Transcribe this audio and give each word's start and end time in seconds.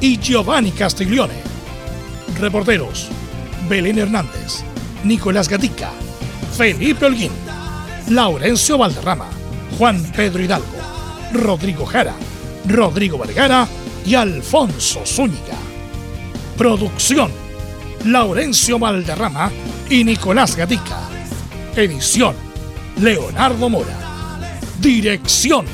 y 0.00 0.18
Giovanni 0.18 0.70
Castiglione. 0.72 1.34
Reporteros: 2.38 3.08
Belén 3.68 3.98
Hernández, 3.98 4.62
Nicolás 5.04 5.48
Gatica, 5.48 5.90
Felipe 6.56 7.06
Holguín, 7.06 7.32
Laurencio 8.08 8.78
Valderrama, 8.78 9.28
Juan 9.76 10.02
Pedro 10.14 10.42
Hidalgo, 10.42 10.66
Rodrigo 11.32 11.84
Jara, 11.84 12.14
Rodrigo 12.66 13.18
Vergara 13.18 13.66
y 14.06 14.14
Alfonso 14.14 15.00
Zúñiga. 15.04 15.56
Producción: 16.56 17.30
Laurencio 18.04 18.78
Valderrama 18.78 19.50
y 19.90 20.04
Nicolás 20.04 20.56
Gatica. 20.56 21.00
Edición: 21.76 22.34
Leonardo 23.00 23.68
Mora. 23.68 23.98
Dirección: 24.80 25.66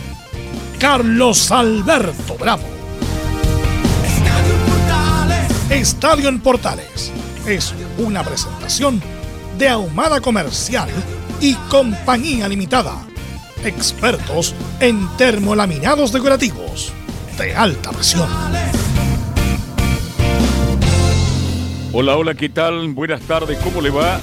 Carlos 0.79 1.51
Alberto 1.51 2.37
Bravo. 2.39 2.74
Estadio 5.75 6.29
en 6.29 6.39
Portales 6.39 7.11
es 7.49 7.75
una 7.99 8.23
presentación 8.23 9.03
de 9.59 9.69
Ahumada 9.69 10.21
Comercial 10.21 10.89
y 11.41 11.55
Compañía 11.69 12.49
Limitada. 12.49 13.05
Expertos 13.65 14.55
en 14.79 15.09
termolaminados 15.17 16.13
decorativos 16.13 16.93
de 17.37 17.57
alta 17.57 17.91
presión. 17.91 18.29
Hola, 21.93 22.19
hola, 22.19 22.37
¿qué 22.37 22.51
tal? 22.51 22.95
Buenas 22.95 23.23
tardes, 23.23 23.59
¿cómo 23.59 23.81
le 23.81 23.91
va? 23.91 24.21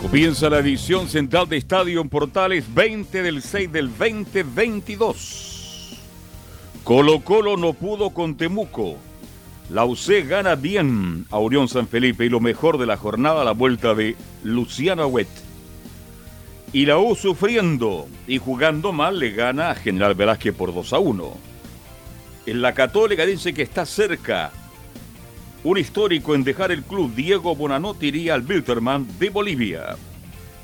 Comienza 0.00 0.48
la 0.48 0.60
edición 0.60 1.10
central 1.10 1.50
de 1.50 1.58
Estadio 1.58 2.00
en 2.00 2.08
Portales 2.08 2.64
20 2.72 3.22
del 3.22 3.42
6 3.42 3.70
del 3.70 3.90
2022. 3.90 5.98
Colo 6.82 7.20
Colo 7.20 7.58
no 7.58 7.74
pudo 7.74 8.08
con 8.08 8.38
Temuco. 8.38 8.96
La 9.70 9.86
UC 9.86 10.28
gana 10.28 10.56
bien 10.56 11.26
a 11.30 11.38
Unión 11.38 11.68
San 11.68 11.88
Felipe 11.88 12.26
y 12.26 12.28
lo 12.28 12.38
mejor 12.38 12.76
de 12.76 12.84
la 12.84 12.98
jornada, 12.98 13.44
la 13.44 13.52
vuelta 13.52 13.94
de 13.94 14.14
Luciano 14.42 15.06
Huet. 15.06 15.28
Y 16.72 16.84
la 16.84 16.98
U 16.98 17.14
sufriendo 17.14 18.06
y 18.26 18.38
jugando 18.38 18.92
mal 18.92 19.18
le 19.18 19.30
gana 19.30 19.70
a 19.70 19.74
General 19.74 20.14
Velázquez 20.14 20.54
por 20.54 20.74
2 20.74 20.92
a 20.92 20.98
1. 20.98 21.36
En 22.46 22.60
la 22.60 22.74
Católica 22.74 23.24
dice 23.24 23.54
que 23.54 23.62
está 23.62 23.86
cerca. 23.86 24.52
Un 25.62 25.78
histórico 25.78 26.34
en 26.34 26.44
dejar 26.44 26.70
el 26.70 26.82
club, 26.82 27.14
Diego 27.14 27.56
Bonanotti, 27.56 28.08
iría 28.08 28.34
al 28.34 28.42
Bilderman 28.42 29.06
de 29.18 29.30
Bolivia. 29.30 29.96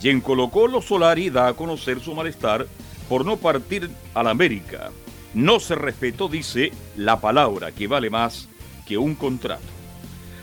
Y 0.02 0.10
en 0.10 0.20
Colo 0.20 0.50
Colo 0.50 0.82
Solari 0.82 1.30
da 1.30 1.48
a 1.48 1.54
conocer 1.54 2.00
su 2.00 2.14
malestar 2.14 2.66
por 3.08 3.24
no 3.24 3.38
partir 3.38 3.88
a 4.12 4.22
la 4.22 4.30
América. 4.30 4.90
No 5.32 5.58
se 5.58 5.74
respetó, 5.74 6.28
dice, 6.28 6.70
la 6.96 7.18
palabra 7.18 7.72
que 7.72 7.86
vale 7.86 8.10
más 8.10 8.49
un 8.98 9.14
contrato. 9.14 9.62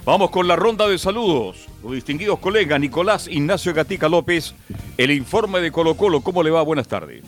Vamos 0.05 0.31
con 0.31 0.47
la 0.47 0.55
ronda 0.55 0.87
de 0.87 0.97
saludos. 0.97 1.67
Los 1.83 1.91
distinguidos 1.91 2.39
colegas 2.39 2.79
Nicolás 2.79 3.27
Ignacio 3.27 3.73
Gatica 3.73 4.07
López, 4.07 4.55
el 4.97 5.11
informe 5.11 5.59
de 5.59 5.71
Colo 5.71 5.95
Colo. 5.97 6.21
¿Cómo 6.21 6.43
le 6.43 6.49
va? 6.49 6.61
Buenas 6.61 6.87
tardes. 6.87 7.23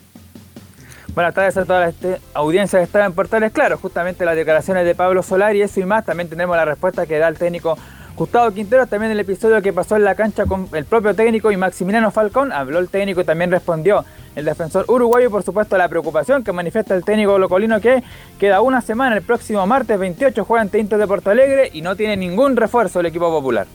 Buenas 1.13 1.33
tardes 1.33 1.57
a 1.57 1.65
toda 1.65 1.81
la 1.81 1.89
este, 1.89 2.21
audiencia 2.33 2.79
que 2.79 2.85
está 2.85 3.03
en 3.03 3.13
Portales. 3.13 3.51
Claro, 3.51 3.77
justamente 3.77 4.23
las 4.23 4.35
declaraciones 4.35 4.85
de 4.85 4.95
Pablo 4.95 5.23
Solari, 5.23 5.61
eso 5.61 5.79
y 5.81 5.85
más. 5.85 6.05
También 6.05 6.29
tenemos 6.29 6.55
la 6.55 6.63
respuesta 6.65 7.05
que 7.05 7.17
da 7.17 7.27
el 7.27 7.37
técnico 7.37 7.77
Gustavo 8.19 8.51
Quintero, 8.51 8.85
también 8.85 9.13
el 9.13 9.19
episodio 9.21 9.61
que 9.61 9.71
pasó 9.71 9.95
en 9.95 10.03
la 10.03 10.13
cancha 10.13 10.45
con 10.45 10.67
el 10.73 10.83
propio 10.83 11.15
técnico 11.15 11.53
y 11.53 11.55
Maximiliano 11.57 12.11
Falcón. 12.11 12.51
Habló 12.51 12.79
el 12.79 12.89
técnico 12.89 13.21
y 13.21 13.23
también 13.23 13.49
respondió 13.49 14.03
el 14.35 14.43
defensor 14.43 14.83
uruguayo, 14.89 15.31
por 15.31 15.41
supuesto, 15.41 15.77
la 15.77 15.87
preocupación 15.87 16.43
que 16.43 16.51
manifiesta 16.51 16.93
el 16.95 17.05
técnico 17.05 17.39
locolino 17.39 17.79
que 17.79 18.03
queda 18.37 18.59
una 18.59 18.81
semana, 18.81 19.15
el 19.15 19.21
próximo 19.21 19.65
martes 19.65 19.97
28 19.97 20.43
juega 20.43 20.63
ante 20.63 20.79
Inter 20.79 20.99
de 20.99 21.07
Porto 21.07 21.29
Alegre 21.29 21.69
y 21.71 21.81
no 21.81 21.95
tiene 21.95 22.17
ningún 22.17 22.57
refuerzo 22.57 22.99
el 22.99 23.05
equipo 23.05 23.31
popular. 23.31 23.67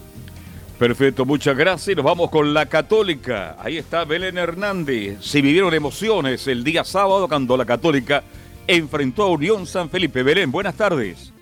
Perfecto, 0.78 1.24
muchas 1.24 1.56
gracias. 1.56 1.96
Nos 1.96 2.04
vamos 2.04 2.28
con 2.28 2.52
la 2.52 2.66
Católica. 2.66 3.56
Ahí 3.58 3.78
está 3.78 4.04
Belén 4.04 4.36
Hernández. 4.36 5.24
Se 5.24 5.40
vivieron 5.40 5.72
emociones 5.72 6.46
el 6.48 6.62
día 6.64 6.84
sábado 6.84 7.28
cuando 7.28 7.56
la 7.56 7.64
Católica 7.64 8.22
enfrentó 8.66 9.22
a 9.22 9.30
Unión 9.30 9.66
San 9.66 9.88
Felipe. 9.88 10.22
Belén, 10.22 10.52
buenas 10.52 10.74
tardes. 10.74 11.33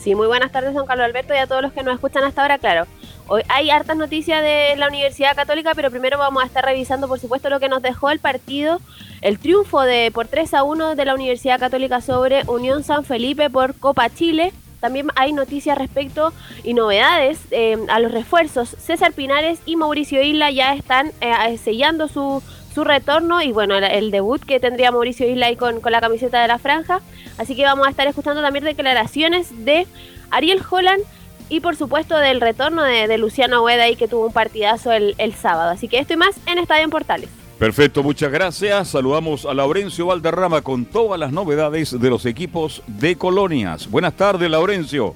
Sí, 0.00 0.14
muy 0.14 0.26
buenas 0.26 0.50
tardes, 0.50 0.72
don 0.72 0.86
Carlos 0.86 1.04
Alberto, 1.04 1.34
y 1.34 1.36
a 1.36 1.46
todos 1.46 1.60
los 1.60 1.74
que 1.74 1.82
nos 1.82 1.92
escuchan 1.92 2.24
hasta 2.24 2.40
ahora, 2.40 2.56
claro. 2.56 2.86
Hoy 3.28 3.42
hay 3.48 3.68
hartas 3.68 3.98
noticias 3.98 4.42
de 4.42 4.74
la 4.78 4.88
Universidad 4.88 5.36
Católica, 5.36 5.72
pero 5.74 5.90
primero 5.90 6.16
vamos 6.16 6.42
a 6.42 6.46
estar 6.46 6.64
revisando, 6.64 7.06
por 7.06 7.20
supuesto, 7.20 7.50
lo 7.50 7.60
que 7.60 7.68
nos 7.68 7.82
dejó 7.82 8.10
el 8.10 8.18
partido, 8.18 8.80
el 9.20 9.38
triunfo 9.38 9.82
de 9.82 10.10
por 10.10 10.26
3 10.26 10.54
a 10.54 10.62
1 10.62 10.94
de 10.94 11.04
la 11.04 11.14
Universidad 11.14 11.60
Católica 11.60 12.00
sobre 12.00 12.44
Unión 12.46 12.82
San 12.82 13.04
Felipe 13.04 13.50
por 13.50 13.74
Copa 13.74 14.08
Chile. 14.08 14.54
También 14.80 15.08
hay 15.16 15.34
noticias 15.34 15.76
respecto 15.76 16.32
y 16.64 16.72
novedades 16.72 17.38
eh, 17.50 17.76
a 17.90 18.00
los 18.00 18.10
refuerzos. 18.10 18.70
César 18.70 19.12
Pinares 19.12 19.60
y 19.66 19.76
Mauricio 19.76 20.22
Isla 20.22 20.50
ya 20.50 20.72
están 20.72 21.12
eh, 21.20 21.58
sellando 21.58 22.08
su, 22.08 22.42
su 22.74 22.84
retorno 22.84 23.42
y 23.42 23.52
bueno, 23.52 23.76
el, 23.76 24.10
debut 24.10 24.42
que 24.44 24.60
tendría 24.60 24.92
Mauricio 24.92 25.28
Isla 25.28 25.46
ahí 25.46 25.56
con, 25.56 25.80
con, 25.80 25.92
la 25.92 26.00
camiseta 26.00 26.40
de 26.40 26.48
la 26.48 26.58
franja. 26.58 27.00
Así 27.38 27.56
que 27.56 27.64
vamos 27.64 27.86
a 27.86 27.90
estar 27.90 28.06
escuchando 28.06 28.42
también 28.42 28.64
declaraciones 28.64 29.64
de 29.64 29.86
Ariel 30.30 30.62
Holland 30.68 31.02
y 31.48 31.60
por 31.60 31.76
supuesto 31.76 32.16
del 32.16 32.40
retorno 32.40 32.82
de, 32.82 33.18
Luciano 33.18 33.62
Hueda 33.62 33.84
ahí 33.84 33.96
que 33.96 34.08
tuvo 34.08 34.26
un 34.26 34.32
partidazo 34.32 34.92
el, 34.92 35.14
el, 35.18 35.34
sábado. 35.34 35.70
Así 35.70 35.88
que 35.88 35.98
esto 35.98 36.14
y 36.14 36.16
más 36.16 36.36
en 36.46 36.58
Estadio 36.58 36.84
en 36.84 36.90
Portales. 36.90 37.28
Perfecto, 37.58 38.02
muchas 38.02 38.32
gracias. 38.32 38.88
Saludamos 38.88 39.44
a 39.44 39.52
Laurencio 39.52 40.06
Valderrama 40.06 40.62
con 40.62 40.86
todas 40.86 41.20
las 41.20 41.32
novedades 41.32 42.00
de 42.00 42.08
los 42.08 42.24
equipos 42.24 42.82
de 42.86 43.16
colonias. 43.16 43.90
Buenas 43.90 44.14
tardes, 44.14 44.48
Laurencio. 44.48 45.14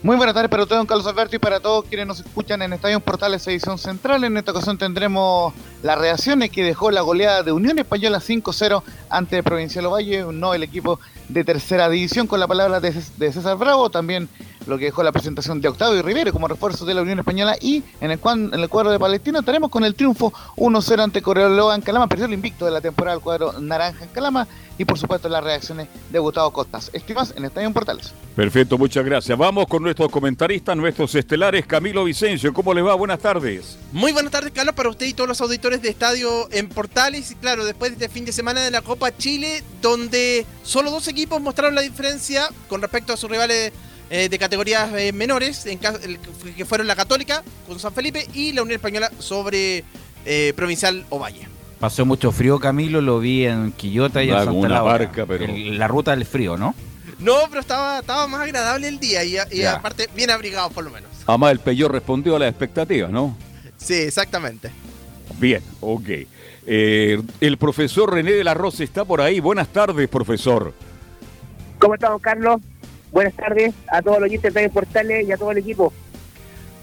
Muy 0.00 0.16
buenas 0.16 0.32
tardes 0.32 0.48
para 0.48 0.64
todos, 0.64 0.78
don 0.78 0.86
Carlos 0.86 1.08
Alberto, 1.08 1.34
y 1.34 1.38
para 1.40 1.58
todos 1.58 1.84
quienes 1.86 2.06
nos 2.06 2.20
escuchan 2.20 2.62
en 2.62 2.72
Estadio 2.72 3.00
Portales 3.00 3.44
Edición 3.48 3.78
Central. 3.78 4.22
En 4.22 4.36
esta 4.36 4.52
ocasión 4.52 4.78
tendremos 4.78 5.52
las 5.82 5.98
reacciones 5.98 6.50
que 6.50 6.62
dejó 6.62 6.92
la 6.92 7.00
goleada 7.00 7.42
de 7.42 7.50
Unión 7.50 7.80
Española 7.80 8.20
5-0 8.20 8.84
ante 9.10 9.42
Provincial 9.42 9.86
Ovalle, 9.86 10.24
no 10.32 10.54
el 10.54 10.62
equipo 10.62 11.00
de 11.28 11.42
tercera 11.42 11.88
división, 11.90 12.28
con 12.28 12.38
la 12.38 12.46
palabra 12.46 12.78
de 12.78 12.92
César 13.32 13.56
Bravo, 13.56 13.90
también 13.90 14.28
lo 14.68 14.78
que 14.78 14.86
dejó 14.86 15.02
la 15.02 15.12
presentación 15.12 15.60
de 15.60 15.68
Octavio 15.68 16.02
Rivero 16.02 16.32
como 16.32 16.46
refuerzo 16.46 16.84
de 16.84 16.94
la 16.94 17.02
Unión 17.02 17.18
Española 17.18 17.56
y 17.60 17.82
en 18.00 18.10
el, 18.10 18.20
en 18.24 18.60
el 18.60 18.68
cuadro 18.68 18.90
de 18.90 18.98
Palestino 18.98 19.42
tenemos 19.42 19.70
con 19.70 19.84
el 19.84 19.94
triunfo 19.94 20.32
1-0 20.56 21.02
ante 21.02 21.22
Correoloa 21.22 21.74
en 21.74 21.80
Calama, 21.80 22.06
perdió 22.06 22.26
el 22.26 22.34
invicto 22.34 22.64
de 22.64 22.70
la 22.70 22.80
temporada 22.80 23.16
del 23.16 23.22
cuadro 23.22 23.52
naranja 23.60 24.04
en 24.04 24.10
Calama 24.10 24.46
y 24.78 24.84
por 24.84 24.98
supuesto 24.98 25.28
las 25.28 25.42
reacciones 25.42 25.88
de 26.10 26.18
Gustavo 26.18 26.52
Costas. 26.52 26.90
Esto 26.92 27.12
y 27.12 27.14
más 27.14 27.34
en 27.36 27.44
Estadio 27.44 27.72
Portales. 27.72 28.12
Perfecto, 28.36 28.78
muchas 28.78 29.04
gracias. 29.04 29.36
Vamos 29.36 29.66
con 29.66 29.82
nuestros 29.82 30.08
comentaristas, 30.10 30.76
nuestros 30.76 31.14
estelares. 31.16 31.66
Camilo 31.66 32.04
Vicencio, 32.04 32.52
¿cómo 32.54 32.72
le 32.72 32.82
va? 32.82 32.94
Buenas 32.94 33.18
tardes. 33.18 33.76
Muy 33.90 34.12
buenas 34.12 34.30
tardes, 34.30 34.52
Carlos, 34.52 34.76
para 34.76 34.88
usted 34.88 35.06
y 35.06 35.14
todos 35.14 35.28
los 35.28 35.40
auditores 35.40 35.82
de 35.82 35.88
Estadio 35.88 36.48
en 36.52 36.68
Portales. 36.68 37.32
Y 37.32 37.34
claro, 37.34 37.64
después 37.64 37.90
de 37.90 38.04
este 38.04 38.08
fin 38.08 38.24
de 38.24 38.32
semana 38.32 38.60
de 38.60 38.70
la 38.70 38.82
Copa 38.82 39.16
Chile, 39.16 39.64
donde 39.82 40.46
solo 40.62 40.92
dos 40.92 41.08
equipos 41.08 41.40
mostraron 41.40 41.74
la 41.74 41.80
diferencia 41.80 42.48
con 42.68 42.80
respecto 42.80 43.12
a 43.12 43.16
sus 43.16 43.28
rivales 43.28 43.72
eh, 44.10 44.28
de 44.28 44.38
categorías 44.38 44.90
eh, 44.94 45.12
menores, 45.12 45.66
en 45.66 45.78
que 45.78 46.64
fueron 46.64 46.86
la 46.86 46.96
Católica 46.96 47.42
con 47.66 47.78
San 47.78 47.92
Felipe 47.92 48.26
y 48.32 48.52
la 48.52 48.62
Unión 48.62 48.76
Española 48.76 49.10
sobre 49.18 49.84
eh, 50.24 50.52
Provincial 50.56 51.04
Ovalle. 51.10 51.48
Pasó 51.78 52.04
mucho 52.04 52.32
frío, 52.32 52.58
Camilo, 52.58 53.00
lo 53.00 53.20
vi 53.20 53.46
en 53.46 53.72
Quillota 53.72 54.22
y 54.22 54.30
en 54.30 54.44
Santa 54.44 54.82
Barca, 54.82 55.26
pero... 55.26 55.46
la 55.46 55.86
ruta 55.86 56.10
del 56.12 56.24
frío, 56.24 56.56
¿no? 56.56 56.74
No, 57.18 57.34
pero 57.48 57.60
estaba, 57.60 58.00
estaba 58.00 58.26
más 58.26 58.42
agradable 58.42 58.88
el 58.88 58.98
día 58.98 59.24
y, 59.24 59.64
aparte 59.64 60.08
bien 60.14 60.30
abrigado 60.30 60.70
por 60.70 60.84
lo 60.84 60.90
menos. 60.90 61.10
Además 61.26 61.52
el 61.52 61.58
Peyor 61.58 61.92
respondió 61.92 62.36
a 62.36 62.38
las 62.38 62.50
expectativas, 62.50 63.10
¿no? 63.10 63.36
Sí, 63.76 63.94
exactamente. 63.94 64.70
Bien, 65.38 65.62
ok. 65.80 66.08
Eh, 66.66 67.22
el 67.40 67.56
profesor 67.58 68.12
René 68.12 68.32
de 68.32 68.44
la 68.44 68.54
Rosa 68.54 68.84
está 68.84 69.04
por 69.04 69.20
ahí. 69.20 69.40
Buenas 69.40 69.68
tardes, 69.68 70.08
profesor. 70.08 70.72
¿Cómo 71.78 71.94
estamos, 71.94 72.20
Carlos? 72.20 72.60
Buenas 73.12 73.34
tardes 73.34 73.74
a 73.90 74.02
todos 74.02 74.18
los 74.18 74.28
oyentes 74.28 74.52
de 74.54 74.68
Portales 74.68 75.26
y 75.26 75.32
a 75.32 75.36
todo 75.36 75.50
el 75.52 75.58
equipo. 75.58 75.92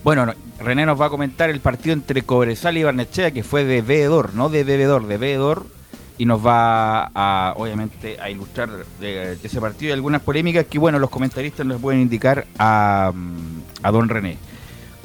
Bueno, 0.03 0.33
René 0.59 0.85
nos 0.85 0.99
va 0.99 1.07
a 1.07 1.09
comentar 1.09 1.49
el 1.49 1.59
partido 1.59 1.93
entre 1.93 2.21
Cobresal 2.21 2.77
y 2.77 2.83
Barnechea, 2.83 3.31
que 3.31 3.43
fue 3.43 3.63
de 3.63 3.81
bebedor, 3.81 4.33
no 4.35 4.49
de 4.49 4.63
bebedor, 4.63 5.07
de 5.07 5.17
bebedor. 5.17 5.65
y 6.17 6.25
nos 6.25 6.45
va 6.45 7.11
a, 7.13 7.53
obviamente, 7.57 8.17
a 8.21 8.29
ilustrar 8.29 8.69
ese 9.01 9.59
partido 9.59 9.89
y 9.89 9.93
algunas 9.93 10.21
polémicas 10.21 10.65
que, 10.65 10.79
bueno, 10.79 10.97
los 10.99 11.09
comentaristas 11.09 11.65
nos 11.65 11.81
pueden 11.81 12.01
indicar 12.01 12.45
a, 12.57 13.11
a 13.83 13.91
don 13.91 14.07
René. 14.07 14.37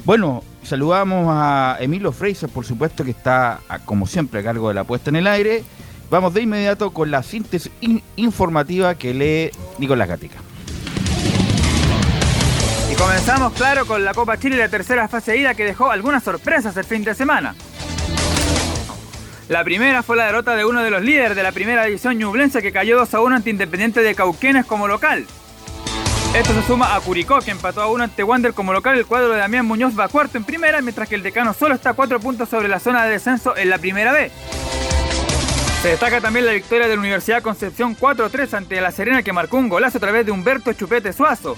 Bueno, 0.05 0.43
saludamos 0.63 1.27
a 1.29 1.77
Emilio 1.79 2.11
Fraser, 2.11 2.49
por 2.49 2.65
supuesto, 2.65 3.03
que 3.03 3.11
está, 3.11 3.59
como 3.85 4.07
siempre, 4.07 4.39
a 4.39 4.43
cargo 4.43 4.69
de 4.69 4.75
la 4.75 4.83
puesta 4.83 5.09
en 5.09 5.17
el 5.17 5.27
aire. 5.27 5.63
Vamos 6.09 6.33
de 6.33 6.41
inmediato 6.41 6.91
con 6.91 7.11
la 7.11 7.23
síntesis 7.23 7.71
informativa 8.15 8.95
que 8.95 9.13
lee 9.13 9.51
Nicolás 9.79 10.07
Gatica. 10.09 10.39
Y 12.91 12.95
comenzamos, 12.95 13.53
claro, 13.53 13.85
con 13.85 14.03
la 14.03 14.13
Copa 14.13 14.37
Chile 14.37 14.57
la 14.57 14.67
tercera 14.67 15.07
fase 15.07 15.31
de 15.31 15.37
ida 15.37 15.53
que 15.53 15.63
dejó 15.63 15.89
algunas 15.89 16.23
sorpresas 16.23 16.75
el 16.75 16.83
fin 16.83 17.05
de 17.05 17.15
semana. 17.15 17.55
La 19.47 19.63
primera 19.63 20.03
fue 20.03 20.17
la 20.17 20.25
derrota 20.25 20.57
de 20.57 20.65
uno 20.65 20.83
de 20.83 20.91
los 20.91 21.01
líderes 21.01 21.37
de 21.37 21.43
la 21.43 21.53
primera 21.53 21.85
división 21.85 22.17
ñublense 22.17 22.61
que 22.61 22.73
cayó 22.73 22.97
2 22.97 23.13
a 23.13 23.21
1 23.21 23.35
ante 23.37 23.49
Independiente 23.49 24.01
de 24.01 24.13
Cauquenes 24.13 24.65
como 24.65 24.89
local. 24.89 25.25
Esto 26.35 26.53
se 26.53 26.67
suma 26.67 26.93
a 26.93 26.99
Curicó, 26.99 27.39
que 27.39 27.51
empató 27.51 27.81
a 27.81 27.87
1 27.87 28.03
ante 28.03 28.23
Wander 28.23 28.53
como 28.53 28.73
local. 28.73 28.97
El 28.97 29.05
cuadro 29.05 29.29
de 29.29 29.39
Damián 29.39 29.65
Muñoz 29.65 29.97
va 29.97 30.09
cuarto 30.09 30.37
en 30.37 30.43
primera, 30.43 30.81
mientras 30.81 31.07
que 31.07 31.15
el 31.15 31.23
decano 31.23 31.53
solo 31.53 31.75
está 31.75 31.91
a 31.91 31.93
4 31.93 32.19
puntos 32.19 32.49
sobre 32.49 32.67
la 32.67 32.79
zona 32.81 33.05
de 33.05 33.11
descenso 33.11 33.55
en 33.55 33.69
la 33.69 33.77
primera 33.77 34.11
B. 34.11 34.29
Se 35.81 35.87
destaca 35.87 36.19
también 36.19 36.45
la 36.45 36.51
victoria 36.51 36.89
de 36.89 36.95
la 36.95 36.99
Universidad 36.99 37.41
Concepción 37.41 37.95
4-3 37.97 38.53
ante 38.53 38.81
La 38.81 38.91
Serena, 38.91 39.23
que 39.23 39.31
marcó 39.31 39.57
un 39.57 39.69
golazo 39.69 39.97
a 39.97 40.01
través 40.01 40.25
de 40.25 40.33
Humberto 40.33 40.73
Chupete 40.73 41.13
Suazo. 41.13 41.55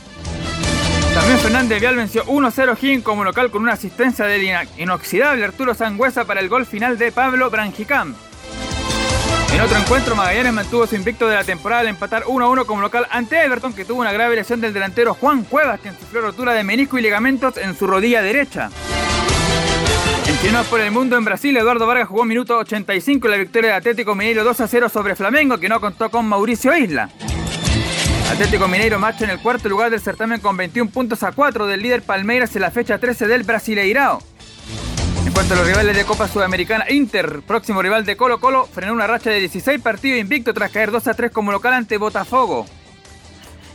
También 1.13 1.39
Fernández 1.39 1.79
Vial 1.79 1.95
venció 1.95 2.25
1-0 2.25 2.75
Gin 2.75 3.01
como 3.01 3.23
local 3.23 3.51
con 3.51 3.61
una 3.61 3.73
asistencia 3.73 4.25
del 4.25 4.49
inoxidable 4.77 5.45
Arturo 5.45 5.75
Sangüesa 5.75 6.25
para 6.25 6.39
el 6.39 6.49
gol 6.49 6.65
final 6.65 6.97
de 6.97 7.11
Pablo 7.11 7.49
Branjicam. 7.49 8.15
En 9.53 9.61
otro 9.61 9.77
encuentro, 9.77 10.15
Magallanes 10.15 10.53
mantuvo 10.53 10.87
su 10.87 10.95
invicto 10.95 11.27
de 11.27 11.35
la 11.35 11.43
temporada 11.43 11.81
al 11.81 11.87
empatar 11.87 12.23
1-1 12.23 12.65
como 12.65 12.81
local 12.81 13.05
ante 13.11 13.43
Everton, 13.43 13.73
que 13.73 13.85
tuvo 13.85 14.01
una 14.01 14.11
grave 14.11 14.35
lesión 14.35 14.59
del 14.59 14.73
delantero 14.73 15.13
Juan 15.13 15.43
Cuevas, 15.43 15.79
quien 15.79 15.95
sufrió 15.99 16.21
rotura 16.21 16.53
de 16.53 16.63
menisco 16.63 16.97
y 16.97 17.03
ligamentos 17.03 17.57
en 17.57 17.77
su 17.77 17.85
rodilla 17.85 18.23
derecha. 18.23 18.71
En 20.25 20.65
por 20.65 20.81
el 20.81 20.91
Mundo 20.91 21.15
en 21.17 21.25
Brasil, 21.25 21.55
Eduardo 21.55 21.87
Vargas 21.87 22.07
jugó 22.07 22.25
minuto 22.25 22.57
85 22.57 23.27
en 23.27 23.31
la 23.31 23.37
victoria 23.37 23.69
de 23.71 23.75
Atlético 23.77 24.13
Mineiro 24.13 24.43
2 24.43 24.57
0 24.67 24.89
sobre 24.89 25.15
Flamengo, 25.15 25.57
que 25.57 25.69
no 25.69 25.79
contó 25.79 26.09
con 26.09 26.27
Mauricio 26.27 26.75
Isla. 26.75 27.09
Atlético 28.31 28.67
Mineiro 28.67 28.97
marcha 28.99 29.25
en 29.25 29.31
el 29.31 29.39
cuarto 29.39 29.69
lugar 29.69 29.91
del 29.91 30.01
certamen 30.01 30.39
con 30.39 30.57
21 30.57 30.89
puntos 30.89 31.21
a 31.23 31.31
4 31.31 31.67
del 31.67 31.81
líder 31.81 32.01
Palmeiras 32.01 32.55
en 32.55 32.61
la 32.63 32.71
fecha 32.71 32.97
13 32.97 33.27
del 33.27 33.43
Brasileirao. 33.43 34.21
En 35.25 35.31
cuanto 35.31 35.53
a 35.53 35.57
los 35.57 35.67
rivales 35.67 35.95
de 35.95 36.03
Copa 36.03 36.27
Sudamericana, 36.27 36.85
Inter, 36.89 37.41
próximo 37.41 37.81
rival 37.81 38.05
de 38.05 38.17
Colo 38.17 38.39
Colo, 38.39 38.65
frenó 38.65 38.93
una 38.93 39.07
racha 39.07 39.29
de 39.29 39.39
16 39.39 39.81
partidos 39.81 40.19
invicto 40.19 40.53
tras 40.53 40.71
caer 40.71 40.91
2 40.91 41.07
a 41.07 41.13
3 41.13 41.31
como 41.31 41.51
local 41.51 41.73
ante 41.73 41.97
Botafogo. 41.97 42.65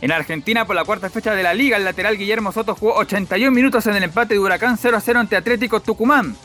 En 0.01 0.11
Argentina, 0.11 0.65
por 0.65 0.75
la 0.75 0.85
cuarta 0.85 1.09
fecha 1.09 1.33
de 1.33 1.43
la 1.43 1.53
liga, 1.53 1.77
el 1.77 1.85
lateral 1.85 2.17
Guillermo 2.17 2.51
Soto 2.51 2.75
jugó 2.75 2.95
81 2.95 3.51
minutos 3.51 3.85
en 3.87 3.95
el 3.95 4.03
empate 4.03 4.33
de 4.33 4.39
Huracán 4.39 4.77
0 4.77 4.97
a 4.97 5.01
0 5.01 5.19
ante 5.19 5.35
Atlético 5.35 5.81
Tucumán. 5.81 6.35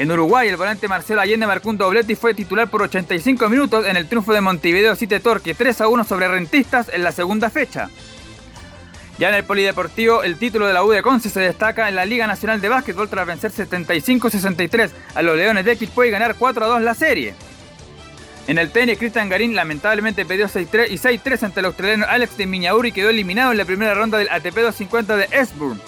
En 0.00 0.10
Uruguay, 0.10 0.48
el 0.48 0.56
volante 0.56 0.88
Marcelo 0.88 1.20
Allende 1.20 1.46
marcó 1.46 1.68
un 1.68 1.76
doblete 1.76 2.14
y 2.14 2.16
fue 2.16 2.32
titular 2.32 2.70
por 2.70 2.80
85 2.80 3.50
minutos 3.50 3.84
en 3.86 3.98
el 3.98 4.08
triunfo 4.08 4.32
de 4.32 4.40
Montevideo 4.40 4.96
City 4.96 5.20
Torque 5.20 5.52
3 5.52 5.82
a 5.82 5.88
1 5.88 6.04
sobre 6.04 6.26
Rentistas 6.26 6.88
en 6.90 7.04
la 7.04 7.12
segunda 7.12 7.50
fecha. 7.50 7.90
Ya 9.18 9.28
en 9.28 9.34
el 9.34 9.44
Polideportivo, 9.44 10.22
el 10.22 10.38
título 10.38 10.66
de 10.66 10.72
la 10.72 10.82
U 10.84 10.90
de 10.90 11.02
Conce 11.02 11.28
se 11.28 11.40
destaca 11.40 11.86
en 11.90 11.96
la 11.96 12.06
Liga 12.06 12.26
Nacional 12.26 12.62
de 12.62 12.70
Básquetbol 12.70 13.10
tras 13.10 13.26
vencer 13.26 13.52
75-63 13.52 14.88
a 15.16 15.20
los 15.20 15.36
Leones 15.36 15.66
de 15.66 15.76
Quilpue 15.76 16.08
y 16.08 16.10
ganar 16.10 16.34
4 16.38 16.64
a 16.64 16.68
2 16.68 16.80
la 16.80 16.94
serie. 16.94 17.34
En 18.46 18.56
el 18.56 18.70
tenis, 18.70 18.96
Cristian 18.96 19.28
Garín 19.28 19.54
lamentablemente 19.54 20.24
perdió 20.24 20.48
6-3 20.48 20.92
y 20.92 20.96
6-3 20.96 21.42
ante 21.42 21.60
el 21.60 21.66
australiano 21.66 22.06
Alex 22.08 22.38
de 22.38 22.46
Miñauri 22.46 22.88
y 22.88 22.92
quedó 22.92 23.10
eliminado 23.10 23.52
en 23.52 23.58
la 23.58 23.66
primera 23.66 23.92
ronda 23.92 24.16
del 24.16 24.30
ATP 24.30 24.54
250 24.54 25.18
de 25.18 25.28
Esburn. 25.30 25.78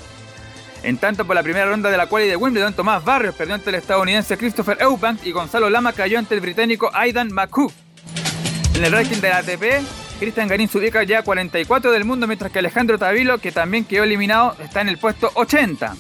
En 0.83 0.99
tanto, 0.99 1.25
por 1.25 1.37
la 1.37 1.43
primera 1.43 1.67
ronda 1.67 1.91
de 1.91 1.97
la 1.97 2.07
cual 2.07 2.27
de 2.27 2.37
Wimbledon, 2.37 2.75
Tomás 2.75 3.05
Barrios 3.05 3.35
perdió 3.35 3.55
ante 3.55 3.71
el 3.71 3.77
estadounidense 3.77 4.37
Christopher 4.37 4.79
Eubank 4.81 5.25
y 5.25 5.31
Gonzalo 5.31 5.71
Lama 5.71 5.93
cayó 5.93 6.19
ante 6.19 6.35
el 6.35 6.41
británico 6.41 6.91
Aidan 6.93 7.33
McCook. 7.33 7.73
En 8.75 8.85
el 8.85 8.91
ranking 8.91 9.19
de 9.19 9.29
la 9.29 9.39
ATP, 9.39 9.65
Cristian 10.19 10.49
Garín 10.49 10.69
se 10.69 10.79
ubica 10.79 11.03
ya 11.05 11.23
44 11.23 11.93
del 11.93 12.05
mundo, 12.05 12.27
mientras 12.27 12.51
que 12.51 12.59
Alejandro 12.59 12.99
Tavilo, 12.99 13.39
que 13.39 13.53
también 13.53 13.85
quedó 13.85 14.03
eliminado, 14.03 14.57
está 14.61 14.81
en 14.81 14.89
el 14.89 14.99
puesto 14.99 15.31
80. 15.35 15.95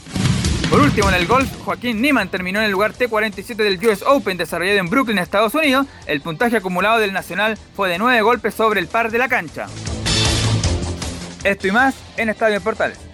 Por 0.69 0.81
último, 0.81 1.09
en 1.11 1.15
el 1.15 1.27
golf, 1.27 1.49
Joaquín 1.65 2.01
Niemann 2.01 2.29
terminó 2.29 2.59
en 2.59 2.65
el 2.65 2.73
lugar 2.73 2.95
T47 2.95 3.57
del 3.57 3.87
US 3.87 4.03
Open 4.07 4.37
desarrollado 4.39 4.79
en 4.79 4.89
Brooklyn, 4.89 5.19
Estados 5.19 5.55
Unidos. 5.55 5.87
El 6.07 6.23
puntaje 6.23 6.57
acumulado 6.57 6.99
del 6.99 7.13
nacional 7.13 7.59
fue 7.77 7.89
de 7.89 7.99
9 7.99 8.23
golpes 8.23 8.55
sobre 8.55 8.81
el 8.81 8.89
par 8.89 9.11
de 9.11 9.19
la 9.19 9.29
cancha. 9.29 9.67
Esto 11.45 11.69
y 11.69 11.73
más 11.73 11.95
en 12.17 12.31
Estadio 12.31 12.61
Portales. 12.61 13.12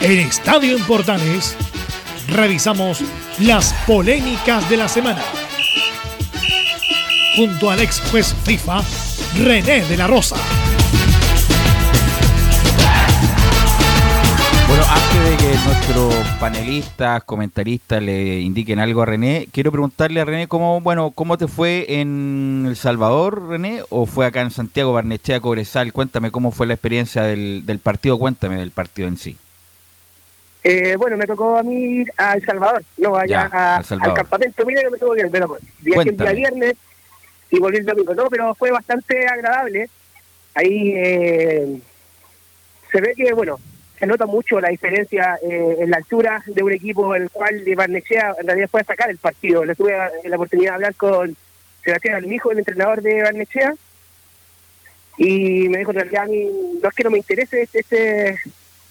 En 0.00 0.18
Estadio 0.20 0.76
en 0.76 0.84
Portales 0.84 1.56
revisamos 2.28 3.00
las 3.38 3.72
polémicas 3.86 4.68
de 4.68 4.76
la 4.76 4.88
semana. 4.88 5.22
Junto 7.34 7.70
al 7.70 7.80
ex 7.80 8.00
juez 8.10 8.34
FIFA, 8.44 8.82
René 9.42 9.84
de 9.84 9.96
la 9.96 10.06
Rosa. 10.06 10.36
Bueno, 14.68 14.84
antes 14.84 15.30
de 15.30 15.36
que 15.36 15.58
nuestros 15.64 16.14
panelistas, 16.38 17.24
comentaristas 17.24 18.02
le 18.02 18.40
indiquen 18.40 18.78
algo 18.78 19.02
a 19.02 19.06
René, 19.06 19.48
quiero 19.50 19.72
preguntarle 19.72 20.20
a 20.20 20.24
René 20.24 20.46
cómo, 20.46 20.80
bueno, 20.80 21.10
cómo 21.12 21.38
te 21.38 21.48
fue 21.48 21.86
en 22.00 22.66
El 22.68 22.76
Salvador, 22.76 23.48
René, 23.48 23.80
o 23.88 24.06
fue 24.06 24.26
acá 24.26 24.42
en 24.42 24.50
Santiago, 24.50 24.92
Barnechea, 24.92 25.40
Cobresal. 25.40 25.92
Cuéntame 25.92 26.30
cómo 26.30 26.52
fue 26.52 26.66
la 26.66 26.74
experiencia 26.74 27.22
del, 27.22 27.64
del 27.64 27.78
partido, 27.78 28.18
cuéntame 28.18 28.56
del 28.56 28.70
partido 28.70 29.08
en 29.08 29.16
sí. 29.16 29.36
Eh, 30.68 30.96
bueno, 30.96 31.16
me 31.16 31.28
tocó 31.28 31.56
a 31.56 31.62
mí 31.62 32.00
ir 32.00 32.12
a 32.16 32.34
El 32.34 32.44
Salvador, 32.44 32.82
no 32.96 33.16
allá 33.16 33.76
al 33.76 34.14
campamento 34.14 34.66
mira 34.66 34.82
que 34.82 34.90
me 34.90 34.98
tocó 34.98 35.12
bien, 35.12 35.30
pero 35.30 35.56
viajé 35.78 36.08
el 36.08 36.16
día 36.16 36.32
viernes 36.32 36.74
y 37.52 37.60
volví 37.60 37.76
el 37.76 37.86
domingo, 37.86 38.12
no, 38.16 38.28
pero 38.28 38.52
fue 38.56 38.72
bastante 38.72 39.28
agradable. 39.28 39.88
Ahí 40.54 40.92
eh, 40.96 41.80
se 42.90 43.00
ve 43.00 43.14
que, 43.14 43.32
bueno, 43.32 43.60
se 43.96 44.08
nota 44.08 44.26
mucho 44.26 44.60
la 44.60 44.70
diferencia 44.70 45.38
eh, 45.40 45.76
en 45.78 45.88
la 45.88 45.98
altura 45.98 46.42
de 46.44 46.64
un 46.64 46.72
equipo 46.72 47.14
el 47.14 47.30
cual 47.30 47.64
de 47.64 47.76
Barnechea 47.76 48.34
en 48.40 48.48
realidad 48.48 48.68
a 48.72 48.82
sacar 48.82 49.08
el 49.08 49.18
partido. 49.18 49.64
Le 49.64 49.76
tuve 49.76 49.92
la 50.24 50.34
oportunidad 50.34 50.72
de 50.72 50.74
hablar 50.74 50.94
con 50.96 51.36
Sebastián 51.84 52.16
Almijo, 52.16 52.50
el 52.50 52.58
entrenador 52.58 53.02
de 53.02 53.22
Barnechea, 53.22 53.72
y 55.16 55.68
me 55.68 55.78
dijo 55.78 55.92
en 55.92 55.96
realidad 55.96 56.24
a 56.24 56.26
mí 56.26 56.50
no 56.82 56.88
es 56.88 56.94
que 56.96 57.04
no 57.04 57.10
me 57.10 57.18
interese 57.18 57.62
este, 57.62 57.78
este 57.78 58.40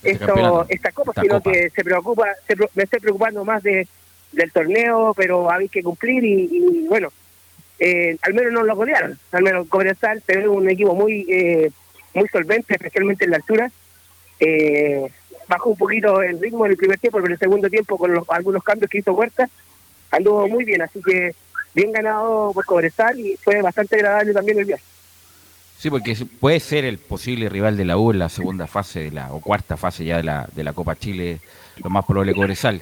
esto, 0.05 0.65
esta 0.69 0.91
copa, 0.91 1.13
sino 1.19 1.41
que 1.41 1.69
se 1.69 1.83
preocupa, 1.83 2.27
me 2.73 2.83
estoy 2.83 2.99
preocupando 2.99 3.43
más 3.43 3.63
de 3.63 3.87
del 4.35 4.51
torneo, 4.51 5.13
pero 5.15 5.49
hay 5.51 5.69
que 5.69 5.81
cumplir 5.81 6.23
y, 6.23 6.85
bueno, 6.87 7.09
eh, 7.79 8.17
al 8.21 8.33
menos 8.33 8.53
no 8.53 8.63
lo 8.63 8.75
golearon, 8.75 9.17
al 9.31 9.43
menos 9.43 9.67
Cobresal 9.67 10.21
pero 10.25 10.51
un 10.51 10.69
equipo 10.69 10.93
muy 10.93 11.25
eh, 11.29 11.71
muy 12.13 12.27
solvente, 12.29 12.73
especialmente 12.75 13.25
en 13.25 13.31
la 13.31 13.37
altura. 13.37 13.71
Eh, 14.39 15.05
bajó 15.47 15.71
un 15.71 15.77
poquito 15.77 16.21
el 16.21 16.39
ritmo 16.39 16.65
en 16.65 16.71
el 16.71 16.77
primer 16.77 16.97
tiempo, 16.97 17.17
pero 17.17 17.27
en 17.27 17.33
el 17.33 17.39
segundo 17.39 17.69
tiempo 17.69 17.97
con 17.97 18.13
los, 18.13 18.29
algunos 18.29 18.63
cambios 18.63 18.89
que 18.89 18.99
hizo 18.99 19.13
Huerta, 19.13 19.49
anduvo 20.11 20.47
muy 20.47 20.63
bien, 20.63 20.81
así 20.81 21.01
que 21.01 21.35
bien 21.73 21.91
ganado 21.91 22.51
por 22.53 22.65
Cobresal 22.65 23.19
y 23.19 23.37
fue 23.37 23.61
bastante 23.61 23.95
agradable 23.95 24.33
también 24.33 24.59
el 24.59 24.65
viaje. 24.65 24.83
Sí, 25.77 25.89
porque 25.89 26.15
puede 26.39 26.59
ser 26.59 26.85
el 26.85 26.97
posible 26.97 27.49
rival 27.49 27.77
de 27.77 27.85
la 27.85 27.97
U 27.97 28.11
en 28.11 28.19
la 28.19 28.29
segunda 28.29 28.65
fase 28.65 29.01
de 29.01 29.11
la, 29.11 29.33
o 29.33 29.41
cuarta 29.41 29.77
fase 29.77 30.05
ya 30.05 30.17
de 30.17 30.23
la, 30.23 30.47
de 30.53 30.63
la 30.63 30.73
Copa 30.73 30.95
Chile, 30.95 31.39
lo 31.83 31.89
más 31.89 32.05
probable 32.05 32.33
Cobresal. 32.33 32.81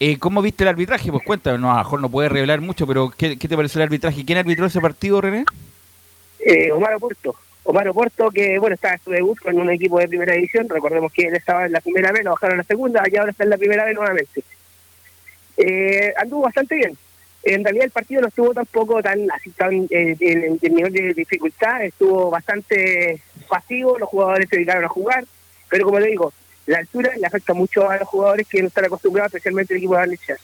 Eh, 0.00 0.18
¿Cómo 0.18 0.42
viste 0.42 0.64
el 0.64 0.68
arbitraje? 0.68 1.12
Pues 1.12 1.22
cuéntame, 1.24 1.58
no, 1.58 1.70
a 1.70 1.74
lo 1.74 1.84
mejor 1.84 2.00
no 2.00 2.10
puede 2.10 2.28
revelar 2.28 2.60
mucho, 2.60 2.86
pero 2.86 3.10
¿qué, 3.16 3.36
te 3.36 3.56
pareció 3.56 3.78
el 3.78 3.84
arbitraje? 3.84 4.24
¿Quién 4.24 4.38
arbitró 4.38 4.66
ese 4.66 4.80
partido, 4.80 5.20
René? 5.20 5.44
Eh, 6.40 6.72
Omar 6.72 6.94
Oporto. 6.94 7.36
Omar 7.62 7.88
Oporto, 7.88 8.30
que 8.30 8.58
bueno, 8.58 8.74
estaba 8.74 8.94
en 8.94 9.00
su 9.00 9.10
debut 9.10 9.38
con 9.38 9.56
un 9.56 9.70
equipo 9.70 10.00
de 10.00 10.08
primera 10.08 10.34
división. 10.34 10.68
Recordemos 10.68 11.12
que 11.12 11.28
él 11.28 11.36
estaba 11.36 11.66
en 11.66 11.72
la 11.72 11.80
primera 11.80 12.10
vez, 12.10 12.24
lo 12.24 12.32
bajaron 12.32 12.54
a 12.54 12.58
la 12.58 12.64
segunda, 12.64 13.04
y 13.10 13.16
ahora 13.16 13.30
está 13.30 13.44
en 13.44 13.50
la 13.50 13.58
primera 13.58 13.84
vez 13.84 13.94
nuevamente. 13.94 14.42
Eh, 15.56 16.12
anduvo 16.18 16.42
bastante 16.42 16.74
bien 16.74 16.98
en 17.44 17.64
realidad 17.64 17.86
el 17.86 17.90
partido 17.90 18.20
no 18.20 18.28
estuvo 18.28 18.54
tampoco 18.54 19.02
tan 19.02 19.30
así 19.30 19.50
tan 19.50 19.86
eh, 19.90 20.16
en, 20.20 20.58
el 20.60 20.74
nivel 20.74 20.92
de 20.92 21.14
dificultad, 21.14 21.84
estuvo 21.84 22.30
bastante 22.30 23.20
pasivo, 23.48 23.98
los 23.98 24.08
jugadores 24.08 24.48
se 24.48 24.56
dedicaron 24.56 24.84
a 24.84 24.88
jugar, 24.88 25.24
pero 25.68 25.84
como 25.84 25.98
le 25.98 26.08
digo, 26.08 26.32
la 26.66 26.78
altura 26.78 27.10
le 27.18 27.26
afecta 27.26 27.54
mucho 27.54 27.90
a 27.90 27.98
los 27.98 28.08
jugadores 28.08 28.46
que 28.46 28.60
no 28.62 28.68
están 28.68 28.84
acostumbrados, 28.84 29.34
especialmente 29.34 29.74
el 29.74 29.78
equipo 29.78 29.94
de 29.94 30.00
Valencia. 30.00 30.36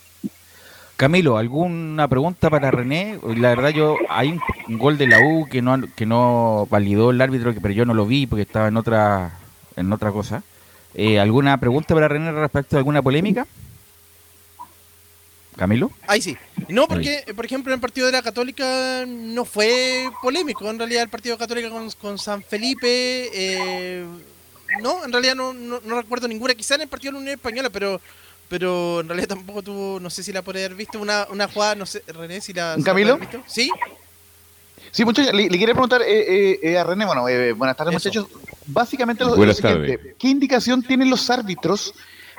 Camilo, 0.96 1.38
¿alguna 1.38 2.08
pregunta 2.08 2.50
para 2.50 2.72
René? 2.72 3.20
La 3.36 3.50
verdad 3.50 3.68
yo 3.68 3.96
hay 4.08 4.36
un, 4.66 4.78
gol 4.78 4.98
de 4.98 5.06
la 5.06 5.20
U 5.20 5.46
que 5.48 5.62
no 5.62 5.80
que 5.94 6.06
no 6.06 6.66
validó 6.68 7.12
el 7.12 7.20
árbitro, 7.20 7.54
pero 7.62 7.72
yo 7.72 7.84
no 7.84 7.94
lo 7.94 8.04
vi 8.04 8.26
porque 8.26 8.42
estaba 8.42 8.66
en 8.66 8.76
otra 8.76 9.30
en 9.76 9.92
otra 9.92 10.10
cosa. 10.10 10.42
Eh, 10.94 11.20
¿Alguna 11.20 11.56
pregunta 11.58 11.94
para 11.94 12.08
René 12.08 12.32
respecto 12.32 12.74
a 12.74 12.78
alguna 12.80 13.00
polémica? 13.00 13.46
Camilo. 15.58 15.90
Ahí 16.06 16.22
sí. 16.22 16.36
No, 16.68 16.86
porque, 16.86 17.24
por 17.34 17.44
ejemplo, 17.44 17.72
en 17.72 17.78
el 17.78 17.80
partido 17.80 18.06
de 18.06 18.12
la 18.12 18.22
Católica 18.22 19.04
no 19.06 19.44
fue 19.44 20.08
polémico. 20.22 20.70
En 20.70 20.78
realidad, 20.78 21.02
el 21.02 21.08
partido 21.08 21.34
de 21.34 21.40
Católica 21.40 21.68
con, 22.00 22.18
San 22.18 22.42
Felipe. 22.42 23.28
Eh, 23.32 24.06
no, 24.80 25.04
en 25.04 25.12
realidad 25.12 25.34
no, 25.34 25.52
no, 25.52 25.80
recuerdo 26.00 26.28
ninguna. 26.28 26.54
Quizá 26.54 26.76
en 26.76 26.82
el 26.82 26.88
partido 26.88 27.10
de 27.10 27.14
la 27.14 27.20
Unión 27.20 27.34
Española, 27.34 27.70
pero 27.70 28.00
pero 28.48 29.00
en 29.00 29.08
realidad 29.08 29.28
tampoco 29.28 29.62
tuvo, 29.62 30.00
no 30.00 30.08
sé 30.08 30.22
si 30.22 30.32
la 30.32 30.40
puede 30.40 30.64
haber 30.64 30.74
visto, 30.74 30.98
una, 30.98 31.26
una 31.30 31.48
jugada, 31.48 31.74
no 31.74 31.84
sé, 31.84 32.02
René, 32.06 32.40
si 32.40 32.54
la. 32.54 32.76
¿Camilo? 32.82 33.18
visto. 33.18 33.42
¿Sí? 33.46 33.70
Sí, 34.90 35.04
muchachos, 35.04 35.34
le, 35.34 35.50
le 35.50 35.58
quería 35.58 35.74
preguntar 35.74 36.00
eh, 36.00 36.06
eh, 36.52 36.60
eh 36.62 36.78
a 36.78 36.84
René, 36.84 37.04
bueno, 37.04 37.28
eh, 37.28 37.52
buenas 37.52 37.76
tardes, 37.76 37.92
muchachos. 37.92 38.26
Básicamente, 38.64 39.24
lo, 39.24 39.36
lo 39.36 39.52
siguiente, 39.52 40.14
¿qué 40.18 40.28
indicación 40.28 40.82
tienen 40.82 41.10
los 41.10 41.28
árbitros 41.28 41.94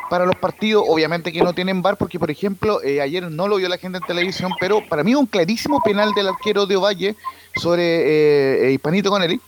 para 0.10 0.26
los 0.26 0.36
partidos, 0.36 0.84
obviamente 0.88 1.32
que 1.32 1.42
no 1.42 1.54
tienen 1.54 1.82
bar, 1.82 1.98
porque 1.98 2.20
por 2.20 2.32
ejemplo, 2.32 2.82
eh, 2.84 3.02
ayer 3.02 3.30
no 3.30 3.48
lo 3.48 3.58
vio 3.58 3.70
la 3.70 3.78
gente 3.78 4.00
en 4.00 4.04
televisión, 4.04 4.52
pero 4.60 4.84
para 4.88 5.04
mí 5.04 5.16
un 5.16 5.26
clarísimo 5.26 5.82
penal 5.82 6.14
del 6.14 6.28
arquero 6.28 6.66
de 6.66 6.76
Ovalle 6.76 7.16
sobre 7.56 7.84
eh, 7.84 8.68
eh 8.68 8.72
Hispanito 8.72 9.10
Conelli 9.10 9.40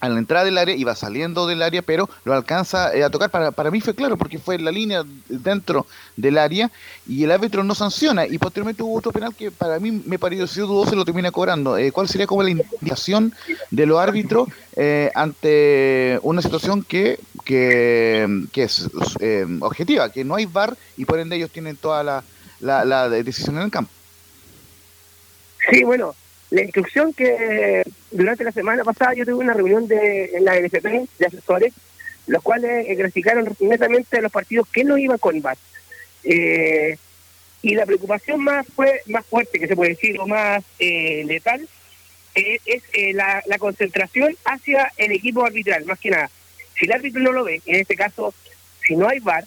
a 0.00 0.08
la 0.08 0.18
entrada 0.18 0.44
del 0.44 0.58
área, 0.58 0.74
iba 0.74 0.94
saliendo 0.96 1.46
del 1.46 1.62
área, 1.62 1.82
pero 1.82 2.08
lo 2.24 2.34
alcanza 2.34 2.94
eh, 2.94 3.04
a 3.04 3.10
tocar. 3.10 3.30
Para, 3.30 3.50
para 3.50 3.70
mí 3.70 3.80
fue 3.80 3.94
claro, 3.94 4.16
porque 4.16 4.38
fue 4.38 4.58
la 4.58 4.70
línea 4.70 5.04
dentro 5.28 5.86
del 6.16 6.38
área 6.38 6.70
y 7.06 7.24
el 7.24 7.30
árbitro 7.30 7.62
no 7.62 7.74
sanciona. 7.74 8.26
Y 8.26 8.38
posteriormente 8.38 8.82
hubo 8.82 8.96
otro 8.96 9.12
penal 9.12 9.34
que 9.34 9.50
para 9.50 9.78
mí 9.78 10.02
me 10.06 10.18
pareció 10.18 10.66
dudoso 10.66 10.94
y 10.94 10.96
lo 10.96 11.04
termina 11.04 11.30
cobrando. 11.30 11.76
Eh, 11.76 11.92
¿Cuál 11.92 12.08
sería 12.08 12.26
como 12.26 12.42
la 12.42 12.50
indicación 12.50 13.34
de 13.70 13.86
los 13.86 13.98
árbitros 14.00 14.48
eh, 14.74 15.10
ante 15.14 16.18
una 16.22 16.40
situación 16.40 16.82
que, 16.82 17.20
que, 17.44 18.46
que 18.52 18.62
es 18.62 18.88
objetiva, 19.60 20.10
que 20.10 20.24
no 20.24 20.34
hay 20.34 20.46
VAR 20.46 20.76
y 20.96 21.04
por 21.04 21.18
ende 21.18 21.36
ellos 21.36 21.50
tienen 21.50 21.76
toda 21.76 22.02
la, 22.02 22.24
la, 22.60 22.84
la 22.84 23.08
decisión 23.10 23.56
en 23.58 23.64
el 23.64 23.70
campo? 23.70 23.90
Sí, 25.70 25.84
bueno, 25.84 26.14
la 26.50 26.62
instrucción 26.62 27.12
que 27.12 27.84
durante 28.10 28.44
la 28.44 28.52
semana 28.52 28.82
pasada 28.82 29.14
yo 29.14 29.24
tuve 29.24 29.44
una 29.44 29.54
reunión 29.54 29.86
de, 29.86 30.32
en 30.34 30.44
la 30.44 30.58
NFP 30.60 31.08
de 31.18 31.26
asesores, 31.26 31.72
los 32.26 32.42
cuales 32.42 32.86
graficaron 32.98 33.54
inmediatamente 33.60 34.20
los 34.20 34.32
partidos 34.32 34.68
que 34.68 34.84
no 34.84 34.98
iban 34.98 35.18
con 35.18 35.40
VAR. 35.40 35.56
Eh, 36.24 36.98
y 37.62 37.74
la 37.74 37.86
preocupación 37.86 38.42
más 38.42 38.66
fue 38.74 39.00
más 39.06 39.24
fuerte, 39.26 39.60
que 39.60 39.68
se 39.68 39.76
puede 39.76 39.90
decir, 39.90 40.18
o 40.18 40.26
más 40.26 40.64
eh, 40.78 41.24
letal, 41.26 41.68
eh, 42.34 42.58
es 42.64 42.82
la, 43.14 43.42
la, 43.46 43.58
concentración 43.58 44.36
hacia 44.44 44.92
el 44.96 45.12
equipo 45.12 45.44
arbitral, 45.44 45.84
más 45.84 45.98
que 45.98 46.10
nada. 46.10 46.30
Si 46.78 46.86
el 46.86 46.92
árbitro 46.92 47.20
no 47.20 47.32
lo 47.32 47.44
ve, 47.44 47.60
en 47.66 47.76
este 47.76 47.96
caso, 47.96 48.34
si 48.86 48.96
no 48.96 49.08
hay 49.08 49.20
VAR, 49.20 49.44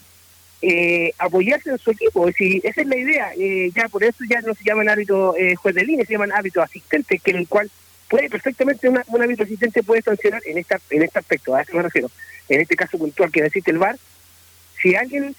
eh, 0.65 1.13
apoyarse 1.17 1.71
en 1.71 1.77
su 1.77 1.91
equipo. 1.91 2.31
Si, 2.31 2.61
esa 2.63 2.81
es 2.81 2.87
la 2.87 2.95
idea. 2.95 3.33
Eh, 3.37 3.69
ya 3.75 3.89
por 3.89 4.01
eso 4.01 4.23
ya 4.29 4.39
no 4.39 4.55
se 4.55 4.63
llaman 4.63 4.87
árbitro 4.87 5.35
eh, 5.37 5.55
juez 5.55 5.75
de 5.75 5.83
línea, 5.83 6.05
se 6.05 6.13
llaman 6.13 6.31
árbitro 6.31 6.61
asistente, 6.61 7.19
que 7.19 7.31
en 7.31 7.37
el 7.37 7.49
cual 7.49 7.69
puede 8.09 8.29
perfectamente 8.29 8.87
una, 8.87 9.03
un 9.07 9.21
árbitro 9.21 9.43
asistente 9.43 9.83
puede 9.83 10.01
sancionar 10.01 10.41
en 10.45 10.57
esta 10.57 10.79
en 10.89 11.03
este 11.03 11.19
aspecto. 11.19 11.53
A 11.53 11.63
eso 11.63 11.75
me 11.75 11.83
refiero. 11.83 12.09
En 12.47 12.61
este 12.61 12.77
caso 12.77 12.97
puntual 12.97 13.29
que 13.29 13.41
necesita 13.41 13.71
el 13.71 13.77
VAR, 13.77 13.97
si 14.81 14.95
alguien, 14.95 15.35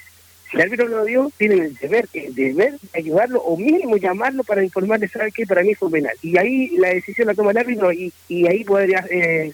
si 0.50 0.56
el 0.58 0.62
árbitro 0.62 0.88
lo 0.88 1.06
dio, 1.06 1.32
tiene 1.38 1.54
el 1.54 1.74
deber, 1.76 2.06
el 2.12 2.34
deber 2.34 2.78
de 2.78 2.98
ayudarlo 2.98 3.40
o 3.40 3.56
mínimo 3.56 3.96
llamarlo 3.96 4.44
para 4.44 4.62
informarle, 4.62 5.08
¿sabe 5.08 5.32
que 5.32 5.46
Para 5.46 5.62
mí 5.62 5.74
fue 5.74 5.90
penal. 5.90 6.14
Y 6.20 6.36
ahí 6.36 6.76
la 6.76 6.88
decisión 6.88 7.28
la 7.28 7.34
toma 7.34 7.52
el 7.52 7.58
árbitro 7.58 7.90
y, 7.94 8.12
y 8.28 8.46
ahí 8.46 8.62
podría 8.62 9.06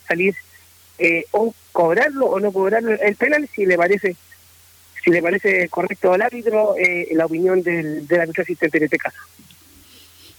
salir 0.09 0.35
o 1.31 1.55
cobrarlo 1.71 2.27
o 2.27 2.41
no 2.41 2.53
cobrarlo 2.53 2.91
el 2.91 3.15
penal 3.15 3.49
si 3.55 3.65
le 3.65 3.77
parece 3.77 4.17
si 5.03 5.11
le 5.11 5.23
parece 5.23 5.69
correcto 5.69 6.13
al 6.13 6.23
árbitro, 6.23 6.75
eh, 6.77 7.09
la 7.13 7.27
opinión 7.27 7.63
del, 7.63 8.07
del 8.07 8.21
árbitro 8.21 8.43
asistente 8.43 8.79
en 8.79 8.85
este 8.85 8.99
caso. 8.99 9.19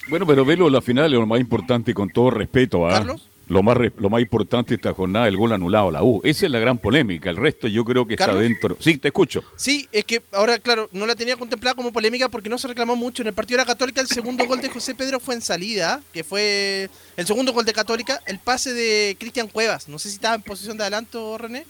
Bueno, 0.07 0.25
pero 0.25 0.43
velo, 0.43 0.69
la 0.69 0.81
final 0.81 1.13
es 1.13 1.19
lo 1.19 1.25
más 1.25 1.39
importante, 1.39 1.93
con 1.93 2.09
todo 2.09 2.31
respeto, 2.31 2.87
¿ah? 2.87 3.05
Lo 3.47 3.63
más, 3.63 3.77
lo 3.97 4.09
más 4.09 4.21
importante 4.21 4.69
de 4.69 4.75
esta 4.75 4.93
jornada, 4.93 5.27
el 5.27 5.35
gol 5.35 5.51
anulado 5.51 5.89
a 5.89 5.91
la 5.91 6.03
U. 6.03 6.21
Esa 6.23 6.45
es 6.45 6.51
la 6.53 6.59
gran 6.59 6.77
polémica. 6.77 7.29
El 7.29 7.35
resto 7.35 7.67
yo 7.67 7.83
creo 7.83 8.07
que 8.07 8.13
está 8.13 8.33
dentro. 8.33 8.77
Sí, 8.79 8.97
te 8.97 9.09
escucho. 9.09 9.43
Sí, 9.57 9.89
es 9.91 10.05
que 10.05 10.21
ahora, 10.31 10.57
claro, 10.59 10.87
no 10.93 11.05
la 11.05 11.15
tenía 11.15 11.35
contemplada 11.35 11.75
como 11.75 11.91
polémica 11.91 12.29
porque 12.29 12.47
no 12.47 12.57
se 12.57 12.69
reclamó 12.69 12.95
mucho. 12.95 13.23
En 13.23 13.27
el 13.27 13.33
partido 13.33 13.57
de 13.57 13.63
la 13.63 13.67
Católica, 13.67 13.99
el 13.99 14.07
segundo 14.07 14.45
gol 14.45 14.61
de 14.61 14.69
José 14.69 14.95
Pedro 14.95 15.19
fue 15.19 15.35
en 15.35 15.41
salida, 15.41 16.01
que 16.13 16.23
fue 16.23 16.89
el 17.17 17.27
segundo 17.27 17.51
gol 17.51 17.65
de 17.65 17.73
Católica. 17.73 18.21
El 18.25 18.39
pase 18.39 18.73
de 18.73 19.17
Cristian 19.19 19.49
Cuevas. 19.49 19.89
No 19.89 19.99
sé 19.99 20.07
si 20.07 20.15
estaba 20.15 20.35
en 20.35 20.43
posición 20.43 20.77
de 20.77 20.83
adelanto, 20.83 21.37
René. 21.37 21.65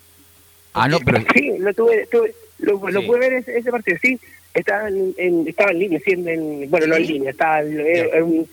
Ah, 0.74 0.88
no, 0.88 1.00
pero. 1.00 1.24
Sí, 1.33 1.51
lo 1.57 1.74
tuve, 1.74 2.07
tuve 2.12 2.36
lo, 2.62 2.80
pude 2.80 3.20
ver 3.20 3.34
ese, 3.34 3.58
ese, 3.58 3.72
partido, 3.72 3.98
sí, 4.01 4.20
estaba 4.53 4.88
en, 4.89 5.48
estaba 5.48 5.72
en 5.72 5.80
línea, 5.80 6.00
sí, 6.03 6.12
en, 6.12 6.70
bueno, 6.70 6.88
no 6.88 6.96
en 6.96 7.08
línea, 7.08 7.32
estaba 7.32 7.62
era, 7.62 8.24
un, 8.24 8.48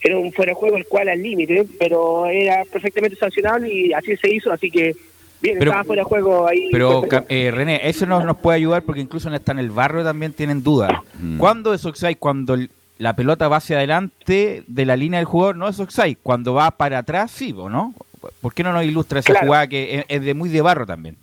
era 0.00 0.18
un 0.18 0.32
fuera 0.32 0.50
de 0.50 0.54
juego 0.54 0.76
el 0.76 0.86
cual 0.86 1.08
al 1.08 1.22
límite, 1.22 1.66
pero 1.78 2.26
era 2.26 2.64
perfectamente 2.64 3.16
sancionable 3.16 3.72
y 3.72 3.92
así 3.92 4.16
se 4.16 4.32
hizo, 4.32 4.52
así 4.52 4.70
que 4.70 4.94
bien, 5.40 5.58
estaba 5.58 5.84
fuera 5.84 6.02
de 6.02 6.08
juego 6.08 6.46
ahí. 6.46 6.68
Pero 6.70 7.02
eh, 7.28 7.50
René, 7.50 7.80
eso 7.84 8.06
nos, 8.06 8.24
nos 8.24 8.38
puede 8.38 8.56
ayudar 8.56 8.82
porque 8.82 9.00
incluso 9.00 9.32
está 9.32 9.52
en 9.52 9.58
el 9.58 9.70
barrio 9.70 10.04
también 10.04 10.32
tienen 10.32 10.62
dudas. 10.62 10.92
Mm. 11.18 11.38
¿Cuándo 11.38 11.74
es 11.74 11.84
offside? 11.84 12.18
Cuando 12.18 12.56
la 12.98 13.14
pelota 13.16 13.48
va 13.48 13.56
hacia 13.56 13.76
adelante 13.76 14.64
de 14.66 14.86
la 14.86 14.96
línea 14.96 15.18
del 15.18 15.26
jugador, 15.26 15.56
no 15.56 15.68
es 15.68 15.78
offside. 15.80 16.18
Cuando 16.22 16.54
va 16.54 16.70
para 16.70 16.98
atrás, 16.98 17.30
sí, 17.30 17.52
¿no? 17.52 17.94
¿Por 18.40 18.52
qué 18.52 18.62
no 18.62 18.72
nos 18.72 18.84
ilustra 18.84 19.20
esa 19.20 19.38
jugada 19.40 19.68
que 19.68 20.04
es 20.08 20.22
de 20.22 20.34
muy 20.34 20.48
de 20.48 20.60
barro 20.60 20.84
también? 20.84 21.16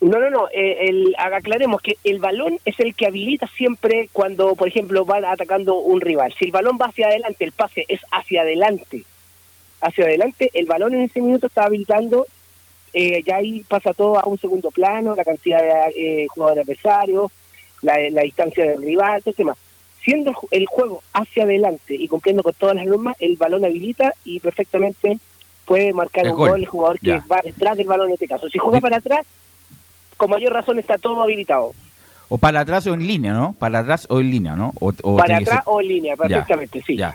No, 0.00 0.18
no, 0.18 0.30
no. 0.30 0.48
Eh, 0.52 0.88
el, 0.88 1.14
aclaremos 1.18 1.80
que 1.80 1.96
el 2.04 2.18
balón 2.18 2.58
es 2.64 2.78
el 2.80 2.94
que 2.94 3.06
habilita 3.06 3.46
siempre 3.56 4.08
cuando, 4.12 4.54
por 4.54 4.68
ejemplo, 4.68 5.06
va 5.06 5.18
atacando 5.30 5.76
un 5.76 6.00
rival. 6.00 6.34
Si 6.38 6.46
el 6.46 6.52
balón 6.52 6.78
va 6.80 6.86
hacia 6.86 7.08
adelante, 7.08 7.44
el 7.44 7.52
pase 7.52 7.84
es 7.88 8.00
hacia 8.10 8.42
adelante. 8.42 9.04
Hacia 9.80 10.04
adelante, 10.04 10.50
el 10.52 10.66
balón 10.66 10.94
en 10.94 11.02
ese 11.02 11.20
minuto 11.20 11.46
está 11.46 11.64
habilitando. 11.64 12.26
Eh, 12.92 13.22
ya 13.24 13.36
ahí 13.36 13.64
pasa 13.68 13.92
todo 13.92 14.18
a 14.18 14.26
un 14.26 14.38
segundo 14.38 14.70
plano, 14.70 15.14
la 15.14 15.24
cantidad 15.24 15.60
de 15.60 16.22
eh, 16.24 16.26
jugadores 16.28 16.64
adversarios, 16.64 17.30
la, 17.82 17.98
la 18.10 18.22
distancia 18.22 18.64
del 18.64 18.82
rival, 18.82 19.22
todo 19.22 19.44
más. 19.44 19.58
Siendo 20.02 20.32
el 20.50 20.66
juego 20.66 21.02
hacia 21.12 21.44
adelante 21.44 21.94
y 21.94 22.06
cumpliendo 22.06 22.42
con 22.42 22.54
todas 22.54 22.76
las 22.76 22.86
normas, 22.86 23.16
el 23.18 23.36
balón 23.36 23.64
habilita 23.64 24.14
y 24.24 24.40
perfectamente 24.40 25.18
puede 25.64 25.92
marcar 25.92 26.26
un 26.28 26.36
gol. 26.36 26.60
el 26.60 26.66
jugador 26.66 27.00
que 27.00 27.20
va 27.30 27.40
detrás 27.42 27.76
del 27.76 27.88
balón 27.88 28.08
en 28.08 28.14
este 28.14 28.28
caso. 28.28 28.48
Si 28.48 28.58
juega 28.58 28.80
para 28.80 28.98
atrás, 28.98 29.26
con 30.16 30.30
mayor 30.30 30.52
razón 30.52 30.78
está 30.78 30.98
todo 30.98 31.22
habilitado. 31.22 31.72
O 32.28 32.38
para 32.38 32.60
atrás 32.60 32.86
o 32.86 32.94
en 32.94 33.06
línea, 33.06 33.32
¿no? 33.32 33.52
Para 33.52 33.80
atrás 33.80 34.06
o 34.10 34.20
en 34.20 34.30
línea, 34.30 34.56
¿no? 34.56 34.72
para 35.16 35.38
atrás 35.38 35.62
o 35.66 35.80
en 35.80 35.88
línea, 35.88 36.16
perfectamente, 36.16 36.82
sí. 36.84 36.96
Ya. 36.96 37.14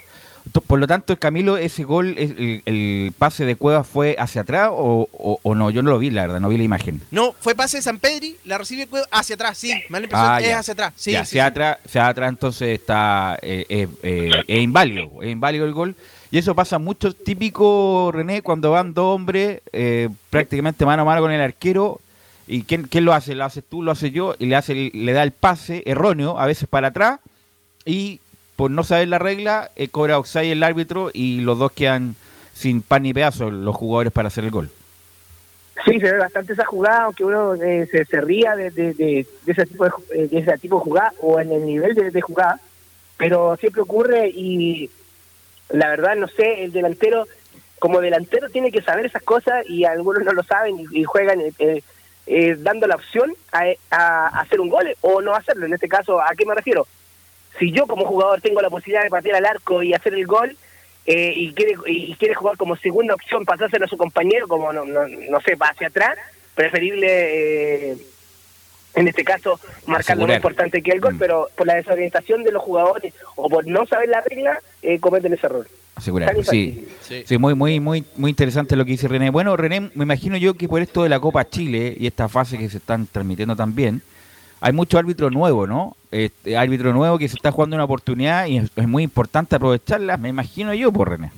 Por 0.66 0.80
lo 0.80 0.88
tanto, 0.88 1.18
Camilo, 1.20 1.58
ese 1.58 1.84
gol, 1.84 2.16
el, 2.18 3.14
pase 3.18 3.46
de 3.46 3.56
Cuevas 3.56 3.86
fue 3.86 4.16
hacia 4.18 4.42
atrás 4.42 4.70
o, 4.72 5.40
no? 5.56 5.70
Yo 5.70 5.84
no 5.84 5.92
lo 5.92 6.00
vi, 6.00 6.10
la 6.10 6.24
verdad, 6.24 6.40
no 6.40 6.50
vi 6.50 6.58
la 6.58 6.64
imagen. 6.64 7.02
No, 7.12 7.36
fue 7.40 7.54
pase 7.56 7.78
de 7.78 7.84
San 7.84 8.00
Pedri, 8.00 8.38
la 8.46 8.58
recibe 8.58 8.88
Cuevas 8.88 9.08
hacia 9.12 9.36
atrás, 9.36 9.58
sí. 9.58 9.72
Me 9.90 10.00
ah, 10.14 10.40
es 10.42 10.54
hacia 10.54 10.74
atrás. 10.74 10.94
Sí, 10.96 11.16
hacia, 11.16 11.46
Atrás, 11.46 11.78
hacia 11.86 12.08
atrás, 12.08 12.30
entonces 12.30 12.80
está 12.80 13.38
eh, 13.42 13.66
eh, 14.02 14.44
es 14.48 14.60
inválido, 14.60 15.22
es 15.22 15.30
inválido 15.30 15.66
el 15.66 15.74
gol. 15.74 15.96
Y 16.32 16.38
eso 16.38 16.56
pasa 16.56 16.80
mucho, 16.80 17.14
típico, 17.14 18.10
René, 18.14 18.42
cuando 18.42 18.72
van 18.72 18.94
dos 18.94 19.16
hombres 19.16 19.62
eh, 19.74 20.10
prácticamente 20.30 20.86
mano 20.86 21.04
a 21.04 21.06
mano 21.06 21.22
con 21.22 21.32
el 21.32 21.42
arquero 21.42 22.00
¿Y 22.52 22.64
quién, 22.64 22.84
quién, 22.84 23.06
lo 23.06 23.14
hace? 23.14 23.34
Lo 23.34 23.46
haces 23.46 23.64
tú, 23.64 23.82
lo 23.82 23.94
hace 23.94 24.12
yo, 24.12 24.36
y 24.38 24.48
le, 24.48 24.58
hace, 24.58 24.92
le 24.94 25.14
da 25.14 25.24
el 25.24 25.32
pase 25.32 25.84
erróneo, 25.86 26.38
a 26.38 26.46
veces 26.46 26.68
para 26.68 26.90
atrás, 26.90 27.22
y 27.86 28.20
por 28.58 28.70
no 28.70 28.84
saber 28.84 29.08
la 29.08 29.20
regla, 29.20 29.72
eh, 29.78 29.88
cobra 29.88 30.20
offside 30.20 30.52
el 30.52 30.62
árbitro 30.62 31.12
y 31.14 31.40
los 31.40 31.58
dos 31.58 31.72
quedan 31.72 32.18
sin 32.54 32.82
pan 32.82 33.04
ni 33.04 33.14
pedazo 33.14 33.50
los 33.50 33.74
jugadores 33.74 34.12
para 34.12 34.28
hacer 34.28 34.44
el 34.44 34.52
gol. 34.52 34.70
Sí, 35.86 35.98
se 36.02 36.12
ve 36.12 36.18
bastante 36.18 36.52
esa 36.52 36.66
jugada, 36.66 37.04
aunque 37.04 37.24
uno 37.24 37.56
eh, 37.56 37.88
se, 37.90 38.04
se, 38.04 38.20
ría 38.20 38.54
de, 38.58 38.70
de, 38.70 39.26
ese 39.48 39.66
tipo 39.66 39.86
de, 39.86 39.92
eh, 40.14 40.28
de, 40.28 40.40
ese 40.40 40.58
tipo 40.58 40.76
de 40.76 40.84
jugada 40.84 41.14
o 41.22 41.40
en 41.40 41.54
el 41.54 41.66
nivel 41.66 41.96
de, 41.96 42.22
jugada, 42.22 42.60
pero 43.16 43.56
siempre 43.62 43.82
ocurre 43.82 44.28
y 44.28 44.90
la 45.70 45.88
verdad 45.88 46.18
no 46.18 46.28
sé, 46.28 46.66
el 46.66 46.74
delantero 46.74 47.30
como 47.80 48.02
delantero 48.02 48.50
tiene 48.50 48.74
que 48.74 48.82
saber 48.82 49.06
esas 49.06 49.24
cosas 49.24 49.66
y 49.70 49.86
algunos 49.86 50.26
no 50.26 50.34
lo 50.34 50.44
saben 50.44 50.76
y, 50.92 51.06
juegan 51.06 51.40
eh, 51.58 51.82
eh, 52.28 52.56
dando 52.60 52.88
la 52.88 52.96
opción 52.96 53.34
a, 53.52 54.28
hacer 54.40 54.62
un 54.62 54.70
gol 54.70 54.96
o 55.02 55.22
no 55.22 55.36
hacerlo. 55.36 55.66
En 55.66 55.74
este 55.74 55.88
caso, 55.88 56.22
¿a 56.22 56.34
qué 56.38 56.46
me 56.46 56.56
refiero? 56.56 56.88
Si 57.60 57.72
yo 57.72 57.88
como 57.88 58.06
jugador 58.06 58.42
tengo 58.42 58.62
la 58.62 58.70
posibilidad 58.70 59.04
de 59.04 59.10
partir 59.10 59.34
al 59.34 59.46
arco 59.46 59.84
y 59.84 59.94
hacer 59.94 60.14
el 60.14 60.26
gol 60.26 60.56
eh, 61.06 61.34
y, 61.36 61.54
quiere, 61.54 61.76
y 61.88 62.16
quiere 62.16 62.36
jugar 62.36 62.58
como 62.58 62.76
segunda 62.78 63.16
opción, 63.16 63.46
pasárselo 63.46 63.86
a 63.86 63.90
su 63.90 63.98
compañero, 63.98 64.48
como 64.48 64.72
no, 64.72 64.86
no, 64.86 65.08
no 65.08 65.42
sé, 65.42 65.56
va 65.56 65.68
hacia 65.68 65.88
atrás, 65.88 66.18
preferible 66.56 67.92
eh, 67.92 67.98
en 68.94 69.08
este 69.08 69.24
caso 69.24 69.60
marcar 69.88 70.18
lo 70.18 70.28
más 70.28 70.36
importante 70.38 70.82
que 70.82 70.92
el 70.92 71.02
gol, 71.02 71.16
mm. 71.16 71.20
pero 71.20 71.50
por 71.56 71.68
la 71.68 71.76
desorientación 71.76 72.44
de 72.44 72.52
los 72.52 72.62
jugadores 72.62 73.14
o 73.36 73.50
por 73.50 73.66
no 73.68 73.86
saber 73.86 74.10
la 74.10 74.22
regla, 74.22 74.62
cometen 75.00 75.34
ese 75.34 75.48
error 75.48 75.68
asegurar. 75.96 76.36
Sí, 76.44 76.88
sí, 77.26 77.38
muy, 77.38 77.56
muy, 77.56 77.80
muy, 77.80 78.04
muy 78.16 78.30
interesante 78.30 78.76
lo 78.76 78.86
que 78.86 78.92
dice 78.92 79.08
René. 79.08 79.30
Bueno, 79.30 79.56
René, 79.58 79.92
me 79.94 80.04
imagino 80.04 80.38
yo 80.38 80.56
que 80.56 80.68
por 80.68 80.82
esto 80.82 81.04
de 81.04 81.10
la 81.10 81.20
Copa 81.20 81.50
Chile 81.50 81.96
y 82.00 82.08
esta 82.08 82.30
fase 82.30 82.58
que 82.58 82.70
se 82.70 82.78
están 82.78 83.08
transmitiendo 83.08 83.56
también, 83.56 84.02
hay 84.60 84.74
mucho 84.74 84.98
árbitro 84.98 85.30
nuevo, 85.30 85.68
¿no? 85.68 85.96
este, 86.12 86.58
árbitro 86.58 86.94
nuevo 86.94 87.18
que 87.18 87.28
se 87.28 87.36
está 87.36 87.52
jugando 87.52 87.76
una 87.76 87.86
oportunidad 87.86 88.46
y 88.46 88.58
es, 88.58 88.88
muy 88.88 89.04
importante 89.04 89.56
aprovecharla, 89.56 90.18
me 90.18 90.30
imagino 90.30 90.74
yo, 90.74 90.92
por 90.92 91.10
René. 91.10 91.32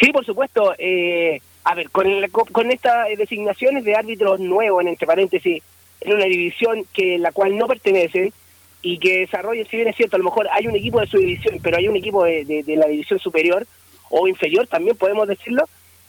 Sí, 0.00 0.12
por 0.12 0.24
supuesto. 0.24 0.74
Eh, 0.78 1.40
a 1.64 1.74
ver, 1.74 1.90
con, 1.90 2.06
con 2.30 2.70
estas 2.70 3.08
designaciones 3.16 3.84
de 3.84 3.94
árbitros 3.94 4.40
nuevos, 4.40 4.84
entre 4.84 5.06
paréntesis, 5.06 5.62
en 6.00 6.12
una 6.14 6.24
división 6.24 6.84
que 6.92 7.18
la 7.18 7.30
cual 7.32 7.56
no 7.56 7.66
pertenecen 7.66 8.32
y 8.82 8.98
que 8.98 9.20
desarrollen, 9.20 9.66
si 9.68 9.76
bien 9.76 9.88
es 9.88 9.96
cierto, 9.96 10.16
a 10.16 10.18
lo 10.18 10.24
mejor 10.24 10.48
hay 10.50 10.66
un 10.66 10.74
equipo 10.74 11.00
de 11.00 11.06
su 11.06 11.16
división, 11.16 11.58
pero 11.62 11.76
hay 11.76 11.86
un 11.88 11.96
equipo 11.96 12.24
de, 12.24 12.64
la 12.66 12.88
división 12.88 13.20
superior 13.20 13.66
o 14.10 14.26
inferior, 14.26 14.66
también 14.66 14.96
podemos 14.96 15.28
decirlo, 15.28 15.64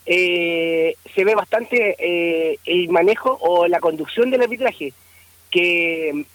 eh, 0.06 0.96
se 1.16 1.24
ve 1.24 1.36
bastante 1.36 1.96
eh, 2.00 2.58
el 2.66 2.90
manejo 2.90 3.38
o 3.40 3.68
la 3.68 3.80
conducción 3.80 4.32
del 4.32 4.42
arbitraje, 4.42 4.92
que, 5.52 6.26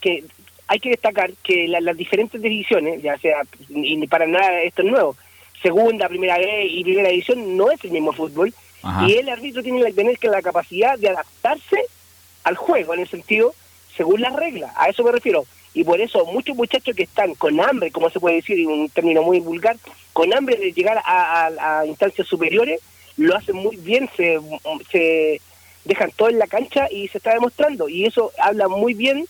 que 0.00 0.24
hay 0.68 0.78
que 0.78 0.90
destacar 0.90 1.32
que 1.42 1.66
las 1.68 1.96
diferentes 1.96 2.40
divisiones, 2.40 3.02
ya 3.02 3.16
sea, 3.18 3.42
y 3.70 4.06
para 4.06 4.26
nada 4.26 4.60
esto 4.60 4.82
es 4.82 4.90
nuevo, 4.90 5.16
segunda, 5.62 6.08
primera 6.08 6.36
vez 6.36 6.66
y 6.70 6.84
primera 6.84 7.08
división 7.08 7.56
no 7.56 7.70
es 7.70 7.82
el 7.82 7.92
mismo 7.92 8.12
fútbol, 8.12 8.52
y 9.06 9.14
el 9.14 9.28
árbitro 9.28 9.62
tiene 9.62 9.82
que 9.82 9.92
tener 9.92 10.18
que 10.18 10.28
la 10.28 10.42
capacidad 10.42 10.98
de 10.98 11.08
adaptarse 11.08 11.82
al 12.44 12.56
juego, 12.56 12.94
en 12.94 13.00
el 13.00 13.08
sentido, 13.08 13.54
según 13.96 14.20
las 14.20 14.36
reglas, 14.36 14.70
a 14.76 14.88
eso 14.88 15.02
me 15.02 15.12
refiero. 15.12 15.44
Y 15.74 15.84
por 15.84 16.00
eso 16.00 16.24
muchos 16.26 16.56
muchachos 16.56 16.96
que 16.96 17.04
están 17.04 17.34
con 17.34 17.60
hambre, 17.60 17.90
como 17.90 18.10
se 18.10 18.20
puede 18.20 18.36
decir, 18.36 18.66
un 18.66 18.88
término 18.88 19.22
muy 19.22 19.40
vulgar, 19.40 19.76
con 20.12 20.32
hambre 20.34 20.56
de 20.56 20.72
llegar 20.72 21.00
a, 21.04 21.84
instancias 21.86 22.26
superiores, 22.26 22.80
lo 23.16 23.36
hacen 23.36 23.56
muy 23.56 23.76
bien, 23.76 24.08
se, 24.16 24.38
se 24.90 25.40
dejan 25.84 26.10
todo 26.16 26.28
en 26.28 26.38
la 26.38 26.46
cancha 26.46 26.88
y 26.90 27.08
se 27.08 27.18
está 27.18 27.32
demostrando. 27.32 27.88
Y 27.88 28.06
eso 28.06 28.32
habla 28.38 28.68
muy 28.68 28.94
bien 28.94 29.26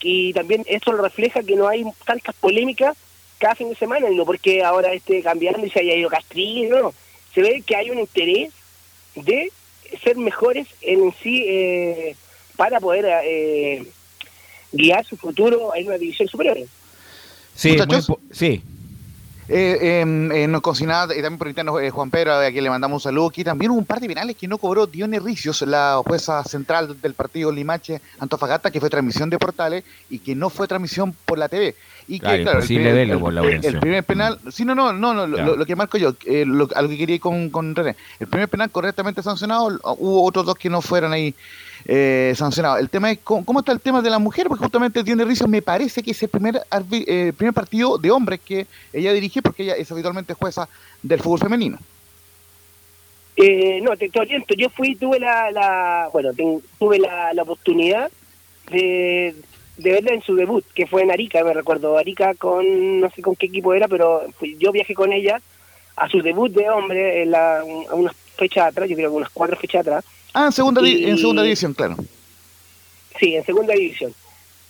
y 0.00 0.32
también 0.32 0.64
eso 0.66 0.92
lo 0.92 1.02
refleja 1.02 1.42
que 1.42 1.56
no 1.56 1.68
hay 1.68 1.84
tantas 2.04 2.34
polémicas 2.36 2.96
cada 3.38 3.54
fin 3.54 3.68
de 3.68 3.76
semana, 3.76 4.08
no 4.10 4.24
porque 4.24 4.62
ahora 4.62 4.92
esté 4.92 5.22
cambiando 5.22 5.64
y 5.64 5.70
se 5.70 5.80
haya 5.80 5.94
ido 5.94 6.08
Castrillo, 6.08 6.82
no, 6.82 6.94
se 7.34 7.42
ve 7.42 7.62
que 7.66 7.76
hay 7.76 7.90
un 7.90 7.98
interés 7.98 8.52
de 9.14 9.52
ser 10.02 10.16
mejores 10.16 10.66
en 10.80 11.12
sí 11.22 11.44
eh, 11.46 12.16
para 12.56 12.80
poder 12.80 13.04
eh, 13.24 13.84
guiar 14.72 15.04
su 15.04 15.16
futuro 15.16 15.74
en 15.74 15.86
una 15.86 15.98
división 15.98 16.28
superior. 16.28 16.58
Sí, 17.54 17.76
sí. 18.30 18.62
Eh, 19.48 20.00
em, 20.00 20.32
eh, 20.32 20.48
nos 20.48 20.60
cocinaba 20.60 21.14
y 21.14 21.22
también 21.22 21.38
por 21.38 21.46
interno 21.46 21.78
eh, 21.78 21.90
Juan 21.90 22.10
Pedro, 22.10 22.34
a 22.34 22.50
quien 22.50 22.64
le 22.64 22.70
mandamos 22.70 22.96
un 22.96 23.00
saludo. 23.08 23.28
Aquí 23.28 23.44
también 23.44 23.70
hubo 23.70 23.78
un 23.78 23.84
par 23.84 24.00
de 24.00 24.08
penales 24.08 24.36
que 24.36 24.48
no 24.48 24.58
cobró 24.58 24.86
Dione 24.86 25.20
Ricios, 25.20 25.62
la 25.62 26.02
jueza 26.04 26.42
central 26.42 27.00
del 27.00 27.14
partido 27.14 27.52
Limache 27.52 28.00
Antofagasta, 28.18 28.72
que 28.72 28.80
fue 28.80 28.90
transmisión 28.90 29.30
de 29.30 29.38
portales 29.38 29.84
y 30.10 30.18
que 30.18 30.34
no 30.34 30.50
fue 30.50 30.66
transmisión 30.66 31.14
por 31.24 31.38
la 31.38 31.48
TV. 31.48 31.76
Y 32.08 32.18
que, 32.20 32.42
claro, 32.42 32.60
el, 32.60 32.66
primer, 32.66 33.18
por 33.18 33.32
la 33.32 33.42
el, 33.42 33.78
primer 33.80 34.04
penal, 34.04 34.38
sí, 34.50 34.64
no, 34.64 34.74
no, 34.74 34.92
no, 34.92 35.14
no 35.14 35.26
lo, 35.26 35.66
que 35.66 35.74
marco 35.74 35.98
yo, 35.98 36.14
eh, 36.24 36.44
lo, 36.46 36.68
algo 36.74 36.90
que 36.90 36.98
quería 36.98 37.16
ir 37.16 37.20
con, 37.20 37.50
con 37.50 37.74
René. 37.74 37.96
El 38.20 38.28
primer 38.28 38.48
penal 38.48 38.70
correctamente 38.70 39.22
sancionado, 39.24 39.78
hubo 39.98 40.24
otros 40.24 40.46
dos 40.46 40.54
que 40.54 40.70
no 40.70 40.80
fueron 40.82 41.12
ahí 41.12 41.34
eh, 41.88 42.32
sancionado. 42.34 42.78
El 42.78 42.90
tema 42.90 43.12
es 43.12 43.18
¿cómo, 43.22 43.60
está 43.60 43.72
el 43.72 43.80
tema 43.80 44.02
de 44.02 44.10
la 44.10 44.18
mujer, 44.18 44.48
porque 44.48 44.64
justamente 44.64 45.04
tiene 45.04 45.24
risa, 45.24 45.46
me 45.46 45.62
parece 45.62 46.02
que 46.02 46.10
es 46.10 46.22
el 46.22 46.28
primer, 46.28 46.60
eh, 46.90 47.32
primer 47.36 47.54
partido 47.54 47.96
de 47.96 48.10
hombres 48.10 48.40
que 48.40 48.66
ella 48.92 49.12
dirige, 49.12 49.40
porque 49.40 49.62
ella 49.62 49.74
es 49.74 49.90
habitualmente 49.92 50.34
jueza 50.34 50.68
del 51.02 51.20
fútbol 51.20 51.38
femenino. 51.38 51.78
Eh, 53.36 53.80
no, 53.82 53.96
te, 53.96 54.10
oriento. 54.18 54.54
Yo 54.54 54.68
fui, 54.70 54.96
tuve 54.96 55.20
la, 55.20 55.50
la 55.50 56.08
bueno, 56.12 56.30
tuve 56.78 56.98
la, 56.98 57.32
la, 57.34 57.42
oportunidad 57.42 58.10
de, 58.70 59.36
de 59.76 59.92
verla 59.92 60.12
en 60.12 60.22
su 60.22 60.34
debut, 60.34 60.64
que 60.74 60.86
fue 60.86 61.02
en 61.02 61.10
Arica, 61.10 61.44
me 61.44 61.52
recuerdo, 61.52 61.98
Arica 61.98 62.34
con, 62.34 63.00
no 63.00 63.10
sé 63.10 63.22
con 63.22 63.36
qué 63.36 63.46
equipo 63.46 63.74
era, 63.74 63.88
pero 63.88 64.22
yo 64.58 64.72
viajé 64.72 64.94
con 64.94 65.12
ella 65.12 65.40
a 65.96 66.08
su 66.08 66.20
debut 66.22 66.50
de 66.50 66.68
hombre 66.68 67.22
en 67.22 67.30
la, 67.30 67.60
a 67.60 67.94
unas 67.94 68.16
fechas 68.36 68.68
atrás, 68.68 68.88
yo 68.88 68.96
creo 68.96 69.10
que 69.10 69.16
unas 69.16 69.30
cuatro 69.30 69.56
fechas 69.56 69.82
atrás, 69.82 70.04
Ah, 70.38 70.44
en 70.44 70.52
segunda, 70.52 70.86
en 70.86 71.16
segunda 71.16 71.42
división, 71.42 71.72
claro. 71.72 71.96
Sí, 73.18 73.34
en 73.34 73.46
segunda 73.46 73.72
división. 73.72 74.12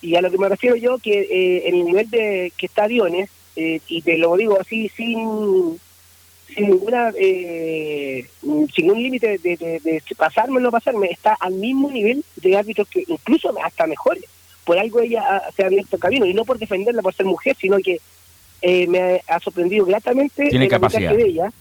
Y 0.00 0.14
a 0.14 0.22
lo 0.22 0.30
que 0.30 0.38
me 0.38 0.48
refiero 0.48 0.76
yo, 0.76 0.98
que 0.98 1.22
eh, 1.22 1.68
en 1.68 1.74
el 1.74 1.84
nivel 1.86 2.08
de 2.08 2.52
que 2.56 2.66
está 2.66 2.86
Diones, 2.86 3.30
eh, 3.56 3.80
y 3.88 4.00
te 4.02 4.16
lo 4.16 4.36
digo 4.36 4.60
así 4.60 4.88
sin 4.90 5.80
sin 6.54 6.70
ninguna 6.70 7.12
eh, 7.18 8.28
sin 8.72 8.90
un 8.92 9.02
límite 9.02 9.38
de, 9.38 9.56
de, 9.56 10.02
pasarme 10.16 10.58
o 10.58 10.60
no 10.60 10.70
pasarme, 10.70 11.08
está 11.10 11.36
al 11.40 11.54
mismo 11.54 11.90
nivel 11.90 12.24
de 12.36 12.56
árbitros 12.56 12.86
que 12.86 13.02
incluso 13.08 13.52
hasta 13.64 13.88
mejores. 13.88 14.22
Por 14.64 14.78
algo 14.78 15.00
ella 15.00 15.42
se 15.56 15.64
ha 15.64 15.66
abierto 15.66 15.98
camino, 15.98 16.26
y 16.26 16.32
no 16.32 16.44
por 16.44 16.60
defenderla 16.60 17.02
por 17.02 17.12
ser 17.12 17.26
mujer, 17.26 17.56
sino 17.60 17.78
que 17.78 18.00
eh, 18.62 18.86
me 18.86 19.20
ha, 19.26 19.40
sorprendido 19.40 19.84
gratamente 19.84 20.48
Tiene 20.48 20.68
capacidad. 20.68 21.12
de 21.12 21.26
ella 21.26 21.52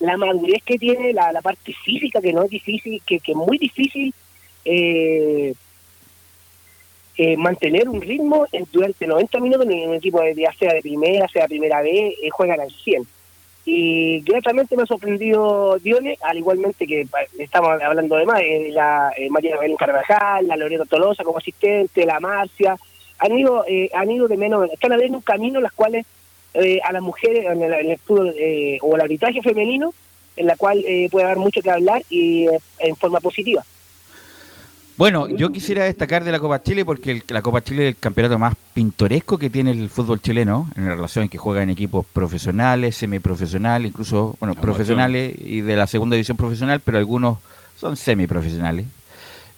la 0.00 0.16
madurez 0.16 0.62
que 0.64 0.78
tiene, 0.78 1.12
la, 1.12 1.40
parte 1.42 1.72
física, 1.72 2.20
que 2.20 2.32
no 2.32 2.42
es 2.42 2.50
difícil, 2.50 3.00
que, 3.06 3.16
es 3.16 3.36
muy 3.36 3.58
difícil 3.58 4.12
eh, 4.64 5.54
eh, 7.16 7.36
mantener 7.36 7.88
un 7.88 8.00
ritmo 8.00 8.46
durante 8.72 9.06
90 9.06 9.40
minutos 9.40 9.66
en 9.68 9.90
un 9.90 9.94
equipo, 9.94 10.22
ya 10.34 10.52
sea 10.54 10.72
de 10.72 10.80
primera, 10.80 11.28
sea 11.28 11.46
primera 11.46 11.82
vez, 11.82 12.14
eh, 12.22 12.30
juegan 12.30 12.60
al 12.60 12.70
100. 12.70 13.06
Y 13.66 14.20
gratamente 14.22 14.74
me 14.74 14.84
ha 14.84 14.86
sorprendido 14.86 15.78
Dione, 15.78 16.16
al 16.22 16.38
igualmente 16.38 16.86
que 16.86 17.06
estamos 17.38 17.80
hablando 17.82 18.16
de 18.16 18.24
más, 18.24 18.40
la 18.70 19.12
María 19.28 19.58
Belén 19.58 19.76
Carvajal, 19.76 20.48
la 20.48 20.56
Loreto 20.56 20.86
Tolosa 20.86 21.24
como 21.24 21.38
asistente, 21.38 22.06
la 22.06 22.20
Marcia, 22.20 22.74
han 23.18 23.38
ido, 23.38 23.66
han 23.92 24.10
ido 24.10 24.28
de 24.28 24.38
menos, 24.38 24.70
están 24.72 24.94
a 24.94 24.96
un 24.96 25.20
camino 25.20 25.58
en 25.58 25.68
cuales 25.74 26.06
eh, 26.54 26.80
a 26.84 26.92
las 26.92 27.02
mujeres 27.02 27.46
en 27.46 27.62
el, 27.62 27.90
estudio 27.90 28.32
eh, 28.36 28.78
o 28.82 28.96
el 28.96 29.02
arbitraje 29.02 29.40
femenino, 29.42 29.94
en 30.36 30.46
la 30.46 30.56
cual 30.56 30.82
eh, 30.86 31.08
puede 31.10 31.26
haber 31.26 31.38
mucho 31.38 31.62
que 31.62 31.70
hablar 31.70 32.02
y 32.10 32.46
en 32.78 32.96
forma 32.96 33.20
positiva. 33.20 33.64
Bueno, 34.96 35.28
yo 35.28 35.50
quisiera 35.50 35.84
destacar 35.84 36.24
de 36.24 36.32
la 36.32 36.38
Copa 36.38 36.62
Chile 36.62 36.84
porque 36.84 37.22
la 37.28 37.40
Copa 37.40 37.62
Chile 37.62 37.84
es 37.84 37.94
el 37.94 38.00
campeonato 38.00 38.38
más 38.38 38.54
pintoresco 38.74 39.38
que 39.38 39.48
tiene 39.48 39.70
el 39.70 39.88
fútbol 39.88 40.20
chileno 40.20 40.68
en 40.76 40.86
relación 40.86 41.28
que 41.28 41.38
juega 41.38 41.62
en 41.62 41.70
equipos 41.70 42.04
profesionales, 42.04 42.96
semiprofesionales, 42.96 43.88
incluso, 43.88 44.36
bueno, 44.40 44.54
profesionales 44.56 45.34
y 45.38 45.62
de 45.62 45.76
la 45.76 45.86
segunda 45.86 46.16
división 46.16 46.36
profesional, 46.36 46.80
pero 46.80 46.98
algunos 46.98 47.38
son 47.78 47.96
semiprofesionales. 47.96 48.86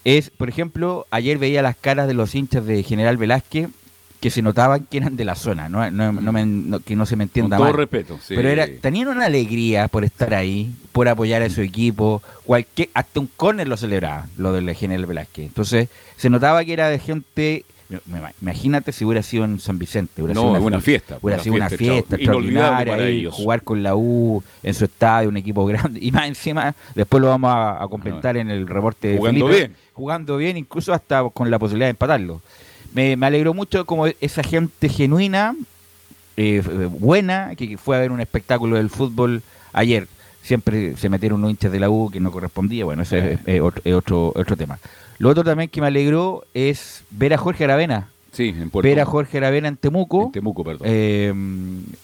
Es, 0.05 0.31
por 0.31 0.48
ejemplo, 0.48 1.07
ayer 1.11 1.38
veía 1.38 1.61
las 1.62 1.76
caras 1.76 2.07
de 2.07 2.14
los 2.14 2.35
hinchas 2.37 2.64
de 2.64 2.83
General 2.85 3.16
Velázquez 3.16 3.68
que 4.22 4.30
se 4.30 4.40
notaban 4.40 4.87
que 4.88 4.98
eran 4.98 5.16
de 5.16 5.24
la 5.24 5.35
zona, 5.35 5.68
no, 5.68 5.90
no, 5.90 6.80
que 6.80 6.94
no 6.94 7.06
se 7.06 7.16
me 7.16 7.24
entienda 7.24 7.56
Con 7.56 7.66
todo 7.66 7.76
respeto, 7.76 8.20
sí. 8.22 8.37
Pero 8.37 8.50
era, 8.50 8.68
tenían 8.80 9.08
una 9.08 9.26
alegría 9.26 9.88
por 9.88 10.04
estar 10.04 10.32
ahí, 10.32 10.72
por 10.92 11.08
apoyar 11.08 11.42
a 11.42 11.50
su 11.50 11.61
equipo, 11.61 12.22
cualquier, 12.44 12.88
hasta 12.94 13.18
un 13.18 13.28
córner 13.37 13.66
lo 13.66 13.76
celebraba, 13.76 14.28
lo 14.37 14.52
del 14.52 14.72
General 14.76 15.06
Velázquez. 15.06 15.46
Entonces, 15.46 15.88
se 16.16 16.30
notaba 16.30 16.64
que 16.64 16.72
era 16.72 16.88
de 16.88 17.00
gente 17.00 17.64
Imagínate 18.40 18.90
si 18.90 19.04
hubiera 19.04 19.22
sido 19.22 19.44
en 19.44 19.61
San 19.61 19.78
Vicente. 19.78 20.22
Hubiera 20.22 20.40
no, 20.40 20.54
sido 20.54 20.66
una, 20.66 20.80
fiesta. 20.80 21.18
Hubiera 21.20 21.42
sido 21.42 21.56
una 21.56 21.68
fiesta 21.68 22.16
extraordinaria. 22.16 23.30
jugar 23.30 23.62
con 23.62 23.82
la 23.82 23.94
U 23.94 24.42
en 24.62 24.72
su 24.72 24.87
estadio, 24.87 25.28
un 25.28 25.37
equipo 25.37 25.66
grande. 25.66 26.00
Y 26.00 26.11
más 26.11 26.26
encima, 26.26 26.74
después 26.94 27.20
lo 27.20 27.28
vamos 27.28 27.52
a, 27.52 27.87
comentar 27.90 28.38
en 28.38 28.50
el 28.50 28.66
reporte 28.66 29.18
jugando 29.18 29.48
de 29.48 29.54
bien. 29.54 29.76
Jugando 29.92 30.37
bien, 30.38 30.56
incluso 30.56 30.94
hasta 30.94 31.28
con 31.35 31.50
la 31.50 31.58
posibilidad 31.58 31.88
de 31.88 31.90
empatarlo 31.90 32.40
me, 32.94 33.16
me 33.16 33.26
alegró 33.26 33.55
mucho 33.55 33.85
como 33.87 34.07
esa 34.07 34.42
gente 34.42 34.88
genuina, 34.88 35.55
eh, 36.37 36.62
buena, 36.90 37.55
que 37.57 37.76
fue 37.76 37.96
a 37.96 38.00
ver 38.00 38.12
un 38.12 38.20
espectáculo 38.20 38.76
del 38.76 38.90
fútbol 38.90 39.42
ayer. 39.72 40.09
Siempre 40.42 40.96
se 40.96 41.09
metieron 41.09 41.38
unos 41.38 41.50
hinchas 41.52 41.72
de 41.72 41.81
la 41.81 41.88
U 41.90 42.11
que 42.11 42.20
no 42.20 42.33
correspondía, 42.33 42.85
bueno, 42.85 43.02
ese 43.02 43.38
es, 43.46 43.61
otro, 43.61 44.33
otro, 44.35 44.57
tema. 44.57 44.78
Lo 45.18 45.28
otro 45.28 45.44
también 45.44 45.68
que 45.68 45.81
me 45.81 45.87
alegró 45.87 46.44
es 46.52 47.05
ver 47.11 47.35
a 47.35 47.38
Jorge 47.38 47.64
Aravena. 47.64 48.09
Sí, 48.33 48.48
en 48.48 48.70
Ver 48.72 48.98
a 48.98 49.05
Jorge 49.05 49.37
Aravena 49.38 49.68
en 49.68 49.76
Temuco. 49.76 50.24
En 50.24 50.33
Temuco, 50.33 50.64
perdón. 50.64 50.83
Eh, 50.85 51.35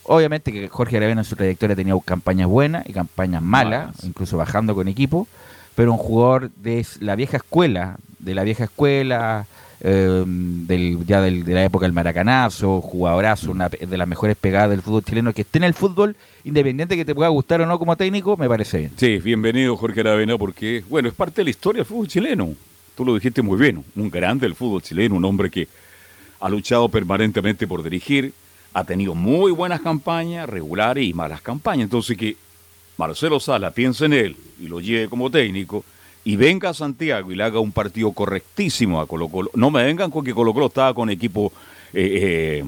obviamente 0.03 0.53
que 0.53 0.69
Jorge 0.69 0.99
Aravena 0.99 1.23
en 1.23 1.25
su 1.25 1.37
trayectoria 1.37 1.75
tenido 1.75 1.99
campañas 2.01 2.49
buenas 2.49 2.87
y 2.87 2.93
campañas 2.93 3.43
malas, 3.43 4.05
incluso 4.05 4.37
bajando 4.37 4.75
con 4.75 4.89
equipo, 4.89 5.27
pero 5.75 5.91
un 5.91 5.99
jugador 5.99 6.51
de 6.51 6.87
la 7.01 7.17
vieja 7.17 7.39
escuela, 7.39 7.97
de 8.19 8.35
la 8.35 8.45
vieja 8.45 8.65
escuela, 8.65 9.47
eh, 9.81 10.25
del, 10.27 11.07
ya 11.07 11.21
del, 11.21 11.45
de 11.45 11.55
la 11.55 11.65
época 11.65 11.87
del 11.87 11.93
maracanazo, 11.93 12.81
jugadorazo, 12.81 13.51
una 13.51 13.69
de 13.69 13.97
las 13.97 14.09
mejores 14.09 14.37
pegadas 14.37 14.71
del 14.71 14.83
fútbol 14.83 15.05
chileno, 15.05 15.33
que 15.33 15.43
esté 15.43 15.59
en 15.59 15.65
el 15.65 15.75
fútbol, 15.75 16.17
independiente 16.45 16.97
que 16.97 17.05
te 17.05 17.15
pueda 17.15 17.29
gustar 17.29 17.61
o 17.61 17.67
no 17.67 17.79
como 17.79 17.97
técnico, 17.97 18.37
me 18.37 18.49
parece 18.49 18.79
bien. 18.79 18.93
Sí, 18.97 19.19
bienvenido 19.19 19.77
Jorge 19.77 20.01
Aravena, 20.01 20.37
porque, 20.37 20.85
bueno, 20.89 21.09
es 21.09 21.15
parte 21.15 21.43
de 21.43 21.45
la 21.45 21.51
historia 21.51 21.81
del 21.81 21.87
fútbol 21.87 22.09
chileno. 22.09 22.55
Tú 22.97 23.05
lo 23.05 23.15
dijiste 23.15 23.43
muy 23.43 23.59
bien, 23.59 23.85
un 23.95 24.11
grande 24.11 24.47
del 24.47 24.57
fútbol 24.57 24.83
chileno, 24.83 25.15
un 25.15 25.25
hombre 25.25 25.51
que 25.51 25.69
ha 26.41 26.49
luchado 26.49 26.89
permanentemente 26.89 27.67
por 27.67 27.83
dirigir, 27.83 28.33
ha 28.73 28.85
tenido 28.85 29.15
muy 29.15 29.53
buenas 29.53 29.81
campañas, 29.81 30.49
regulares 30.49 31.05
y 31.05 31.15
malas 31.15 31.41
campañas. 31.41 31.85
Entonces 31.85 32.17
que 32.17 32.37
Marcelo 32.97 33.39
Sala 33.39 33.71
piense 33.71 34.07
en 34.07 34.13
él 34.13 34.37
y 34.61 34.67
lo 34.67 34.81
lleve 34.81 35.09
como 35.09 35.31
técnico, 35.31 35.85
y 36.25 36.37
venga 36.37 36.71
a 36.71 36.75
Santiago 36.75 37.33
y 37.33 37.37
le 37.37 37.45
haga 37.45 37.61
un 37.61 37.73
partido 37.73 38.13
correctísimo 38.13 39.01
a 39.01 39.07
Colo 39.07 39.29
Colo. 39.29 39.51
No 39.55 39.71
me 39.71 39.85
vengan 39.85 40.11
con 40.11 40.25
que 40.25 40.35
Colo 40.35 40.53
Colo 40.53 40.67
estaba 40.67 40.95
con 40.95 41.11
equipo 41.11 41.53
eh, 41.93 42.63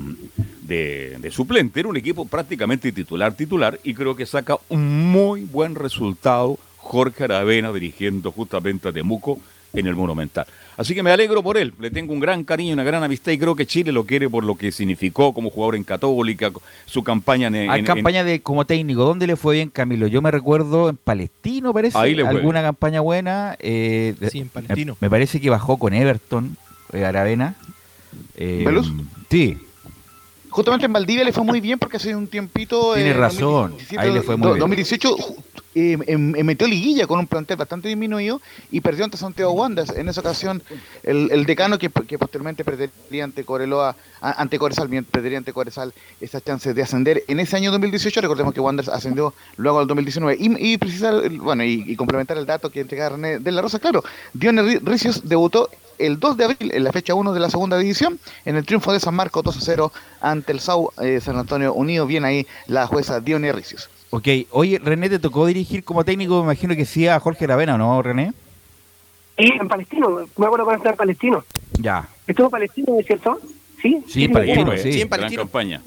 de, 0.63 1.17
de, 1.19 1.31
suplente, 1.31 1.81
era 1.81 1.89
un 1.89 1.97
equipo 1.97 2.27
prácticamente 2.27 2.93
titular, 2.93 3.35
titular, 3.35 3.79
y 3.83 3.95
creo 3.95 4.17
que 4.17 4.25
saca 4.25 4.57
un 4.69 5.11
muy 5.11 5.43
buen 5.43 5.75
resultado 5.75 6.59
Jorge 6.79 7.25
Aravena 7.25 7.73
dirigiendo 7.73 8.33
justamente 8.33 8.89
a 8.89 8.93
Temuco 8.93 9.39
en 9.73 9.87
el 9.87 9.95
Monumental. 9.95 10.47
Así 10.77 10.95
que 10.95 11.03
me 11.03 11.11
alegro 11.11 11.43
por 11.43 11.59
él, 11.59 11.75
le 11.79 11.91
tengo 11.91 12.13
un 12.13 12.21
gran 12.21 12.43
cariño, 12.43 12.73
una 12.73 12.85
gran 12.85 13.03
amistad 13.03 13.33
y 13.33 13.39
creo 13.39 13.55
que 13.55 13.67
Chile 13.67 13.93
lo 13.93 14.07
quiere 14.07 14.31
por 14.31 14.45
lo 14.45 14.57
que 14.57 14.73
significó 14.73 15.35
como 15.35 15.51
jugador 15.51 15.77
en 15.77 15.85
Católica, 15.85 16.51
su 16.87 17.05
campaña 17.05 17.49
en... 17.49 17.71
Hay 17.71 17.83
campaña 17.83 18.25
de 18.25 18.41
como 18.41 18.65
técnico, 18.65 19.05
¿dónde 19.05 19.27
le 19.27 19.37
fue 19.37 19.57
bien 19.57 19.69
Camilo? 19.69 20.07
Yo 20.07 20.23
me 20.23 20.31
recuerdo 20.31 20.89
en 20.89 20.97
Palestino, 20.97 21.75
parece, 21.75 21.99
Ahí 21.99 22.15
le 22.15 22.27
alguna 22.27 22.63
campaña 22.63 23.01
buena. 23.01 23.57
Eh, 23.59 24.15
sí, 24.31 24.41
en 24.41 24.49
Palestino. 24.49 24.97
Me, 25.01 25.11
parece 25.11 25.41
que 25.41 25.51
bajó 25.51 25.77
con 25.77 25.93
Everton, 25.93 26.57
eh, 26.93 27.05
Aravena. 27.05 27.57
Eh, 28.37 28.65
Sí. 29.31 29.59
Justamente 30.49 30.87
en 30.87 30.93
Valdivia 30.93 31.25
le 31.25 31.33
fue 31.33 31.45
muy 31.45 31.61
bien 31.61 31.79
porque 31.79 31.99
hace 31.99 32.17
un 32.17 32.27
tiempito... 32.27 32.95
Tiene 32.95 33.13
razón, 33.13 33.77
ahí 33.97 34.13
le 34.13 34.23
fue 34.23 34.37
muy 34.37 34.49
bien. 34.49 34.59
2018 34.59 35.17
eh, 35.75 35.97
em, 36.07 36.33
metió 36.45 36.67
liguilla 36.67 37.07
con 37.07 37.21
un 37.21 37.27
plantel 37.27 37.57
bastante 37.57 37.89
disminuido 37.89 38.41
y 38.71 38.81
perdió 38.81 39.05
ante 39.05 39.17
Santiago 39.17 39.53
Wanderers. 39.53 39.97
En 39.97 40.09
esa 40.09 40.21
ocasión, 40.21 40.63
el, 41.03 41.45
decano 41.47 41.79
que, 41.79 41.91
posteriormente 41.91 42.65
perdería 42.65 43.25
ante 43.25 43.45
Coreloa, 43.45 43.95
ante 44.21 44.59
Corezal, 44.59 44.89
perdería 45.05 45.39
ante 45.39 45.53
Corezal 45.53 45.93
esas 46.21 46.43
chances 46.45 46.75
de 46.75 46.83
ascender. 46.83 47.23
En 47.29 47.39
ese 47.41 47.57
año 47.57 47.71
2018, 47.71 48.21
recordemos 48.21 48.53
que 48.53 48.61
Wanderers 48.61 48.89
ascendió 48.89 49.35
luego 49.57 49.79
al 49.79 49.87
2019. 49.87 50.37
Y, 50.41 50.73
y 50.73 50.79
precisar, 50.79 51.29
bueno, 51.31 51.65
y, 51.65 51.95
complementar 51.97 52.37
el 52.39 52.47
dato 52.47 52.71
que 52.71 52.81
entrega 52.81 53.11
René 53.11 53.39
de 53.39 53.53
la 53.53 53.63
Rosa, 53.63 53.79
claro, 53.79 54.03
Dionis 54.33 54.83
Ricios 54.83 55.29
debutó 55.29 55.71
el 55.99 56.19
2 56.19 56.37
de 56.37 56.45
abril, 56.45 56.71
en 56.75 56.83
la 56.83 56.93
fecha 56.93 57.15
1 57.15 57.33
de 57.33 57.41
la 57.41 57.51
segunda 57.51 57.77
división, 57.77 58.19
en 58.45 58.57
el 58.57 58.65
triunfo 58.65 58.93
de 58.93 59.01
San 59.01 59.15
Marcos 59.15 59.45
2 59.45 59.57
a 59.57 59.61
0 59.61 59.93
ante 60.21 60.53
el 60.53 60.61
SAU 60.61 60.91
eh, 61.01 61.21
San 61.21 61.37
Antonio 61.37 61.75
Unido. 61.75 62.07
Bien 62.07 62.25
ahí 62.25 62.47
la 62.67 62.87
jueza 62.87 63.21
Dionis 63.21 63.55
Ricios. 63.55 63.91
Ok, 64.11 64.27
oye, 64.51 64.81
René, 64.83 65.09
¿te 65.09 65.21
tocó 65.21 65.47
dirigir 65.47 65.85
como 65.85 66.05
técnico? 66.05 66.39
Me 66.39 66.53
imagino 66.53 66.75
que 66.75 66.85
sí 66.85 67.07
a 67.07 67.21
Jorge 67.21 67.47
Ravena, 67.47 67.79
¿no, 67.79 68.03
René? 68.03 68.33
Sí, 69.39 69.53
en 69.59 69.69
Palestino, 69.69 70.27
me 70.37 70.47
acuerdo 70.47 70.65
cuando 70.65 70.79
estaba 70.79 70.91
en 70.91 70.97
Palestino. 70.97 71.45
Ya. 71.75 72.09
¿Estuvo 72.27 72.49
en 72.49 72.51
Palestino, 72.51 72.99
es 72.99 73.07
cierto? 73.07 73.41
Sí, 73.81 74.03
sí, 74.09 74.25
en 74.25 74.33
Palestino, 74.33 74.77
sí. 74.77 74.93
sí 74.93 75.01
en 75.01 75.09
Palestino. 75.09 75.43
campaña. 75.43 75.81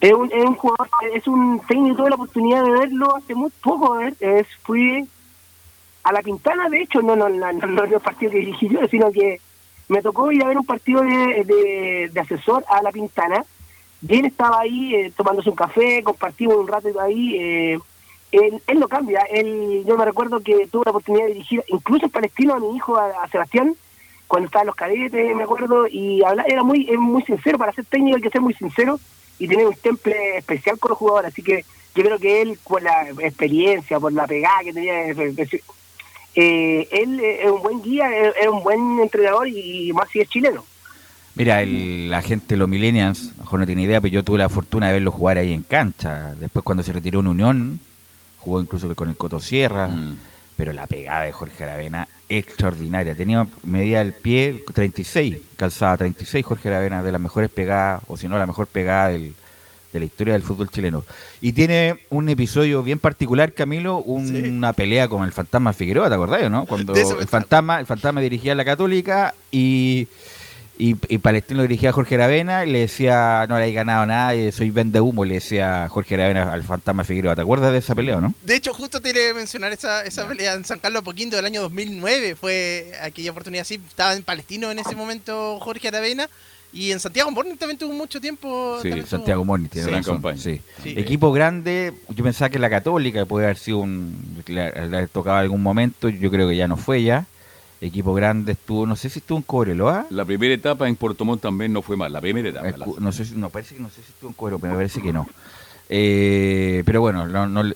Es 0.00 0.12
un, 0.12 0.32
es 0.32 0.44
un 0.44 0.54
jugador, 0.54 0.88
es 1.14 1.26
un 1.26 1.60
técnico, 1.68 1.96
tuve 1.96 2.10
la 2.10 2.16
oportunidad 2.16 2.64
de 2.64 2.70
verlo 2.70 3.16
hace 3.16 3.34
muy 3.34 3.50
poco, 3.62 4.00
¿eh? 4.00 4.14
es, 4.20 4.46
fui 4.62 5.06
a 6.02 6.12
la 6.12 6.22
Quintana, 6.22 6.68
de 6.68 6.82
hecho, 6.82 7.02
no, 7.02 7.14
no, 7.14 7.28
no, 7.28 7.52
no, 7.52 7.66
no 7.66 7.84
el 7.84 8.00
partido 8.00 8.30
que 8.30 8.38
dirigí 8.38 8.68
yo, 8.68 8.86
sino 8.88 9.10
que 9.12 9.40
me 9.88 10.00
tocó 10.00 10.32
ir 10.32 10.42
a 10.42 10.48
ver 10.48 10.58
un 10.58 10.64
partido 10.64 11.02
de, 11.02 11.44
de, 11.44 12.10
de 12.12 12.20
asesor 12.20 12.64
a 12.68 12.80
la 12.82 12.92
Quintana 12.92 13.44
y 14.02 14.16
él 14.16 14.26
estaba 14.26 14.60
ahí 14.60 14.94
eh, 14.94 15.12
tomándose 15.16 15.50
un 15.50 15.56
café, 15.56 16.02
compartimos 16.02 16.56
un 16.56 16.68
rato 16.68 16.88
ahí. 17.00 17.36
Eh, 17.36 17.78
él, 18.30 18.62
él, 18.66 18.78
no 18.78 18.88
cambia. 18.88 19.22
Él, 19.30 19.84
yo 19.86 19.96
me 19.96 20.04
recuerdo 20.04 20.40
que 20.40 20.68
tuve 20.68 20.84
la 20.84 20.90
oportunidad 20.90 21.26
de 21.26 21.34
dirigir, 21.34 21.64
incluso 21.68 22.06
en 22.06 22.12
Palestino, 22.12 22.54
a 22.54 22.60
mi 22.60 22.76
hijo, 22.76 22.96
a, 22.96 23.26
Sebastián, 23.28 23.74
cuando 24.28 24.46
estaba 24.46 24.62
en 24.62 24.66
los 24.66 24.76
cadetes, 24.76 25.34
me 25.34 25.42
acuerdo, 25.42 25.88
y 25.88 26.22
habla, 26.22 26.44
era 26.46 26.62
muy, 26.62 26.86
muy 26.98 27.22
sincero. 27.22 27.58
Para 27.58 27.72
ser 27.72 27.86
técnico 27.86 28.16
hay 28.16 28.22
que 28.22 28.30
ser 28.30 28.40
muy 28.40 28.54
sincero 28.54 29.00
y 29.38 29.48
tener 29.48 29.66
un 29.66 29.74
temple 29.74 30.38
especial 30.38 30.78
con 30.78 30.90
los 30.90 30.98
jugadores. 30.98 31.32
Así 31.32 31.42
que 31.42 31.64
yo 31.94 32.04
creo 32.04 32.18
que 32.18 32.42
él, 32.42 32.58
por 32.62 32.82
la 32.82 33.08
experiencia, 33.10 33.98
por 33.98 34.12
la 34.12 34.26
pegada 34.26 34.62
que 34.62 34.72
tenía, 34.72 35.10
eh, 36.34 36.88
él 36.92 37.20
es 37.20 37.50
un 37.50 37.62
buen 37.62 37.82
guía, 37.82 38.16
es, 38.16 38.46
un 38.46 38.62
buen 38.62 39.00
entrenador 39.00 39.48
y 39.48 39.92
más 39.92 40.08
si 40.10 40.20
es 40.20 40.28
chileno. 40.28 40.64
Mira, 41.38 41.62
el, 41.62 42.10
la 42.10 42.20
gente, 42.20 42.56
los 42.56 42.68
millennials, 42.68 43.32
mejor 43.38 43.60
no 43.60 43.66
tiene 43.66 43.82
idea, 43.82 44.00
pero 44.00 44.12
yo 44.12 44.24
tuve 44.24 44.38
la 44.38 44.48
fortuna 44.48 44.88
de 44.88 44.94
verlo 44.94 45.12
jugar 45.12 45.38
ahí 45.38 45.52
en 45.52 45.62
cancha. 45.62 46.34
Después 46.34 46.64
cuando 46.64 46.82
se 46.82 46.92
retiró 46.92 47.20
en 47.20 47.28
Unión, 47.28 47.80
jugó 48.38 48.60
incluso 48.60 48.92
con 48.96 49.08
el 49.08 49.16
Coto 49.16 49.38
Sierra, 49.38 49.86
mm. 49.86 50.16
pero 50.56 50.72
la 50.72 50.88
pegada 50.88 51.22
de 51.22 51.32
Jorge 51.32 51.62
Aravena, 51.62 52.08
extraordinaria. 52.28 53.14
Tenía 53.14 53.46
medida 53.62 54.00
del 54.00 54.14
pie 54.14 54.64
36, 54.74 55.36
calzada 55.56 55.98
36 55.98 56.44
Jorge 56.44 56.70
Aravena, 56.70 57.04
de 57.04 57.12
las 57.12 57.20
mejores 57.20 57.50
pegadas, 57.50 58.02
o 58.08 58.16
si 58.16 58.26
no 58.26 58.36
la 58.36 58.46
mejor 58.46 58.66
pegada 58.66 59.10
de 59.10 59.32
la 59.92 60.04
historia 60.04 60.32
del 60.32 60.42
fútbol 60.42 60.70
chileno. 60.70 61.04
Y 61.40 61.52
tiene 61.52 62.00
un 62.10 62.28
episodio 62.28 62.82
bien 62.82 62.98
particular, 62.98 63.52
Camilo, 63.52 63.98
una 63.98 64.72
pelea 64.72 65.06
con 65.06 65.22
el 65.22 65.30
fantasma 65.30 65.72
Figueroa, 65.72 66.08
¿te 66.08 66.16
acordás, 66.16 66.50
no? 66.50 66.66
Cuando 66.66 66.94
el 66.94 67.28
fantasma, 67.28 67.78
el 67.78 67.86
fantasma 67.86 68.20
dirigía 68.20 68.52
a 68.52 68.56
la 68.56 68.64
Católica 68.64 69.34
y 69.52 70.08
y, 70.80 70.94
Palestino 70.94 71.62
dirigía 71.62 71.90
a 71.90 71.92
Jorge 71.92 72.14
Aravena 72.14 72.64
y 72.64 72.70
le 72.70 72.78
decía, 72.78 73.46
no 73.48 73.58
le 73.58 73.66
he 73.66 73.72
ganado 73.72 74.06
nada, 74.06 74.32
soy 74.52 74.70
vende 74.70 75.00
humo, 75.00 75.24
le 75.24 75.34
decía 75.34 75.88
Jorge 75.88 76.14
Aravena 76.14 76.52
al 76.52 76.62
fantasma 76.62 77.02
Figueroa. 77.02 77.34
¿Te 77.34 77.42
acuerdas 77.42 77.72
de 77.72 77.78
esa 77.78 77.96
pelea 77.96 78.20
no? 78.20 78.32
De 78.44 78.54
hecho, 78.54 78.72
justo 78.72 79.00
te 79.00 79.12
que 79.12 79.34
mencionar 79.34 79.72
esa, 79.72 80.04
esa 80.04 80.28
pelea 80.28 80.54
en 80.54 80.64
San 80.64 80.78
Carlos 80.78 81.02
Poquinto 81.02 81.34
del 81.34 81.46
año 81.46 81.62
2009. 81.62 82.36
Fue 82.36 82.92
aquella 83.02 83.32
oportunidad 83.32 83.62
así. 83.62 83.80
Estaba 83.88 84.14
en 84.14 84.22
Palestino 84.22 84.70
en 84.70 84.78
ese 84.78 84.94
momento 84.94 85.58
Jorge 85.58 85.88
Aravena. 85.88 86.28
Y 86.72 86.92
en 86.92 87.00
Santiago 87.00 87.30
Morning 87.32 87.56
también 87.56 87.78
tuvo 87.78 87.94
mucho 87.94 88.20
tiempo. 88.20 88.78
Sí, 88.80 88.92
Santiago 89.04 89.44
Morning 89.44 89.68
tiene 89.68 89.90
gran 89.90 90.04
campaña. 90.04 90.38
Sí. 90.38 90.60
Equipo 90.84 91.32
grande, 91.32 91.92
yo 92.10 92.22
pensaba 92.22 92.50
que 92.50 92.58
la 92.60 92.70
Católica 92.70 93.24
puede 93.24 93.46
haber 93.46 93.58
sido 93.58 93.78
un. 93.78 94.42
Le, 94.46 95.08
tocaba 95.08 95.40
algún 95.40 95.62
momento, 95.62 96.08
yo 96.08 96.30
creo 96.30 96.48
que 96.48 96.56
ya 96.56 96.68
no 96.68 96.76
fue 96.76 97.02
ya 97.02 97.26
equipo 97.80 98.14
grande 98.14 98.52
estuvo, 98.52 98.86
no 98.86 98.96
sé 98.96 99.08
si 99.08 99.20
estuvo 99.20 99.38
en 99.38 99.42
Cobreloa. 99.42 100.06
La 100.10 100.24
primera 100.24 100.54
etapa 100.54 100.88
en 100.88 100.96
Puerto 100.96 101.24
Montt 101.24 101.42
también 101.42 101.72
no 101.72 101.82
fue 101.82 101.96
mal, 101.96 102.12
la 102.12 102.20
primera 102.20 102.48
etapa. 102.48 102.84
no 102.98 103.12
sé, 103.12 103.26
no 103.36 103.50
parece 103.50 103.76
que 103.76 103.82
no 103.82 103.88
sé 103.88 104.02
si 104.02 104.10
estuvo 104.10 104.30
en 104.30 104.34
Cobreloa, 104.34 104.60
pero 104.60 104.72
me 104.72 104.78
parece 104.78 105.00
que 105.00 105.12
no. 105.12 105.26
Eh, 105.90 106.82
pero 106.84 107.00
bueno, 107.00 107.26
no, 107.26 107.72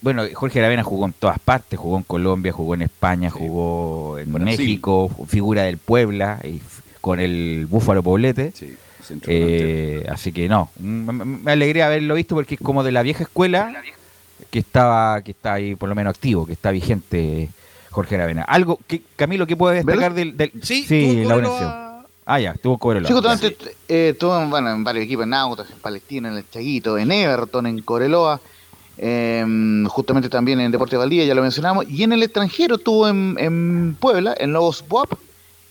bueno, 0.00 0.22
Jorge 0.32 0.58
Aravena 0.58 0.82
jugó 0.82 1.04
en 1.04 1.12
todas 1.12 1.38
partes, 1.38 1.78
jugó 1.78 1.98
en 1.98 2.04
Colombia, 2.04 2.50
jugó 2.50 2.74
en 2.74 2.82
España, 2.82 3.28
jugó 3.30 4.18
en 4.18 4.32
México, 4.32 5.10
figura 5.26 5.64
del 5.64 5.76
Puebla 5.76 6.40
y 6.44 6.62
con 7.00 7.20
el 7.20 7.66
Búfalo 7.68 8.02
Poblete. 8.02 8.54
Eh, 9.26 10.06
así 10.08 10.32
que 10.32 10.48
no, 10.48 10.70
me 10.78 11.52
alegré 11.52 11.82
haberlo 11.82 12.14
visto 12.14 12.34
porque 12.34 12.54
es 12.54 12.60
como 12.60 12.84
de 12.84 12.92
la 12.92 13.02
vieja 13.02 13.24
escuela 13.24 13.82
que 14.50 14.60
estaba 14.60 15.20
que 15.22 15.32
está 15.32 15.54
ahí 15.54 15.74
por 15.74 15.88
lo 15.88 15.94
menos 15.94 16.12
activo, 16.12 16.46
que 16.46 16.52
está 16.52 16.70
vigente 16.70 17.50
Jorge 17.92 18.16
Aravena. 18.16 18.42
Algo, 18.42 18.80
que, 18.86 19.02
Camilo, 19.16 19.46
¿qué 19.46 19.56
puedes 19.56 19.84
destacar 19.84 20.14
del, 20.14 20.36
del, 20.36 20.50
Sí, 20.62 20.84
sí 20.84 21.24
la 21.24 21.34
a... 21.36 22.04
Ah, 22.24 22.40
ya, 22.40 22.52
estuvo 22.52 22.78
Cobreloa. 22.78 23.08
Sí, 23.08 23.14
justamente 23.14 23.56
eh, 23.88 24.10
estuvo 24.12 24.46
bueno, 24.46 24.70
en 24.70 24.82
varios 24.82 25.04
equipos, 25.04 25.24
en 25.24 25.34
Autos, 25.34 25.70
en 25.70 25.78
Palestina, 25.78 26.28
en 26.30 26.38
el 26.38 26.48
Chaguito, 26.48 26.96
en 26.96 27.12
Everton, 27.12 27.66
en 27.66 27.82
Coreloa, 27.82 28.40
em, 28.96 29.84
justamente 29.86 30.28
también 30.28 30.60
en 30.60 30.70
Deporte 30.72 30.96
Valdía, 30.96 31.24
ya 31.24 31.34
lo 31.34 31.42
mencionamos, 31.42 31.88
y 31.88 32.02
en 32.02 32.12
el 32.12 32.22
extranjero 32.22 32.76
estuvo 32.76 33.08
en, 33.08 33.36
en 33.38 33.96
Puebla, 33.98 34.34
en 34.38 34.52
Lobos 34.52 34.84
Buap, 34.88 35.14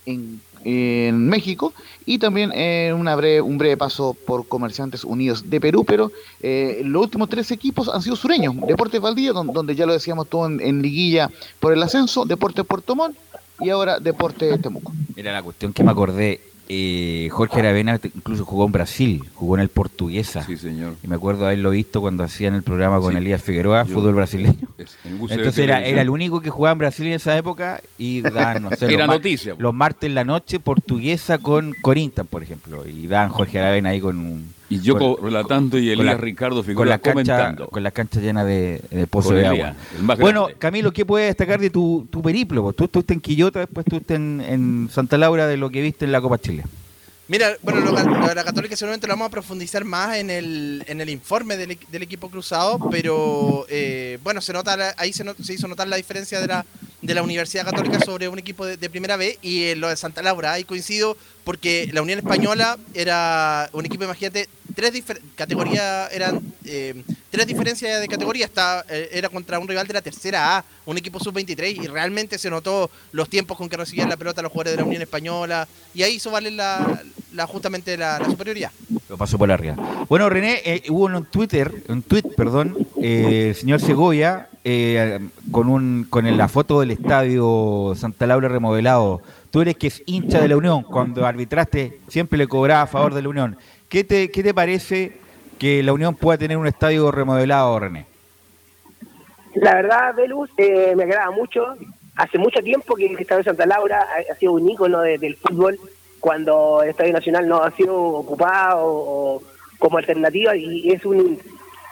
en 0.05 0.41
en 0.63 1.27
México 1.27 1.73
y 2.05 2.19
también 2.19 2.51
eh, 2.53 2.93
una 2.97 3.15
breve, 3.15 3.41
un 3.41 3.57
breve 3.57 3.77
paso 3.77 4.15
por 4.25 4.47
Comerciantes 4.47 5.03
Unidos 5.03 5.49
de 5.49 5.61
Perú, 5.61 5.83
pero 5.85 6.11
eh, 6.41 6.81
los 6.83 7.03
últimos 7.03 7.29
tres 7.29 7.51
equipos 7.51 7.89
han 7.89 8.01
sido 8.01 8.15
sureños. 8.15 8.55
Deportes 8.67 9.01
Valdía, 9.01 9.33
donde, 9.33 9.75
ya 9.75 9.85
lo 9.85 9.93
decíamos 9.93 10.27
todo 10.27 10.47
en, 10.47 10.81
liguilla 10.81 11.29
por 11.59 11.73
el 11.73 11.81
ascenso, 11.83 12.25
Deportes 12.25 12.65
Puerto 12.65 12.95
Montt 12.95 13.15
y 13.59 13.69
ahora 13.69 13.99
Deportes 13.99 14.61
Temuco. 14.61 14.91
Era 15.15 15.31
la 15.31 15.43
cuestión 15.43 15.73
que 15.73 15.83
me 15.83 15.91
acordé, 15.91 16.41
eh, 16.73 17.27
Jorge 17.31 17.59
Aravena 17.59 17.99
incluso 18.15 18.45
jugó 18.45 18.65
en 18.65 18.71
Brasil, 18.71 19.25
jugó 19.35 19.55
en 19.55 19.61
el 19.61 19.67
Portuguesa. 19.67 20.41
Sí, 20.43 20.55
señor. 20.55 20.95
Y 21.03 21.07
me 21.07 21.15
acuerdo 21.15 21.45
haberlo 21.45 21.71
visto 21.71 21.99
cuando 21.99 22.23
hacían 22.23 22.55
el 22.55 22.63
programa 22.63 23.01
con 23.01 23.17
Elías 23.17 23.41
Figueroa, 23.41 23.83
fútbol 23.83 24.15
brasileño. 24.15 24.69
Entonces 24.77 25.57
era, 25.57 25.83
era, 25.83 26.01
el 26.01 26.09
único 26.09 26.39
que 26.39 26.49
jugaba 26.49 26.71
en 26.71 26.77
Brasil 26.77 27.07
en 27.07 27.13
esa 27.13 27.37
época 27.37 27.81
y 27.97 28.21
dan, 28.21 28.63
no 28.63 28.69
sé, 28.71 28.85
era 28.93 29.05
los, 29.05 29.17
noticia. 29.17 29.55
los 29.57 29.73
martes 29.73 30.07
en 30.07 30.15
la 30.15 30.23
noche, 30.23 30.61
Portuguesa 30.61 31.39
con 31.39 31.73
Corinthians, 31.73 32.29
por 32.29 32.41
ejemplo. 32.41 32.87
Y 32.87 33.05
dan 33.07 33.27
Jorge 33.27 33.59
Aravena 33.59 33.89
ahí 33.89 33.99
con 33.99 34.17
un 34.17 34.53
y 34.71 34.79
yo 34.79 35.17
relatando 35.21 35.77
y 35.77 35.89
Elías 35.89 36.17
Ricardo 36.17 36.63
Figueroa 36.63 36.77
con 36.77 36.89
la 36.89 36.99
comentando. 36.99 37.67
con 37.67 37.83
la 37.83 37.91
cancha 37.91 38.21
llena 38.21 38.45
de, 38.45 38.81
de 38.89 39.05
pozo 39.05 39.33
de 39.33 39.45
agua. 39.45 39.75
Bueno, 40.17 40.47
Camilo, 40.57 40.93
¿qué 40.93 41.05
puedes 41.05 41.27
destacar 41.27 41.59
de 41.59 41.69
tu, 41.69 42.07
tu 42.09 42.21
periplo? 42.21 42.71
Tú 42.71 42.85
estuviste 42.85 43.13
en 43.13 43.19
Quillota, 43.19 43.59
después 43.59 43.85
estuviste 43.85 44.15
en, 44.15 44.39
en 44.39 44.89
Santa 44.89 45.17
Laura 45.17 45.45
de 45.45 45.57
lo 45.57 45.69
que 45.69 45.81
viste 45.81 46.05
en 46.05 46.13
la 46.13 46.21
Copa 46.21 46.37
Chile. 46.37 46.63
Mira, 47.31 47.57
bueno, 47.61 47.79
lo, 47.79 48.27
de 48.27 48.35
la 48.35 48.43
Católica 48.43 48.75
seguramente 48.75 49.07
lo 49.07 49.13
vamos 49.13 49.27
a 49.27 49.31
profundizar 49.31 49.85
más 49.85 50.17
en 50.17 50.29
el, 50.29 50.83
en 50.85 50.99
el 50.99 51.09
informe 51.09 51.55
del, 51.55 51.79
del 51.89 52.03
equipo 52.03 52.29
cruzado, 52.29 52.77
pero 52.91 53.65
eh, 53.69 54.19
bueno, 54.21 54.41
se 54.41 54.51
nota 54.51 54.93
ahí 54.97 55.13
se, 55.13 55.23
se, 55.41 55.53
hizo 55.53 55.69
notar 55.69 55.87
la 55.87 55.95
diferencia 55.95 56.41
de 56.41 56.47
la, 56.47 56.65
de 57.01 57.13
la 57.15 57.23
Universidad 57.23 57.63
Católica 57.63 58.01
sobre 58.01 58.27
un 58.27 58.37
equipo 58.37 58.65
de, 58.65 58.89
primera 58.89 59.15
B 59.15 59.39
y 59.41 59.75
lo 59.75 59.87
de 59.87 59.95
Santa 59.95 60.21
Laura. 60.21 60.51
Ahí 60.51 60.65
coincido 60.65 61.15
porque 61.45 61.89
la 61.93 62.01
Unión 62.01 62.19
Española 62.19 62.77
era 62.93 63.69
un 63.71 63.85
equipo, 63.85 64.03
imagínate, 64.03 64.49
tres 64.75 65.01
categorías, 65.35 66.11
eran 66.11 66.41
eh, 66.65 67.01
tres 67.29 67.47
diferencias 67.47 68.01
de 68.01 68.07
categoría. 68.09 68.45
Está, 68.45 68.85
eh, 68.89 69.09
era 69.13 69.29
contra 69.29 69.57
un 69.57 69.69
rival 69.69 69.87
de 69.87 69.93
la 69.93 70.01
tercera 70.01 70.57
A, 70.57 70.65
un 70.85 70.97
equipo 70.97 71.17
sub-23, 71.19 71.83
y 71.83 71.87
realmente 71.87 72.37
se 72.37 72.49
notó 72.49 72.91
los 73.13 73.29
tiempos 73.29 73.57
con 73.57 73.69
que 73.69 73.77
recibían 73.77 74.09
la 74.09 74.17
pelota 74.17 74.41
los 74.41 74.51
jugadores 74.51 74.73
de 74.73 74.81
la 74.81 74.85
Unión 74.85 75.01
Española, 75.01 75.67
y 75.93 76.03
ahí 76.03 76.15
hizo 76.15 76.29
valer 76.29 76.53
la, 76.53 77.01
justamente 77.47 77.97
la, 77.97 78.23
superioridad. 78.25 78.71
Lo 79.09 79.17
pasó 79.17 79.37
por 79.37 79.51
arriba. 79.51 79.75
Bueno, 80.07 80.29
René, 80.29 80.61
eh, 80.65 80.83
hubo 80.89 81.05
un 81.05 81.25
Twitter, 81.25 81.71
un 81.87 82.01
tweet, 82.01 82.23
perdón, 82.35 82.77
el 83.01 83.55
señor 83.55 83.79
Segovia, 83.81 84.47
con, 85.51 85.69
un, 85.69 86.05
con 86.09 86.37
la 86.37 86.47
foto 86.47 86.79
del 86.79 86.91
estadio 86.91 87.93
Santa 87.95 88.27
Laura 88.27 88.47
remodelado. 88.47 89.21
Tú 89.49 89.61
eres 89.61 89.75
que 89.75 89.87
es 89.87 90.03
hincha 90.05 90.39
de 90.39 90.47
la 90.47 90.57
Unión, 90.57 90.83
cuando 90.83 91.25
arbitraste 91.25 91.99
siempre 92.07 92.37
le 92.37 92.47
cobraba 92.47 92.83
a 92.83 92.87
favor 92.87 93.13
de 93.13 93.21
la 93.21 93.29
Unión. 93.29 93.57
¿Qué 93.89 94.03
te, 94.03 94.31
qué 94.31 94.43
te 94.43 94.53
parece 94.53 95.17
que 95.59 95.83
la 95.83 95.93
Unión 95.93 96.15
pueda 96.15 96.37
tener 96.37 96.57
un 96.57 96.67
estadio 96.67 97.11
remodelado, 97.11 97.77
René? 97.77 98.05
La 99.55 99.75
verdad, 99.75 100.15
Velus, 100.15 100.49
eh, 100.57 100.93
me 100.95 101.03
agrada 101.03 101.31
mucho. 101.31 101.65
Hace 102.15 102.37
mucho 102.37 102.61
tiempo 102.61 102.95
que 102.95 103.07
el 103.07 103.19
Estadio 103.19 103.43
Santa 103.43 103.65
Laura 103.65 104.05
ha, 104.31 104.35
sido 104.35 104.53
un 104.53 104.69
ícono 104.69 105.01
del 105.01 105.35
fútbol 105.37 105.79
cuando 106.21 106.81
el 106.83 106.91
Estadio 106.91 107.11
Nacional 107.11 107.47
no 107.49 107.61
ha 107.61 107.71
sido 107.71 107.97
ocupado 107.97 109.41
como 109.77 109.97
alternativa 109.97 110.55
y 110.55 110.91
es 110.91 111.03
un, 111.03 111.37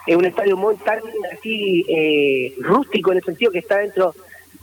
es 0.06 0.16
un 0.16 0.24
estadio 0.24 0.56
muy 0.56 0.76
tan 0.76 1.00
así 1.32 1.84
eh, 1.88 2.54
rústico 2.60 3.12
en 3.12 3.18
el 3.18 3.24
sentido 3.24 3.52
que 3.52 3.58
está 3.58 3.78
dentro 3.78 4.14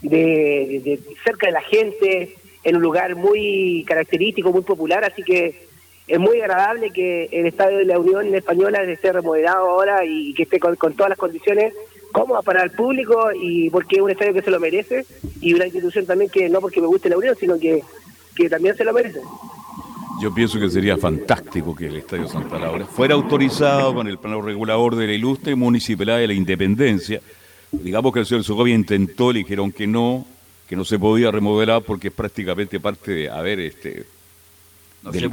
de, 0.01 0.99
cerca 1.23 1.47
de 1.47 1.53
la 1.53 1.61
gente, 1.61 2.35
en 2.63 2.75
un 2.75 2.81
lugar 2.81 3.15
muy 3.15 3.85
característico, 3.87 4.51
muy 4.51 4.63
popular, 4.63 5.03
así 5.03 5.23
que 5.23 5.67
es 6.07 6.19
muy 6.19 6.41
agradable 6.41 6.91
que 6.91 7.29
el 7.31 7.45
Estadio 7.45 7.77
de 7.79 7.85
la 7.85 7.99
Unión 7.99 8.33
Española 8.33 8.81
esté 8.83 9.11
remodelado 9.11 9.69
ahora 9.69 10.05
y 10.05 10.33
que 10.33 10.43
esté 10.43 10.59
con, 10.59 10.75
todas 10.75 11.09
las 11.09 11.17
condiciones 11.17 11.73
cómodas 12.11 12.45
para 12.45 12.63
el 12.63 12.71
público 12.71 13.29
y 13.33 13.69
porque 13.69 13.97
es 13.97 14.01
un 14.01 14.11
estadio 14.11 14.33
que 14.33 14.41
se 14.41 14.51
lo 14.51 14.59
merece 14.59 15.05
y 15.41 15.53
una 15.53 15.65
institución 15.65 16.05
también 16.05 16.29
que 16.29 16.49
no 16.49 16.61
porque 16.61 16.79
me 16.79 16.87
guste 16.87 17.09
la 17.09 17.17
Unión, 17.17 17.35
sino 17.37 17.59
que, 17.59 17.83
que 18.37 18.49
también 18.49 18.75
se 18.75 18.83
lo 18.83 18.93
merece. 18.93 19.19
Yo 20.21 20.33
pienso 20.33 20.59
que 20.59 20.69
sería 20.69 20.97
fantástico 20.97 21.75
que 21.75 21.87
el 21.87 21.97
Estadio 21.97 22.27
Santa 22.27 22.57
Laura 22.57 22.85
fuera 22.85 23.13
autorizado 23.13 23.93
con 23.93 24.07
el 24.07 24.17
plano 24.17 24.41
regulador 24.41 24.95
de 24.95 25.07
la 25.07 25.13
ilustre 25.13 25.55
Municipalidad 25.55 26.17
de 26.17 26.27
la 26.27 26.33
Independencia. 26.33 27.21
Digamos 27.71 28.13
que 28.13 28.19
el 28.21 28.25
señor 28.25 28.43
Segovia 28.43 28.73
intentó, 28.73 29.31
le 29.31 29.39
dijeron 29.39 29.71
que 29.71 29.85
no, 29.85 30.25
que 30.67 30.75
no 30.75 30.85
se 30.85 30.97
podía 30.97 31.31
remodelar 31.31 31.83
porque 31.83 32.07
es 32.07 32.13
prácticamente 32.13 32.79
parte 32.79 33.11
de, 33.11 33.29
a 33.29 33.41
ver, 33.41 33.59
este, 33.59 34.05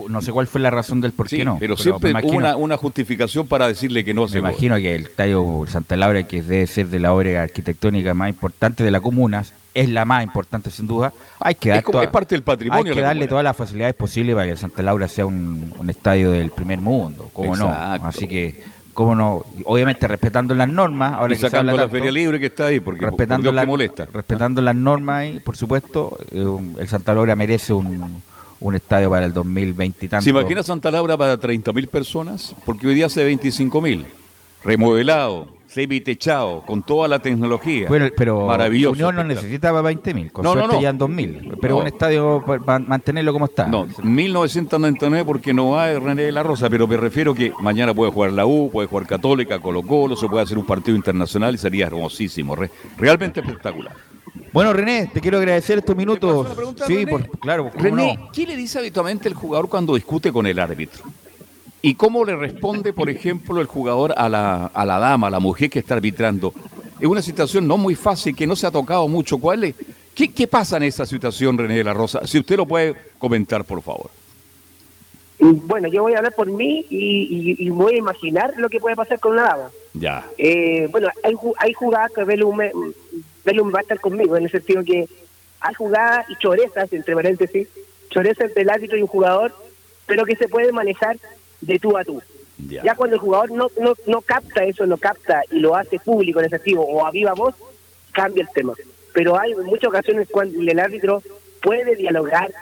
no, 0.09 0.21
sé, 0.21 0.33
cuál 0.33 0.47
fue 0.47 0.61
la 0.61 0.71
razón 0.71 1.01
del 1.01 1.13
por 1.13 1.29
qué 1.29 1.45
no. 1.45 1.57
Pero, 1.59 1.77
siempre 1.77 2.13
hubo 2.23 2.59
una, 2.59 2.77
justificación 2.77 3.47
para 3.47 3.69
decirle 3.69 4.05
que 4.05 4.15
no 4.15 4.29
se 4.29 4.35
Me 4.35 4.51
imagino 4.51 4.77
que 4.77 4.95
el 4.95 5.11
tallo 5.11 5.65
Santa 5.67 5.97
Laura, 5.97 6.25
que 6.25 6.43
debe 6.43 6.67
ser 6.67 6.89
de 6.89 7.01
la 7.01 7.13
obra 7.13 7.43
arquitectónica 7.43 8.15
más 8.15 8.29
importante 8.29 8.85
de 8.85 8.91
la 8.91 9.01
comuna, 9.01 9.45
es 9.75 9.89
la 9.89 10.05
más 10.05 10.23
importante 10.23 10.71
sin 10.71 10.87
duda. 10.87 11.13
Hay 11.41 11.57
que, 11.57 11.71
dar 11.71 11.85
es, 12.03 12.09
parte 12.09 12.35
del 12.37 12.43
patrimonio. 12.43 12.93
Hay 12.93 12.97
que 12.97 13.03
darle 13.03 13.27
todas 13.27 13.45
las 13.45 13.57
facilidades 13.57 13.95
posibles 13.95 14.35
para 14.35 14.47
que 14.49 14.57
Santa 14.57 14.83
Laura 14.83 15.09
sea 15.09 15.27
un, 15.27 15.75
estadio 15.89 16.31
del 16.31 16.51
primer 16.51 16.81
mundo. 16.81 17.29
¿Cómo 17.33 17.57
no? 17.57 17.69
Así 17.69 18.27
que 18.29 18.63
cómo 18.95 19.15
no, 19.15 19.45
obviamente 19.65 20.07
respetando 20.07 20.55
las 20.55 20.69
normas, 20.69 21.15
ahora 21.15 21.35
y 21.35 21.37
sacando 21.37 21.77
la 21.77 21.89
feria 21.89 22.13
libre 22.13 22.39
que 22.39 22.47
está 22.47 22.67
ahí, 22.67 22.81
porque 22.81 23.05
respetando 23.05 23.51
la, 23.53 23.67
molesta. 23.67 24.07
Respetando 24.11 24.63
las 24.63 24.77
normas 24.77 25.27
y 25.27 25.41
por 25.41 25.57
supuesto, 25.57 26.17
eh, 26.31 26.47
el 26.79 26.89
Santa 26.89 27.13
Laura 27.13 27.35
merece 27.35 27.73
un, 27.73 28.23
un 28.61 28.75
estadio 28.75 29.11
para 29.11 29.27
el 29.27 29.33
2020 29.33 30.07
y 30.07 30.09
tanto. 30.09 30.25
¿Se 30.25 30.31
imagina 30.31 30.63
Santa 30.63 30.91
Laura 30.91 31.17
para 31.17 31.39
30.000 31.39 31.89
personas? 31.89 32.55
Porque 32.65 32.87
hoy 32.87 32.95
día 32.95 33.07
hace 33.07 33.29
25.000. 33.29 34.07
Remodelado, 34.65 35.49
semi-techado, 35.75 36.63
con 36.63 36.83
toda 36.83 37.09
la 37.09 37.19
tecnología. 37.19 37.89
Bueno, 37.89 38.09
pero 38.17 38.47
Maravilloso. 38.47 38.93
Unión 38.93 39.17
no 39.17 39.25
necesitaba 39.25 39.83
20.000, 39.83 40.31
con 40.31 40.45
no, 40.45 40.55
no, 40.55 40.69
no. 40.69 40.81
ya 40.81 40.93
2.000. 40.93 41.59
Pero 41.61 41.79
un 41.79 41.87
estadio 41.89 42.43
para 42.65 42.79
mantenerlo 42.79 43.33
como 43.33 43.47
está. 43.47 43.67
No, 43.67 43.87
1999 44.03 45.25
porque 45.25 45.53
no 45.53 45.79
hay 45.79 45.99
René 45.99 46.23
de 46.23 46.33
la 46.33 46.43
Rosa, 46.43 46.71
pero 46.71 46.87
me 46.87 46.97
refiero 46.97 47.35
que 47.35 47.53
mañana 47.61 47.93
puede 47.93 48.13
jugar 48.13 48.33
la 48.33 48.47
U, 48.47 48.71
puede 48.71 48.87
jugar 48.87 49.07
Católica, 49.07 49.59
Colo 49.59 49.83
Colo, 49.83 50.15
se 50.17 50.29
puede 50.29 50.45
hacer 50.45 50.59
un 50.59 50.67
partido 50.67 50.97
internacional 50.97 51.55
y 51.55 51.59
sería 51.59 51.87
hermosísimo, 51.87 52.57
realmente 52.97 53.41
espectacular. 53.41 53.95
Bueno, 54.53 54.73
René, 54.73 55.11
te 55.13 55.21
quiero 55.21 55.39
agradecer 55.39 55.79
estos 55.79 55.97
minutos. 55.97 56.47
sí, 56.87 57.05
claro. 57.41 57.71
René, 57.75 58.19
¿qué 58.33 58.47
le 58.47 58.57
dice 58.57 58.79
habitualmente 58.79 59.29
el 59.29 59.35
jugador 59.35 59.69
cuando 59.69 59.95
discute 59.97 60.33
con 60.33 60.47
el 60.47 60.59
árbitro? 60.61 61.03
¿Y 61.85 61.97
cómo 61.97 62.25
le 62.25 62.35
responde, 62.35 62.95
por 62.95 63.11
ejemplo, 63.11 63.61
el 63.61 63.67
jugador 63.67 64.15
a 64.17 64.27
la, 64.31 64.71
a 64.73 64.87
la 64.87 64.99
dama, 64.99 65.27
a 65.27 65.31
la 65.31 65.39
mujer 65.39 65.69
que 65.69 65.81
está 65.81 65.93
arbitrando? 65.93 66.55
Es 66.99 67.07
una 67.07 67.21
situación 67.21 67.69
no 67.69 67.77
muy 67.77 67.95
fácil, 67.95 68.35
que 68.35 68.47
no 68.47 68.57
se 68.57 68.67
ha 68.67 68.71
tocado 68.71 69.07
mucho. 69.07 69.37
¿Cuál 69.37 69.65
es? 69.65 69.75
¿Qué, 70.15 70.33
qué 70.33 70.47
pasa 70.47 70.79
en 70.79 70.85
esa 70.85 71.05
situación, 71.05 71.59
René 71.59 71.77
de 71.77 71.85
la 71.85 71.93
Rosa? 71.93 72.27
Si 72.27 72.39
usted 72.39 72.57
lo 72.57 72.65
puede 72.65 72.95
comentar, 73.19 73.67
por 73.67 73.83
favor. 73.83 74.11
Bueno, 75.39 75.89
yo 75.89 76.01
voy 76.05 76.15
a 76.15 76.19
hablar 76.19 76.35
por 76.35 76.47
mí 76.47 76.87
y, 76.89 77.69
voy 77.69 77.97
a 77.97 77.99
imaginar 77.99 78.55
lo 78.57 78.71
que 78.71 78.81
puede 78.81 78.97
pasar 78.97 79.21
con 79.21 79.33
una 79.33 79.43
dama. 79.43 79.71
Ya. 79.93 80.25
Eh, 80.39 80.89
bueno, 80.91 81.09
hay, 81.23 81.35
hay 81.59 81.75
jugadas 81.75 82.11
que 82.17 82.25
Belum, 82.25 82.61
va 82.61 83.79
a 83.79 83.83
estar 83.83 84.01
conmigo, 84.01 84.39
en 84.39 84.45
el 84.45 84.51
sentido 84.51 84.83
que 84.85 85.07
hay 85.61 85.75
jugadas 85.75 86.25
y 86.31 86.37
chorezas, 86.37 86.91
entre 86.95 87.15
paréntesis, 87.15 87.69
chorezas 88.09 88.47
entre 88.47 88.63
el 88.63 88.71
árbitro 88.71 88.97
y 88.97 89.03
un 89.03 89.09
jugador, 89.09 89.55
pero 90.07 90.25
que 90.25 90.35
se 90.37 90.49
puede 90.49 90.73
manejar 90.73 91.19
de 91.67 91.79
tú 91.79 91.97
a 91.97 92.05
tú. 92.05 92.23
Ya, 92.57 92.95
cuando 92.95 93.17
el 93.17 93.21
jugador 93.21 93.51
no, 93.51 93.69
no, 93.81 93.95
no 94.07 94.21
capta 94.23 94.65
eso, 94.65 94.87
no 94.87 94.97
capta 94.97 95.43
y 95.51 95.59
lo 95.59 95.75
hace 95.75 95.99
público 95.99 96.39
en 96.39 96.47
efectivo 96.47 96.85
o 96.85 97.05
a 97.05 97.11
viva 97.11 97.35
voz, 97.35 97.55
cambia 98.13 98.43
el 98.43 98.49
tema. 98.55 98.75
Pero 99.13 99.39
hay 99.39 99.55
muchas 99.55 99.89
ocasiones 99.89 100.29
cuando 100.31 100.59
el 100.61 100.79
árbitro 100.79 101.23
puede 101.61 101.97
dialogar, 101.97 102.53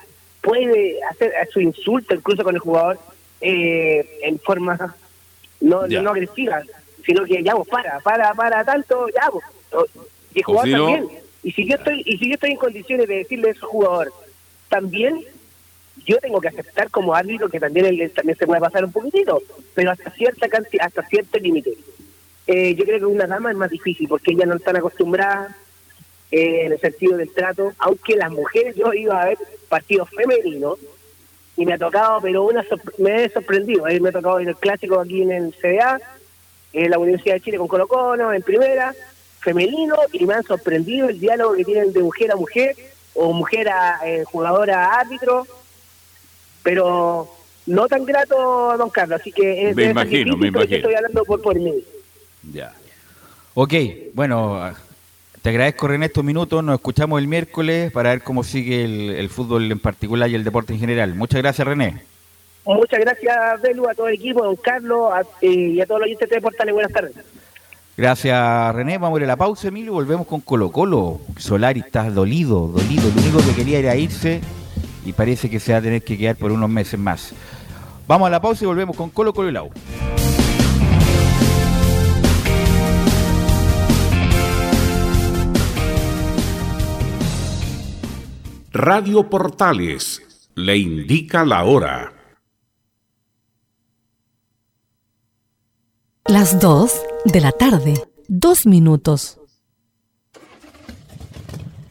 puede 0.40 0.98
hacer 1.04 1.32
su 1.52 1.60
insulto 1.60 2.14
incluso 2.14 2.42
con 2.42 2.54
el 2.54 2.60
jugador 2.60 2.98
eh, 3.40 4.18
en 4.22 4.38
forma 4.38 4.96
no, 5.60 5.86
no 5.86 6.10
agresiva, 6.10 6.62
sino 7.04 7.24
que 7.24 7.42
ya 7.42 7.54
vos 7.54 7.68
para, 7.68 8.00
para, 8.00 8.32
para 8.34 8.64
tanto, 8.64 9.06
ya 9.08 9.28
vos. 9.30 9.44
Y 10.34 10.38
el 10.38 10.44
jugador 10.44 10.70
también. 10.70 11.08
Y 11.42 11.52
si 11.52 11.66
yo 11.66 11.74
estoy, 11.74 12.02
y 12.06 12.18
si 12.18 12.28
yo 12.28 12.34
estoy 12.34 12.52
en 12.52 12.56
condiciones 12.56 13.08
de 13.08 13.16
decirle 13.16 13.48
a 13.48 13.52
ese 13.52 13.60
jugador, 13.60 14.12
también 14.68 15.24
yo 16.04 16.18
tengo 16.18 16.40
que 16.40 16.48
aceptar 16.48 16.90
como 16.90 17.14
árbitro 17.14 17.48
que 17.48 17.60
también 17.60 17.86
él 17.86 18.10
también 18.14 18.36
se 18.36 18.46
puede 18.46 18.60
pasar 18.60 18.84
un 18.84 18.92
poquitito, 18.92 19.42
pero 19.74 19.90
hasta 19.90 20.10
cierta 20.10 20.48
cantidad, 20.48 20.86
hasta 20.86 21.06
cierto 21.06 21.38
límite. 21.38 21.74
Eh, 22.46 22.74
yo 22.74 22.84
creo 22.84 22.98
que 22.98 23.06
una 23.06 23.26
dama 23.26 23.50
es 23.50 23.56
más 23.56 23.70
difícil 23.70 24.08
porque 24.08 24.32
ellas 24.32 24.48
no 24.48 24.56
están 24.56 24.76
acostumbradas 24.76 25.54
eh, 26.30 26.66
en 26.66 26.72
el 26.72 26.80
sentido 26.80 27.16
del 27.16 27.30
trato, 27.32 27.72
aunque 27.78 28.16
las 28.16 28.30
mujeres 28.30 28.74
yo 28.74 28.92
iba 28.92 29.20
a 29.20 29.26
ver 29.26 29.38
partidos 29.68 30.08
femeninos 30.10 30.78
y 31.56 31.66
me 31.66 31.74
ha 31.74 31.78
tocado, 31.78 32.20
pero 32.20 32.44
una 32.44 32.64
me 32.98 33.24
he 33.24 33.28
sorprendido, 33.28 33.86
eh, 33.86 34.00
me 34.00 34.08
ha 34.08 34.12
tocado 34.12 34.38
el 34.38 34.56
clásico 34.56 34.98
aquí 34.98 35.22
en 35.22 35.32
el 35.32 35.54
CDA, 35.54 36.00
en 36.72 36.90
la 36.90 36.98
Universidad 36.98 37.34
de 37.34 37.40
Chile 37.42 37.58
con 37.58 37.68
Colo 37.68 37.86
Colo, 37.86 38.32
en 38.32 38.42
primera, 38.42 38.94
femenino, 39.40 39.96
y 40.12 40.24
me 40.24 40.34
han 40.34 40.42
sorprendido 40.42 41.08
el 41.08 41.20
diálogo 41.20 41.54
que 41.54 41.64
tienen 41.64 41.92
de 41.92 42.00
mujer 42.00 42.32
a 42.32 42.36
mujer, 42.36 42.74
o 43.14 43.32
mujer 43.32 43.68
a 43.68 44.00
eh, 44.06 44.24
jugadora 44.24 44.86
a 44.86 45.00
árbitro, 45.00 45.46
pero 46.62 47.28
no 47.66 47.86
tan 47.88 48.04
grato, 48.04 48.76
don 48.76 48.90
Carlos, 48.90 49.20
así 49.20 49.32
que 49.32 49.68
es, 49.68 49.76
me 49.76 49.90
imagino, 49.90 50.36
me 50.36 50.48
imagino. 50.48 50.76
estoy 50.76 50.94
hablando 50.94 51.24
por, 51.24 51.40
por 51.40 51.58
mí. 51.58 51.84
Ya. 52.52 52.72
Ok, 53.54 53.74
bueno, 54.14 54.72
te 55.42 55.50
agradezco 55.50 55.88
René 55.88 56.06
estos 56.06 56.24
minutos, 56.24 56.62
nos 56.64 56.76
escuchamos 56.76 57.20
el 57.20 57.28
miércoles 57.28 57.92
para 57.92 58.10
ver 58.10 58.22
cómo 58.22 58.44
sigue 58.44 58.84
el, 59.18 59.28
fútbol 59.28 59.70
en 59.70 59.78
particular 59.78 60.30
y 60.30 60.34
el 60.34 60.44
deporte 60.44 60.72
en 60.72 60.80
general. 60.80 61.14
Muchas 61.14 61.42
gracias 61.42 61.66
René. 61.66 62.02
Muchas 62.64 63.00
gracias 63.00 63.60
Belu, 63.60 63.88
a 63.88 63.94
todo 63.94 64.08
el 64.08 64.14
equipo, 64.14 64.42
a 64.42 64.46
don 64.46 64.56
Carlos 64.56 65.12
eh, 65.40 65.50
y 65.50 65.80
a 65.80 65.86
todos 65.86 66.00
los 66.00 66.06
oyentes 66.06 66.30
de 66.30 66.40
Portales. 66.40 66.72
Buenas 66.72 66.92
tardes. 66.92 67.12
Gracias 67.96 68.74
René, 68.74 68.98
vamos 68.98 69.18
a 69.18 69.20
ir 69.20 69.24
a 69.24 69.28
la 69.28 69.36
pausa 69.36 69.68
Emilio 69.68 69.92
y 69.92 69.94
volvemos 69.94 70.26
con 70.26 70.40
Colo 70.40 70.70
Colo. 70.70 71.20
Solari 71.36 71.80
está 71.80 72.08
dolido, 72.08 72.68
dolido, 72.68 73.10
lo 73.14 73.20
único 73.20 73.38
que 73.38 73.54
quería 73.54 73.80
era 73.80 73.96
irse 73.96 74.40
y 75.04 75.12
parece 75.12 75.50
que 75.50 75.60
se 75.60 75.72
va 75.72 75.78
a 75.78 75.82
tener 75.82 76.02
que 76.02 76.16
quedar 76.16 76.36
por 76.36 76.52
unos 76.52 76.70
meses 76.70 76.98
más. 76.98 77.32
Vamos 78.06 78.26
a 78.26 78.30
la 78.30 78.40
pausa 78.40 78.64
y 78.64 78.66
volvemos 78.66 78.96
con 78.96 79.10
Colo 79.10 79.32
Colo 79.32 79.48
y 79.48 79.52
Lau. 79.52 79.70
Radio 88.72 89.28
Portales 89.28 90.22
le 90.54 90.78
indica 90.78 91.44
la 91.44 91.64
hora. 91.64 92.12
Las 96.24 96.58
2 96.58 96.92
de 97.26 97.40
la 97.42 97.52
tarde, 97.52 97.94
dos 98.28 98.64
minutos. 98.64 99.38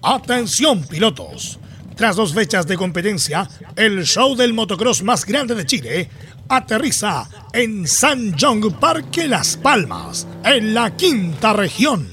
Atención 0.02 0.84
pilotos. 0.88 1.61
Tras 1.96 2.16
dos 2.16 2.34
fechas 2.34 2.66
de 2.68 2.78
competencia, 2.78 3.48
el 3.76 4.06
show 4.06 4.36
del 4.36 4.54
motocross 4.54 5.04
más 5.04 5.26
grande 5.26 5.56
de 5.56 5.66
Chile 5.66 6.10
aterriza 6.50 7.30
en 7.54 7.88
San 7.88 8.36
John 8.40 8.62
Parque 8.80 9.28
Las 9.28 9.58
Palmas, 9.58 10.28
en 10.44 10.74
la 10.74 10.96
quinta 10.96 11.54
región. 11.54 12.08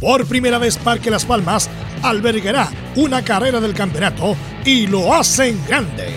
Por 0.00 0.26
primera 0.26 0.58
vez 0.58 0.78
Parque 0.78 1.10
Las 1.10 1.24
Palmas 1.24 1.68
albergará 2.02 2.70
una 2.96 3.22
carrera 3.22 3.60
del 3.60 3.74
campeonato 3.74 4.36
y 4.64 4.86
lo 4.86 5.14
hacen 5.14 5.60
grande 5.66 6.14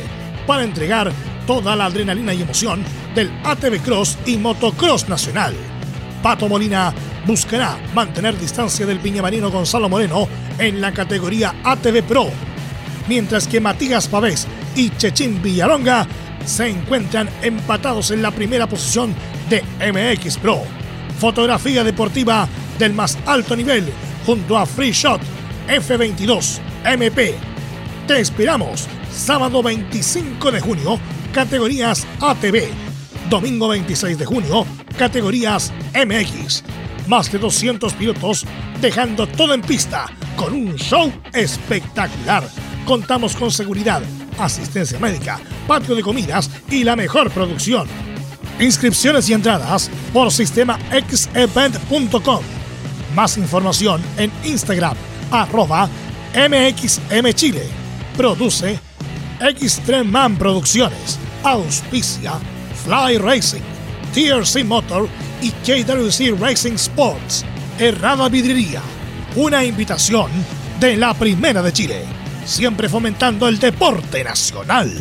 para 0.47 0.63
entregar 0.63 1.12
toda 1.45 1.76
la 1.76 1.86
adrenalina 1.86 2.34
y 2.34 2.41
emoción 2.41 2.84
del 3.15 3.32
ATV 3.43 3.82
Cross 3.84 4.17
y 4.26 4.38
Motocross 4.38 5.10
Nacional. 5.10 5.73
Pato 6.24 6.48
Molina 6.48 6.94
buscará 7.28 7.78
mantener 7.94 8.40
distancia 8.40 8.86
del 8.86 9.00
piñamarino 9.00 9.52
Gonzalo 9.52 9.90
Moreno 9.90 10.30
en 10.58 10.80
la 10.80 10.94
categoría 10.94 11.54
ATV 11.66 12.02
Pro, 12.02 12.30
mientras 13.10 13.46
que 13.46 13.60
Matías 13.60 14.08
Pavés 14.08 14.48
y 14.74 14.90
Chechín 14.92 15.42
Villalonga 15.44 16.08
se 16.46 16.70
encuentran 16.70 17.30
empatados 17.42 18.12
en 18.12 18.22
la 18.22 18.32
primera 18.32 18.68
posición 18.68 19.14
de 19.50 19.64
MX 19.92 20.38
Pro. 20.38 20.62
Fotografía 21.20 21.84
deportiva 21.84 22.48
del 22.80 22.94
más 22.94 23.18
alto 23.26 23.54
nivel 23.54 23.92
junto 24.26 24.58
a 24.58 24.66
Free 24.66 24.94
Shot 24.94 25.20
F22 25.68 26.60
MP. 26.86 27.36
Te 28.08 28.22
esperamos 28.22 28.88
sábado 29.12 29.62
25 29.62 30.52
de 30.52 30.62
junio, 30.62 31.00
categorías 31.34 32.08
ATV. 32.22 32.92
Domingo 33.34 33.67
26 33.69 34.19
de 34.19 34.26
junio, 34.26 34.63
categorías 34.96 35.74
MX. 35.96 36.63
Más 37.08 37.32
de 37.32 37.39
200 37.39 37.91
pilotos 37.93 38.46
dejando 38.80 39.26
todo 39.26 39.56
en 39.56 39.62
pista 39.62 40.06
con 40.36 40.54
un 40.54 40.76
show 40.76 41.12
espectacular. 41.34 42.48
Contamos 42.86 43.36
con 43.36 43.50
seguridad, 43.50 44.04
asistencia 44.38 45.00
médica, 45.00 45.39
patio 45.65 45.96
de 45.96 46.04
comidas 46.04 46.48
y 46.69 46.84
la 46.84 46.96
mejor 46.96 47.32
producción. 47.32 47.88
Inscripciones 48.60 49.28
y 49.30 49.34
entradas 49.34 49.89
por 50.13 50.32
sistema 50.32 50.78
xevent.com. 50.91 52.43
Más 53.15 53.38
información 53.39 54.00
en 54.17 54.32
Instagram, 54.43 54.96
arroba 55.32 55.89
MXMChile. 56.36 57.67
Produce 58.15 58.80
Extreme 59.39 60.38
Producciones. 60.38 61.17
Auspicia 61.43 62.39
Fly 62.84 63.17
Racing, 63.17 63.62
TRC 64.13 64.65
Motor 64.65 65.08
y 65.41 65.52
KWC 65.52 66.39
Racing 66.39 66.74
Sports. 66.74 67.46
Errada 67.80 68.28
Vidriería. 68.30 68.82
Una 69.36 69.63
invitación 69.63 70.30
de 70.80 70.98
la 70.98 71.13
Primera 71.13 71.62
de 71.62 71.72
Chile. 71.72 72.04
Siempre 72.46 72.89
fomentando 72.89 73.48
el 73.48 73.58
deporte 73.58 74.24
nacional. 74.24 74.91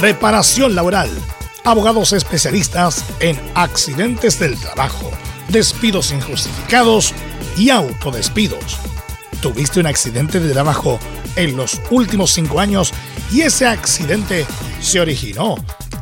Reparación 0.00 0.74
laboral. 0.74 1.08
Abogados 1.64 2.12
especialistas 2.12 3.04
en 3.20 3.40
accidentes 3.54 4.38
del 4.38 4.58
trabajo, 4.58 5.10
despidos 5.48 6.10
injustificados 6.10 7.14
y 7.56 7.70
autodespidos. 7.70 8.91
¿Tuviste 9.42 9.80
un 9.80 9.86
accidente 9.86 10.38
de 10.38 10.52
trabajo 10.52 11.00
en 11.34 11.56
los 11.56 11.80
últimos 11.90 12.30
cinco 12.30 12.60
años 12.60 12.92
y 13.32 13.40
ese 13.40 13.66
accidente 13.66 14.46
se 14.80 15.00
originó 15.00 15.56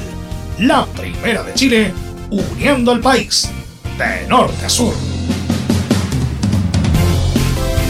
La 0.61 0.87
primera 0.87 1.43
de 1.43 1.53
Chile, 1.55 1.93
uniendo 2.31 2.93
al 2.93 3.01
país 3.01 3.51
de 3.99 4.29
norte 4.29 4.65
a 4.65 4.69
sur. 4.69 4.95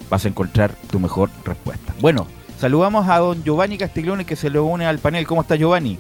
vas 0.09 0.25
a 0.25 0.29
encontrar 0.29 0.75
tu 0.91 1.01
mejor 1.01 1.31
respuesta. 1.45 1.95
Bueno, 2.01 2.27
saludamos 2.59 3.09
a 3.09 3.19
don 3.19 3.43
Giovanni 3.43 3.79
Castiglione 3.79 4.25
que 4.25 4.37
se 4.37 4.51
le 4.51 4.59
une 4.61 4.87
al 4.87 4.99
panel. 4.99 5.27
¿Cómo 5.27 5.43
está 5.43 5.57
Giovanni? 5.57 5.99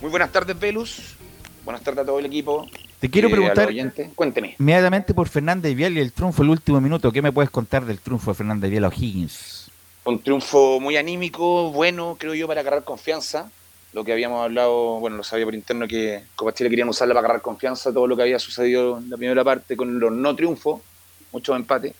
Muy 0.00 0.10
buenas 0.10 0.30
tardes, 0.30 0.58
Velus. 0.58 1.16
Buenas 1.64 1.82
tardes 1.82 2.02
a 2.02 2.06
todo 2.06 2.18
el 2.18 2.26
equipo. 2.26 2.66
Te 3.00 3.10
quiero 3.10 3.28
eh, 3.28 3.32
preguntar 3.32 3.68
Cuénteme. 4.14 4.56
inmediatamente 4.58 5.12
por 5.14 5.28
Fernández 5.28 5.74
Vial 5.74 5.96
y 5.96 6.00
el 6.00 6.12
triunfo 6.12 6.42
el 6.42 6.50
último 6.50 6.80
minuto. 6.80 7.12
¿Qué 7.12 7.22
me 7.22 7.32
puedes 7.32 7.50
contar 7.50 7.84
del 7.84 7.98
triunfo 7.98 8.30
de 8.30 8.36
Fernández 8.36 8.70
Vial 8.70 8.84
a 8.84 8.88
O'Higgins? 8.88 9.70
Un 10.04 10.20
triunfo 10.20 10.78
muy 10.80 10.96
anímico, 10.96 11.72
bueno, 11.72 12.16
creo 12.18 12.34
yo, 12.34 12.46
para 12.46 12.60
agarrar 12.60 12.84
confianza 12.84 13.50
lo 13.96 14.04
que 14.04 14.12
habíamos 14.12 14.44
hablado, 14.44 15.00
bueno, 15.00 15.16
lo 15.16 15.24
sabía 15.24 15.46
por 15.46 15.54
interno 15.54 15.88
que 15.88 16.22
Copa 16.34 16.52
Chile 16.52 16.68
querían 16.68 16.90
usarla 16.90 17.14
para 17.14 17.28
agarrar 17.28 17.40
confianza, 17.40 17.94
todo 17.94 18.06
lo 18.06 18.14
que 18.14 18.24
había 18.24 18.38
sucedido 18.38 18.98
en 18.98 19.08
la 19.08 19.16
primera 19.16 19.42
parte 19.42 19.74
con 19.74 19.98
los 19.98 20.12
no 20.12 20.36
triunfos, 20.36 20.82
muchos 21.32 21.56
empates. 21.56 21.94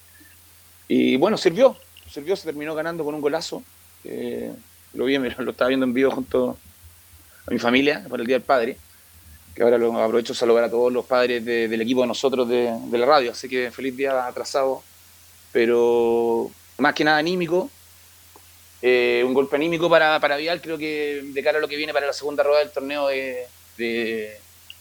Y 0.89 1.17
bueno, 1.17 1.39
sirvió, 1.39 1.75
sirvió, 2.11 2.37
se 2.37 2.45
terminó 2.45 2.75
ganando 2.75 3.03
con 3.03 3.15
un 3.15 3.23
golazo. 3.23 3.63
lo 4.93 5.05
vi, 5.07 5.17
lo 5.39 5.51
estaba 5.51 5.69
viendo 5.69 5.87
en 5.87 5.95
vivo 5.95 6.11
junto 6.11 6.59
a 7.47 7.51
mi 7.51 7.59
familia 7.59 8.05
para 8.11 8.21
el 8.21 8.27
Día 8.27 8.37
del 8.37 8.45
Padre, 8.45 8.77
que 9.55 9.63
ahora 9.63 9.79
lo 9.79 9.99
aprovecho 9.99 10.35
a 10.35 10.37
saludar 10.37 10.65
a 10.65 10.71
todos 10.71 10.93
los 10.93 11.07
padres 11.07 11.47
del 11.47 11.81
equipo 11.81 12.03
de 12.03 12.09
nosotros 12.09 12.47
de, 12.47 12.77
la 12.93 13.07
radio, 13.07 13.33
así 13.33 13.49
que 13.49 13.71
feliz 13.71 13.97
día 13.97 14.27
atrasado, 14.27 14.83
pero 15.51 16.51
más 16.77 16.93
que 16.93 17.05
nada 17.05 17.17
anímico, 17.17 17.71
eh, 18.83 19.23
un 19.27 19.35
golpe 19.35 19.57
anímico 19.57 19.89
para, 19.89 20.21
para 20.21 20.37
Vial, 20.37 20.61
creo 20.61 20.79
que 20.79 21.23
de 21.25 21.43
cara 21.43 21.59
a 21.59 21.61
lo 21.61 21.69
que 21.69 21.77
viene 21.77 21.93
para 21.93 22.07
la 22.07 22.13
segunda 22.13 22.43
rueda 22.43 22.61
del 22.61 22.71
torneo 22.71 23.09
de, 23.09 23.47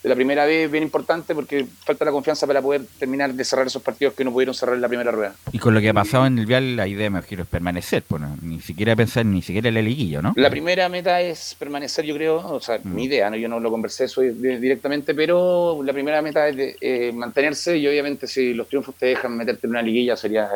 de 0.06 0.10
la 0.10 0.16
primera 0.16 0.46
vez 0.46 0.70
bien 0.70 0.84
importante 0.84 1.34
porque 1.34 1.66
falta 1.84 2.06
la 2.06 2.12
confianza 2.12 2.46
para 2.46 2.62
poder 2.62 2.84
terminar 3.00 3.34
de 3.34 3.44
cerrar 3.44 3.66
esos 3.66 3.82
partidos 3.82 4.14
que 4.14 4.24
no 4.24 4.32
pudieron 4.32 4.54
cerrar 4.54 4.76
en 4.76 4.82
la 4.82 4.88
primera 4.88 5.10
rueda. 5.10 5.34
Y 5.52 5.58
con 5.58 5.74
lo 5.74 5.82
que 5.82 5.90
ha 5.90 5.96
pasado 5.96 6.28
en 6.28 6.38
el 6.38 6.46
Vial, 6.46 6.76
la 6.76 6.88
idea 6.88 7.10
me 7.10 7.24
quiero 7.24 7.42
es 7.42 7.50
permanecer, 7.50 8.04
pues, 8.04 8.22
ni 8.44 8.60
siquiera 8.60 8.96
pensar 8.96 9.26
ni 9.26 9.42
siquiera 9.42 9.70
en 9.70 9.74
la 9.74 9.82
liguilla, 9.82 10.22
¿no? 10.22 10.34
La 10.36 10.52
primera 10.52 10.88
meta 10.90 11.22
es 11.22 11.56
permanecer, 11.58 12.06
yo 12.06 12.14
creo, 12.14 12.36
o 12.38 12.60
sea, 12.60 12.80
mi 12.84 13.02
mm. 13.02 13.06
idea, 13.06 13.30
¿no? 13.32 13.36
yo 13.36 13.50
no 13.50 13.60
lo 13.60 13.72
conversé 13.72 14.04
eso 14.04 14.22
directamente, 14.22 15.16
pero 15.16 15.82
la 15.84 15.92
primera 15.92 16.22
meta 16.22 16.48
es 16.50 16.76
eh, 16.82 17.12
mantenerse 17.12 17.76
y 17.76 17.88
obviamente 17.88 18.28
si 18.28 18.54
los 18.54 18.68
triunfos 18.68 18.94
te 18.94 19.08
dejan 19.08 19.36
meterte 19.36 19.66
en 19.66 19.72
una 19.72 19.82
liguilla 19.82 20.16
sería 20.16 20.52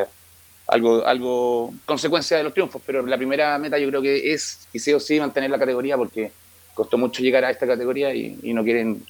algo, 0.70 1.06
algo 1.06 1.74
consecuencia 1.86 2.38
de 2.38 2.44
los 2.44 2.54
triunfos, 2.54 2.82
pero 2.86 3.06
la 3.06 3.18
primera 3.18 3.58
meta 3.58 3.78
yo 3.78 3.90
creo 3.90 4.02
que 4.02 4.34
es, 4.34 4.68
y 4.74 4.80
sí 4.80 4.94
o 4.94 5.00
sí, 5.00 5.20
mantener 5.20 5.50
la 5.50 5.60
categoría 5.60 5.98
porque 5.98 6.32
costó 6.74 6.98
mucho 6.98 7.22
llegar 7.22 7.44
a 7.44 7.50
esta 7.50 7.68
categoría 7.68 8.14
y 8.14 8.54
no 8.54 8.64
quieren 8.64 9.04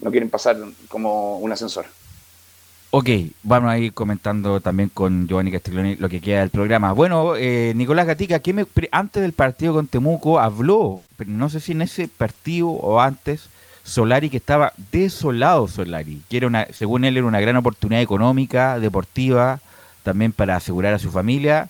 no 0.00 0.10
quieren 0.10 0.30
pasar 0.30 0.56
como 0.88 1.38
un 1.38 1.52
ascensor. 1.52 1.86
Ok, 2.90 3.10
vamos 3.42 3.70
a 3.70 3.78
ir 3.78 3.92
comentando 3.92 4.60
también 4.60 4.88
con 4.88 5.26
Giovanni 5.26 5.50
Castiglioni 5.50 5.96
lo 5.96 6.08
que 6.08 6.20
queda 6.20 6.40
del 6.40 6.50
programa. 6.50 6.92
Bueno, 6.92 7.34
eh, 7.36 7.72
Nicolás 7.74 8.06
Gatica, 8.06 8.38
¿qué 8.38 8.52
me, 8.52 8.64
antes 8.90 9.22
del 9.22 9.32
partido 9.32 9.74
con 9.74 9.88
Temuco 9.88 10.38
habló, 10.38 11.02
pero 11.16 11.30
no 11.30 11.50
sé 11.50 11.60
si 11.60 11.72
en 11.72 11.82
ese 11.82 12.08
partido 12.08 12.68
o 12.68 13.00
antes, 13.00 13.48
Solari 13.82 14.30
que 14.30 14.38
estaba 14.38 14.72
desolado 14.92 15.68
Solari, 15.68 16.22
que 16.28 16.38
era 16.38 16.46
una, 16.46 16.66
según 16.72 17.04
él 17.04 17.16
era 17.16 17.26
una 17.26 17.40
gran 17.40 17.56
oportunidad 17.56 18.00
económica, 18.00 18.78
deportiva, 18.78 19.60
también 20.06 20.30
para 20.30 20.54
asegurar 20.54 20.94
a 20.94 21.00
su 21.00 21.10
familia, 21.10 21.68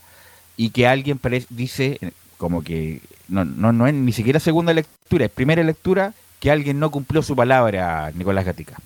y 0.59 0.69
que 0.69 0.87
alguien 0.87 1.19
dice, 1.49 1.99
como 2.37 2.63
que 2.63 3.01
no, 3.29 3.47
no, 3.47 3.73
no 3.73 3.87
es 3.87 3.95
ni 3.95 4.13
siquiera 4.13 4.41
segunda 4.41 4.75
lectura, 4.75 5.25
es 5.25 5.31
primera 5.31 5.63
lectura, 5.63 6.13
que 6.39 6.51
alguien 6.51 6.79
no 6.79 6.91
cumplió 6.91 7.23
su 7.23 7.35
palabra, 7.35 8.13
Nicolás 8.15 8.45
Gatica. 8.45 8.77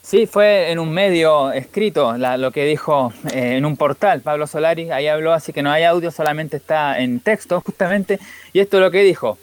Sí, 0.00 0.26
fue 0.26 0.70
en 0.70 0.78
un 0.78 0.90
medio 0.90 1.52
escrito 1.52 2.16
lo 2.16 2.50
que 2.50 2.64
dijo 2.64 3.12
eh, 3.32 3.56
en 3.56 3.66
un 3.66 3.76
portal 3.76 4.22
Pablo 4.22 4.46
Solari, 4.46 4.90
ahí 4.90 5.06
habló, 5.06 5.34
así 5.34 5.52
que 5.52 5.62
no 5.62 5.70
hay 5.70 5.84
audio, 5.84 6.10
solamente 6.10 6.56
está 6.56 6.98
en 6.98 7.20
texto 7.20 7.60
justamente, 7.60 8.18
y 8.54 8.60
esto 8.60 8.78
es 8.78 8.82
lo 8.82 8.90
que 8.90 9.02
dijo. 9.02 9.38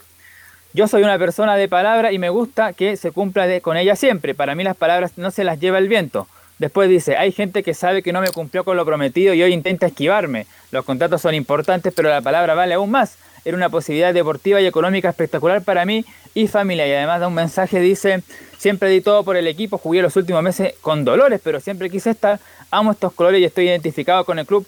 Yo 0.74 0.88
soy 0.88 1.04
una 1.04 1.18
persona 1.18 1.54
de 1.56 1.68
palabra 1.68 2.10
y 2.10 2.18
me 2.18 2.30
gusta 2.30 2.72
que 2.72 2.96
se 2.96 3.12
cumpla 3.12 3.60
con 3.60 3.76
ella 3.76 3.94
siempre. 3.94 4.34
Para 4.34 4.54
mí 4.54 4.64
las 4.64 4.76
palabras 4.76 5.12
no 5.18 5.30
se 5.30 5.44
las 5.44 5.60
lleva 5.60 5.78
el 5.78 5.86
viento. 5.86 6.26
Después 6.62 6.88
dice, 6.88 7.16
hay 7.16 7.32
gente 7.32 7.64
que 7.64 7.74
sabe 7.74 8.04
que 8.04 8.12
no 8.12 8.20
me 8.20 8.30
cumplió 8.30 8.62
con 8.62 8.76
lo 8.76 8.86
prometido 8.86 9.34
y 9.34 9.42
hoy 9.42 9.52
intenta 9.52 9.86
esquivarme. 9.86 10.46
Los 10.70 10.84
contratos 10.84 11.20
son 11.20 11.34
importantes, 11.34 11.92
pero 11.92 12.08
la 12.08 12.20
palabra 12.20 12.54
vale 12.54 12.74
aún 12.74 12.88
más. 12.88 13.18
Era 13.44 13.56
una 13.56 13.68
posibilidad 13.68 14.14
deportiva 14.14 14.60
y 14.60 14.66
económica 14.66 15.08
espectacular 15.08 15.64
para 15.64 15.84
mí 15.84 16.04
y 16.34 16.46
familia. 16.46 16.86
Y 16.86 16.92
además 16.92 17.18
da 17.18 17.26
un 17.26 17.34
mensaje, 17.34 17.80
dice, 17.80 18.22
siempre 18.58 18.90
di 18.90 19.00
todo 19.00 19.24
por 19.24 19.36
el 19.36 19.48
equipo, 19.48 19.76
jugué 19.76 20.02
los 20.02 20.14
últimos 20.14 20.40
meses 20.40 20.74
con 20.80 21.04
dolores, 21.04 21.40
pero 21.42 21.58
siempre 21.58 21.90
quise 21.90 22.10
estar, 22.10 22.38
amo 22.70 22.92
estos 22.92 23.12
colores 23.12 23.40
y 23.40 23.44
estoy 23.44 23.66
identificado 23.66 24.24
con 24.24 24.38
el 24.38 24.46
club 24.46 24.64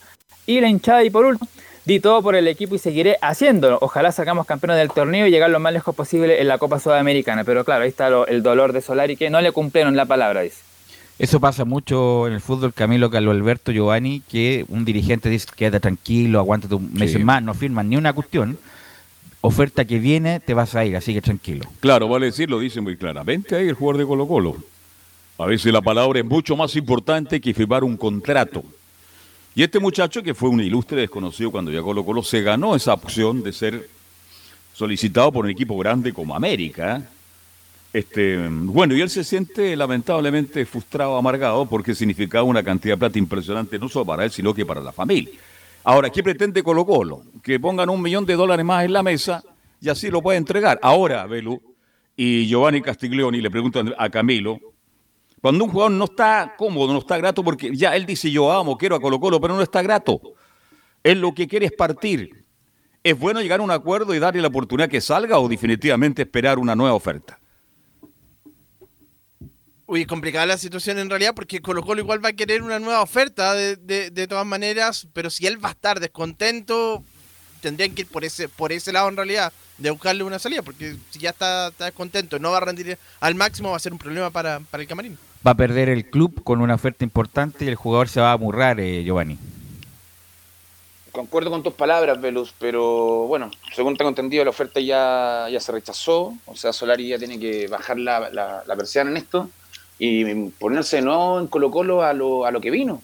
y 0.46 0.60
la 0.60 0.68
hinchada. 0.68 1.04
Y 1.04 1.10
por 1.10 1.24
último, 1.24 1.48
di 1.84 2.00
todo 2.00 2.22
por 2.22 2.34
el 2.34 2.48
equipo 2.48 2.74
y 2.74 2.80
seguiré 2.80 3.18
haciéndolo. 3.22 3.78
Ojalá 3.80 4.10
sacamos 4.10 4.46
campeones 4.46 4.78
del 4.78 4.90
torneo 4.90 5.28
y 5.28 5.30
llegar 5.30 5.50
lo 5.50 5.60
más 5.60 5.72
lejos 5.72 5.94
posible 5.94 6.40
en 6.40 6.48
la 6.48 6.58
Copa 6.58 6.80
Sudamericana. 6.80 7.44
Pero 7.44 7.64
claro, 7.64 7.84
ahí 7.84 7.90
está 7.90 8.08
el 8.26 8.42
dolor 8.42 8.72
de 8.72 8.80
Solari 8.80 9.16
que 9.16 9.30
no 9.30 9.40
le 9.40 9.52
cumplieron 9.52 9.94
la 9.94 10.06
palabra, 10.06 10.40
dice. 10.40 10.73
Eso 11.18 11.38
pasa 11.38 11.64
mucho 11.64 12.26
en 12.26 12.32
el 12.32 12.40
fútbol, 12.40 12.74
Camilo, 12.74 13.08
Carlos 13.08 13.36
Alberto, 13.36 13.70
Giovanni, 13.70 14.20
que 14.28 14.64
un 14.68 14.84
dirigente 14.84 15.28
dice, 15.30 15.46
quédate 15.54 15.80
tranquilo, 15.80 16.40
aguántate 16.40 16.74
un 16.74 16.92
mes 16.92 17.18
más, 17.22 17.42
no 17.42 17.54
firman 17.54 17.88
ni 17.88 17.96
una 17.96 18.12
cuestión 18.12 18.58
oferta 19.40 19.84
que 19.84 19.98
viene, 19.98 20.40
te 20.40 20.54
vas 20.54 20.74
a 20.74 20.84
ir, 20.84 20.96
así 20.96 21.12
que 21.12 21.20
tranquilo. 21.20 21.66
Claro, 21.80 22.08
vale 22.08 22.26
decir, 22.26 22.50
lo 22.50 22.58
dice 22.58 22.80
muy 22.80 22.96
claramente 22.96 23.54
ahí 23.54 23.68
el 23.68 23.74
jugador 23.74 23.98
de 24.00 24.06
Colo 24.06 24.26
Colo. 24.26 24.56
A 25.38 25.46
veces 25.46 25.72
la 25.72 25.82
palabra 25.82 26.18
es 26.18 26.24
mucho 26.24 26.56
más 26.56 26.74
importante 26.76 27.40
que 27.40 27.52
firmar 27.54 27.84
un 27.84 27.96
contrato. 27.96 28.64
Y 29.54 29.62
este 29.62 29.78
muchacho, 29.78 30.22
que 30.22 30.34
fue 30.34 30.48
un 30.48 30.60
ilustre 30.60 31.00
desconocido 31.00 31.50
cuando 31.50 31.70
llegó 31.70 31.90
a 31.90 31.90
Colo 31.90 32.04
Colo, 32.04 32.22
se 32.22 32.42
ganó 32.42 32.74
esa 32.74 32.94
opción 32.94 33.42
de 33.42 33.52
ser 33.52 33.88
solicitado 34.72 35.30
por 35.30 35.44
un 35.44 35.50
equipo 35.50 35.76
grande 35.78 36.12
como 36.12 36.34
América. 36.34 37.02
Este, 37.94 38.48
bueno, 38.50 38.96
y 38.96 39.00
él 39.02 39.08
se 39.08 39.22
siente 39.22 39.76
lamentablemente 39.76 40.66
frustrado, 40.66 41.16
amargado, 41.16 41.64
porque 41.64 41.94
significaba 41.94 42.42
una 42.42 42.64
cantidad 42.64 42.94
de 42.94 42.98
plata 42.98 43.20
impresionante, 43.20 43.78
no 43.78 43.88
solo 43.88 44.04
para 44.04 44.24
él, 44.24 44.32
sino 44.32 44.52
que 44.52 44.66
para 44.66 44.80
la 44.80 44.90
familia. 44.90 45.32
Ahora, 45.84 46.10
¿qué 46.10 46.20
pretende 46.20 46.64
Colo 46.64 46.84
Colo? 46.84 47.22
Que 47.40 47.60
pongan 47.60 47.88
un 47.88 48.02
millón 48.02 48.26
de 48.26 48.34
dólares 48.34 48.66
más 48.66 48.84
en 48.84 48.92
la 48.92 49.04
mesa 49.04 49.44
y 49.80 49.88
así 49.90 50.10
lo 50.10 50.22
puede 50.22 50.38
entregar. 50.38 50.80
Ahora, 50.82 51.24
Belu 51.26 51.62
y 52.16 52.46
Giovanni 52.48 52.82
Castiglioni 52.82 53.40
le 53.40 53.48
preguntan 53.48 53.94
a 53.96 54.10
Camilo, 54.10 54.58
cuando 55.40 55.62
un 55.62 55.70
jugador 55.70 55.92
no 55.92 56.06
está 56.06 56.52
cómodo, 56.58 56.92
no 56.92 56.98
está 56.98 57.16
grato, 57.16 57.44
porque 57.44 57.76
ya 57.76 57.94
él 57.94 58.06
dice 58.06 58.28
yo 58.28 58.50
amo, 58.50 58.76
quiero 58.76 58.96
a 58.96 59.00
Colo 59.00 59.20
Colo, 59.20 59.40
pero 59.40 59.54
no 59.54 59.62
está 59.62 59.82
grato. 59.82 60.20
Él 61.04 61.20
lo 61.20 61.32
que 61.32 61.46
quiere 61.46 61.66
es 61.66 61.72
partir. 61.72 62.44
¿Es 63.04 63.16
bueno 63.16 63.40
llegar 63.40 63.60
a 63.60 63.62
un 63.62 63.70
acuerdo 63.70 64.16
y 64.16 64.18
darle 64.18 64.42
la 64.42 64.48
oportunidad 64.48 64.88
que 64.88 65.00
salga 65.00 65.38
o 65.38 65.48
definitivamente 65.48 66.22
esperar 66.22 66.58
una 66.58 66.74
nueva 66.74 66.94
oferta? 66.94 67.38
Uy, 69.86 70.06
complicada 70.06 70.46
la 70.46 70.56
situación 70.56 70.98
en 70.98 71.10
realidad 71.10 71.34
porque 71.34 71.60
Colo 71.60 71.82
Colo 71.82 72.00
igual 72.00 72.24
va 72.24 72.30
a 72.30 72.32
querer 72.32 72.62
una 72.62 72.78
nueva 72.78 73.02
oferta 73.02 73.52
de, 73.52 73.76
de, 73.76 74.26
todas 74.26 74.46
maneras, 74.46 75.06
pero 75.12 75.28
si 75.28 75.46
él 75.46 75.62
va 75.62 75.68
a 75.68 75.72
estar 75.72 76.00
descontento, 76.00 77.02
tendrían 77.60 77.94
que 77.94 78.02
ir 78.02 78.08
por 78.08 78.24
ese, 78.24 78.48
por 78.48 78.72
ese 78.72 78.92
lado 78.92 79.10
en 79.10 79.16
realidad, 79.16 79.52
de 79.76 79.90
buscarle 79.90 80.24
una 80.24 80.38
salida, 80.38 80.62
porque 80.62 80.96
si 81.10 81.18
ya 81.18 81.30
está, 81.30 81.68
está 81.68 81.84
descontento, 81.84 82.38
no 82.38 82.50
va 82.50 82.58
a 82.58 82.60
rendir 82.60 82.98
al 83.20 83.34
máximo, 83.34 83.72
va 83.72 83.76
a 83.76 83.80
ser 83.80 83.92
un 83.92 83.98
problema 83.98 84.30
para, 84.30 84.62
el 84.72 84.86
camarín. 84.86 85.18
Va 85.46 85.50
a 85.50 85.54
perder 85.54 85.90
el 85.90 86.08
club 86.08 86.42
con 86.42 86.62
una 86.62 86.76
oferta 86.76 87.04
importante 87.04 87.66
y 87.66 87.68
el 87.68 87.74
jugador 87.74 88.08
se 88.08 88.22
va 88.22 88.30
a 88.30 88.34
amurrar, 88.34 88.80
eh, 88.80 89.04
Giovanni. 89.04 89.38
Concuerdo 91.12 91.50
con 91.50 91.62
tus 91.62 91.74
palabras, 91.74 92.18
Velus, 92.20 92.54
pero 92.58 93.26
bueno, 93.26 93.50
según 93.74 93.96
tengo 93.98 94.08
entendido, 94.08 94.44
la 94.44 94.50
oferta 94.50 94.80
ya, 94.80 95.46
ya 95.50 95.60
se 95.60 95.72
rechazó, 95.72 96.34
o 96.46 96.56
sea, 96.56 96.72
Solari 96.72 97.08
ya 97.08 97.18
tiene 97.18 97.38
que 97.38 97.68
bajar 97.68 97.98
la, 97.98 98.30
la, 98.30 98.64
la 98.66 98.76
persiana 98.76 99.10
en 99.10 99.18
esto 99.18 99.50
y 99.98 100.50
ponerse 100.50 101.00
no 101.00 101.38
en 101.38 101.46
Colo 101.46 101.70
Colo 101.70 102.02
a 102.02 102.12
lo, 102.12 102.44
a 102.44 102.50
lo 102.50 102.60
que 102.60 102.70
vino, 102.70 103.02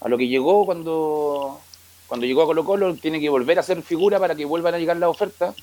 a 0.00 0.08
lo 0.08 0.18
que 0.18 0.28
llegó 0.28 0.66
cuando, 0.66 1.60
cuando 2.08 2.26
llegó 2.26 2.42
a 2.42 2.46
Colo 2.46 2.64
Colo, 2.64 2.94
tiene 2.94 3.20
que 3.20 3.28
volver 3.28 3.58
a 3.58 3.62
ser 3.62 3.82
figura 3.82 4.18
para 4.18 4.34
que 4.34 4.44
vuelvan 4.44 4.74
a 4.74 4.78
llegar 4.78 4.96
las 4.96 5.10
ofertas. 5.10 5.54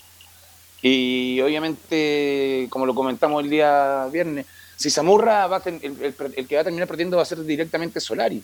Y 0.82 1.42
obviamente, 1.42 2.68
como 2.70 2.86
lo 2.86 2.96
comentamos 2.96 3.44
el 3.44 3.50
día 3.50 4.08
viernes, 4.12 4.46
si 4.78 4.90
Zamurra 4.90 5.46
va 5.48 5.62
el, 5.66 6.48
que 6.48 6.56
va 6.56 6.62
a 6.62 6.64
terminar 6.64 6.88
perdiendo 6.88 7.18
va 7.18 7.24
a 7.24 7.26
ser 7.26 7.44
directamente 7.44 8.00
Solari. 8.00 8.42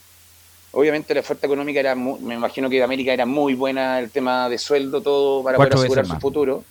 Obviamente 0.73 1.13
la 1.13 1.21
oferta 1.21 1.47
económica 1.47 1.79
era, 1.79 1.95
me 1.95 2.35
imagino 2.35 2.69
que 2.69 2.75
de 2.75 2.83
América 2.83 3.13
era 3.13 3.25
muy 3.25 3.53
buena, 3.53 3.99
el 3.99 4.11
tema 4.11 4.49
de 4.49 4.57
sueldo, 4.57 4.99
todo 4.99 5.41
para 5.41 5.55
poder 5.55 5.75
asegurar 5.75 6.05
su 6.05 6.19
futuro. 6.19 6.65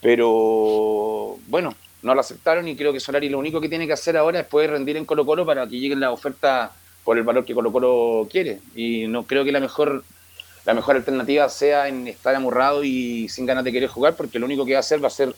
Pero 0.00 1.36
bueno, 1.48 1.74
no 2.02 2.14
lo 2.14 2.20
aceptaron 2.20 2.66
y 2.68 2.76
creo 2.76 2.92
que 2.92 3.00
Solari 3.00 3.28
lo 3.28 3.38
único 3.38 3.60
que 3.60 3.68
tiene 3.68 3.86
que 3.86 3.92
hacer 3.92 4.16
ahora 4.16 4.40
es 4.40 4.46
poder 4.46 4.70
rendir 4.70 4.96
en 4.96 5.04
Colo 5.04 5.24
Colo 5.24 5.46
para 5.46 5.66
que 5.66 5.78
lleguen 5.78 6.00
la 6.00 6.10
oferta 6.10 6.72
por 7.04 7.16
el 7.16 7.24
valor 7.24 7.44
que 7.44 7.54
Colo 7.54 7.72
Colo 7.72 8.28
quiere. 8.30 8.58
Y 8.74 9.06
no 9.06 9.24
creo 9.24 9.44
que 9.44 9.52
la 9.52 9.60
mejor, 9.60 10.04
la 10.64 10.74
mejor 10.74 10.96
alternativa 10.96 11.48
sea 11.48 11.88
en 11.88 12.08
estar 12.08 12.34
amurrado 12.34 12.84
y 12.84 13.28
sin 13.28 13.46
ganas 13.46 13.64
de 13.64 13.72
querer 13.72 13.88
jugar, 13.88 14.16
porque 14.16 14.38
lo 14.38 14.46
único 14.46 14.64
que 14.66 14.72
va 14.72 14.78
a 14.78 14.80
hacer 14.80 15.02
va 15.02 15.08
a 15.08 15.10
ser 15.10 15.34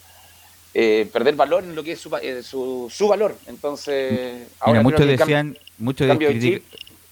eh, 0.73 1.09
perder 1.13 1.35
valor 1.35 1.65
en 1.65 1.75
lo 1.75 1.85
que 1.85 1.93
es 1.93 2.01
su, 2.01 2.11
eh, 2.21 2.43
su, 2.43 3.09
valor. 3.09 3.37
Entonces, 3.47 4.49
ahora 4.59 4.83
muchos 4.83 5.07
decían, 5.07 5.59
muchos 5.79 6.09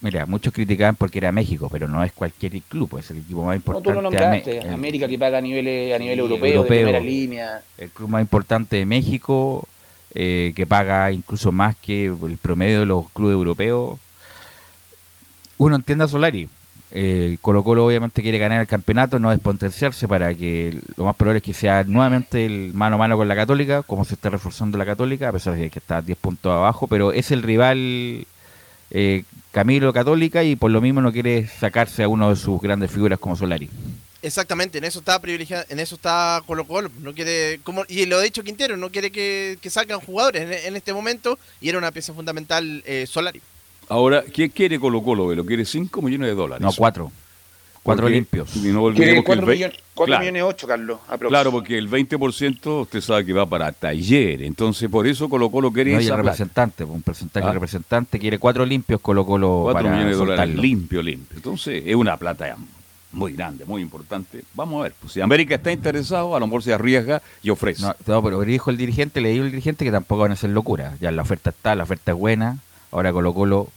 Mira, 0.03 0.27
muchos 0.27 0.53
criticaban 0.53 0.97
porque 0.97 1.19
era 1.19 1.31
México, 1.31 1.69
pero 1.71 1.87
no 1.87 2.03
es 2.03 2.11
cualquier 2.13 2.61
club, 2.63 2.99
es 2.99 3.13
el 3.13 3.19
equipo 3.19 3.45
más 3.45 3.55
importante. 3.55 3.89
No, 3.89 3.95
tú 3.95 4.03
lo 4.03 4.11
nombraste, 4.11 4.69
América 4.69 5.07
que 5.07 5.17
paga 5.17 5.39
a 5.39 5.41
nivel, 5.41 5.93
a 5.93 5.99
nivel 5.99 6.19
europeo, 6.19 6.65
de 6.65 6.69
primera 6.69 6.99
línea. 6.99 7.63
El 7.79 7.89
club 7.91 8.09
más 8.09 8.21
importante 8.21 8.77
de 8.77 8.85
México, 8.85 9.69
eh, 10.13 10.53
que 10.57 10.67
paga 10.67 11.13
incluso 11.13 11.53
más 11.53 11.77
que 11.77 12.07
el 12.07 12.37
promedio 12.43 12.81
de 12.81 12.87
los 12.87 13.09
clubes 13.11 13.35
europeos. 13.35 14.01
Uno 15.57 15.77
entiende 15.77 16.05
a 16.05 16.09
Solari. 16.09 16.49
Eh, 16.91 17.39
Colo 17.41 17.63
Colo 17.63 17.87
obviamente 17.87 18.23
quiere 18.23 18.39
ganar 18.39 18.61
el 18.61 18.67
campeonato, 18.67 19.21
no 19.21 19.31
despotenciarse 19.31 20.09
para 20.09 20.35
que 20.35 20.81
lo 20.97 21.05
más 21.05 21.15
probable 21.15 21.39
es 21.39 21.45
que 21.45 21.55
sea 21.55 21.85
nuevamente 21.85 22.45
el 22.45 22.75
mano 22.75 22.97
a 22.97 22.99
mano 22.99 23.17
con 23.17 23.29
la 23.29 23.37
Católica, 23.37 23.85
como 23.85 24.05
se 24.05 24.15
está 24.15 24.31
reforzando 24.31 24.77
la 24.77 24.85
Católica, 24.85 25.29
a 25.29 25.33
pesar 25.33 25.55
de 25.55 25.71
que 25.71 25.79
está 25.79 26.03
10 26.03 26.19
puntos 26.19 26.53
abajo, 26.53 26.89
pero 26.89 27.13
es 27.13 27.31
el 27.31 27.45
rival 27.45 28.27
eh, 28.91 29.25
Camilo 29.53 29.93
Católica 29.93 30.43
y 30.43 30.57
por 30.57 30.71
lo 30.71 30.81
mismo 30.81 31.01
no 31.01 31.13
quiere 31.13 31.47
sacarse 31.47 32.03
a 32.03 32.09
uno 32.09 32.31
de 32.31 32.37
sus 32.37 32.61
grandes 32.61 32.91
figuras 32.91 33.19
como 33.19 33.37
Solari. 33.37 33.69
Exactamente, 34.23 34.79
en 34.79 34.85
eso 34.85 35.01
está 35.01 35.21
privilegiado, 35.21 35.65
en 35.69 35.79
eso 35.81 35.97
está 35.97 36.43
Colo 36.47 36.65
Colo, 36.65 36.91
no 37.01 37.13
quiere, 37.13 37.61
como, 37.63 37.85
y 37.89 38.07
lo 38.07 38.19
ha 38.19 38.23
dicho 38.23 38.45
Quintero, 38.45 38.77
no 38.77 38.91
quiere 38.91 39.11
que, 39.11 39.59
que 39.61 39.69
salgan 39.69 40.01
jugadores 40.01 40.65
en, 40.65 40.77
este 40.77 40.93
momento 40.93 41.39
y 41.61 41.69
era 41.69 41.79
una 41.79 41.91
pieza 41.91 42.15
fundamental 42.15 42.83
eh, 42.87 43.05
Solari. 43.07 43.43
Ahora, 43.89 44.23
¿qué 44.23 44.49
quiere 44.49 44.79
Colo 44.79 45.03
Colo? 45.03 45.35
¿Lo 45.35 45.45
quiere 45.45 45.65
5 45.65 46.01
millones 46.01 46.29
de 46.29 46.35
dólares? 46.35 46.63
No, 46.63 46.73
4. 46.73 47.13
Cuatro 47.83 48.09
limpios. 48.09 48.55
Y 48.57 48.69
no 48.69 48.85
olvidemos 48.85 49.25
que 49.25 49.37
millones, 49.37 49.79
4 49.95 50.19
millones 50.21 50.43
8, 50.45 50.67
Carlos. 50.69 50.99
Claro, 51.29 51.51
porque 51.51 51.77
el 51.77 51.91
20% 51.91 52.83
usted 52.83 53.01
sabe 53.01 53.27
que 53.27 53.33
va 53.33 53.45
para 53.45 53.73
taller. 53.73 54.43
Entonces, 54.43 54.89
por 54.89 55.07
eso 55.07 55.29
Colo 55.29 55.51
Colo 55.51 55.73
quiere 55.73 55.93
no, 55.93 55.99
el 55.99 56.17
representante, 56.17 56.85
un 56.85 57.03
porcentaje 57.03 57.47
ah. 57.47 57.53
representante 57.53 58.19
quiere 58.21 58.39
4 58.39 58.65
limpios, 58.67 59.01
Colo 59.01 59.27
Colo 59.27 59.69
4 59.73 59.91
millones 59.91 60.11
de 60.11 60.15
dólares 60.15 60.55
limpio, 60.55 61.03
limpio. 61.03 61.37
Entonces, 61.37 61.83
es 61.85 61.95
una 61.97 62.17
plata 62.17 62.57
muy 63.11 63.33
grande, 63.33 63.65
muy 63.65 63.83
importante. 63.83 64.45
Vamos 64.55 64.81
a 64.81 64.83
ver, 64.85 64.95
pues 65.01 65.13
si 65.13 65.21
América 65.21 65.57
está 65.57 65.73
interesado, 65.73 66.37
a 66.37 66.41
lo 66.41 66.47
mejor 66.47 66.63
se 66.63 66.73
arriesga 66.73 67.21
y 67.43 67.51
ofrece. 67.51 67.85
No, 68.07 68.23
pero 68.23 68.41
dijo 68.43 68.71
el 68.71 68.77
dirigente, 68.77 69.21
le 69.21 69.31
dijo 69.31 69.45
el 69.45 69.51
dirigente 69.51 69.85
que 69.85 69.91
tampoco 69.91 70.23
van 70.23 70.33
a 70.33 70.37
ser 70.37 70.51
locura. 70.51 70.97
Ya 71.01 71.11
la 71.11 71.23
oferta 71.23 71.51
está, 71.51 71.75
la 71.75 71.83
oferta 71.83 72.13
es 72.13 72.19
buena. 72.19 72.59
Ahora 72.93 73.13
Colo 73.13 73.35
Colo 73.35 73.69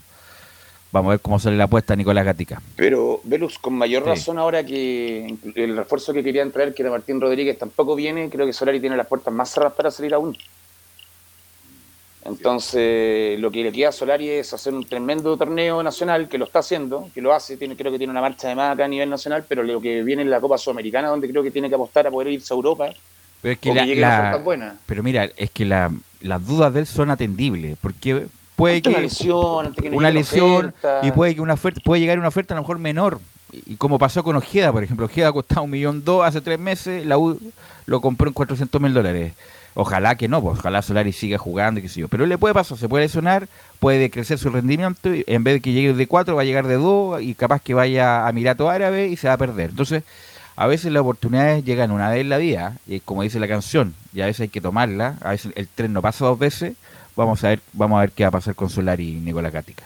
Vamos 0.95 1.09
a 1.09 1.15
ver 1.15 1.19
cómo 1.19 1.37
sale 1.39 1.57
la 1.57 1.65
apuesta 1.65 1.93
Nicolás 1.93 2.23
Gatica. 2.23 2.61
Pero, 2.77 3.19
Velus, 3.25 3.59
con 3.59 3.73
mayor 3.73 4.05
razón 4.05 4.39
ahora 4.39 4.65
que 4.65 5.35
el 5.55 5.75
refuerzo 5.75 6.13
que 6.13 6.23
querían 6.23 6.53
traer, 6.53 6.73
que 6.73 6.83
era 6.83 6.89
Martín 6.89 7.19
Rodríguez, 7.19 7.57
tampoco 7.57 7.95
viene, 7.95 8.29
creo 8.29 8.45
que 8.45 8.53
Solari 8.53 8.79
tiene 8.79 8.95
las 8.95 9.05
puertas 9.05 9.33
más 9.33 9.49
cerradas 9.49 9.73
para 9.73 9.91
salir 9.91 10.13
aún. 10.13 10.37
Entonces, 12.23 13.37
lo 13.41 13.51
que 13.51 13.63
le 13.63 13.73
queda 13.73 13.89
a 13.89 13.91
Solari 13.91 14.29
es 14.29 14.53
hacer 14.53 14.73
un 14.73 14.85
tremendo 14.85 15.35
torneo 15.35 15.83
nacional, 15.83 16.29
que 16.29 16.37
lo 16.37 16.45
está 16.45 16.59
haciendo, 16.59 17.09
que 17.13 17.19
lo 17.19 17.33
hace, 17.33 17.57
tiene, 17.57 17.75
creo 17.75 17.91
que 17.91 17.97
tiene 17.97 18.11
una 18.11 18.21
marcha 18.21 18.47
de 18.47 18.55
más 18.55 18.73
acá 18.73 18.85
a 18.85 18.87
nivel 18.87 19.09
nacional, 19.09 19.43
pero 19.45 19.63
lo 19.63 19.81
que 19.81 20.01
viene 20.01 20.21
en 20.21 20.29
la 20.29 20.39
Copa 20.39 20.57
Sudamericana, 20.57 21.09
donde 21.09 21.29
creo 21.29 21.43
que 21.43 21.51
tiene 21.51 21.67
que 21.67 21.75
apostar 21.75 22.07
a 22.07 22.09
poder 22.09 22.29
irse 22.29 22.53
a 22.53 22.55
Europa. 22.55 22.89
Pero 23.41 23.51
es 23.51 23.59
que, 23.59 23.95
la, 23.97 24.41
pero 24.85 25.03
mira, 25.03 25.29
es 25.35 25.51
que 25.51 25.65
las 25.65 26.47
dudas 26.47 26.73
de 26.73 26.79
él 26.79 26.85
son 26.85 27.09
atendibles, 27.09 27.77
porque 27.81 28.27
puede 28.55 28.81
que 28.81 28.89
una 28.89 28.99
lesión, 28.99 29.75
una 29.91 30.11
lesión 30.11 30.73
y 31.03 31.11
puede 31.11 31.35
que 31.35 31.41
una 31.41 31.53
oferta 31.53 31.81
puede 31.83 32.01
llegar 32.01 32.19
una 32.19 32.27
oferta 32.27 32.53
a 32.53 32.57
lo 32.57 32.63
mejor 32.63 32.79
menor. 32.79 33.19
Y 33.51 33.75
como 33.75 33.99
pasó 33.99 34.23
con 34.23 34.35
Ojeda 34.35 34.71
por 34.71 34.83
ejemplo 34.83 35.05
Ojeda 35.05 35.31
costaba 35.31 35.61
un 35.61 35.71
millón 35.71 36.03
dos 36.03 36.25
hace 36.25 36.41
tres 36.41 36.59
meses 36.59 37.05
la 37.05 37.17
U 37.17 37.39
lo 37.85 38.01
compró 38.01 38.27
en 38.27 38.33
400 38.33 38.81
mil 38.81 38.93
dólares. 38.93 39.33
Ojalá 39.75 40.15
que 40.15 40.27
no 40.27 40.41
pues 40.41 40.59
ojalá 40.59 40.81
Solari 40.81 41.11
siga 41.11 41.37
jugando 41.37 41.79
y 41.79 41.83
qué 41.83 41.89
sé 41.89 41.99
yo. 42.01 42.07
Pero 42.07 42.25
le 42.25 42.37
puede 42.37 42.53
pasar 42.53 42.77
se 42.77 42.89
puede 42.89 43.05
lesionar 43.05 43.47
puede 43.79 44.09
crecer 44.09 44.37
su 44.37 44.49
rendimiento 44.49 45.13
y 45.13 45.23
en 45.27 45.43
vez 45.43 45.55
de 45.55 45.61
que 45.61 45.73
llegue 45.73 45.93
de 45.93 46.07
cuatro 46.07 46.35
va 46.35 46.41
a 46.41 46.45
llegar 46.45 46.67
de 46.67 46.75
dos 46.75 47.21
y 47.21 47.33
capaz 47.33 47.61
que 47.61 47.73
vaya 47.73 48.27
a 48.27 48.31
Mirato 48.31 48.69
Árabe 48.69 49.07
y 49.07 49.17
se 49.17 49.27
va 49.27 49.33
a 49.33 49.37
perder. 49.37 49.71
Entonces 49.71 50.03
a 50.55 50.67
veces 50.67 50.91
las 50.91 51.01
oportunidades 51.01 51.65
llegan 51.65 51.91
una 51.91 52.09
vez 52.09 52.21
en 52.21 52.29
la 52.29 52.37
vida, 52.37 52.77
y 52.87 53.01
como 53.01 53.23
dice 53.23 53.39
la 53.39 53.47
canción, 53.47 53.93
y 54.13 54.21
a 54.21 54.25
veces 54.25 54.41
hay 54.41 54.49
que 54.49 54.61
tomarla, 54.61 55.17
a 55.21 55.31
veces 55.31 55.51
el 55.55 55.67
tren 55.67 55.91
no 55.91 56.01
pasa 56.01 56.25
dos 56.25 56.39
veces, 56.39 56.75
Vamos 57.15 57.43
a 57.43 57.49
ver, 57.49 57.59
vamos 57.73 57.97
a 57.97 58.01
ver 58.01 58.11
qué 58.11 58.23
va 58.23 58.29
a 58.29 58.31
pasar 58.31 58.55
con 58.55 58.69
Solari 58.69 59.09
y 59.09 59.13
Nicolás 59.15 59.53
Gatica. 59.53 59.83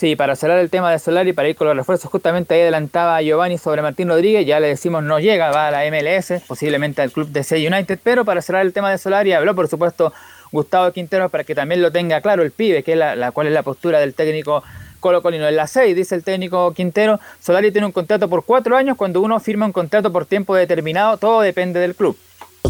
Sí, 0.00 0.16
para 0.16 0.34
cerrar 0.34 0.58
el 0.60 0.70
tema 0.70 0.90
de 0.90 0.98
Solari, 0.98 1.34
para 1.34 1.50
ir 1.50 1.56
con 1.56 1.66
los 1.66 1.76
refuerzos, 1.76 2.10
justamente 2.10 2.54
ahí 2.54 2.62
adelantaba 2.62 3.20
Giovanni 3.20 3.58
sobre 3.58 3.82
Martín 3.82 4.08
Rodríguez, 4.08 4.46
ya 4.46 4.58
le 4.58 4.68
decimos 4.68 5.04
no 5.04 5.20
llega, 5.20 5.50
va 5.50 5.68
a 5.68 5.70
la 5.70 5.82
MLS, 5.90 6.42
posiblemente 6.48 7.02
al 7.02 7.12
club 7.12 7.28
de 7.28 7.44
C 7.44 7.56
United, 7.68 7.98
pero 8.02 8.24
para 8.24 8.40
cerrar 8.40 8.64
el 8.64 8.72
tema 8.72 8.90
de 8.90 8.96
Solari, 8.96 9.34
habló 9.34 9.54
por 9.54 9.68
supuesto 9.68 10.10
Gustavo 10.52 10.90
Quintero 10.92 11.28
para 11.28 11.44
que 11.44 11.54
también 11.54 11.82
lo 11.82 11.92
tenga 11.92 12.22
claro 12.22 12.42
el 12.42 12.50
pibe, 12.50 12.82
que 12.82 12.92
es 12.92 12.98
la, 12.98 13.30
cual 13.32 13.48
es 13.48 13.52
la 13.52 13.62
postura 13.62 13.98
del 13.98 14.14
técnico 14.14 14.62
Colo 15.00 15.20
Colino. 15.20 15.46
En 15.46 15.56
la 15.56 15.66
6, 15.66 15.94
dice 15.94 16.14
el 16.14 16.24
técnico 16.24 16.72
Quintero, 16.72 17.20
Solari 17.38 17.70
tiene 17.70 17.86
un 17.86 17.92
contrato 17.92 18.26
por 18.26 18.46
cuatro 18.46 18.78
años, 18.78 18.96
cuando 18.96 19.20
uno 19.20 19.38
firma 19.38 19.66
un 19.66 19.72
contrato 19.72 20.10
por 20.10 20.24
tiempo 20.24 20.54
determinado, 20.54 21.18
todo 21.18 21.42
depende 21.42 21.78
del 21.78 21.94
club. 21.94 22.16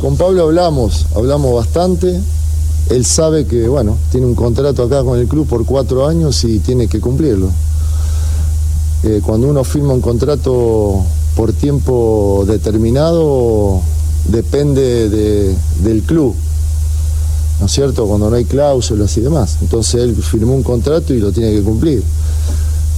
Con 0.00 0.18
Pablo 0.18 0.42
hablamos, 0.42 1.06
hablamos 1.14 1.54
bastante, 1.54 2.08
él 2.90 3.04
sabe 3.04 3.46
que, 3.46 3.68
bueno, 3.68 3.96
tiene 4.10 4.26
un 4.26 4.34
contrato 4.34 4.82
acá 4.82 5.04
con 5.04 5.18
el 5.18 5.28
club 5.28 5.46
por 5.46 5.64
cuatro 5.64 6.06
años 6.08 6.42
y 6.44 6.58
tiene 6.58 6.88
que 6.88 7.00
cumplirlo. 7.00 7.48
Eh, 9.04 9.22
cuando 9.24 9.48
uno 9.48 9.62
firma 9.62 9.94
un 9.94 10.00
contrato 10.00 11.02
por 11.36 11.52
tiempo 11.52 12.44
determinado, 12.46 13.80
depende 14.26 15.08
del 15.08 16.02
club, 16.02 16.34
¿no 17.60 17.66
es 17.66 17.72
cierto? 17.72 18.06
Cuando 18.06 18.28
no 18.28 18.34
hay 18.34 18.44
cláusulas 18.44 19.16
y 19.16 19.20
demás. 19.20 19.58
Entonces 19.62 20.02
él 20.02 20.16
firmó 20.16 20.54
un 20.54 20.64
contrato 20.64 21.14
y 21.14 21.20
lo 21.20 21.30
tiene 21.30 21.52
que 21.52 21.62
cumplir. 21.62 22.02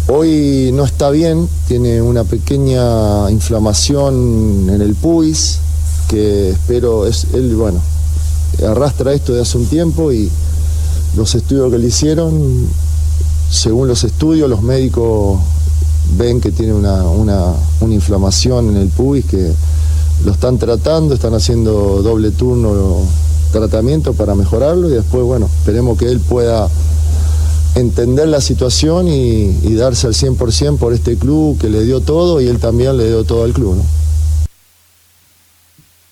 Hoy 0.09 0.71
no 0.73 0.85
está 0.85 1.11
bien, 1.11 1.47
tiene 1.69 2.01
una 2.01 2.25
pequeña 2.25 3.31
inflamación 3.31 4.71
en 4.71 4.81
el 4.81 4.95
puis, 4.95 5.59
que 6.09 6.51
espero, 6.51 7.07
es 7.07 7.27
él, 7.35 7.55
bueno, 7.55 7.81
arrastra 8.67 9.13
esto 9.13 9.33
de 9.33 9.43
hace 9.43 9.59
un 9.59 9.67
tiempo 9.67 10.13
y 10.13 10.31
los 11.17 11.35
estudios 11.35 11.71
que 11.71 11.79
le 11.79 11.89
hicieron, 11.89 12.67
según 13.51 13.89
los 13.89 14.05
estudios, 14.05 14.49
los 14.49 14.63
médicos 14.63 15.39
ven 16.17 16.41
que 16.41 16.53
tiene 16.53 16.73
una, 16.75 17.55
inflamación 17.89 18.71
en 18.71 18.77
el 18.77 18.89
pubis 18.89 19.25
que 19.27 19.53
lo 20.25 20.33
están 20.33 20.59
tratando, 20.59 21.15
están 21.15 21.35
haciendo 21.35 22.03
doble 22.03 22.31
turno 22.31 23.01
tratamiento 23.53 24.15
para 24.15 24.35
mejorarlo 24.35 24.89
y 24.89 24.93
después, 24.93 25.25
bueno, 25.25 25.49
esperemos 25.61 25.99
que 25.99 26.11
él 26.11 26.21
pueda 26.21 26.69
entender 27.75 28.29
la 28.29 28.41
situación 28.41 29.09
y, 29.09 29.75
darse 29.75 30.07
al 30.07 30.15
100% 30.15 30.79
por 30.79 30.93
este 30.93 31.17
club 31.17 31.59
que 31.59 31.69
le 31.69 31.85
dio 31.85 32.01
todo 32.01 32.41
y 32.41 32.49
él 32.49 32.59
también 32.59 32.97
le 32.97 33.09
dio 33.09 33.25
todo 33.25 33.45
al 33.45 33.53
club. 33.53 33.77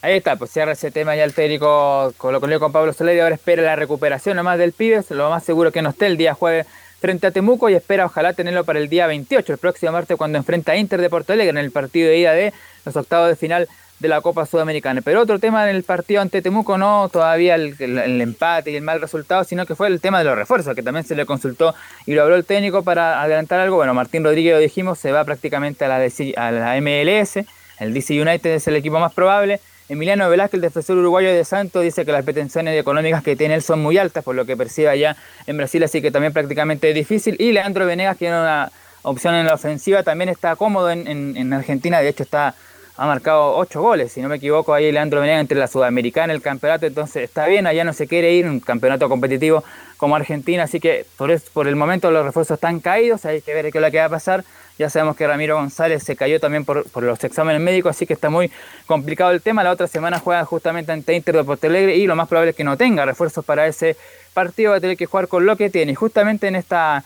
Ahí 0.03 0.15
está, 0.15 0.37
pues 0.37 0.51
cierra 0.51 0.73
ese 0.73 0.91
tema 0.91 1.15
ya 1.15 1.25
el 1.25 1.35
técnico 1.35 2.15
con 2.17 2.33
lo 2.33 2.61
con 2.61 2.73
Pablo 2.73 2.95
Soler 2.95 3.21
ahora 3.21 3.35
espera 3.35 3.63
la 3.63 3.77
recuperación 3.77 4.35
nomás 4.35 4.59
del 4.59 4.73
Pibes, 4.73 5.11
lo 5.11 5.29
más 5.29 5.45
seguro 5.45 5.73
que 5.73 5.83
no 5.83 5.91
esté 5.91 6.07
el 6.07 6.17
día 6.17 6.33
jueves 6.33 6.67
frente 7.01 7.27
a 7.27 7.31
Temuco 7.31 7.69
y 7.69 7.75
espera 7.75 8.07
ojalá 8.07 8.33
tenerlo 8.33 8.65
para 8.65 8.79
el 8.79 8.89
día 8.89 9.07
28, 9.07 9.53
el 9.53 9.59
próximo 9.59 9.93
martes 9.93 10.17
cuando 10.17 10.39
enfrenta 10.39 10.73
a 10.73 10.77
Inter 10.77 11.03
de 11.03 11.11
Porto 11.11 11.35
Alegre 11.35 11.51
en 11.51 11.59
el 11.59 11.71
partido 11.71 12.09
de 12.09 12.17
ida 12.17 12.33
de 12.33 12.55
los 12.87 12.97
octavos 12.97 13.29
de 13.29 13.37
final 13.37 13.69
de 13.99 14.09
la 14.09 14.23
Copa 14.23 14.47
Sudamericana. 14.47 15.03
Pero 15.03 15.21
otro 15.21 15.39
tema 15.39 15.69
en 15.69 15.77
el 15.77 15.83
partido 15.83 16.23
ante 16.23 16.41
Temuco 16.41 16.79
no 16.79 17.11
todavía 17.11 17.55
el, 17.57 17.75
empate 18.23 18.71
y 18.71 18.77
el 18.77 18.83
mal 18.83 19.03
resultado, 19.03 19.45
sino 19.45 19.67
que 19.67 19.75
fue 19.75 19.89
el 19.89 20.01
tema 20.01 20.19
de 20.21 20.25
los 20.25 20.35
refuerzos, 20.35 20.75
que 20.75 20.83
también 20.83 21.05
se 21.05 21.15
le 21.15 21.27
consultó 21.27 21.75
y 22.07 22.15
lo 22.15 22.23
habló 22.23 22.37
el 22.37 22.47
técnico 22.47 22.83
para 22.83 23.21
adelantar 23.21 23.61
algo. 23.61 23.77
Bueno, 23.77 23.93
Martín 23.93 24.25
Rodríguez 24.25 24.55
lo 24.55 24.61
dijimos, 24.61 24.99
se 24.99 25.13
va 25.13 25.25
prácticamente 25.25 25.85
a 25.85 25.89
la, 25.89 25.97
a 26.37 26.51
la 26.51 26.81
MLS, 26.81 27.45
el 27.79 27.93
DC 27.93 28.21
United 28.21 28.51
es 28.51 28.67
el 28.67 28.77
equipo 28.77 28.99
más 28.99 29.13
probable. 29.13 29.61
Emiliano 29.91 30.31
Velázquez, 30.31 30.55
el 30.55 30.61
defensor 30.61 30.99
uruguayo 30.99 31.35
de 31.35 31.45
Santos, 31.45 31.83
dice 31.83 32.05
que 32.05 32.13
las 32.13 32.25
pretensiones 32.25 32.79
económicas 32.79 33.25
que 33.25 33.35
tiene 33.35 33.55
él 33.55 33.63
son 33.63 33.83
muy 33.83 33.99
altas, 33.99 34.23
por 34.23 34.37
lo 34.37 34.45
que 34.45 34.57
percibe 34.57 34.89
allá 34.89 35.17
en 35.49 35.57
Brasil, 35.57 35.83
así 35.83 36.01
que 36.01 36.13
también 36.13 36.33
prácticamente 36.33 36.91
es 36.91 36.95
difícil. 36.95 37.35
Y 37.41 37.51
Leandro 37.51 37.87
Venegas, 37.87 38.15
que 38.15 38.27
tiene 38.27 38.41
una 38.41 38.71
opción 39.03 39.35
en 39.35 39.47
la 39.47 39.55
ofensiva, 39.55 40.05
también 40.05 40.29
está 40.29 40.55
cómodo 40.55 40.93
en, 40.93 41.53
Argentina, 41.53 41.99
de 41.99 42.09
hecho 42.09 42.23
está 42.23 42.55
ha 42.97 43.07
marcado 43.07 43.57
ocho 43.57 43.81
goles, 43.81 44.13
si 44.13 44.21
no 44.21 44.29
me 44.29 44.37
equivoco, 44.37 44.75
ahí 44.75 44.93
Leandro 44.93 45.23
Venegas 45.23 45.41
entre 45.41 45.59
la 45.59 45.67
Sudamericana 45.67 46.35
el 46.35 46.43
campeonato, 46.43 46.87
entonces 46.87 47.25
está 47.25 47.47
bien, 47.47 47.67
allá 47.67 47.83
no 47.83 47.93
se 47.93 48.07
quiere 48.07 48.33
ir, 48.35 48.47
un 48.47 48.61
campeonato 48.61 49.09
competitivo 49.09 49.65
como 49.97 50.15
Argentina, 50.15 50.65
así 50.65 50.79
que 50.79 51.05
por, 51.17 51.37
por 51.53 51.67
el 51.67 51.75
momento 51.75 52.13
los 52.13 52.25
refuerzos 52.25 52.57
están 52.57 52.79
caídos, 52.79 53.25
hay 53.25 53.41
que 53.41 53.55
ver 53.55 53.73
qué 53.73 53.79
es 53.79 53.83
lo 53.83 53.91
que 53.91 53.99
va 53.99 54.05
a 54.05 54.11
pasar. 54.11 54.45
Ya 54.81 54.89
sabemos 54.89 55.15
que 55.15 55.27
Ramiro 55.27 55.57
González 55.57 56.03
se 56.03 56.17
cayó 56.17 56.41
también 56.41 56.65
por, 56.65 56.87
los 57.03 57.23
exámenes 57.23 57.61
médicos, 57.61 57.91
así 57.91 58.07
que 58.07 58.15
está 58.15 58.31
muy 58.31 58.51
complicado 58.87 59.31
el 59.31 59.43
tema. 59.43 59.63
La 59.63 59.73
otra 59.73 59.87
semana 59.87 60.19
juega 60.19 60.43
justamente 60.47 60.91
ante 60.91 61.15
Inter 61.15 61.37
de 61.37 61.45
Porto 61.45 61.67
Alegre 61.67 61.97
y 61.97 62.07
lo 62.07 62.17
más 62.17 62.27
probable 62.27 62.53
es 62.53 62.57
que 62.57 62.65
no 62.65 62.79
tenga 62.79 63.05
refuerzos 63.05 63.45
para 63.45 63.67
ese 63.67 63.99
partido, 64.33 64.71
va 64.71 64.79
a 64.79 64.81
tener 64.81 64.97
que 64.97 65.05
jugar 65.05 65.29
con 65.29 65.45
lo 65.45 65.55
que 65.57 65.69
tiene. 65.69 65.93
Y 65.93 65.95
justamente 65.97 66.49
en 66.49 66.57
esta 66.57 67.05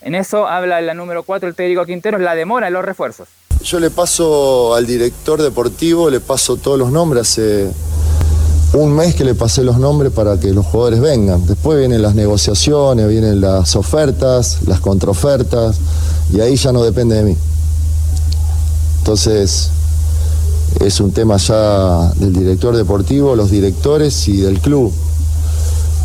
en 0.00 0.16
eso 0.16 0.48
habla 0.48 0.80
la 0.80 0.94
número 0.94 1.22
4 1.22 1.48
el 1.48 1.54
técnico 1.54 1.86
Quintero, 1.86 2.18
la 2.18 2.34
demora 2.34 2.66
en 2.66 2.72
los 2.72 2.84
refuerzos. 2.84 3.28
Yo 3.62 3.78
le 3.78 3.90
paso 3.90 4.74
al 4.74 4.84
director 4.84 5.40
deportivo, 5.40 6.10
le 6.10 6.18
paso 6.18 6.56
todos 6.56 6.76
los 6.76 6.90
nombres. 6.90 7.22
Hace 7.22 7.70
un 8.74 8.94
mes 8.94 9.14
que 9.14 9.24
le 9.24 9.34
pasé 9.34 9.62
los 9.62 9.78
nombres 9.78 10.12
para 10.12 10.40
que 10.40 10.52
los 10.52 10.66
jugadores 10.66 11.00
vengan. 11.00 11.46
Después 11.46 11.78
vienen 11.78 12.00
las 12.00 12.14
negociaciones, 12.14 13.08
vienen 13.08 13.40
las 13.40 13.76
ofertas, 13.76 14.58
las 14.66 14.80
contraofertas 14.80 15.76
y 16.32 16.40
ahí 16.40 16.56
ya 16.56 16.72
no 16.72 16.82
depende 16.82 17.16
de 17.16 17.22
mí. 17.24 17.36
Entonces, 18.98 19.68
es 20.80 21.00
un 21.00 21.12
tema 21.12 21.36
ya 21.36 22.12
del 22.16 22.32
director 22.32 22.76
deportivo, 22.76 23.36
los 23.36 23.50
directores 23.50 24.28
y 24.28 24.40
del 24.40 24.60
club. 24.60 24.92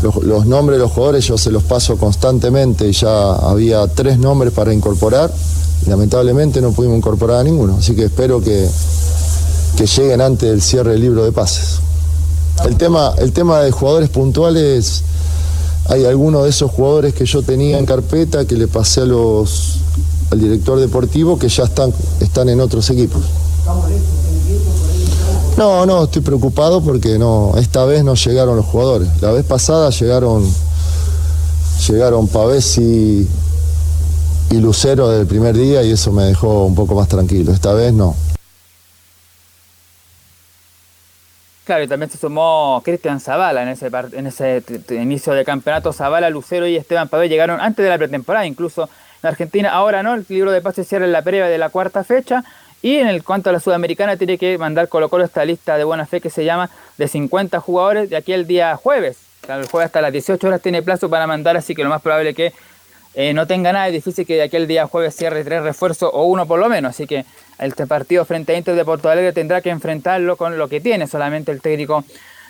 Los, 0.02 0.46
nombres 0.46 0.78
de 0.78 0.84
los 0.84 0.92
jugadores 0.92 1.26
yo 1.26 1.40
se 1.40 1.50
los 1.50 1.64
paso 1.64 1.98
constantemente, 1.98 2.92
ya 2.92 3.34
había 3.34 3.88
tres 3.88 4.20
nombres 4.20 4.54
para 4.54 4.72
incorporar 4.72 5.34
y 5.86 5.90
lamentablemente 5.90 6.62
no 6.62 6.72
pudimos 6.72 6.98
incorporar 6.98 7.40
a 7.40 7.44
ninguno, 7.44 7.78
así 7.80 7.96
que 7.96 8.06
espero 8.06 8.40
que, 8.40 8.70
que 9.76 9.88
lleguen 9.88 10.22
antes 10.22 10.50
del 10.50 10.62
cierre 10.62 10.92
del 10.92 11.02
libro 11.02 11.26
de 11.26 11.32
pases. 11.32 11.80
El 12.66 12.76
tema, 12.78 13.14
el 13.18 13.32
tema 13.32 13.60
de 13.62 13.72
jugadores 13.72 14.10
puntuales, 14.10 15.04
hay 15.90 16.06
algunos 16.06 16.44
de 16.44 16.50
esos 16.50 16.72
jugadores 16.72 17.14
que 17.14 17.26
yo 17.26 17.42
tenía 17.42 17.78
en 17.78 17.86
carpeta 17.86 18.46
que 18.46 18.56
le 18.56 18.68
pasé 18.68 19.02
a 19.02 19.06
los, 19.06 19.80
al 20.32 20.40
director 20.40 20.80
deportivo 20.80 21.40
que 21.40 21.50
ya 21.50 21.64
están, 21.64 21.94
están 22.20 22.50
en 22.50 22.60
otros 22.60 22.90
equipos. 22.90 23.22
No, 25.58 25.86
no, 25.86 26.04
estoy 26.04 26.22
preocupado 26.22 26.82
porque 26.82 27.18
no, 27.18 27.54
esta 27.58 27.86
vez 27.86 28.04
no 28.04 28.16
llegaron 28.16 28.58
los 28.58 28.66
jugadores. 28.66 29.10
La 29.22 29.32
vez 29.32 29.46
pasada 29.46 29.90
llegaron, 29.90 30.44
llegaron 31.88 32.28
Pavés 32.28 32.78
y, 32.78 33.28
y 34.52 34.56
Lucero 34.58 35.10
del 35.10 35.26
primer 35.26 35.58
día 35.58 35.84
y 35.84 35.92
eso 35.92 36.12
me 36.12 36.24
dejó 36.24 36.66
un 36.66 36.76
poco 36.76 36.96
más 36.96 37.08
tranquilo. 37.08 37.52
Esta 37.52 37.74
vez 37.74 37.94
no. 37.94 38.16
Claro, 41.68 41.84
y 41.84 41.88
también 41.90 42.10
se 42.10 42.18
sumó 42.18 42.82
Cristian 42.86 43.20
Zavala 43.20 43.62
en 43.62 43.68
ese, 43.68 43.92
en 44.14 44.28
ese 44.28 44.64
inicio 44.90 45.34
de 45.34 45.44
campeonato. 45.44 45.92
Zavala, 45.92 46.30
Lucero 46.30 46.66
y 46.66 46.78
Esteban 46.78 47.10
Pavé 47.10 47.28
llegaron 47.28 47.60
antes 47.60 47.84
de 47.84 47.90
la 47.90 47.98
pretemporada, 47.98 48.46
incluso 48.46 48.90
en 49.22 49.28
Argentina. 49.28 49.72
Ahora 49.72 50.02
no, 50.02 50.14
el 50.14 50.26
libro 50.30 50.52
de 50.52 50.62
pases 50.62 50.88
cierra 50.88 51.04
en 51.04 51.12
la 51.12 51.24
previa 51.24 51.48
de 51.48 51.58
la 51.58 51.68
cuarta 51.68 52.06
fecha. 52.06 52.46
Y 52.82 52.96
en 52.96 53.10
el 53.10 53.22
cuanto 53.22 53.50
a 53.50 53.54
la 53.54 53.60
sudamericana, 53.60 54.16
tiene 54.16 54.38
que 54.38 54.58
mandar 54.58 54.88
Colo 54.88 55.10
Colo 55.10 55.26
esta 55.26 55.44
lista 55.44 55.78
de 55.78 55.84
buena 55.84 56.06
fe 56.06 56.22
que 56.22 56.30
se 56.30 56.46
llama 56.46 56.70
de 56.98 57.06
50 57.10 57.60
jugadores 57.60 58.10
de 58.10 58.16
aquí 58.16 58.32
el 58.32 58.48
día 58.48 58.74
jueves. 58.78 59.18
El 59.50 59.68
jueves 59.68 59.88
hasta 59.88 60.00
las 60.00 60.14
18 60.14 60.48
horas 60.48 60.62
tiene 60.62 60.82
plazo 60.82 61.10
para 61.10 61.28
mandar, 61.28 61.58
así 61.58 61.76
que 61.76 61.84
lo 61.84 61.90
más 61.90 62.02
probable 62.02 62.30
es 62.30 62.36
que 62.38 62.54
eh, 63.20 63.34
no 63.34 63.48
tenga 63.48 63.74
nada. 63.74 63.88
Es 63.88 63.94
difícil 63.94 64.28
que 64.28 64.36
de 64.36 64.44
aquí 64.44 64.58
el 64.58 64.68
día 64.68 64.86
jueves 64.86 65.16
cierre 65.16 65.44
tres 65.44 65.64
refuerzos 65.64 66.12
o 66.14 66.26
uno 66.26 66.46
por 66.46 66.60
lo 66.60 66.70
menos. 66.70 66.92
Así 66.92 67.08
que 67.08 67.26
este 67.58 67.88
partido 67.88 68.24
frente 68.26 68.54
a 68.54 68.58
Inter 68.60 68.76
de 68.76 68.86
Porto 68.86 69.10
Alegre 69.10 69.34
tendrá 69.34 69.60
que 69.60 69.72
enfrentarlo 69.72 70.38
con 70.38 70.60
lo 70.60 70.68
que 70.68 70.80
tiene 70.82 71.08
solamente 71.08 71.52
el 71.52 71.60
técnico 71.60 72.06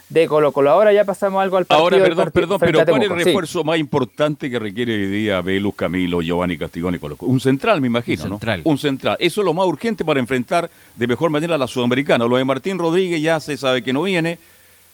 de 0.09 0.27
Colo 0.27 0.51
Colo. 0.51 0.71
Ahora 0.71 0.91
ya 0.91 1.05
pasamos 1.05 1.41
algo 1.41 1.55
al 1.55 1.63
partido. 1.63 1.83
Ahora, 1.85 2.03
perdón, 2.03 2.31
perdón, 2.33 2.59
pero 2.59 2.85
¿cuál 2.85 3.01
es 3.01 3.09
el 3.09 3.23
refuerzo 3.23 3.63
más 3.63 3.79
importante 3.79 4.49
que 4.49 4.59
requiere 4.59 4.93
hoy 4.93 5.05
día 5.07 5.39
Velus, 5.39 5.73
Camilo, 5.73 6.21
Giovanni 6.21 6.57
Castigón 6.57 6.95
y 6.95 6.99
Colo 6.99 7.15
Colo? 7.15 7.31
Un 7.31 7.39
central, 7.39 7.79
me 7.79 7.87
imagino, 7.87 8.23
Un 8.23 8.29
central. 8.31 8.61
Un 8.65 8.77
central. 8.77 9.17
Eso 9.21 9.39
es 9.39 9.45
lo 9.45 9.53
más 9.53 9.65
urgente 9.67 10.03
para 10.03 10.19
enfrentar 10.19 10.69
de 10.97 11.07
mejor 11.07 11.29
manera 11.29 11.55
a 11.55 11.57
la 11.57 11.67
Sudamericana. 11.67 12.25
Lo 12.25 12.35
de 12.35 12.43
Martín 12.43 12.77
Rodríguez 12.77 13.21
ya 13.21 13.39
se 13.39 13.55
sabe 13.55 13.81
que 13.81 13.93
no 13.93 14.03
viene. 14.03 14.37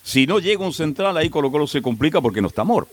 Si 0.03 0.27
no 0.27 0.37
llega 0.37 0.63
un 0.63 0.73
central, 0.73 1.17
ahí 1.17 1.31
Colo 1.31 1.49
Colo 1.49 1.65
se 1.65 1.81
complica 1.81 2.21
porque 2.21 2.41
no 2.41 2.47
está 2.47 2.61
amor. 2.61 2.87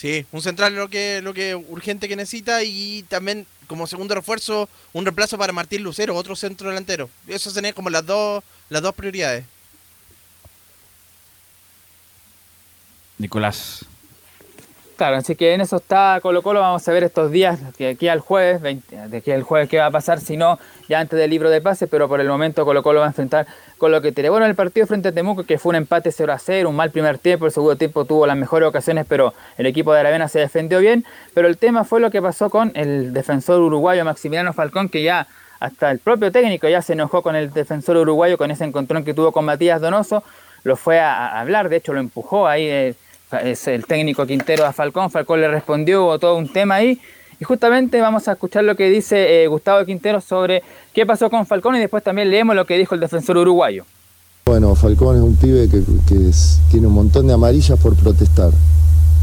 Sí, 0.00 0.24
un 0.32 0.40
central 0.40 0.74
lo 0.74 0.88
que 0.88 1.20
lo 1.20 1.34
que 1.34 1.54
urgente 1.54 2.08
que 2.08 2.16
necesita 2.16 2.64
y 2.64 3.02
también 3.02 3.46
como 3.66 3.86
segundo 3.86 4.14
refuerzo 4.14 4.66
un 4.94 5.04
reemplazo 5.04 5.36
para 5.36 5.52
Martín 5.52 5.82
Lucero, 5.82 6.16
otro 6.16 6.34
centro 6.34 6.70
delantero. 6.70 7.10
Eso 7.28 7.50
serían 7.50 7.74
como 7.74 7.90
las 7.90 8.06
dos 8.06 8.42
las 8.70 8.80
dos 8.80 8.94
prioridades. 8.94 9.44
Nicolás. 13.18 13.84
Claro, 15.00 15.16
así 15.16 15.34
que 15.34 15.54
en 15.54 15.62
eso 15.62 15.76
está 15.76 16.18
Colo 16.20 16.42
Colo, 16.42 16.60
vamos 16.60 16.86
a 16.86 16.92
ver 16.92 17.04
estos 17.04 17.30
días, 17.30 17.58
de 17.78 17.88
aquí 17.88 18.08
al 18.08 18.20
jueves, 18.20 18.60
de 18.60 19.16
aquí 19.16 19.30
al 19.32 19.44
jueves 19.44 19.66
qué 19.70 19.78
va 19.78 19.86
a 19.86 19.90
pasar, 19.90 20.20
si 20.20 20.36
no, 20.36 20.58
ya 20.90 21.00
antes 21.00 21.18
del 21.18 21.30
libro 21.30 21.48
de 21.48 21.62
pase, 21.62 21.86
pero 21.86 22.06
por 22.06 22.20
el 22.20 22.28
momento 22.28 22.66
Colo 22.66 22.82
Colo 22.82 23.00
va 23.00 23.06
a 23.06 23.08
enfrentar 23.08 23.46
con 23.78 23.92
lo 23.92 24.02
que 24.02 24.12
tiene. 24.12 24.28
Bueno, 24.28 24.44
el 24.44 24.54
partido 24.54 24.86
frente 24.86 25.08
a 25.08 25.12
Temuco, 25.12 25.44
que 25.44 25.56
fue 25.56 25.70
un 25.70 25.76
empate 25.76 26.12
0 26.12 26.34
a 26.34 26.38
0, 26.38 26.68
un 26.68 26.76
mal 26.76 26.90
primer 26.90 27.16
tiempo, 27.16 27.46
el 27.46 27.52
segundo 27.52 27.76
tiempo 27.76 28.04
tuvo 28.04 28.26
las 28.26 28.36
mejores 28.36 28.68
ocasiones, 28.68 29.06
pero 29.08 29.32
el 29.56 29.64
equipo 29.64 29.94
de 29.94 30.00
Aravena 30.00 30.28
se 30.28 30.38
defendió 30.38 30.80
bien, 30.80 31.06
pero 31.32 31.48
el 31.48 31.56
tema 31.56 31.84
fue 31.84 31.98
lo 32.00 32.10
que 32.10 32.20
pasó 32.20 32.50
con 32.50 32.70
el 32.74 33.14
defensor 33.14 33.62
uruguayo 33.62 34.04
Maximiliano 34.04 34.52
Falcón, 34.52 34.90
que 34.90 35.02
ya 35.02 35.26
hasta 35.60 35.90
el 35.92 35.98
propio 35.98 36.30
técnico 36.30 36.68
ya 36.68 36.82
se 36.82 36.92
enojó 36.92 37.22
con 37.22 37.36
el 37.36 37.54
defensor 37.54 37.96
uruguayo, 37.96 38.36
con 38.36 38.50
ese 38.50 38.64
encontrón 38.64 39.02
que 39.02 39.14
tuvo 39.14 39.32
con 39.32 39.46
Matías 39.46 39.80
Donoso, 39.80 40.22
lo 40.62 40.76
fue 40.76 41.00
a, 41.00 41.40
hablar, 41.40 41.70
de 41.70 41.76
hecho 41.76 41.94
lo 41.94 42.00
empujó 42.00 42.46
ahí. 42.46 42.68
Eh, 42.68 42.94
es 43.42 43.68
el 43.68 43.86
técnico 43.86 44.26
Quintero 44.26 44.66
a 44.66 44.72
Falcón, 44.72 45.10
Falcón 45.10 45.40
le 45.40 45.48
respondió, 45.48 46.04
hubo 46.04 46.18
todo 46.18 46.36
un 46.36 46.52
tema 46.52 46.76
ahí. 46.76 47.00
Y 47.40 47.44
justamente 47.44 48.00
vamos 48.00 48.28
a 48.28 48.32
escuchar 48.32 48.64
lo 48.64 48.76
que 48.76 48.90
dice 48.90 49.42
eh, 49.42 49.46
Gustavo 49.46 49.84
Quintero 49.86 50.20
sobre 50.20 50.62
qué 50.92 51.06
pasó 51.06 51.30
con 51.30 51.46
Falcón 51.46 51.76
y 51.76 51.78
después 51.78 52.04
también 52.04 52.30
leemos 52.30 52.54
lo 52.54 52.66
que 52.66 52.76
dijo 52.76 52.94
el 52.94 53.00
defensor 53.00 53.38
uruguayo. 53.38 53.84
Bueno, 54.44 54.74
Falcón 54.74 55.16
es 55.16 55.22
un 55.22 55.36
pibe 55.36 55.68
que, 55.68 55.82
tiene 56.70 56.86
un 56.86 56.92
montón 56.92 57.26
de 57.26 57.32
amarillas 57.32 57.78
por 57.78 57.94
protestar. 57.96 58.50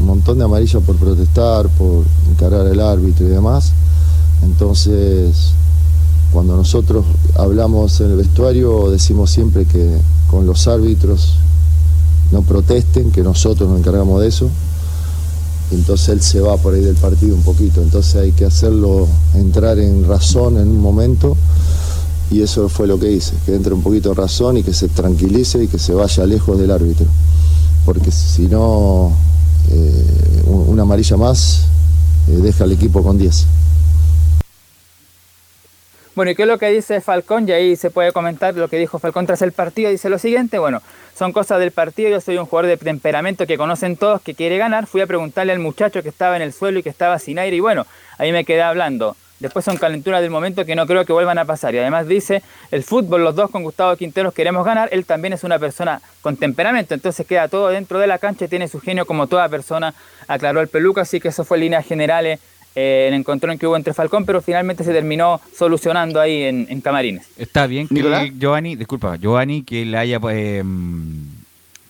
Un 0.00 0.06
montón 0.06 0.38
de 0.38 0.44
amarillas 0.44 0.82
por 0.82 0.96
protestar, 0.96 1.68
por 1.68 2.04
encarar 2.30 2.66
al 2.66 2.80
árbitro 2.80 3.26
y 3.26 3.28
demás. 3.28 3.72
Entonces, 4.42 5.52
cuando 6.32 6.56
nosotros 6.56 7.04
hablamos 7.36 8.00
en 8.00 8.10
el 8.10 8.16
vestuario, 8.16 8.90
decimos 8.90 9.30
siempre 9.30 9.64
que 9.64 9.98
con 10.28 10.46
los 10.46 10.66
árbitros 10.66 11.36
no 12.30 12.42
protesten, 12.42 13.10
que 13.10 13.22
nosotros 13.22 13.68
nos 13.68 13.78
encargamos 13.78 14.20
de 14.20 14.28
eso. 14.28 14.50
entonces 15.70 16.08
él 16.08 16.22
se 16.22 16.40
va 16.40 16.56
por 16.56 16.74
ahí 16.74 16.82
del 16.82 16.96
partido 16.96 17.34
un 17.34 17.42
poquito. 17.42 17.82
Entonces 17.82 18.16
hay 18.16 18.32
que 18.32 18.44
hacerlo 18.44 19.06
entrar 19.34 19.78
en 19.78 20.06
razón 20.06 20.58
en 20.58 20.68
un 20.68 20.80
momento. 20.80 21.36
Y 22.30 22.42
eso 22.42 22.68
fue 22.68 22.86
lo 22.86 22.98
que 22.98 23.10
hice, 23.10 23.32
que 23.46 23.54
entre 23.54 23.72
un 23.72 23.82
poquito 23.82 24.10
en 24.10 24.16
razón 24.16 24.58
y 24.58 24.62
que 24.62 24.74
se 24.74 24.88
tranquilice 24.88 25.64
y 25.64 25.68
que 25.68 25.78
se 25.78 25.94
vaya 25.94 26.26
lejos 26.26 26.58
del 26.58 26.70
árbitro. 26.70 27.06
Porque 27.86 28.10
si 28.10 28.42
no, 28.48 29.12
eh, 29.70 30.44
una 30.46 30.82
amarilla 30.82 31.16
más 31.16 31.62
eh, 32.28 32.32
deja 32.32 32.64
al 32.64 32.72
equipo 32.72 33.02
con 33.02 33.16
10. 33.16 33.46
Bueno, 36.18 36.32
¿y 36.32 36.34
qué 36.34 36.42
es 36.42 36.48
lo 36.48 36.58
que 36.58 36.68
dice 36.70 37.00
Falcón? 37.00 37.48
Y 37.48 37.52
ahí 37.52 37.76
se 37.76 37.90
puede 37.90 38.10
comentar 38.10 38.52
lo 38.56 38.66
que 38.66 38.76
dijo 38.76 38.98
Falcón 38.98 39.24
tras 39.24 39.40
el 39.40 39.52
partido. 39.52 39.88
Dice 39.88 40.08
lo 40.08 40.18
siguiente, 40.18 40.58
bueno, 40.58 40.82
son 41.16 41.30
cosas 41.30 41.60
del 41.60 41.70
partido, 41.70 42.10
yo 42.10 42.20
soy 42.20 42.38
un 42.38 42.46
jugador 42.46 42.68
de 42.68 42.76
temperamento 42.76 43.46
que 43.46 43.56
conocen 43.56 43.96
todos, 43.96 44.20
que 44.20 44.34
quiere 44.34 44.58
ganar. 44.58 44.88
Fui 44.88 45.00
a 45.00 45.06
preguntarle 45.06 45.52
al 45.52 45.60
muchacho 45.60 46.02
que 46.02 46.08
estaba 46.08 46.34
en 46.34 46.42
el 46.42 46.52
suelo 46.52 46.80
y 46.80 46.82
que 46.82 46.88
estaba 46.88 47.20
sin 47.20 47.38
aire 47.38 47.58
y 47.58 47.60
bueno, 47.60 47.86
ahí 48.18 48.32
me 48.32 48.44
quedé 48.44 48.62
hablando. 48.62 49.14
Después 49.38 49.64
son 49.64 49.76
calenturas 49.76 50.20
del 50.20 50.30
momento 50.30 50.64
que 50.64 50.74
no 50.74 50.88
creo 50.88 51.04
que 51.04 51.12
vuelvan 51.12 51.38
a 51.38 51.44
pasar. 51.44 51.72
Y 51.76 51.78
además 51.78 52.08
dice, 52.08 52.42
el 52.72 52.82
fútbol, 52.82 53.22
los 53.22 53.36
dos 53.36 53.48
con 53.52 53.62
Gustavo 53.62 53.94
Quinteros 53.94 54.34
queremos 54.34 54.66
ganar. 54.66 54.88
Él 54.90 55.06
también 55.06 55.34
es 55.34 55.44
una 55.44 55.60
persona 55.60 56.02
con 56.20 56.36
temperamento, 56.36 56.94
entonces 56.94 57.24
queda 57.28 57.46
todo 57.46 57.68
dentro 57.68 58.00
de 58.00 58.08
la 58.08 58.18
cancha 58.18 58.46
y 58.46 58.48
tiene 58.48 58.66
su 58.66 58.80
genio 58.80 59.06
como 59.06 59.28
toda 59.28 59.48
persona, 59.48 59.94
aclaró 60.26 60.60
el 60.60 60.66
peluca. 60.66 61.02
Así 61.02 61.20
que 61.20 61.28
eso 61.28 61.44
fue 61.44 61.58
en 61.58 61.60
líneas 61.60 61.86
generales 61.86 62.40
el 62.78 63.14
encontrón 63.14 63.58
que 63.58 63.66
hubo 63.66 63.76
entre 63.76 63.94
Falcón, 63.94 64.24
pero 64.24 64.40
finalmente 64.40 64.84
se 64.84 64.92
terminó 64.92 65.40
solucionando 65.56 66.20
ahí 66.20 66.42
en, 66.42 66.80
Camarines. 66.80 67.26
Está 67.36 67.66
bien 67.66 67.88
que 67.88 68.32
Giovanni, 68.38 68.76
disculpa, 68.76 69.16
Giovanni, 69.16 69.62
que 69.62 69.84
le 69.84 69.98
haya 69.98 70.20
eh, 70.30 70.62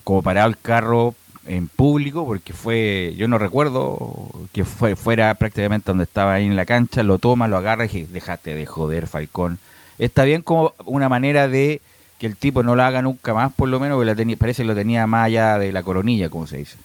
como 0.04 0.22
parado 0.22 0.48
el 0.48 0.58
carro 0.58 1.14
en 1.46 1.68
público, 1.68 2.26
porque 2.26 2.52
fue, 2.52 3.14
yo 3.16 3.28
no 3.28 3.38
recuerdo 3.38 4.30
que 4.52 4.64
fue 4.64 4.96
fuera 4.96 5.34
prácticamente 5.34 5.86
donde 5.86 6.04
estaba 6.04 6.34
ahí 6.34 6.46
en 6.46 6.56
la 6.56 6.66
cancha, 6.66 7.02
lo 7.02 7.18
toma, 7.18 7.48
lo 7.48 7.56
agarra 7.56 7.84
y 7.84 7.88
dice, 7.88 8.12
déjate 8.12 8.54
de 8.54 8.66
joder, 8.66 9.06
Falcón. 9.06 9.58
Está 9.98 10.24
bien 10.24 10.42
como 10.42 10.74
una 10.84 11.08
manera 11.08 11.48
de 11.48 11.80
que 12.18 12.26
el 12.26 12.36
tipo 12.36 12.62
no 12.62 12.76
lo 12.76 12.82
haga 12.82 13.02
nunca 13.02 13.34
más, 13.34 13.52
por 13.52 13.68
lo 13.68 13.80
menos, 13.80 13.96
porque 13.96 14.36
parece 14.36 14.62
que 14.62 14.68
lo 14.68 14.74
tenía 14.74 15.06
más 15.06 15.26
allá 15.26 15.58
de 15.58 15.72
la 15.72 15.82
coronilla, 15.82 16.28
como 16.28 16.46
se 16.46 16.58
dice 16.58 16.76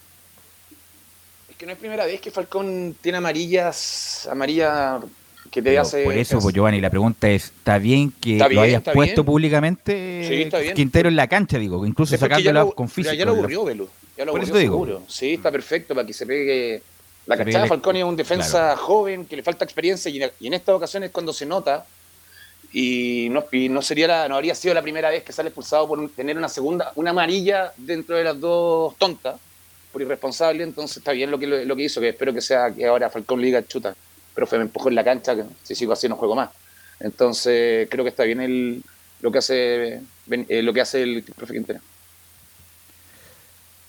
que 1.64 1.68
no 1.68 1.72
es 1.72 1.80
primera 1.80 2.06
vez 2.06 2.20
que 2.20 2.30
Falcón 2.30 2.94
tiene 3.00 3.20
amarillas, 3.20 4.28
amarilla 4.30 5.00
que 5.50 5.62
te 5.62 5.80
hace. 5.80 6.04
Por 6.04 6.18
eso, 6.18 6.40
pues, 6.42 6.54
Giovanni, 6.54 6.82
la 6.82 6.90
pregunta 6.90 7.30
es: 7.30 7.46
¿está 7.46 7.78
bien 7.78 8.12
que 8.12 8.38
lo 8.38 8.60
hayas 8.60 8.84
puesto 8.84 9.24
públicamente 9.24 10.52
Quintero 10.76 11.08
en 11.08 11.16
la 11.16 11.28
cancha, 11.28 11.58
digo, 11.58 11.86
incluso 11.86 12.18
sacándolo 12.18 12.72
con 12.72 12.90
físico? 12.90 13.16
Ya 13.16 13.24
lo 13.24 13.32
aburrió, 13.32 13.64
Velo. 13.64 13.88
Ya 14.18 14.26
lo 14.26 14.32
aburrió 14.32 14.54
seguro. 14.54 15.04
Sí, 15.08 15.36
está 15.36 15.52
perfecto 15.52 15.96
para 15.96 16.06
que 16.06 16.12
se 16.12 16.26
pegue. 16.26 16.82
La 17.28 17.38
cachada 17.38 17.64
de 17.64 17.70
Falcón 17.70 17.96
es 17.96 18.04
un 18.04 18.18
defensa 18.18 18.76
joven 18.76 19.26
que 19.26 19.38
le 19.38 19.44
falta 19.44 19.64
experiencia 19.64 20.12
y, 20.12 20.46
en 20.46 20.54
estas 20.54 20.76
ocasiones 20.76 21.12
cuando 21.12 21.32
se 21.32 21.46
nota 21.46 21.86
y 22.74 23.30
no, 23.32 23.46
no 23.70 23.82
sería 23.82 24.08
la, 24.10 24.28
no 24.28 24.36
habría 24.36 24.54
sido 24.54 24.74
la 24.74 24.82
primera 24.82 25.10
vez 25.10 25.24
que 25.24 25.32
sale 25.32 25.48
expulsado 25.48 25.88
por 25.88 26.10
tener 26.10 26.38
una 26.38 26.50
segunda, 26.50 26.92
una 26.96 27.12
amarilla 27.12 27.72
dentro 27.78 28.18
de 28.18 28.26
las 28.26 28.38
dos 28.38 28.98
tontas 28.98 29.40
por 29.94 30.02
irresponsable, 30.02 30.64
entonces 30.64 30.98
está 30.98 31.12
bien 31.12 31.30
lo 31.30 31.38
que, 31.38 31.46
lo, 31.46 31.76
que 31.76 31.84
hizo, 31.84 32.02
que 32.02 32.10
espero 32.10 32.34
que 32.34 32.42
sea 32.42 32.74
que 32.74 32.86
ahora 32.86 33.12
Falcón 33.12 33.40
liga 33.40 33.66
chuta, 33.66 33.96
pero 34.34 34.48
fue 34.48 34.58
me 34.58 34.66
empujó 34.66 34.90
en 34.90 34.96
la 34.96 35.04
cancha, 35.04 35.36
que 35.36 35.44
si 35.62 35.76
sigo 35.76 35.94
así 35.94 36.10
no 36.10 36.18
juego 36.18 36.36
más. 36.36 36.50
Entonces 37.00 37.88
creo 37.90 38.04
que 38.04 38.10
está 38.10 38.24
bien 38.24 38.42
el, 38.42 38.84
lo 39.22 39.32
que 39.32 39.38
hace 39.38 40.02
eh, 40.30 40.62
lo 40.64 40.74
que 40.74 40.82
hace 40.82 41.04
el 41.04 41.24
profe 41.24 41.54
Quintero. 41.54 41.80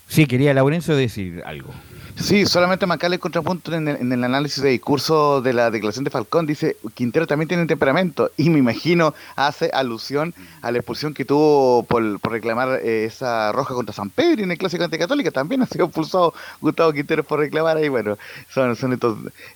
Sí, 0.08 0.26
quería 0.26 0.54
Laurencio 0.54 0.96
decir 0.96 1.42
algo. 1.44 1.72
Sí, 2.16 2.46
solamente 2.46 2.86
marcarle 2.86 3.16
el 3.16 3.20
contrapunto 3.20 3.74
en 3.74 3.88
el, 3.88 4.24
análisis 4.24 4.62
de 4.62 4.70
discurso 4.70 5.42
de 5.42 5.52
la 5.52 5.70
declaración 5.70 6.04
de 6.04 6.10
Falcón. 6.10 6.46
Dice, 6.46 6.76
Quintero 6.94 7.26
también 7.26 7.48
tiene 7.48 7.66
temperamento 7.66 8.30
y 8.36 8.50
me 8.50 8.58
imagino 8.58 9.14
hace 9.34 9.70
alusión 9.72 10.32
a 10.62 10.70
la 10.70 10.78
expulsión 10.78 11.12
que 11.12 11.24
tuvo 11.24 11.82
por, 11.82 12.20
reclamar 12.22 12.80
eh, 12.82 13.04
esa 13.04 13.50
roja 13.52 13.74
contra 13.74 13.92
San 13.92 14.10
Pedro 14.10 14.44
en 14.44 14.52
el 14.52 14.58
Clásico 14.58 14.84
Anticatólica. 14.84 15.32
También 15.32 15.62
ha 15.62 15.66
sido 15.66 15.86
expulsado 15.86 16.34
Gustavo 16.60 16.92
Quintero 16.92 17.24
por 17.24 17.40
reclamar 17.40 17.78
ahí. 17.78 17.88
Bueno, 17.88 18.16
son, 18.48 18.76
son 18.76 18.96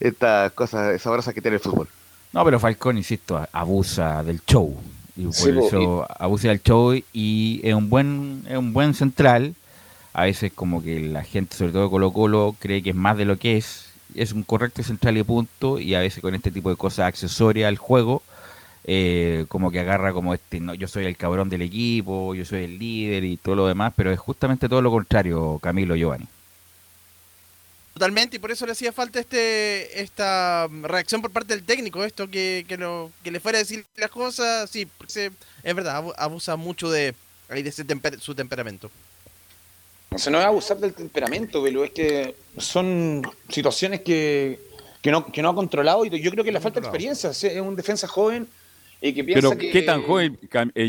estas 0.01 0.53
cosas 0.53 1.01
sabrosas 1.01 1.33
que 1.33 1.41
tiene 1.41 1.57
el 1.57 1.63
fútbol. 1.63 1.87
No, 2.33 2.45
pero 2.45 2.59
Falcón, 2.59 2.99
insisto, 2.99 3.47
abusa 3.53 4.23
del 4.25 4.43
show. 4.45 4.77
Y 5.17 5.25
por 5.25 5.65
eso 5.65 6.07
abusa 6.19 6.49
del 6.49 6.63
show 6.63 6.93
y 7.13 7.61
es 7.63 7.75
un 7.75 7.89
buen, 7.89 8.45
es 8.49 8.57
un 8.57 8.73
buen 8.73 8.95
central 8.95 9.55
a 10.13 10.25
veces 10.25 10.53
como 10.53 10.83
que 10.83 11.01
la 11.01 11.25
gente, 11.25 11.57
sobre 11.57 11.73
todo 11.73 11.91
Colo 11.91 12.13
Colo, 12.13 12.57
cree 12.59 12.83
que 12.83 12.91
es 12.91 12.97
más 12.97 13.17
de 13.17 13.25
lo 13.25 13.39
que 13.39 13.57
es, 13.57 13.91
es 14.15 14.33
un 14.33 14.43
correcto 14.43 14.83
central 14.83 15.17
y 15.17 15.23
punto, 15.23 15.79
y 15.79 15.95
a 15.95 16.01
veces 16.01 16.21
con 16.21 16.35
este 16.35 16.51
tipo 16.51 16.71
de 16.71 16.77
cosas 16.77 17.07
accesorias 17.07 17.69
al 17.69 17.79
juego, 17.79 18.23
eh, 18.85 19.45
como 19.49 19.71
que 19.71 19.81
agarra 19.81 20.13
como 20.13 20.33
este, 20.33 20.61
no, 20.61 20.75
yo 20.75 20.89
soy 20.89 21.05
el 21.05 21.17
cabrón 21.17 21.51
del 21.51 21.63
equipo, 21.63 22.35
yo 22.35 22.45
soy 22.45 22.65
el 22.65 22.79
líder 22.79 23.25
y 23.25 23.37
todo 23.37 23.55
lo 23.55 23.67
demás, 23.67 23.93
pero 23.95 24.11
es 24.11 24.19
justamente 24.19 24.69
todo 24.69 24.83
lo 24.83 24.91
contrario, 24.91 25.59
Camilo 25.63 25.95
Giovanni. 25.95 26.27
Totalmente, 27.93 28.37
y 28.37 28.39
por 28.39 28.53
eso 28.53 28.65
le 28.65 28.73
hacía 28.73 28.93
falta 28.93 29.19
este 29.19 30.01
esta 30.01 30.69
reacción 30.83 31.21
por 31.21 31.33
parte 31.33 31.55
del 31.55 31.65
técnico, 31.65 32.05
esto 32.05 32.29
que, 32.29 32.65
que, 32.69 32.77
lo, 32.77 33.11
que 33.25 33.33
le 33.33 33.41
fuera 33.41 33.59
a 33.59 33.61
decir 33.61 33.85
las 33.97 34.11
cosas, 34.11 34.71
sí, 34.71 34.87
porque 34.87 35.33
es 35.65 35.75
verdad, 35.75 36.05
abusa 36.17 36.57
mucho 36.57 36.91
de, 36.91 37.15
de 37.49 37.73
su 38.21 38.35
temperamento. 38.35 38.91
O 40.11 40.19
sea, 40.19 40.33
no 40.33 40.39
es 40.39 40.45
abusar 40.45 40.79
del 40.79 40.95
temperamento, 40.95 41.63
pero 41.63 41.85
es 41.85 41.91
que 41.91 42.35
son 42.57 43.23
situaciones 43.49 44.01
que, 44.01 44.59
que, 45.03 45.11
no, 45.11 45.27
que 45.27 45.43
no 45.43 45.51
ha 45.51 45.55
controlado 45.55 46.05
y 46.05 46.21
yo 46.21 46.31
creo 46.31 46.45
que 46.45 46.53
le 46.53 46.61
falta 46.61 46.81
experiencia. 46.81 47.31
Es 47.31 47.61
un 47.61 47.77
defensa 47.77 48.09
joven 48.09 48.49
y 49.01 49.13
que 49.13 49.23
piensa 49.23 49.51
pero, 49.51 49.59
¿qué 49.73 49.83
tan 49.83 50.03
joven? 50.03 50.39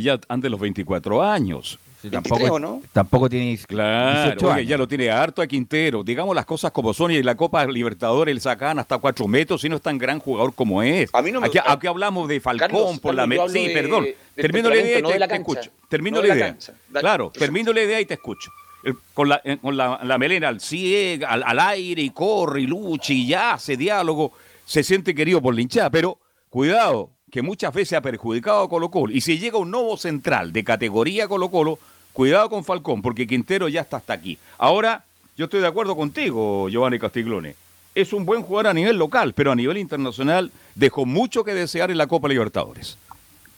Ya 0.02 0.14
antes 0.28 0.44
de 0.44 0.50
los 0.50 0.60
24 0.60 1.22
años 1.22 1.80
tampoco, 2.10 2.60
¿no? 2.60 2.82
tampoco 2.94 3.30
tiene 3.30 3.58
claro, 3.68 4.60
ya 4.62 4.78
lo 4.78 4.88
tiene 4.88 5.10
harto 5.10 5.42
a 5.42 5.48
Quintero. 5.48 6.04
Digamos 6.04 6.34
las 6.34 6.46
cosas 6.46 6.72
como 6.72 6.94
son 6.94 7.12
y 7.12 7.18
en 7.18 7.26
la 7.26 7.36
Copa 7.36 7.66
Libertadores 7.66 8.34
le 8.34 8.40
sacan 8.40 8.80
hasta 8.80 8.98
cuatro 9.00 9.28
metros 9.28 9.64
y 9.66 9.70
no 9.70 9.76
es 9.76 9.82
tan 9.82 9.98
gran 9.98 10.20
jugador 10.20 10.54
como 10.54 10.82
es. 10.82 11.10
A 11.14 11.22
mí 11.22 11.32
no 11.32 11.42
me 11.42 11.48
aquí, 11.48 11.58
aquí 11.64 11.88
hablamos 11.88 12.30
de 12.30 12.40
Falcón 12.40 13.00
por 13.00 13.16
la 13.16 13.28
Sí, 13.50 13.70
perdón. 13.74 14.08
termino 14.36 14.70
la 14.70 14.78
idea 14.78 15.00
y 15.00 15.28
te, 15.28 15.36
escucho. 15.36 15.72
Termino 15.90 16.22
la, 16.22 16.36
idea. 16.36 16.58
claro, 16.94 17.32
termino 17.32 17.74
la 17.74 17.84
idea 17.84 18.00
y 18.00 18.06
te 18.06 18.14
escucho. 18.14 18.50
Con 19.14 19.30
la, 19.30 19.42
con 19.62 19.76
la, 19.76 20.18
melena 20.18 20.48
al 20.48 20.62
ciego, 20.62 21.26
al, 21.28 21.60
aire 21.60 22.02
y 22.02 22.10
corre 22.12 22.62
y 22.62 22.68
lucha 22.68 23.14
y 23.14 23.28
ya 23.28 23.54
hace 23.54 23.76
diálogo, 23.76 24.32
se 24.66 24.84
siente 24.84 25.14
querido 25.14 25.42
por 25.42 25.54
la 25.54 25.62
hinchada, 25.62 25.90
pero 25.90 26.18
cuidado, 26.50 27.12
que 27.32 27.42
muchas 27.42 27.74
veces 27.74 27.98
ha 27.98 28.02
perjudicado 28.02 28.64
a 28.64 28.70
Colo 28.70 28.90
Colo. 28.90 29.14
Y 29.14 29.22
si 29.22 29.38
llega 29.38 29.58
un 29.58 29.72
nuevo 29.72 29.98
central 29.98 30.54
de 30.54 30.64
categoría 30.64 31.28
Colo 31.28 31.50
Colo, 31.50 31.80
cuidado 32.14 32.50
con 32.50 32.64
Falcón, 32.64 33.02
porque 33.02 33.28
Quintero 33.28 33.68
ya 33.68 33.82
está 33.82 33.98
hasta 33.98 34.14
aquí. 34.14 34.38
Ahora, 34.58 35.06
yo 35.38 35.46
estoy 35.46 35.62
de 35.62 35.68
acuerdo 35.68 35.96
contigo, 35.96 36.70
Giovanni 36.70 37.00
Castiglione. 37.00 37.56
Es 37.96 38.14
un 38.14 38.26
buen 38.26 38.44
jugador 38.44 38.68
a 38.68 38.74
nivel 38.74 38.98
local, 38.98 39.34
pero 39.34 39.52
a 39.52 39.56
nivel 39.56 39.78
internacional 39.78 40.52
dejó 40.76 41.06
mucho 41.06 41.44
que 41.44 41.54
desear 41.54 41.92
en 41.92 41.98
la 41.98 42.08
Copa 42.08 42.28
Libertadores. 42.30 42.98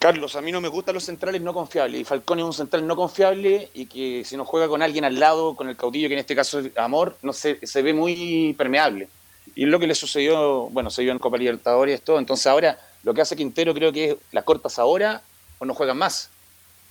Carlos, 0.02 0.36
a 0.36 0.42
mí 0.42 0.52
no 0.52 0.62
me 0.62 0.68
gustan 0.68 0.96
los 0.96 1.04
centrales 1.04 1.44
no 1.44 1.54
confiables. 1.54 2.02
Y 2.02 2.04
Falcón 2.04 2.40
es 2.40 2.46
un 2.46 2.54
central 2.54 2.88
no 2.88 2.96
confiable 2.96 3.70
y 3.76 3.86
que 3.86 4.24
si 4.26 4.36
no 4.36 4.46
juega 4.46 4.68
con 4.68 4.82
alguien 4.82 5.06
al 5.06 5.20
lado, 5.20 5.56
con 5.56 5.70
el 5.70 5.78
caudillo, 5.78 6.08
que 6.08 6.16
en 6.16 6.20
este 6.22 6.36
caso 6.36 6.58
es 6.58 6.76
Amor, 6.76 7.20
no 7.22 7.34
se, 7.34 7.60
se 7.68 7.84
ve 7.84 7.94
muy 7.94 8.56
permeable. 8.58 9.10
Y 9.54 9.66
es 9.66 9.70
lo 9.70 9.80
que 9.80 9.86
le 9.86 9.94
sucedió, 9.94 10.70
bueno, 10.72 10.90
se 10.90 11.04
dio 11.04 11.12
en 11.12 11.20
Copa 11.20 11.38
Libertadores 11.38 12.02
todo. 12.02 12.18
Entonces 12.18 12.48
ahora 12.48 12.80
lo 13.04 13.14
que 13.14 13.22
hace 13.22 13.36
Quintero 13.36 13.76
creo 13.76 13.94
que 13.94 14.10
es 14.10 14.16
las 14.32 14.44
cortas 14.44 14.80
ahora 14.80 15.22
o 15.60 15.66
no 15.66 15.76
juegan 15.76 16.00
más. 16.00 16.32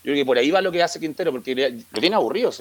Yo 0.05 0.13
creo 0.13 0.15
que 0.15 0.25
por 0.25 0.39
ahí 0.39 0.53
va 0.53 0.61
lo 0.61 0.71
que 0.71 0.81
hace 0.81 1.01
Quintero, 1.01 1.33
porque 1.33 1.85
lo 1.91 2.01
tiene 2.01 2.15
aburrido. 2.15 2.53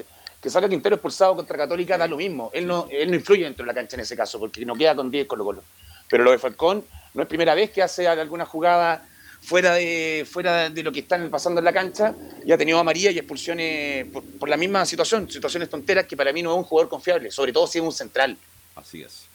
Que 0.41 0.49
salga 0.49 0.67
Quintero 0.67 0.95
expulsado 0.95 1.35
contra 1.35 1.59
Católica 1.59 1.95
da 1.95 2.07
lo 2.07 2.17
mismo. 2.17 2.49
Él 2.55 2.65
no, 2.65 2.87
él 2.89 3.11
no 3.11 3.15
influye 3.15 3.43
dentro 3.43 3.65
de 3.65 3.67
la 3.67 3.75
cancha 3.75 3.97
en 3.97 4.01
ese 4.01 4.17
caso, 4.17 4.39
porque 4.39 4.65
no 4.65 4.73
queda 4.73 4.95
con 4.95 5.11
10 5.11 5.27
Colo 5.27 5.45
Colo. 5.45 5.63
Pero 6.09 6.23
lo 6.23 6.31
de 6.31 6.39
Falcón 6.39 6.83
no 7.13 7.21
es 7.21 7.27
primera 7.27 7.53
vez 7.53 7.69
que 7.69 7.83
hace 7.83 8.07
alguna 8.07 8.47
jugada 8.47 9.07
fuera 9.41 9.75
de, 9.75 10.27
fuera 10.29 10.69
de 10.69 10.83
lo 10.83 10.91
que 10.91 10.99
están 10.99 11.29
pasando 11.29 11.59
en 11.59 11.65
la 11.65 11.73
cancha 11.73 12.15
y 12.45 12.51
ha 12.51 12.57
tenido 12.57 12.79
amarilla 12.79 13.11
y 13.11 13.17
expulsiones 13.17 14.05
por, 14.07 14.23
por 14.23 14.49
la 14.49 14.57
misma 14.57 14.85
situación, 14.85 15.29
situaciones 15.29 15.69
tonteras 15.69 16.05
que 16.05 16.17
para 16.17 16.31
mí 16.31 16.41
no 16.41 16.51
es 16.51 16.57
un 16.57 16.63
jugador 16.63 16.89
confiable, 16.89 17.31
sobre 17.31 17.53
todo 17.53 17.67
si 17.67 17.79
es 17.79 17.83
un 17.83 17.91
central. 17.91 18.37
Así 18.75 19.01
es. 19.01 19.27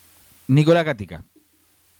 Nicolás 0.47 0.85
Gatica. 0.85 1.23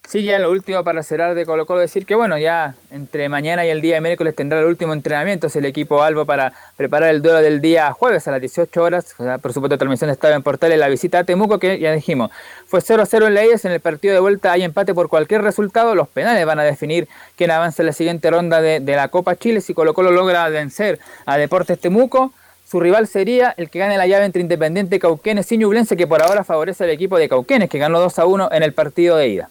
Sí, 0.08 0.22
ya 0.22 0.38
lo 0.38 0.52
último 0.52 0.84
para 0.84 1.02
cerrar 1.02 1.34
de 1.34 1.46
Colo 1.48 1.66
Colo, 1.66 1.80
decir 1.80 2.06
que 2.06 2.14
bueno, 2.14 2.38
ya 2.38 2.76
entre 2.92 3.28
mañana 3.28 3.66
y 3.66 3.70
el 3.70 3.82
día 3.82 3.96
de 3.96 4.02
miércoles 4.02 4.36
tendrá 4.36 4.60
el 4.60 4.66
último 4.66 4.94
entrenamiento 4.94 5.48
el 5.54 5.66
equipo 5.66 6.04
Albo 6.04 6.26
para 6.26 6.54
preparar 6.78 7.10
el 7.10 7.24
duelo 7.24 7.42
del 7.42 7.60
día 7.60 7.92
jueves 7.92 8.28
a 8.28 8.32
las 8.32 8.40
18 8.40 8.84
horas. 8.84 9.16
por 9.42 9.52
supuesto, 9.52 9.80
transmisión 9.80 10.12
estaba 10.12 10.36
en 10.36 10.44
Portales, 10.44 10.78
la 10.78 10.90
visita 10.90 11.20
a 11.20 11.24
Temuco, 11.24 11.58
que 11.58 11.80
ya 11.80 11.92
dijimos, 11.92 12.30
fue 12.68 12.82
0-0 12.82 13.28
en 13.28 13.34
la 13.34 13.44
en 13.44 13.72
el 13.72 13.80
partido 13.80 14.14
de 14.14 14.20
vuelta 14.20 14.52
hay 14.52 14.64
empate 14.64 14.94
por 14.94 15.10
cualquier 15.10 15.42
resultado, 15.42 15.96
los 15.96 16.08
penales 16.08 16.46
van 16.46 16.60
a 16.60 16.64
definir 16.64 17.08
quién 17.36 17.50
avanza 17.50 17.82
en 17.82 17.88
la 17.88 17.94
siguiente 17.94 18.30
ronda 18.30 18.62
de, 18.62 18.80
de 18.80 18.96
la 18.96 19.08
Copa 19.08 19.36
Chile, 19.36 19.60
si 19.60 19.74
Colo 19.74 19.94
Colo 19.94 20.12
logra 20.12 20.48
vencer 20.50 21.00
a 21.26 21.38
Deportes 21.38 21.80
Temuco. 21.80 22.32
Su 22.64 22.80
rival 22.80 23.08
sería 23.08 23.54
el 23.58 23.70
que 23.70 23.80
gane 23.80 23.98
la 23.98 24.08
llave 24.08 24.26
entre 24.26 24.42
Independiente 24.42 25.00
Cauquenes 25.00 25.52
y 25.52 25.58
Ñublense, 25.58 25.98
que 25.98 26.08
por 26.08 26.22
ahora 26.22 26.44
favorece 26.44 26.84
al 26.84 26.90
equipo 26.92 27.18
de 27.18 27.28
Cauquenes, 27.28 27.70
que 27.70 27.80
ganó 27.80 28.00
2 28.00 28.20
a 28.20 28.26
1 28.26 28.50
en 28.52 28.64
el 28.64 28.74
partido 28.74 29.18
de 29.18 29.28
ida. 29.28 29.50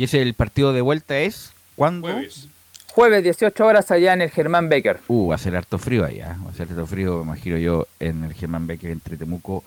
¿Y 0.00 0.04
ese 0.04 0.22
el 0.22 0.32
partido 0.32 0.72
de 0.72 0.80
vuelta 0.80 1.18
es 1.18 1.52
cuándo? 1.76 2.08
Jueves. 2.08 2.48
Jueves, 2.86 3.22
18 3.22 3.66
horas 3.66 3.90
allá 3.90 4.14
en 4.14 4.22
el 4.22 4.30
Germán 4.30 4.70
Becker. 4.70 4.98
Uh, 5.08 5.28
va 5.28 5.34
a 5.34 5.38
ser 5.38 5.54
harto 5.54 5.76
frío 5.76 6.06
allá. 6.06 6.38
Va 6.42 6.48
a 6.48 6.54
ser 6.54 6.70
harto 6.70 6.86
frío, 6.86 7.18
me 7.18 7.24
imagino 7.24 7.58
yo, 7.58 7.86
en 7.98 8.24
el 8.24 8.32
Germán 8.32 8.66
Becker 8.66 8.92
entre 8.92 9.18
Temuco 9.18 9.62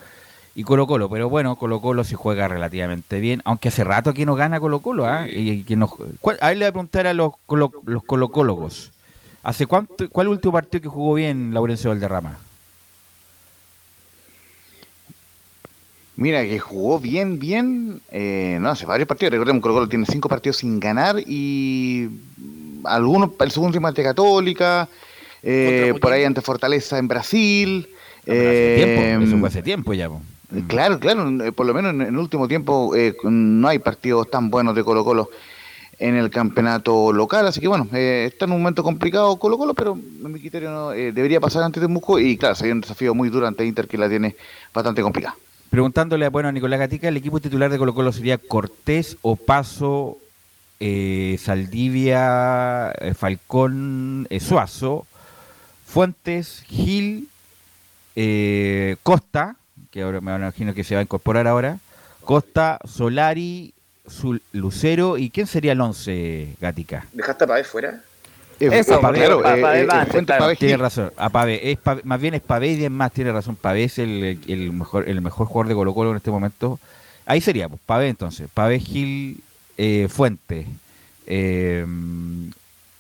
y 0.56 0.64
Colo 0.64 0.88
Colo. 0.88 1.08
Pero 1.08 1.30
bueno, 1.30 1.56
Colo 1.56 1.82
Colo 1.82 2.04
sí 2.04 2.16
juega 2.16 2.48
relativamente 2.48 3.20
bien, 3.20 3.44
aunque 3.46 3.68
hace 3.68 3.84
rato 3.84 4.16
que 4.16 4.26
no 4.26 4.34
gana 4.34 4.60
Colo 4.60 4.80
Colo. 4.80 5.06
¿ah? 5.06 5.28
Y, 5.30 5.62
que 5.66 5.76
no, 5.76 5.96
a 6.42 6.52
él 6.52 6.58
le 6.58 6.66
voy 6.66 6.70
a 6.70 6.72
preguntar 6.72 7.06
a 7.06 7.14
los, 7.14 7.34
colo, 7.46 7.72
los 7.86 8.04
colocólogos. 8.04 8.90
¿Hace 9.44 9.68
cuánto, 9.68 10.10
¿Cuál 10.10 10.30
último 10.30 10.54
partido 10.54 10.82
que 10.82 10.88
jugó 10.88 11.14
bien 11.14 11.54
Laurencio 11.54 11.92
Valderrama? 11.92 12.40
Mira, 16.16 16.44
que 16.44 16.60
jugó 16.60 17.00
bien, 17.00 17.40
bien, 17.40 18.02
eh, 18.12 18.58
no 18.62 18.70
hace 18.70 18.86
varios 18.86 19.08
partidos. 19.08 19.32
Recordemos 19.32 19.60
que 19.60 19.64
Colo 19.64 19.74
Colo 19.74 19.90
tiene 19.90 20.06
cinco 20.06 20.30
partidos 20.30 20.58
sin 20.58 20.80
ganar 20.80 21.16
y 21.26 22.08
algunos, 22.84 23.32
el 23.40 23.52
segundo 23.52 23.86
ante 23.86 24.04
Católica, 24.04 24.88
eh, 25.42 25.96
por 26.00 26.12
ahí 26.12 26.24
ante 26.24 26.42
Fortaleza 26.42 27.00
en 27.00 27.08
Brasil. 27.08 27.90
hace 28.22 28.76
tiempo, 28.76 29.02
eh, 29.02 29.20
eso 29.24 29.38
fue 29.40 29.50
hace 29.50 29.64
tiempo 29.64 29.94
ya. 29.94 30.10
Claro, 30.68 31.00
claro, 31.00 31.52
por 31.54 31.66
lo 31.66 31.74
menos 31.74 31.96
en, 31.96 32.02
el 32.02 32.18
último 32.18 32.48
tiempo 32.48 32.94
no 33.24 33.68
hay 33.68 33.80
partidos 33.80 34.30
tan 34.30 34.52
buenos 34.52 34.76
de 34.76 34.84
Colo 34.84 35.04
Colo 35.04 35.32
en 35.98 36.16
el 36.16 36.30
campeonato 36.30 37.12
local, 37.12 37.48
así 37.48 37.60
que 37.60 37.68
bueno, 37.68 37.88
está 37.92 38.46
en 38.46 38.52
un 38.52 38.60
momento 38.60 38.84
complicado 38.84 39.36
Colo 39.38 39.58
Colo, 39.58 39.74
pero 39.74 39.94
en 39.94 40.32
mi 40.32 40.40
criterio 40.40 40.70
no, 40.70 40.90
debería 40.90 41.40
pasar 41.40 41.64
antes 41.64 41.82
de 41.82 41.88
Musco 41.88 42.20
y 42.20 42.38
claro, 42.38 42.54
sería 42.54 42.74
un 42.74 42.82
desafío 42.82 43.16
muy 43.16 43.30
duro 43.30 43.48
ante 43.48 43.66
Inter 43.66 43.88
que 43.88 43.98
la 43.98 44.08
tiene 44.08 44.36
bastante 44.72 45.02
complicada. 45.02 45.36
Preguntándole 45.74 46.28
bueno, 46.28 46.50
a 46.50 46.52
Nicolás 46.52 46.80
Gatica, 46.80 47.08
el 47.08 47.18
equipo 47.18 47.40
titular 47.40 47.72
de 47.72 47.80
Colo 47.80 47.96
Colo 47.96 48.12
sería 48.12 48.38
Cortés, 48.38 49.18
Opaso, 49.24 50.20
eh, 50.80 51.36
Saldivia, 51.42 52.92
eh, 52.92 53.16
Falcón, 53.16 54.28
eh, 54.30 54.40
Suazo, 54.40 55.08
Fuentes, 55.88 56.64
Gil, 56.68 57.28
Costa, 59.02 59.56
que 59.90 60.04
ahora 60.04 60.22
me 60.22 60.36
imagino 60.36 60.76
que 60.76 60.84
se 60.84 60.94
va 60.94 61.00
a 61.00 61.06
incorporar 61.06 61.48
ahora, 61.48 61.80
Costa, 62.22 62.78
Solari, 62.86 63.74
Lucero, 64.52 65.18
¿y 65.18 65.32
quién 65.32 65.48
sería 65.48 65.72
el 65.72 65.82
once, 65.82 66.56
Gatica? 66.62 67.08
¿Dejaste 67.14 67.46
a 67.46 67.48
Pavé 67.48 67.64
fuera? 67.64 68.00
Eso, 68.72 69.00
tiene 70.58 70.78
razón. 70.78 71.12
es 71.50 71.78
más 72.04 72.22
bien 72.22 72.34
es 72.34 72.42
Pavé 72.42 72.72
y 72.74 72.90
más 72.90 73.12
tiene 73.12 73.32
razón. 73.32 73.56
Pavé 73.56 73.86
es 73.86 74.00
el, 74.00 74.40
el, 74.48 74.74
mejor 74.74 75.08
el 75.08 75.22
mejor 75.22 75.48
jugador 75.48 75.68
de 75.68 75.76
Colo 75.76 75.94
Colo 75.94 76.12
en 76.12 76.18
este 76.18 76.32
momento. 76.32 76.80
Ahí 77.26 77.42
sería, 77.42 77.70
pues, 77.70 77.82
Pavé 77.86 78.10
entonces. 78.10 78.50
Pavé 78.54 78.80
Gil 78.80 79.42
eh, 79.78 80.08
Fuente, 80.10 80.68
eh, 81.26 81.86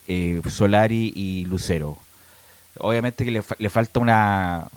eh, 0.07 0.41
Solari 0.49 1.13
y 1.15 1.45
Lucero. 1.45 1.97
Obviamente 2.79 3.25
que 3.25 3.31
le, 3.31 3.43
le 3.59 3.69
falta 3.69 3.99
una, 3.99 4.67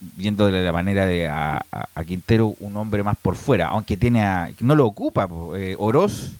viendo 0.00 0.46
de 0.46 0.62
la 0.62 0.72
manera 0.72 1.06
de 1.06 1.28
a, 1.28 1.64
Quintero, 2.06 2.54
un 2.60 2.76
hombre 2.76 3.02
más 3.02 3.16
por 3.16 3.36
fuera, 3.36 3.68
aunque 3.68 3.96
tiene 3.96 4.22
a, 4.22 4.50
no 4.60 4.74
lo 4.74 4.86
ocupa, 4.86 5.28
eh, 5.56 5.74
Oroz, 5.78 6.32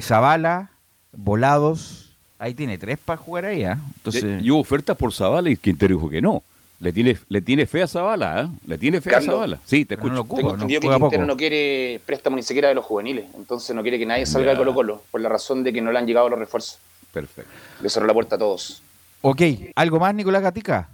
Zavala, 0.00 0.70
Volados, 1.12 2.09
Ahí 2.40 2.54
tiene 2.54 2.78
tres 2.78 2.98
para 2.98 3.18
jugar 3.18 3.44
ahí, 3.44 3.64
¿ah? 3.64 3.78
Entonces... 3.96 4.42
Y 4.42 4.50
hubo 4.50 4.60
ofertas 4.60 4.96
por 4.96 5.12
Zavala 5.12 5.50
y 5.50 5.58
Quintero 5.58 5.94
dijo 5.94 6.08
que 6.08 6.22
no. 6.22 6.42
Le 6.80 6.90
tiene, 6.90 7.18
le 7.28 7.42
tiene 7.42 7.66
fe 7.66 7.82
a 7.82 7.86
Zavala, 7.86 8.40
¿eh? 8.40 8.48
Le 8.66 8.78
tiene 8.78 9.02
fe 9.02 9.14
a 9.14 9.20
Zavala. 9.20 9.58
Sí, 9.66 9.84
te 9.84 9.96
escucho. 9.96 10.14
No 10.14 10.24
Tengo 10.24 10.54
entendido 10.54 10.80
que 10.80 10.88
Quintero 10.88 11.26
no 11.26 11.36
quiere 11.36 12.00
préstamo 12.06 12.36
ni 12.36 12.42
siquiera 12.42 12.68
de 12.68 12.74
los 12.74 12.86
juveniles. 12.86 13.26
Entonces 13.36 13.76
no 13.76 13.82
quiere 13.82 13.98
que 13.98 14.06
nadie 14.06 14.24
salga 14.24 14.52
de 14.52 14.56
Colo 14.56 14.72
Colo. 14.72 15.02
Por 15.10 15.20
la 15.20 15.28
razón 15.28 15.62
de 15.62 15.70
que 15.70 15.82
no 15.82 15.92
le 15.92 15.98
han 15.98 16.06
llegado 16.06 16.30
los 16.30 16.38
refuerzos. 16.38 16.78
Perfecto. 17.12 17.50
Le 17.82 17.90
cerró 17.90 18.06
la 18.06 18.14
puerta 18.14 18.36
a 18.36 18.38
todos. 18.38 18.82
Ok. 19.20 19.42
¿Algo 19.74 20.00
más, 20.00 20.14
Nicolás 20.14 20.40
Gatica? 20.40 20.88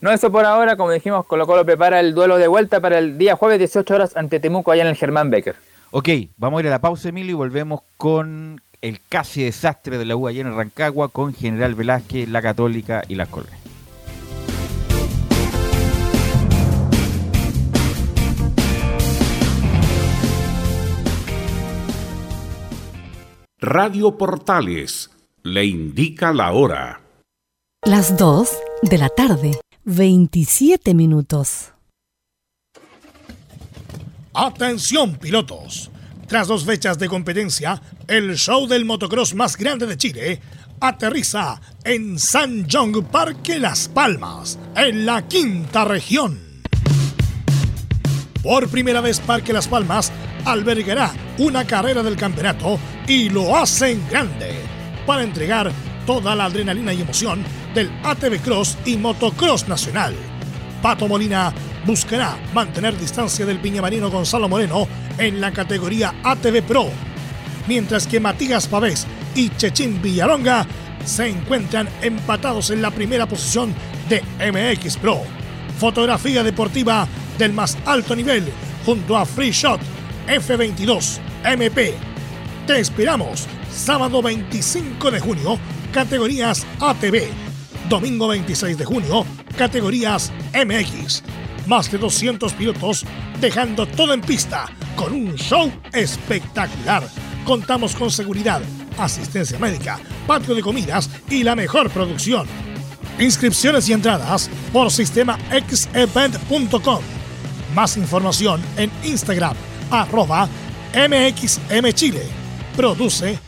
No, 0.00 0.10
eso 0.10 0.32
por 0.32 0.44
ahora. 0.44 0.76
Como 0.76 0.90
dijimos, 0.90 1.24
Colo 1.26 1.46
Colo 1.46 1.64
prepara 1.64 2.00
el 2.00 2.12
duelo 2.12 2.38
de 2.38 2.48
vuelta 2.48 2.80
para 2.80 2.98
el 2.98 3.18
día 3.18 3.36
jueves 3.36 3.60
18 3.60 3.94
horas 3.94 4.16
ante 4.16 4.40
Temuco 4.40 4.72
allá 4.72 4.82
en 4.82 4.88
el 4.88 4.96
Germán 4.96 5.30
Becker. 5.30 5.54
Ok, 5.92 6.08
vamos 6.36 6.58
a 6.58 6.60
ir 6.62 6.66
a 6.66 6.70
la 6.70 6.80
pausa, 6.80 7.10
Emilio, 7.10 7.30
y 7.30 7.34
volvemos 7.34 7.82
con 7.96 8.60
el 8.84 9.00
casi 9.00 9.42
desastre 9.42 9.96
de 9.96 10.04
la 10.04 10.14
U 10.14 10.28
en 10.28 10.54
Rancagua 10.54 11.08
con 11.08 11.32
General 11.32 11.74
Velázquez, 11.74 12.28
la 12.28 12.42
Católica 12.42 13.02
y 13.08 13.14
la 13.14 13.24
Colores. 13.24 13.58
Radio 23.58 24.18
Portales 24.18 25.10
le 25.42 25.64
indica 25.64 26.34
la 26.34 26.52
hora. 26.52 27.00
Las 27.86 28.18
2 28.18 28.50
de 28.82 28.98
la 28.98 29.08
tarde, 29.08 29.52
27 29.84 30.92
minutos. 30.92 31.72
Atención 34.34 35.16
pilotos. 35.16 35.90
Tras 36.26 36.48
dos 36.48 36.64
fechas 36.64 36.98
de 36.98 37.08
competencia, 37.08 37.80
el 38.08 38.36
show 38.36 38.66
del 38.66 38.84
motocross 38.84 39.34
más 39.34 39.56
grande 39.56 39.86
de 39.86 39.96
Chile 39.96 40.40
aterriza 40.80 41.60
en 41.84 42.18
San 42.18 42.66
Jong 42.70 43.04
Parque 43.04 43.58
Las 43.58 43.88
Palmas, 43.88 44.58
en 44.74 45.06
la 45.06 45.26
quinta 45.28 45.84
región. 45.84 46.38
Por 48.42 48.68
primera 48.68 49.00
vez 49.00 49.20
Parque 49.20 49.52
Las 49.52 49.68
Palmas 49.68 50.12
albergará 50.44 51.12
una 51.38 51.66
carrera 51.66 52.02
del 52.02 52.16
campeonato 52.16 52.78
y 53.06 53.28
lo 53.28 53.56
hacen 53.56 54.02
grande 54.10 54.60
para 55.06 55.22
entregar 55.22 55.72
toda 56.06 56.34
la 56.34 56.46
adrenalina 56.46 56.92
y 56.92 57.00
emoción 57.02 57.44
del 57.74 57.90
ATV 58.02 58.40
Cross 58.40 58.78
y 58.84 58.96
Motocross 58.96 59.68
Nacional. 59.68 60.14
Pato 60.84 61.08
Molina 61.08 61.50
buscará 61.86 62.36
mantener 62.52 62.94
distancia 62.98 63.46
del 63.46 63.58
piñamarino 63.58 64.10
Gonzalo 64.10 64.50
Moreno 64.50 64.86
en 65.16 65.40
la 65.40 65.50
categoría 65.50 66.12
ATV 66.22 66.62
Pro, 66.62 66.90
mientras 67.66 68.06
que 68.06 68.20
Matías 68.20 68.66
Pavés 68.66 69.06
y 69.34 69.48
Chechín 69.56 70.02
Villalonga 70.02 70.66
se 71.06 71.28
encuentran 71.28 71.88
empatados 72.02 72.68
en 72.68 72.82
la 72.82 72.90
primera 72.90 73.24
posición 73.24 73.74
de 74.10 74.20
MX 74.52 74.98
Pro. 74.98 75.22
Fotografía 75.78 76.42
deportiva 76.42 77.08
del 77.38 77.54
más 77.54 77.78
alto 77.86 78.14
nivel 78.14 78.44
junto 78.84 79.16
a 79.16 79.24
Free 79.24 79.52
Shot 79.52 79.80
F22 80.28 81.18
MP. 81.44 81.94
Te 82.66 82.78
esperamos 82.78 83.46
sábado 83.72 84.20
25 84.20 85.10
de 85.10 85.20
junio, 85.20 85.58
categorías 85.94 86.66
ATV. 86.78 87.53
Domingo 87.88 88.28
26 88.28 88.78
de 88.78 88.84
junio, 88.84 89.26
categorías 89.58 90.32
MX. 90.54 91.22
Más 91.66 91.90
de 91.90 91.98
200 91.98 92.52
pilotos 92.54 93.04
dejando 93.40 93.86
todo 93.86 94.14
en 94.14 94.20
pista 94.20 94.66
con 94.96 95.12
un 95.12 95.34
show 95.34 95.70
espectacular. 95.92 97.06
Contamos 97.44 97.94
con 97.94 98.10
seguridad, 98.10 98.62
asistencia 98.98 99.58
médica, 99.58 99.98
patio 100.26 100.54
de 100.54 100.62
comidas 100.62 101.10
y 101.28 101.42
la 101.42 101.54
mejor 101.54 101.90
producción. 101.90 102.46
Inscripciones 103.18 103.88
y 103.88 103.92
entradas 103.92 104.50
por 104.72 104.90
sistema 104.90 105.38
xevent.com. 105.50 107.00
Más 107.74 107.96
información 107.96 108.62
en 108.76 108.90
Instagram, 109.04 109.54
arroba 109.90 110.48
MXMChile. 110.94 112.26
Produce 112.76 113.38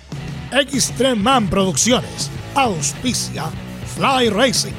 Xtreman 0.51 1.49
Producciones. 1.49 2.31
Auspicia 2.55 3.51
Fly 3.97 4.29
Racing, 4.29 4.75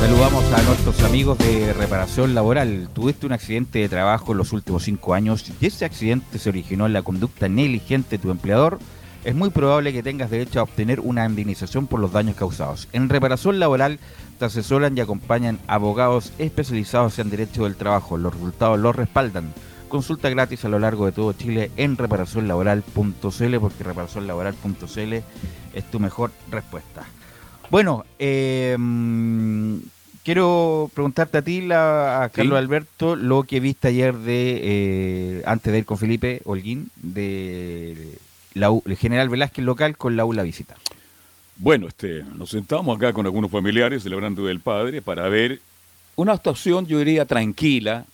Saludamos 0.00 0.44
a 0.52 0.62
nuestros 0.62 1.02
amigos 1.02 1.38
de 1.38 1.72
reparación 1.72 2.32
laboral. 2.32 2.88
Tuviste 2.94 3.26
un 3.26 3.32
accidente 3.32 3.80
de 3.80 3.88
trabajo 3.88 4.30
en 4.30 4.38
los 4.38 4.52
últimos 4.52 4.84
cinco 4.84 5.12
años 5.12 5.44
y 5.60 5.66
ese 5.66 5.84
accidente 5.84 6.38
se 6.38 6.48
originó 6.48 6.86
en 6.86 6.92
la 6.92 7.02
conducta 7.02 7.48
negligente 7.48 8.10
de 8.10 8.22
tu 8.22 8.30
empleador. 8.30 8.78
Es 9.24 9.34
muy 9.34 9.50
probable 9.50 9.92
que 9.92 10.04
tengas 10.04 10.30
derecho 10.30 10.60
a 10.60 10.62
obtener 10.62 11.00
una 11.00 11.26
indemnización 11.26 11.88
por 11.88 11.98
los 11.98 12.12
daños 12.12 12.36
causados. 12.36 12.86
En 12.92 13.08
reparación 13.08 13.58
laboral 13.58 13.98
te 14.38 14.44
asesoran 14.44 14.96
y 14.96 15.00
acompañan 15.00 15.58
abogados 15.66 16.32
especializados 16.38 17.18
en 17.18 17.30
derecho 17.30 17.64
del 17.64 17.74
trabajo. 17.74 18.16
Los 18.16 18.34
resultados 18.34 18.78
los 18.78 18.94
respaldan. 18.94 19.52
Consulta 19.88 20.30
gratis 20.30 20.64
a 20.64 20.68
lo 20.68 20.78
largo 20.78 21.06
de 21.06 21.12
todo 21.12 21.32
Chile 21.32 21.72
en 21.76 21.96
reparacionlaboral.cl 21.96 23.58
porque 23.60 23.84
reparacionlaboral.cl 23.84 25.12
es 25.74 25.90
tu 25.90 25.98
mejor 25.98 26.30
respuesta. 26.52 27.04
Bueno, 27.70 28.06
eh, 28.18 28.76
quiero 30.24 30.90
preguntarte 30.94 31.38
a 31.38 31.42
ti, 31.42 31.68
a 31.70 32.30
Carlos 32.32 32.58
Alberto, 32.58 33.14
lo 33.14 33.42
que 33.42 33.60
viste 33.60 33.88
ayer 33.88 34.14
de, 34.16 34.60
eh, 34.62 35.42
antes 35.44 35.72
de 35.72 35.80
ir 35.80 35.84
con 35.84 35.98
Felipe 35.98 36.40
Holguín, 36.44 36.90
de 36.96 38.16
la, 38.54 38.70
el 38.84 38.96
general 38.96 39.28
Velázquez 39.28 39.64
local 39.64 39.98
con 39.98 40.16
la 40.16 40.24
ULA 40.24 40.44
visita. 40.44 40.76
Bueno, 41.56 41.88
este, 41.88 42.24
nos 42.36 42.50
sentamos 42.50 42.96
acá 42.96 43.12
con 43.12 43.26
algunos 43.26 43.50
familiares 43.50 44.02
celebrando 44.02 44.46
del 44.46 44.60
padre 44.60 45.02
para 45.02 45.28
ver 45.28 45.60
una 46.16 46.32
actuación, 46.32 46.86
yo 46.86 46.98
diría, 46.98 47.26
tranquila, 47.26 48.04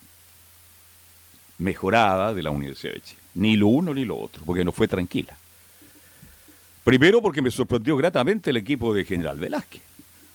mejorada 1.59 2.34
de 2.34 2.42
la 2.42 2.50
Universidad 2.50 2.94
de 2.94 3.00
Chile. 3.00 3.20
Ni 3.34 3.57
lo 3.57 3.68
uno 3.68 3.94
ni 3.94 4.05
lo 4.05 4.18
otro, 4.18 4.42
porque 4.44 4.64
no 4.64 4.72
fue 4.72 4.88
tranquila. 4.88 5.36
Primero 6.85 7.22
porque 7.22 7.41
me 7.41 7.51
sorprendió 7.51 7.97
gratamente 7.97 8.51
el 8.51 8.59
equipo 8.59 8.93
de 8.93 9.07
General 9.07 9.39
Velázquez. 9.39 9.80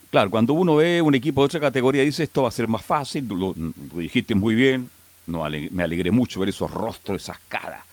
Claro, 0.09 0.31
cuando 0.31 0.53
uno 0.53 0.77
ve 0.77 0.99
un 0.99 1.13
equipo 1.13 1.41
de 1.41 1.45
otra 1.45 1.59
categoría 1.59 2.01
dice 2.03 2.23
esto 2.23 2.41
va 2.41 2.49
a 2.49 2.51
ser 2.51 2.67
más 2.67 2.83
fácil, 2.83 3.27
lo, 3.27 3.53
dijiste 3.93 4.33
muy 4.33 4.55
bien, 4.55 4.89
no, 5.27 5.45
me 5.69 5.83
alegré 5.83 6.09
mucho 6.09 6.39
ver 6.39 6.49
esos 6.49 6.71
rostros, 6.71 7.21
esas 7.21 7.37
caras. 7.47 7.83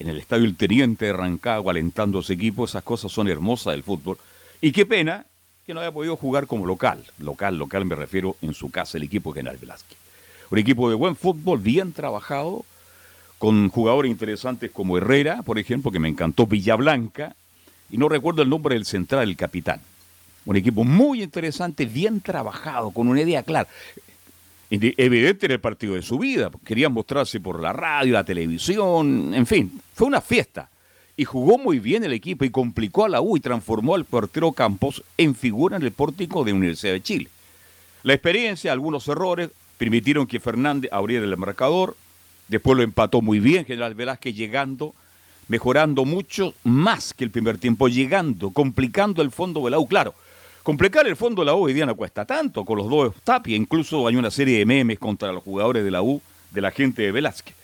En 0.00 0.08
el 0.08 0.18
estadio 0.18 0.44
El 0.44 0.56
Teniente 0.56 1.06
de 1.06 1.12
Rancagua 1.12 1.70
alentando 1.70 2.18
a 2.18 2.22
su 2.24 2.32
equipo, 2.32 2.64
esas 2.64 2.82
cosas 2.82 3.12
son 3.12 3.28
hermosas 3.28 3.74
del 3.74 3.84
fútbol. 3.84 4.18
Y 4.60 4.72
qué 4.72 4.84
pena 4.84 5.24
que 5.64 5.72
no 5.72 5.80
haya 5.80 5.92
podido 5.92 6.16
jugar 6.16 6.48
como 6.48 6.66
local. 6.66 7.04
Local, 7.18 7.56
local 7.56 7.84
me 7.84 7.94
refiero 7.94 8.36
en 8.42 8.52
su 8.52 8.72
casa, 8.72 8.98
el 8.98 9.04
equipo 9.04 9.32
General 9.32 9.56
Velázquez. 9.56 9.96
Un 10.50 10.58
equipo 10.58 10.88
de 10.88 10.96
buen 10.96 11.14
fútbol, 11.14 11.60
bien 11.60 11.92
trabajado, 11.92 12.64
con 13.38 13.68
jugadores 13.68 14.10
interesantes 14.10 14.72
como 14.72 14.98
Herrera, 14.98 15.42
por 15.42 15.60
ejemplo, 15.60 15.92
que 15.92 16.00
me 16.00 16.08
encantó, 16.08 16.48
Villablanca, 16.48 17.36
y 17.92 17.98
no 17.98 18.08
recuerdo 18.08 18.42
el 18.42 18.48
nombre 18.48 18.74
del 18.74 18.86
central, 18.86 19.28
el 19.28 19.36
capitán. 19.36 19.80
Un 20.46 20.56
equipo 20.56 20.82
muy 20.82 21.22
interesante, 21.22 21.84
bien 21.84 22.20
trabajado, 22.20 22.90
con 22.90 23.06
una 23.06 23.20
idea 23.20 23.44
clara. 23.44 23.68
Evidente 24.70 25.44
en 25.44 25.52
el 25.52 25.60
partido 25.60 25.94
de 25.94 26.02
su 26.02 26.18
vida, 26.18 26.50
querían 26.64 26.92
mostrarse 26.92 27.38
por 27.38 27.60
la 27.60 27.74
radio, 27.74 28.14
la 28.14 28.24
televisión, 28.24 29.34
en 29.34 29.46
fin, 29.46 29.80
fue 29.94 30.08
una 30.08 30.22
fiesta. 30.22 30.70
Y 31.14 31.26
jugó 31.26 31.58
muy 31.58 31.78
bien 31.78 32.02
el 32.04 32.14
equipo 32.14 32.46
y 32.46 32.50
complicó 32.50 33.04
a 33.04 33.10
la 33.10 33.20
U 33.20 33.36
y 33.36 33.40
transformó 33.40 33.94
al 33.94 34.06
portero 34.06 34.52
Campos 34.52 35.04
en 35.18 35.34
figura 35.34 35.76
en 35.76 35.82
el 35.82 35.92
pórtico 35.92 36.42
de 36.42 36.54
Universidad 36.54 36.94
de 36.94 37.02
Chile. 37.02 37.28
La 38.02 38.14
experiencia, 38.14 38.72
algunos 38.72 39.06
errores, 39.06 39.50
permitieron 39.76 40.26
que 40.26 40.40
Fernández 40.40 40.90
abriera 40.90 41.26
el 41.26 41.36
marcador, 41.36 41.94
después 42.48 42.78
lo 42.78 42.82
empató 42.82 43.20
muy 43.20 43.38
bien 43.38 43.66
General 43.66 43.94
Velázquez 43.94 44.34
llegando, 44.34 44.94
mejorando 45.48 46.04
mucho 46.04 46.54
más 46.64 47.14
que 47.14 47.24
el 47.24 47.30
primer 47.30 47.58
tiempo, 47.58 47.88
llegando, 47.88 48.50
complicando 48.50 49.22
el 49.22 49.30
fondo 49.30 49.64
de 49.64 49.70
la 49.70 49.78
U, 49.78 49.86
claro. 49.86 50.14
Complicar 50.62 51.06
el 51.06 51.16
fondo 51.16 51.42
de 51.42 51.46
la 51.46 51.54
U 51.54 51.64
hoy 51.64 51.72
día 51.72 51.86
no 51.86 51.96
cuesta 51.96 52.24
tanto, 52.24 52.64
con 52.64 52.78
los 52.78 52.88
dos 52.88 53.14
Tapia, 53.24 53.56
incluso 53.56 54.06
hay 54.06 54.16
una 54.16 54.30
serie 54.30 54.58
de 54.58 54.66
memes 54.66 54.98
contra 54.98 55.32
los 55.32 55.42
jugadores 55.42 55.84
de 55.84 55.90
la 55.90 56.02
U, 56.02 56.22
de 56.52 56.60
la 56.60 56.70
gente 56.70 57.02
de 57.02 57.12
Velázquez. 57.12 57.56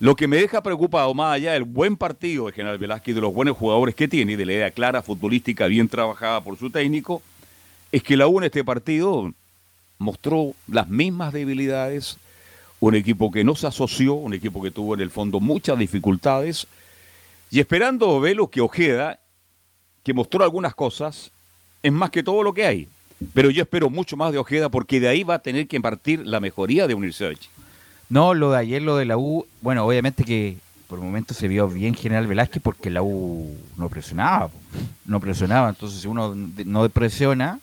Lo 0.00 0.14
que 0.14 0.28
me 0.28 0.36
deja 0.36 0.62
preocupado, 0.62 1.12
más 1.14 1.34
allá 1.34 1.54
del 1.54 1.64
buen 1.64 1.96
partido 1.96 2.46
de 2.46 2.52
General 2.52 2.78
Velázquez 2.78 3.12
y 3.12 3.14
de 3.16 3.20
los 3.20 3.34
buenos 3.34 3.56
jugadores 3.56 3.96
que 3.96 4.06
tiene, 4.06 4.36
de 4.36 4.46
la 4.46 4.52
idea 4.52 4.70
clara, 4.70 5.02
futbolística, 5.02 5.66
bien 5.66 5.88
trabajada 5.88 6.40
por 6.40 6.56
su 6.56 6.70
técnico, 6.70 7.20
es 7.90 8.02
que 8.04 8.16
la 8.16 8.28
U 8.28 8.38
en 8.38 8.44
este 8.44 8.62
partido 8.62 9.32
mostró 9.98 10.54
las 10.68 10.88
mismas 10.88 11.32
debilidades, 11.32 12.18
un 12.78 12.94
equipo 12.94 13.32
que 13.32 13.42
no 13.42 13.56
se 13.56 13.66
asoció, 13.66 14.14
un 14.14 14.34
equipo 14.34 14.62
que 14.62 14.70
tuvo 14.70 14.94
en 14.94 15.00
el 15.00 15.10
fondo 15.10 15.40
muchas 15.40 15.76
dificultades, 15.76 16.68
y 17.50 17.60
esperando 17.60 18.20
ver 18.20 18.36
lo 18.36 18.48
que 18.48 18.60
Ojeda, 18.60 19.18
que 20.02 20.14
mostró 20.14 20.44
algunas 20.44 20.74
cosas, 20.74 21.30
es 21.82 21.92
más 21.92 22.10
que 22.10 22.22
todo 22.22 22.42
lo 22.42 22.52
que 22.52 22.66
hay. 22.66 22.88
Pero 23.34 23.50
yo 23.50 23.62
espero 23.62 23.90
mucho 23.90 24.16
más 24.16 24.32
de 24.32 24.38
Ojeda 24.38 24.68
porque 24.68 25.00
de 25.00 25.08
ahí 25.08 25.24
va 25.24 25.34
a 25.34 25.38
tener 25.40 25.66
que 25.66 25.80
partir 25.80 26.26
la 26.26 26.40
mejoría 26.40 26.86
de 26.86 26.94
Universidad 26.94 27.30
de 27.30 27.36
Chile. 27.36 27.54
No, 28.08 28.32
lo 28.32 28.52
de 28.52 28.58
ayer, 28.58 28.82
lo 28.82 28.96
de 28.96 29.04
la 29.04 29.18
U, 29.18 29.46
bueno, 29.60 29.84
obviamente 29.84 30.24
que 30.24 30.56
por 30.88 30.98
el 30.98 31.04
momento 31.04 31.34
se 31.34 31.48
vio 31.48 31.68
bien 31.68 31.94
General 31.94 32.26
Velázquez 32.26 32.62
porque 32.62 32.90
la 32.90 33.02
U 33.02 33.54
no 33.76 33.88
presionaba, 33.90 34.50
no 35.04 35.20
presionaba, 35.20 35.68
entonces 35.68 36.00
si 36.00 36.08
uno 36.08 36.34
no 36.34 36.88
presiona, 36.88 37.60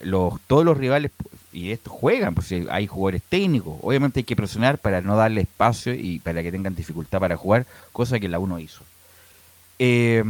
los, 0.00 0.40
todos 0.46 0.64
los 0.64 0.78
rivales 0.78 1.10
y 1.52 1.70
estos 1.70 1.92
juegan, 1.92 2.34
porque 2.34 2.66
hay 2.70 2.86
jugadores 2.86 3.22
técnicos, 3.28 3.76
obviamente 3.82 4.20
hay 4.20 4.24
que 4.24 4.34
presionar 4.34 4.78
para 4.78 5.02
no 5.02 5.16
darle 5.16 5.42
espacio 5.42 5.92
y 5.94 6.18
para 6.20 6.42
que 6.42 6.50
tengan 6.50 6.74
dificultad 6.74 7.20
para 7.20 7.36
jugar, 7.36 7.66
cosa 7.92 8.18
que 8.18 8.28
la 8.28 8.38
U 8.38 8.46
no 8.46 8.58
hizo. 8.58 8.82
Eh, 9.84 10.22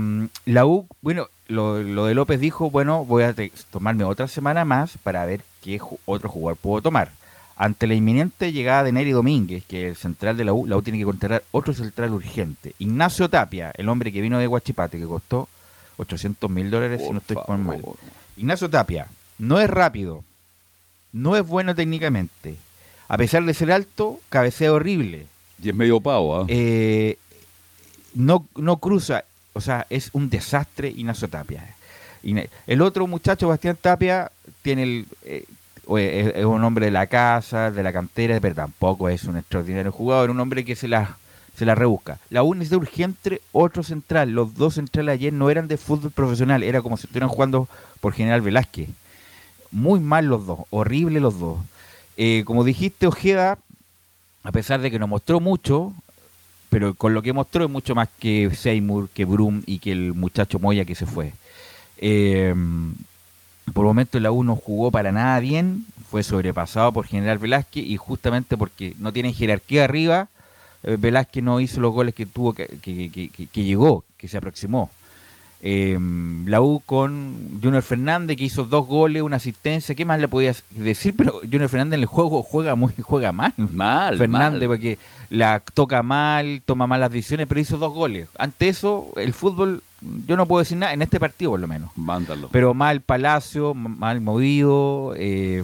la 0.46 0.64
U, 0.64 0.86
bueno, 1.02 1.28
lo, 1.48 1.74
de 2.06 2.14
López 2.14 2.40
dijo, 2.40 2.70
bueno, 2.70 3.04
voy 3.04 3.24
a 3.24 3.34
tomarme 3.70 4.02
otra 4.02 4.26
semana 4.26 4.64
más 4.64 4.96
para 4.96 5.26
ver 5.26 5.42
qué 5.60 5.78
otro 6.06 6.30
jugador 6.30 6.56
puedo 6.56 6.80
tomar. 6.80 7.10
Ante 7.54 7.86
la 7.86 7.92
inminente 7.92 8.50
llegada 8.50 8.84
de 8.84 8.92
Neri 8.92 9.10
Domínguez, 9.10 9.62
que 9.66 9.82
es 9.82 9.88
el 9.90 9.96
central 9.96 10.38
de 10.38 10.46
la 10.46 10.54
U, 10.54 10.66
la 10.66 10.78
U 10.78 10.80
tiene 10.80 10.98
que 10.98 11.04
contratar 11.04 11.44
otro 11.50 11.74
central 11.74 12.12
urgente. 12.12 12.74
Ignacio 12.78 13.28
Tapia, 13.28 13.72
el 13.76 13.90
hombre 13.90 14.10
que 14.10 14.22
vino 14.22 14.38
de 14.38 14.46
Guachipate, 14.46 14.98
que 14.98 15.04
costó 15.04 15.50
800 15.98 16.48
mil 16.48 16.70
dólares, 16.70 17.02
si 17.04 17.12
no 17.12 17.18
estoy 17.18 17.36
con 17.44 17.66
mal. 17.66 17.82
Ignacio 18.38 18.70
Tapia, 18.70 19.06
no 19.36 19.60
es 19.60 19.68
rápido, 19.68 20.24
no 21.12 21.36
es 21.36 21.46
bueno 21.46 21.74
técnicamente. 21.74 22.56
A 23.06 23.18
pesar 23.18 23.44
de 23.44 23.52
ser 23.52 23.70
alto, 23.70 24.18
cabecea 24.30 24.72
horrible. 24.72 25.26
Y 25.62 25.68
es 25.68 25.74
medio 25.74 26.00
pavo, 26.00 26.38
¿ah? 26.38 26.46
¿eh? 26.48 27.18
no, 28.14 28.46
no 28.56 28.78
cruza 28.78 29.24
o 29.52 29.60
sea, 29.60 29.86
es 29.90 30.10
un 30.12 30.30
desastre 30.30 30.88
Ignacio 30.88 31.28
Tapia. 31.28 31.74
El 32.66 32.82
otro 32.82 33.06
muchacho, 33.06 33.48
Bastián 33.48 33.76
Tapia, 33.80 34.30
tiene 34.62 34.82
el, 34.84 35.06
eh, 35.24 35.44
es, 35.98 36.44
un 36.44 36.62
hombre 36.64 36.86
de 36.86 36.92
la 36.92 37.06
casa, 37.06 37.70
de 37.70 37.82
la 37.82 37.92
cantera, 37.92 38.38
pero 38.40 38.54
tampoco 38.54 39.08
es 39.08 39.24
un 39.24 39.36
extraordinario 39.36 39.92
jugador, 39.92 40.30
un 40.30 40.40
hombre 40.40 40.64
que 40.64 40.76
se 40.76 40.88
la, 40.88 41.16
se 41.56 41.64
la 41.64 41.74
rebusca. 41.74 42.18
La 42.30 42.42
UN 42.42 42.62
es 42.62 42.70
de 42.70 42.76
urgente 42.76 43.40
otro 43.52 43.82
central. 43.82 44.30
Los 44.30 44.54
dos 44.54 44.74
centrales 44.74 45.14
ayer 45.14 45.32
no 45.32 45.50
eran 45.50 45.68
de 45.68 45.76
fútbol 45.76 46.10
profesional, 46.10 46.62
era 46.62 46.82
como 46.82 46.96
si 46.96 47.06
estuvieran 47.06 47.28
jugando 47.28 47.68
por 48.00 48.12
General 48.12 48.40
Velázquez. 48.40 48.88
Muy 49.70 50.00
mal 50.00 50.26
los 50.26 50.46
dos, 50.46 50.60
horrible 50.70 51.18
los 51.20 51.38
dos. 51.38 51.58
Eh, 52.16 52.42
como 52.44 52.62
dijiste, 52.62 53.06
Ojeda, 53.06 53.58
a 54.44 54.52
pesar 54.52 54.80
de 54.80 54.90
que 54.90 54.98
nos 54.98 55.08
mostró 55.08 55.40
mucho, 55.40 55.92
pero 56.72 56.94
con 56.94 57.12
lo 57.12 57.20
que 57.20 57.34
mostró 57.34 57.66
es 57.66 57.70
mucho 57.70 57.94
más 57.94 58.08
que 58.18 58.48
Seymour, 58.50 59.10
que 59.10 59.26
Brum 59.26 59.62
y 59.66 59.78
que 59.78 59.92
el 59.92 60.14
muchacho 60.14 60.58
Moya 60.58 60.86
que 60.86 60.94
se 60.94 61.04
fue. 61.04 61.34
Eh, 61.98 62.54
por 63.74 63.84
el 63.84 63.88
momento 63.88 64.18
la 64.18 64.32
U 64.32 64.42
no 64.42 64.56
jugó 64.56 64.90
para 64.90 65.12
nada 65.12 65.38
bien, 65.40 65.84
fue 66.10 66.22
sobrepasado 66.22 66.90
por 66.90 67.06
General 67.06 67.36
Velázquez 67.36 67.84
y 67.84 67.98
justamente 67.98 68.56
porque 68.56 68.94
no 68.98 69.12
tiene 69.12 69.34
jerarquía 69.34 69.84
arriba, 69.84 70.28
eh, 70.82 70.96
Velázquez 70.98 71.44
no 71.44 71.60
hizo 71.60 71.78
los 71.78 71.92
goles 71.92 72.14
que 72.14 72.24
tuvo 72.24 72.54
que, 72.54 72.66
que 72.80 73.64
llegó, 73.64 74.02
que 74.16 74.28
se 74.28 74.38
aproximó. 74.38 74.90
Eh, 75.64 75.96
la 76.46 76.60
U 76.60 76.82
con 76.84 77.60
Junior 77.62 77.84
Fernández 77.84 78.36
que 78.36 78.42
hizo 78.42 78.64
dos 78.64 78.84
goles, 78.84 79.22
una 79.22 79.36
asistencia, 79.36 79.94
¿qué 79.94 80.04
más 80.04 80.18
le 80.18 80.26
podías 80.26 80.64
decir? 80.70 81.14
Pero 81.16 81.34
Junior 81.40 81.68
Fernández 81.68 81.98
en 81.98 82.00
el 82.00 82.06
juego 82.06 82.42
juega 82.42 82.74
muy 82.74 82.92
juega 83.02 83.30
mal. 83.30 83.54
Mal. 83.56 84.18
Fernández 84.18 84.66
porque 84.66 84.98
la 85.30 85.62
toca 85.72 86.02
mal, 86.02 86.62
toma 86.66 86.88
malas 86.88 87.12
decisiones, 87.12 87.46
pero 87.46 87.60
hizo 87.60 87.78
dos 87.78 87.94
goles. 87.94 88.28
Ante 88.38 88.68
eso, 88.68 89.12
el 89.14 89.32
fútbol, 89.32 89.84
yo 90.26 90.36
no 90.36 90.46
puedo 90.46 90.58
decir 90.58 90.78
nada, 90.78 90.94
en 90.94 91.02
este 91.02 91.20
partido 91.20 91.52
por 91.52 91.60
lo 91.60 91.68
menos. 91.68 91.90
Mándalo. 91.94 92.48
Pero 92.50 92.74
mal 92.74 93.00
Palacio, 93.00 93.72
mal 93.72 94.20
movido. 94.20 95.14
Eh, 95.16 95.62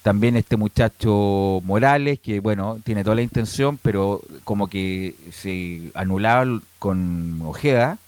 también 0.00 0.34
este 0.36 0.56
muchacho 0.56 1.60
Morales, 1.62 2.20
que 2.20 2.40
bueno, 2.40 2.78
tiene 2.82 3.04
toda 3.04 3.16
la 3.16 3.22
intención, 3.22 3.78
pero 3.82 4.22
como 4.44 4.68
que 4.68 5.14
se 5.30 5.90
anulaba 5.94 6.46
con 6.78 7.42
Ojeda 7.44 7.98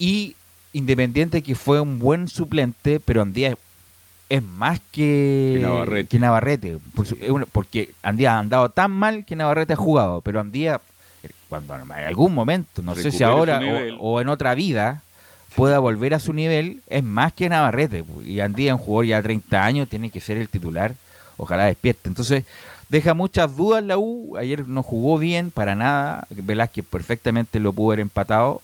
y 0.00 0.34
Independiente 0.72 1.42
que 1.42 1.56
fue 1.56 1.80
un 1.80 1.98
buen 1.98 2.28
suplente, 2.28 3.00
pero 3.00 3.22
Andía 3.22 3.56
es 4.28 4.42
más 4.42 4.80
que, 4.92 5.58
Navarrete. 6.12 6.78
porque 7.50 7.90
Andía 8.02 8.36
ha 8.36 8.38
andado 8.38 8.68
tan 8.68 8.92
mal 8.92 9.24
que 9.24 9.34
Navarrete 9.34 9.72
ha 9.72 9.76
jugado, 9.76 10.20
pero 10.20 10.38
Andía, 10.38 10.80
cuando 11.48 11.74
en 11.74 11.90
algún 11.90 12.32
momento, 12.32 12.82
no 12.82 12.94
sé 12.94 13.10
si 13.10 13.24
ahora 13.24 13.60
o, 13.98 14.20
en 14.20 14.28
otra 14.28 14.54
vida, 14.54 15.02
pueda 15.56 15.80
volver 15.80 16.14
a 16.14 16.20
su 16.20 16.32
nivel, 16.32 16.82
es 16.86 17.02
más 17.02 17.32
que 17.32 17.48
Navarrete. 17.48 18.04
Y 18.24 18.38
Andía, 18.38 18.76
un 18.76 18.80
jugador 18.80 19.06
ya 19.06 19.16
de 19.16 19.22
30 19.24 19.64
años, 19.64 19.88
tiene 19.88 20.10
que 20.10 20.20
ser 20.20 20.36
el 20.36 20.48
titular, 20.48 20.94
ojalá 21.36 21.64
despierte. 21.64 22.08
Entonces, 22.08 22.44
deja 22.88 23.12
muchas 23.14 23.56
dudas 23.56 23.82
la 23.82 23.98
U, 23.98 24.36
ayer 24.38 24.68
no 24.68 24.84
jugó 24.84 25.18
bien 25.18 25.50
para 25.50 25.74
nada, 25.74 26.28
Velázquez 26.30 26.84
perfectamente 26.84 27.58
lo 27.58 27.72
pudo 27.72 27.88
haber 27.90 28.00
empatado, 28.00 28.62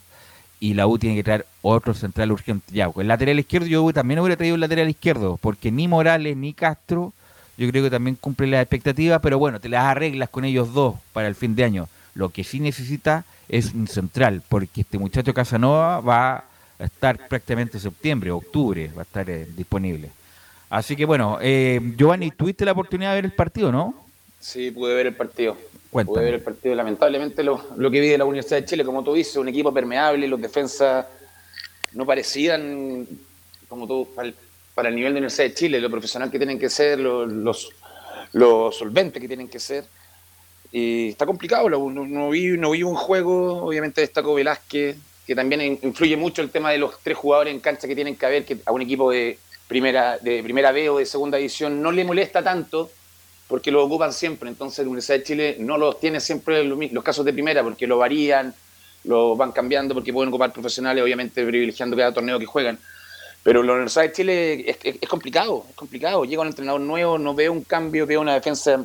y 0.61 0.75
la 0.75 0.87
U 0.87 0.99
tiene 0.99 1.17
que 1.17 1.25
traer 1.25 1.47
otro 1.63 1.95
central 1.95 2.33
urgente. 2.33 2.73
Ya, 2.73 2.91
el 2.97 3.09
lateral 3.09 3.39
izquierdo 3.39 3.67
yo 3.67 3.93
también 3.93 4.21
hubiera 4.21 4.37
traído 4.37 4.55
el 4.55 4.61
lateral 4.61 4.89
izquierdo, 4.89 5.39
porque 5.41 5.71
ni 5.71 5.89
Morales 5.89 6.37
ni 6.37 6.53
Castro 6.55 7.13
yo 7.59 7.69
creo 7.71 7.85
que 7.85 7.91
también 7.91 8.17
cumplen 8.17 8.51
las 8.51 8.63
expectativas, 8.63 9.21
pero 9.23 9.39
bueno, 9.39 9.61
te 9.61 9.69
las 9.69 9.85
arreglas 9.85 10.29
con 10.29 10.45
ellos 10.45 10.75
dos 10.75 10.97
para 11.13 11.29
el 11.29 11.35
fin 11.35 11.57
de 11.57 11.65
año. 11.65 11.89
Lo 12.15 12.29
que 12.29 12.45
sí 12.45 12.61
necesita 12.61 13.25
es 13.49 13.73
un 13.73 13.89
central, 13.89 14.43
porque 14.49 14.83
este 14.83 14.99
muchacho 14.99 15.33
Casanova 15.33 16.01
va 16.01 16.45
a 16.79 16.85
estar 16.85 17.29
prácticamente 17.29 17.79
en 17.79 17.83
septiembre, 17.83 18.31
octubre, 18.31 18.91
va 18.95 19.03
a 19.03 19.05
estar 19.05 19.29
eh, 19.31 19.47
disponible. 19.57 20.11
Así 20.69 20.97
que 20.97 21.05
bueno, 21.05 21.39
eh, 21.41 21.81
Giovanni, 21.97 22.31
¿tuviste 22.31 22.65
la 22.65 22.73
oportunidad 22.73 23.11
de 23.11 23.17
ver 23.17 23.25
el 23.27 23.33
partido, 23.33 23.73
no? 23.73 23.95
Sí, 24.41 24.71
pude 24.71 24.95
ver 24.95 25.07
el 25.07 25.15
partido. 25.15 25.57
Pude 26.05 26.25
ver 26.25 26.35
el 26.35 26.41
partido. 26.43 26.75
Lamentablemente 26.75 27.43
lo, 27.43 27.59
que 27.79 28.01
vi 28.01 28.09
de 28.09 28.19
la 28.19 28.25
Universidad 28.25 28.61
de 28.61 28.65
Chile, 28.67 28.85
como 28.85 29.03
tú 29.03 29.15
dices, 29.15 29.37
un 29.37 29.49
equipo 29.49 29.73
permeable, 29.73 30.27
los 30.29 30.41
defensas 30.41 31.07
no 31.93 32.05
parecían, 32.05 33.07
como 33.69 33.87
tú, 33.87 34.09
para 34.15 34.89
el, 34.89 34.95
nivel 34.95 35.13
de 35.13 35.21
la 35.21 35.25
Universidad 35.25 35.49
de 35.49 35.55
Chile, 35.55 35.81
lo 35.81 35.91
profesional 35.91 36.31
que 36.31 36.39
tienen 36.39 36.59
que 36.59 36.69
ser, 36.69 36.99
los, 36.99 37.71
los, 38.33 38.77
solventes 38.77 39.21
que 39.21 39.29
tienen 39.29 39.49
que 39.49 39.59
ser. 39.59 39.85
Y 40.73 41.11
está 41.11 41.25
complicado, 41.25 41.71
no, 41.71 42.31
vi, 42.31 42.59
no 42.59 42.71
vi 42.71 42.83
un 42.83 42.97
juego, 42.97 43.65
obviamente 43.65 44.01
destacó 44.01 44.35
Velázquez, 44.35 44.97
que 45.27 45.35
también 45.35 45.79
influye 45.83 46.17
mucho 46.17 46.43
el 46.43 46.51
tema 46.51 46.71
de 46.71 46.79
los 46.79 47.01
tres 47.03 47.17
jugadores 47.17 47.53
en 47.53 47.61
cancha 47.61 47.89
que 47.89 47.95
tienen 47.95 48.17
que 48.17 48.27
haber, 48.27 48.45
que 48.45 48.59
a 48.65 48.73
un 48.73 48.83
equipo 48.83 49.11
de 49.11 49.39
primera, 49.67 50.19
de 50.19 50.43
primera 50.43 50.73
B 50.73 50.89
o 50.91 50.99
de 50.99 51.07
segunda 51.07 51.39
división 51.39 51.83
no 51.83 51.91
le 51.91 52.05
molesta 52.05 52.43
tanto 52.43 52.91
porque 53.49 53.71
lo 53.71 53.85
ocupan 53.85 54.13
siempre. 54.13 54.49
Entonces 54.49 54.79
la 54.81 54.91
Universidad 54.91 55.19
de 55.19 55.25
Chile 55.25 55.57
no 55.59 55.79
los 55.79 56.01
tiene 56.01 56.21
siempre 56.21 56.65
los 56.65 57.05
casos 57.05 57.25
de 57.25 57.33
primera, 57.33 57.63
porque 57.63 57.87
lo 57.87 57.99
varían, 57.99 58.55
lo 59.05 59.37
van 59.37 59.53
cambiando, 59.53 59.95
porque 59.95 60.13
pueden 60.13 60.29
ocupar 60.29 60.53
profesionales, 60.53 61.03
obviamente 61.03 61.45
privilegiando 61.45 61.97
cada 61.97 62.13
torneo 62.13 62.39
que 62.39 62.47
juegan. 62.47 62.79
Pero 63.43 63.63
la 63.63 63.75
Universidad 63.75 64.03
de 64.03 64.13
Chile 64.13 64.77
es, 64.83 65.09
complicado, 65.09 65.65
es 65.71 65.77
complicado. 65.77 66.25
Llega 66.25 66.43
un 66.43 66.49
entrenador 66.49 66.81
nuevo, 66.81 67.17
no 67.17 67.33
veo 67.33 67.53
un 67.53 67.63
cambio, 67.63 68.05
veo 68.05 68.21
una 68.21 68.35
defensa 68.35 68.85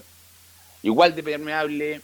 igual 0.83 1.15
de 1.15 1.23
permeable. 1.23 2.01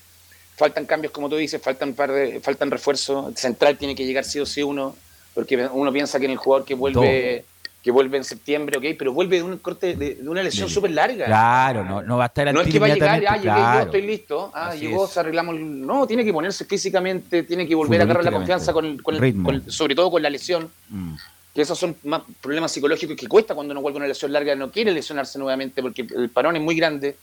Faltan 0.55 0.87
cambios, 0.87 1.13
como 1.13 1.29
tú 1.29 1.35
dices, 1.35 1.61
faltan 1.61 1.93
par 1.93 2.11
de, 2.11 2.39
faltan 2.39 2.71
refuerzos. 2.71 3.35
Central 3.35 3.77
tiene 3.77 3.93
que 3.93 4.07
llegar 4.07 4.25
sí 4.25 4.39
o 4.39 4.45
sí 4.47 4.63
uno, 4.63 4.95
porque 5.35 5.67
uno 5.71 5.93
piensa 5.93 6.17
que 6.17 6.25
en 6.25 6.31
el 6.31 6.37
jugador 6.37 6.65
que 6.65 6.73
vuelve 6.73 7.45
que 7.87 7.91
vuelve 7.91 8.17
en 8.17 8.25
septiembre, 8.25 8.77
ok, 8.77 8.97
pero 8.99 9.13
vuelve 9.13 9.37
de 9.37 9.43
un 9.43 9.59
corte 9.59 9.95
de, 9.95 10.19
una 10.27 10.43
lesión 10.43 10.67
súper 10.67 10.91
larga. 10.91 11.25
Claro, 11.25 11.85
no, 11.85 12.01
no 12.01 12.17
va 12.17 12.25
a 12.25 12.27
estar 12.27 12.53
No 12.53 12.59
es 12.59 12.67
que 12.67 12.79
va 12.79 12.87
a 12.87 12.89
llegar, 12.89 13.23
ah, 13.25 13.37
llegué 13.37 13.47
yo, 13.47 13.79
estoy 13.79 14.01
listo, 14.01 14.51
ah, 14.53 14.75
llegó, 14.75 15.07
se 15.07 15.21
arreglamos. 15.21 15.57
No, 15.57 16.05
tiene 16.05 16.25
que 16.25 16.33
ponerse 16.33 16.65
físicamente, 16.65 17.43
tiene 17.43 17.65
que 17.65 17.73
volver 17.75 18.01
a 18.01 18.03
agarrar 18.03 18.25
la 18.25 18.31
confianza 18.33 18.73
con, 18.73 18.97
con, 18.97 19.71
sobre 19.71 19.95
todo 19.95 20.11
con 20.11 20.21
la 20.21 20.29
lesión. 20.29 20.69
Mm. 20.89 21.13
Que 21.55 21.61
esos 21.61 21.79
son 21.79 21.95
más 22.03 22.23
problemas 22.41 22.73
psicológicos 22.73 23.15
que 23.15 23.25
cuesta 23.25 23.55
cuando 23.55 23.71
uno 23.71 23.79
vuelve 23.79 23.99
una 23.99 24.07
lesión 24.07 24.33
larga, 24.33 24.53
no 24.53 24.69
quiere 24.69 24.91
lesionarse 24.91 25.39
nuevamente 25.39 25.81
porque 25.81 26.05
el 26.13 26.29
parón 26.29 26.57
es 26.57 26.61
muy 26.61 26.75
grande. 26.75 27.15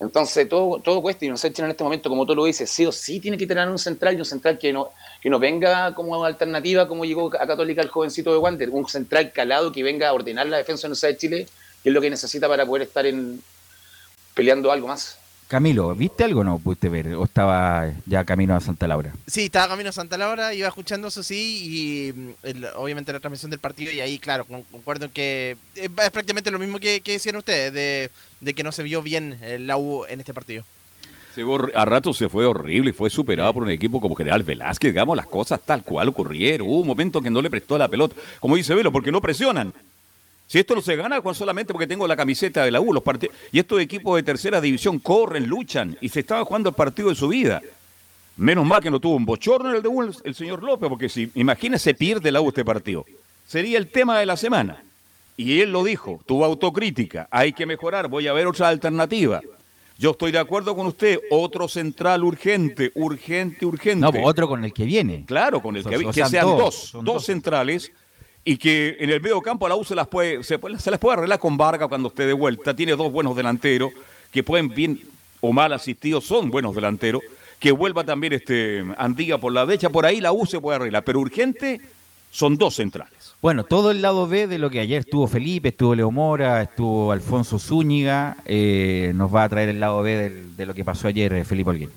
Entonces 0.00 0.48
todo, 0.48 0.80
todo 0.80 1.02
cuesta 1.02 1.24
y 1.24 1.28
no 1.28 1.36
sé, 1.36 1.52
en 1.56 1.70
este 1.70 1.82
momento, 1.82 2.08
como 2.08 2.24
tú 2.24 2.34
lo 2.34 2.44
dices, 2.44 2.70
sí 2.70 2.86
o 2.86 2.92
sí 2.92 3.18
tiene 3.18 3.36
que 3.36 3.46
tener 3.46 3.68
un 3.68 3.78
central 3.78 4.14
y 4.14 4.18
un 4.18 4.24
central 4.24 4.56
que 4.56 4.72
no, 4.72 4.90
que 5.20 5.28
no 5.28 5.40
venga 5.40 5.92
como 5.94 6.24
alternativa 6.24 6.86
como 6.86 7.04
llegó 7.04 7.34
a 7.34 7.46
Católica 7.46 7.82
el 7.82 7.88
jovencito 7.88 8.30
de 8.30 8.38
Wander, 8.38 8.70
un 8.70 8.88
central 8.88 9.32
calado 9.32 9.72
que 9.72 9.82
venga 9.82 10.08
a 10.08 10.12
ordenar 10.12 10.46
la 10.46 10.58
defensa 10.58 10.82
de 10.82 10.92
Universidad 10.92 11.10
de 11.10 11.16
Chile, 11.16 11.46
que 11.82 11.88
es 11.88 11.94
lo 11.94 12.00
que 12.00 12.10
necesita 12.10 12.48
para 12.48 12.64
poder 12.64 12.82
estar 12.82 13.06
en 13.06 13.42
peleando 14.34 14.70
algo 14.70 14.86
más. 14.86 15.17
Camilo, 15.48 15.94
¿viste 15.94 16.24
algo 16.24 16.40
o 16.40 16.44
no 16.44 16.58
pudiste 16.58 16.90
ver? 16.90 17.14
¿O 17.14 17.24
estaba 17.24 17.90
ya 18.04 18.22
camino 18.24 18.54
a 18.54 18.60
Santa 18.60 18.86
Laura? 18.86 19.14
Sí, 19.26 19.46
estaba 19.46 19.68
camino 19.68 19.88
a 19.88 19.92
Santa 19.92 20.18
Laura, 20.18 20.52
iba 20.52 20.68
escuchando 20.68 21.08
eso 21.08 21.22
sí, 21.22 22.12
y 22.12 22.12
mm, 22.12 22.64
obviamente 22.76 23.14
la 23.14 23.20
transmisión 23.20 23.50
del 23.50 23.58
partido, 23.58 23.90
y 23.90 24.00
ahí, 24.00 24.18
claro, 24.18 24.44
concuerdo 24.44 25.06
en 25.06 25.10
que 25.10 25.56
es 25.74 25.88
prácticamente 25.88 26.50
lo 26.50 26.58
mismo 26.58 26.78
que, 26.78 27.00
que 27.00 27.12
decían 27.12 27.36
ustedes, 27.36 27.72
de, 27.72 28.10
de, 28.40 28.54
que 28.54 28.62
no 28.62 28.72
se 28.72 28.82
vio 28.82 29.00
bien 29.00 29.38
la 29.60 29.78
U 29.78 30.04
en 30.06 30.20
este 30.20 30.34
partido. 30.34 30.64
A 31.74 31.84
rato 31.84 32.12
se 32.12 32.28
fue 32.28 32.44
horrible 32.46 32.90
y 32.90 32.92
fue 32.92 33.10
superado 33.10 33.54
por 33.54 33.62
un 33.62 33.70
equipo 33.70 34.00
como 34.00 34.16
General 34.16 34.42
Velázquez, 34.42 34.92
digamos 34.92 35.16
las 35.16 35.28
cosas 35.28 35.60
tal 35.64 35.84
cual 35.84 36.08
ocurrieron. 36.08 36.66
Hubo 36.66 36.80
un 36.80 36.86
momento 36.86 37.22
que 37.22 37.30
no 37.30 37.40
le 37.40 37.48
prestó 37.48 37.78
la 37.78 37.86
pelota, 37.86 38.16
como 38.40 38.56
dice 38.56 38.74
Velo, 38.74 38.90
porque 38.90 39.12
no 39.12 39.20
presionan. 39.20 39.72
Si 40.48 40.58
esto 40.58 40.74
no 40.74 40.80
se 40.80 40.96
gana 40.96 41.22
solamente 41.34 41.72
porque 41.72 41.86
tengo 41.86 42.08
la 42.08 42.16
camiseta 42.16 42.64
de 42.64 42.70
la 42.70 42.80
U, 42.80 42.92
los 42.92 43.02
partidos 43.02 43.36
y 43.52 43.58
estos 43.58 43.80
equipos 43.80 44.16
de 44.16 44.22
tercera 44.22 44.60
división 44.60 44.98
corren, 44.98 45.46
luchan 45.46 45.96
y 46.00 46.08
se 46.08 46.20
estaba 46.20 46.44
jugando 46.44 46.70
el 46.70 46.74
partido 46.74 47.10
de 47.10 47.14
su 47.14 47.28
vida. 47.28 47.60
Menos 48.38 48.64
mal 48.64 48.80
que 48.80 48.90
no 48.90 48.98
tuvo 48.98 49.16
un 49.16 49.26
bochorno 49.26 49.74
el 49.74 49.82
de 49.82 49.88
U 49.88 50.02
el 50.02 50.34
señor 50.34 50.62
López, 50.62 50.88
porque 50.88 51.10
si 51.10 51.30
imagínese 51.34 51.92
pierde 51.92 52.32
la 52.32 52.40
U 52.40 52.48
este 52.48 52.64
partido. 52.64 53.04
Sería 53.46 53.76
el 53.78 53.88
tema 53.88 54.18
de 54.18 54.26
la 54.26 54.36
semana. 54.36 54.82
Y 55.36 55.60
él 55.60 55.70
lo 55.70 55.84
dijo, 55.84 56.20
tuvo 56.26 56.44
autocrítica, 56.44 57.28
hay 57.30 57.52
que 57.52 57.64
mejorar, 57.64 58.08
voy 58.08 58.26
a 58.26 58.32
ver 58.32 58.46
otra 58.46 58.68
alternativa. 58.68 59.40
Yo 59.98 60.12
estoy 60.12 60.32
de 60.32 60.38
acuerdo 60.38 60.74
con 60.74 60.86
usted, 60.86 61.20
otro 61.30 61.68
central 61.68 62.24
urgente, 62.24 62.90
urgente, 62.94 63.66
urgente. 63.66 64.00
No, 64.00 64.12
otro 64.24 64.48
con 64.48 64.64
el 64.64 64.72
que 64.72 64.84
viene. 64.84 65.24
Claro, 65.26 65.60
con 65.60 65.76
el 65.76 65.84
que 65.84 65.96
viene. 65.96 66.12
Que 66.12 66.24
sean 66.24 66.46
dos, 66.46 66.92
dos, 67.02 67.24
centrales 67.24 67.92
y 68.48 68.56
que 68.56 68.96
en 68.98 69.10
el 69.10 69.20
medio 69.20 69.42
campo 69.42 69.66
a 69.66 69.68
la 69.68 69.76
U 69.76 69.84
se 69.84 69.94
las 69.94 70.08
puede, 70.08 70.42
se, 70.42 70.58
les 70.58 70.98
puede 70.98 71.18
arreglar 71.18 71.38
con 71.38 71.58
Vargas 71.58 71.86
cuando 71.86 72.08
esté 72.08 72.24
de 72.24 72.32
vuelta. 72.32 72.74
Tiene 72.74 72.96
dos 72.96 73.12
buenos 73.12 73.36
delanteros 73.36 73.92
que 74.32 74.42
pueden 74.42 74.70
bien 74.70 74.98
o 75.42 75.52
mal 75.52 75.70
asistidos, 75.74 76.24
son 76.24 76.48
buenos 76.48 76.74
delanteros. 76.74 77.20
Que 77.58 77.72
vuelva 77.72 78.04
también 78.04 78.32
este 78.32 78.82
Andiga 78.96 79.36
por 79.36 79.52
la 79.52 79.66
derecha, 79.66 79.90
por 79.90 80.06
ahí 80.06 80.22
la 80.22 80.32
U 80.32 80.46
se 80.46 80.58
puede 80.60 80.76
arreglar. 80.76 81.04
Pero 81.04 81.20
urgente 81.20 81.82
son 82.30 82.56
dos 82.56 82.76
centrales. 82.76 83.34
Bueno, 83.42 83.64
todo 83.64 83.90
el 83.90 84.00
lado 84.00 84.26
B 84.26 84.46
de 84.46 84.56
lo 84.56 84.70
que 84.70 84.80
ayer 84.80 85.00
estuvo 85.00 85.28
Felipe, 85.28 85.68
estuvo 85.68 85.94
Leo 85.94 86.10
Mora, 86.10 86.62
estuvo 86.62 87.12
Alfonso 87.12 87.58
Zúñiga, 87.58 88.38
eh, 88.46 89.12
nos 89.14 89.34
va 89.34 89.44
a 89.44 89.48
traer 89.50 89.68
el 89.68 89.78
lado 89.78 90.00
B 90.00 90.30
de 90.56 90.64
lo 90.64 90.72
que 90.72 90.86
pasó 90.86 91.08
ayer 91.08 91.34
eh, 91.34 91.44
Felipe 91.44 91.68
Olguín. 91.68 91.90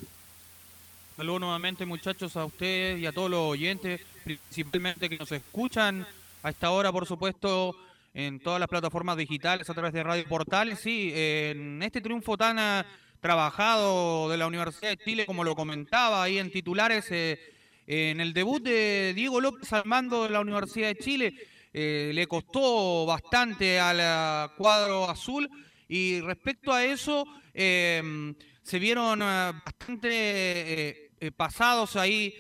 Saludos 1.16 1.40
nuevamente 1.40 1.86
muchachos 1.86 2.36
a 2.36 2.44
ustedes 2.44 3.00
y 3.00 3.06
a 3.06 3.14
todos 3.14 3.32
los 3.32 3.40
oyentes, 3.40 4.02
principalmente 4.26 5.08
que 5.08 5.18
nos 5.18 5.32
escuchan 5.32 6.06
a 6.44 6.50
esta 6.50 6.72
hora, 6.72 6.92
por 6.92 7.06
supuesto, 7.06 7.76
en 8.14 8.40
todas 8.40 8.60
las 8.60 8.70
plataformas 8.70 9.18
digitales 9.18 9.70
a 9.70 9.74
través 9.74 9.94
de 9.94 10.04
Radio 10.04 10.26
Portales. 10.28 10.80
Sí, 10.80 11.12
en 11.14 11.82
este 11.84 12.02
triunfo 12.02 12.38
tan 12.38 12.60
ah, 12.60 12.86
trabajado 13.20 14.30
de 14.30 14.38
la 14.38 14.48
Universidad 14.48 14.90
de 14.90 14.98
Chile, 14.98 15.26
como 15.26 15.44
lo 15.44 15.56
comentaba 15.56 16.24
ahí 16.24 16.38
en 16.38 16.52
titulares, 16.52 17.12
eh, 17.12 17.40
en 17.88 18.20
el 18.22 18.34
debut 18.34 18.62
de 18.62 19.14
Diego 19.16 19.42
López 19.42 19.72
al 19.74 19.86
mando 19.86 20.24
de 20.24 20.30
la 20.30 20.40
Universidad 20.40 20.88
de 20.88 20.96
Chile 20.98 21.34
eh, 21.74 22.12
le 22.14 22.28
costó 22.28 23.06
bastante 23.06 23.80
al 23.80 24.52
cuadro 24.56 25.10
azul 25.10 25.50
y 25.88 26.20
respecto 26.20 26.74
a 26.74 26.84
eso 26.84 27.26
em, 27.54 28.36
se 28.62 28.78
vieron 28.78 29.22
eh, 29.22 29.54
bastante 29.66 30.10
eh, 31.20 31.32
pasados 31.32 31.96
ahí 31.96 32.34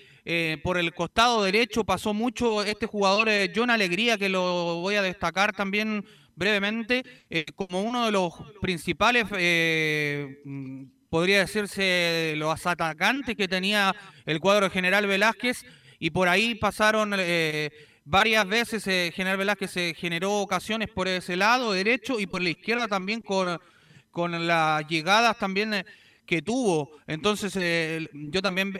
por 0.63 0.77
el 0.77 0.93
costado 0.93 1.43
derecho, 1.43 1.83
pasó 1.83 2.13
mucho 2.13 2.63
este 2.63 2.85
jugador 2.85 3.29
John 3.55 3.69
Alegría 3.69 4.17
que 4.17 4.29
lo 4.29 4.75
voy 4.81 4.95
a 4.95 5.01
destacar 5.01 5.53
también 5.53 6.05
brevemente 6.35 7.03
como 7.55 7.81
uno 7.81 8.05
de 8.05 8.11
los 8.11 8.33
principales 8.61 9.25
podría 11.11 11.39
decirse, 11.39 12.35
los 12.37 12.65
atacantes 12.65 13.35
que 13.35 13.49
tenía 13.49 13.93
el 14.25 14.39
cuadro 14.39 14.69
General 14.69 15.05
Velázquez. 15.05 15.65
Y 15.99 16.09
por 16.11 16.29
ahí 16.29 16.55
pasaron 16.55 17.13
eh, 17.17 17.69
varias 18.05 18.47
veces 18.47 18.87
eh, 18.87 19.11
General 19.13 19.37
Velázquez 19.37 19.71
se 19.71 19.93
generó 19.93 20.39
ocasiones 20.39 20.87
por 20.89 21.09
ese 21.09 21.35
lado 21.35 21.73
derecho 21.73 22.17
y 22.17 22.27
por 22.27 22.41
la 22.41 22.49
izquierda 22.49 22.87
también 22.87 23.21
con, 23.21 23.59
con 24.09 24.47
las 24.47 24.87
llegadas 24.87 25.37
también 25.37 25.73
eh, 25.73 25.85
que 26.25 26.41
tuvo. 26.41 26.91
Entonces 27.07 27.53
yo 28.13 28.41
también 28.41 28.79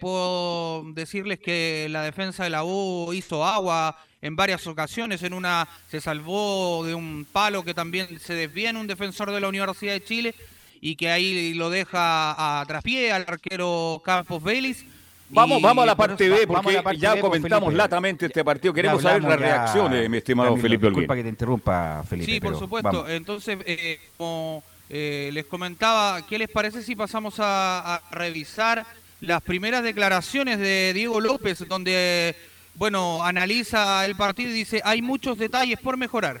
puedo 0.00 0.84
decirles 0.92 1.38
que 1.38 1.88
la 1.90 2.02
defensa 2.02 2.44
de 2.44 2.50
la 2.50 2.64
U 2.64 3.12
hizo 3.12 3.44
agua 3.44 3.96
en 4.20 4.36
varias 4.36 4.66
ocasiones. 4.66 5.22
En 5.22 5.32
una 5.32 5.68
se 5.88 6.00
salvó 6.00 6.84
de 6.84 6.94
un 6.94 7.26
palo 7.30 7.64
que 7.64 7.74
también 7.74 8.18
se 8.18 8.34
desvía 8.34 8.70
en 8.70 8.76
un 8.76 8.86
defensor 8.86 9.30
de 9.30 9.40
la 9.40 9.48
Universidad 9.48 9.92
de 9.92 10.04
Chile 10.04 10.34
y 10.80 10.96
que 10.96 11.10
ahí 11.10 11.54
lo 11.54 11.70
deja 11.70 12.60
a 12.60 12.64
traspié 12.66 13.12
al 13.12 13.24
arquero 13.26 14.00
Campos 14.04 14.42
Vélez. 14.42 14.84
Vamos, 15.30 15.60
vamos 15.60 15.82
a 15.82 15.86
la 15.86 15.94
parte 15.94 16.26
B, 16.26 16.46
porque 16.46 16.80
ya 16.96 17.20
comentamos 17.20 17.74
latamente 17.74 18.26
este 18.26 18.42
partido. 18.42 18.72
Queremos 18.72 19.02
saber 19.02 19.22
las 19.22 19.38
reacciones, 19.38 20.08
mi 20.08 20.16
estimado 20.16 20.56
Felipe 20.56 20.86
Olguín. 20.86 21.00
Disculpa 21.00 21.16
que 21.16 21.22
te 21.22 21.28
interrumpa, 21.28 22.02
Felipe. 22.08 22.32
Sí, 22.32 22.40
por 22.40 22.58
supuesto. 22.58 23.06
Entonces, 23.06 23.58
eh, 23.66 24.00
como 24.16 24.62
eh, 24.90 25.30
les 25.32 25.44
comentaba, 25.44 26.26
¿qué 26.26 26.38
les 26.38 26.48
parece 26.48 26.82
si 26.82 26.96
pasamos 26.96 27.34
a, 27.38 28.00
revisar 28.10 28.86
las 29.20 29.42
primeras 29.42 29.82
declaraciones 29.82 30.58
de 30.58 30.92
Diego 30.94 31.20
López, 31.20 31.66
donde, 31.68 32.34
bueno, 32.74 33.22
analiza 33.22 34.06
el 34.06 34.16
partido 34.16 34.50
y 34.50 34.54
dice, 34.54 34.80
hay 34.84 35.02
muchos 35.02 35.36
detalles 35.36 35.78
por 35.78 35.96
mejorar? 35.96 36.40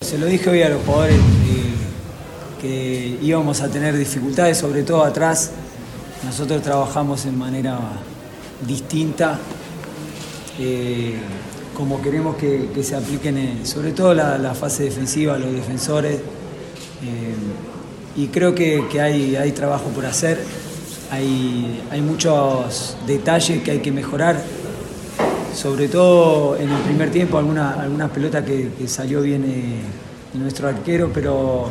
Se 0.00 0.18
lo 0.18 0.26
dije 0.26 0.50
hoy 0.50 0.62
a 0.62 0.68
los 0.68 0.84
jugadores 0.84 1.18
que 2.60 3.18
íbamos 3.22 3.60
a 3.60 3.68
tener 3.68 3.96
dificultades, 3.96 4.58
sobre 4.58 4.82
todo 4.82 5.04
atrás. 5.04 5.52
Nosotros 6.24 6.62
trabajamos 6.62 7.24
en 7.24 7.38
manera 7.38 7.78
distinta, 8.66 9.38
eh, 10.58 11.14
como 11.74 12.02
queremos 12.02 12.36
que, 12.36 12.68
se 12.82 12.96
apliquen, 12.96 13.64
sobre 13.64 13.92
todo 13.92 14.12
la, 14.12 14.54
fase 14.54 14.84
defensiva, 14.84 15.38
los 15.38 15.52
defensores. 15.52 16.16
Eh, 16.16 17.34
y 18.18 18.26
creo 18.26 18.52
que, 18.52 18.82
hay, 19.00 19.36
hay, 19.36 19.52
trabajo 19.52 19.90
por 19.90 20.04
hacer, 20.04 20.40
hay, 21.08 21.80
hay, 21.88 22.00
muchos 22.00 22.96
detalles 23.06 23.62
que 23.62 23.70
hay 23.70 23.78
que 23.78 23.92
mejorar, 23.92 24.42
sobre 25.54 25.86
todo 25.86 26.56
en 26.56 26.68
el 26.68 26.80
primer 26.82 27.12
tiempo, 27.12 27.38
algunas 27.38 27.78
alguna 27.78 28.08
pelotas 28.08 28.44
que, 28.44 28.72
salió 28.88 29.22
bien 29.22 29.44
eh, 29.44 30.36
nuestro 30.36 30.66
arquero, 30.66 31.12
pero 31.14 31.70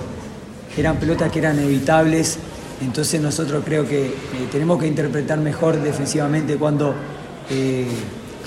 eran 0.77 0.95
pelotas 0.95 1.29
que 1.33 1.39
eran 1.39 1.59
evitables, 1.59 2.39
entonces 2.81 3.19
nosotros 3.19 3.61
creo 3.65 3.85
que 3.85 4.05
eh, 4.05 4.13
tenemos 4.49 4.79
que 4.79 4.87
interpretar 4.87 5.39
mejor 5.39 5.81
defensivamente 5.81 6.55
cuando, 6.55 6.95
eh, 7.49 7.87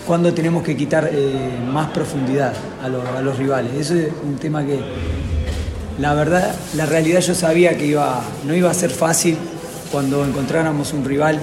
cuando 0.06 0.32
tenemos 0.32 0.62
que 0.62 0.74
quitar 0.74 1.10
eh, 1.12 1.58
más 1.70 1.90
profundidad 1.90 2.54
a, 2.82 2.88
los 2.88 3.36
rivales. 3.36 3.74
Eso 3.74 3.94
es 3.94 4.08
un 4.24 4.36
tema 4.36 4.64
que 4.64 4.78
la 6.00 6.14
verdad, 6.14 6.58
la 6.74 6.86
realidad 6.86 7.20
yo 7.20 7.34
sabía 7.34 7.76
que 7.76 7.86
iba, 7.86 8.24
no 8.46 8.54
iba 8.54 8.70
a 8.70 8.74
ser 8.74 8.90
fácil 8.90 9.36
cuando 9.92 10.24
encontráramos 10.24 10.94
un 10.94 11.04
rival 11.04 11.40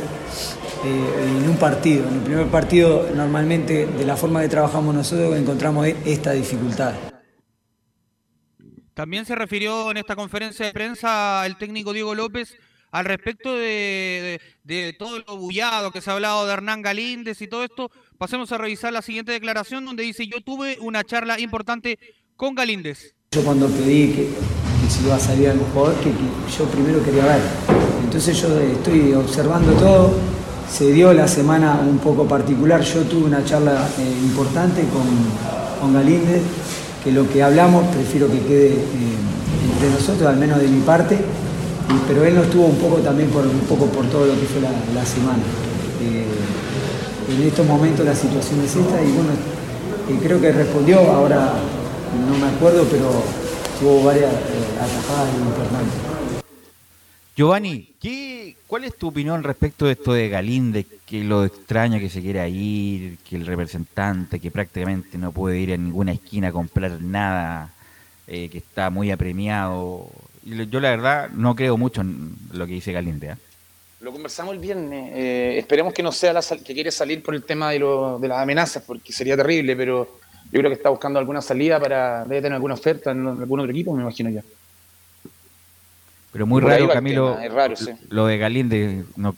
en 0.83 1.47
un 1.47 1.57
partido. 1.57 2.07
En 2.07 2.15
el 2.15 2.21
primer 2.21 2.47
partido, 2.47 3.07
normalmente, 3.13 3.85
de 3.85 4.05
la 4.05 4.17
forma 4.17 4.41
que 4.41 4.49
trabajamos 4.49 4.95
nosotros, 4.95 5.37
encontramos 5.37 5.85
esta 6.05 6.31
dificultad. 6.31 6.95
También 8.95 9.25
se 9.25 9.35
refirió 9.35 9.91
en 9.91 9.97
esta 9.97 10.15
conferencia 10.15 10.65
de 10.65 10.73
prensa 10.73 11.45
el 11.45 11.57
técnico 11.57 11.93
Diego 11.93 12.15
López 12.15 12.57
al 12.89 13.05
respecto 13.05 13.55
de, 13.55 14.39
todo 14.97 15.19
lo 15.19 15.37
bullado 15.37 15.91
que 15.91 16.01
se 16.01 16.09
ha 16.09 16.13
hablado 16.13 16.47
de 16.47 16.53
Hernán 16.53 16.81
Galíndez 16.81 17.39
y 17.43 17.47
todo 17.47 17.63
esto. 17.63 17.91
Pasemos 18.17 18.51
a 18.51 18.57
revisar 18.57 18.91
la 18.91 19.03
siguiente 19.03 19.33
declaración 19.33 19.85
donde 19.85 20.01
dice 20.01 20.25
yo 20.25 20.41
tuve 20.41 20.77
una 20.81 21.03
charla 21.03 21.39
importante 21.39 21.99
con 22.35 22.55
Galíndez. 22.55 23.16
Cuando 23.43 23.67
pedí 23.67 24.07
que, 24.09 24.29
si 24.89 25.05
iba 25.05 25.15
a 25.15 25.19
salir 25.19 25.49
algún 25.49 25.67
jugador, 25.73 25.95
que, 25.95 26.09
yo 26.09 26.65
primero 26.65 27.03
quería 27.03 27.25
ver. 27.25 27.41
Entonces 28.03 28.39
yo 28.41 28.47
estoy 28.59 29.13
observando 29.13 29.71
todo. 29.73 30.11
Se 30.71 30.91
dio 30.91 31.13
la 31.13 31.27
semana 31.27 31.79
un 31.87 31.97
poco 31.99 32.25
particular. 32.25 32.81
Yo 32.81 33.01
tuve 33.03 33.25
una 33.25 33.43
charla 33.45 33.87
eh, 33.99 34.25
importante 34.25 34.81
con, 34.81 35.05
con 35.79 35.93
Galíndez 35.93 36.41
que 37.03 37.11
lo 37.11 37.29
que 37.29 37.41
hablamos 37.41 37.85
prefiero 37.95 38.27
que 38.27 38.39
quede 38.41 38.67
eh, 38.73 39.17
entre 39.71 39.89
nosotros, 39.89 40.27
al 40.27 40.37
menos 40.37 40.59
de 40.59 40.67
mi 40.67 40.81
parte, 40.81 41.17
pero 42.07 42.25
él 42.25 42.35
no 42.35 42.43
estuvo 42.43 42.65
un 42.65 42.75
poco 42.75 42.97
también 42.97 43.29
por, 43.29 43.45
un 43.45 43.59
poco 43.61 43.85
por 43.85 44.05
todo 44.07 44.25
lo 44.25 44.33
que 44.33 44.45
fue 44.45 44.61
la, 44.61 45.05
semana. 45.05 45.43
Eh, 46.01 46.25
en 47.33 47.47
estos 47.47 47.65
momentos 47.65 48.05
la 48.05 48.15
situación 48.15 48.61
es 48.61 48.75
esta 48.75 49.01
y 49.01 49.11
bueno, 49.11 49.31
eh, 50.09 50.19
creo 50.21 50.41
que 50.41 50.51
respondió, 50.51 50.99
ahora 51.11 51.53
no 52.17 52.37
me 52.37 52.47
acuerdo, 52.47 52.85
pero 52.89 53.23
tuvo 53.79 54.03
varias 54.03 54.33
atajadas 54.33 55.33
importantes. 55.35 56.07
Giovanni, 57.35 57.93
¿cuál 58.65 58.85
es 58.85 58.95
tu 58.95 59.09
opinión 59.09 59.43
respecto 59.43 59.85
de 59.85 59.91
esto 59.91 60.13
de 60.13 60.27
Galinde, 60.27 60.87
que 61.05 61.23
lo 61.23 61.45
extraña 61.45 61.99
que 61.99 62.09
se 62.09 62.21
quiera 62.21 62.47
ir, 62.47 63.19
que 63.19 63.35
el 63.35 63.45
representante, 63.45 64.39
que 64.39 64.49
prácticamente 64.49 65.19
no 65.19 65.31
puede 65.31 65.59
ir 65.59 65.73
a 65.73 65.77
ninguna 65.77 66.13
esquina 66.13 66.47
a 66.47 66.51
comprar 66.51 66.99
nada, 66.99 67.71
eh, 68.25 68.49
que 68.49 68.57
está 68.57 68.89
muy 68.89 69.11
apremiado? 69.11 70.09
Yo 70.43 70.79
la 70.79 70.89
verdad 70.89 71.29
no 71.29 71.55
creo 71.55 71.77
mucho 71.77 72.01
en 72.01 72.35
lo 72.53 72.65
que 72.65 72.73
dice 72.73 72.91
Galinde. 72.91 73.27
¿eh? 73.27 73.35
Lo 74.01 74.11
conversamos 74.11 74.55
el 74.55 74.59
viernes. 74.59 75.11
Eh, 75.13 75.59
esperemos 75.59 75.93
que 75.93 76.01
no 76.01 76.11
sea 76.11 76.33
la 76.33 76.41
que 76.41 76.73
quiere 76.73 76.91
salir 76.91 77.21
por 77.21 77.35
el 77.35 77.43
tema 77.43 77.69
de, 77.69 77.77
de 77.77 78.27
las 78.27 78.39
amenazas, 78.39 78.81
porque 78.81 79.13
sería 79.13 79.37
terrible, 79.37 79.75
pero 79.75 80.19
yo 80.51 80.59
creo 80.59 80.69
que 80.69 80.75
está 80.75 80.89
buscando 80.89 81.19
alguna 81.19 81.41
salida 81.41 81.79
para 81.79 82.23
debe 82.25 82.41
tener 82.41 82.53
alguna 82.53 82.75
oferta 82.75 83.11
en 83.11 83.27
algún 83.27 83.59
otro 83.59 83.71
equipo, 83.71 83.93
me 83.93 84.01
imagino 84.01 84.29
ya. 84.29 84.43
Pero 86.31 86.45
muy 86.45 86.61
raro, 86.61 86.87
Camilo, 86.89 87.37
lo 88.09 88.27
de 88.27 88.37
Galinde, 88.37 89.03
no, 89.15 89.35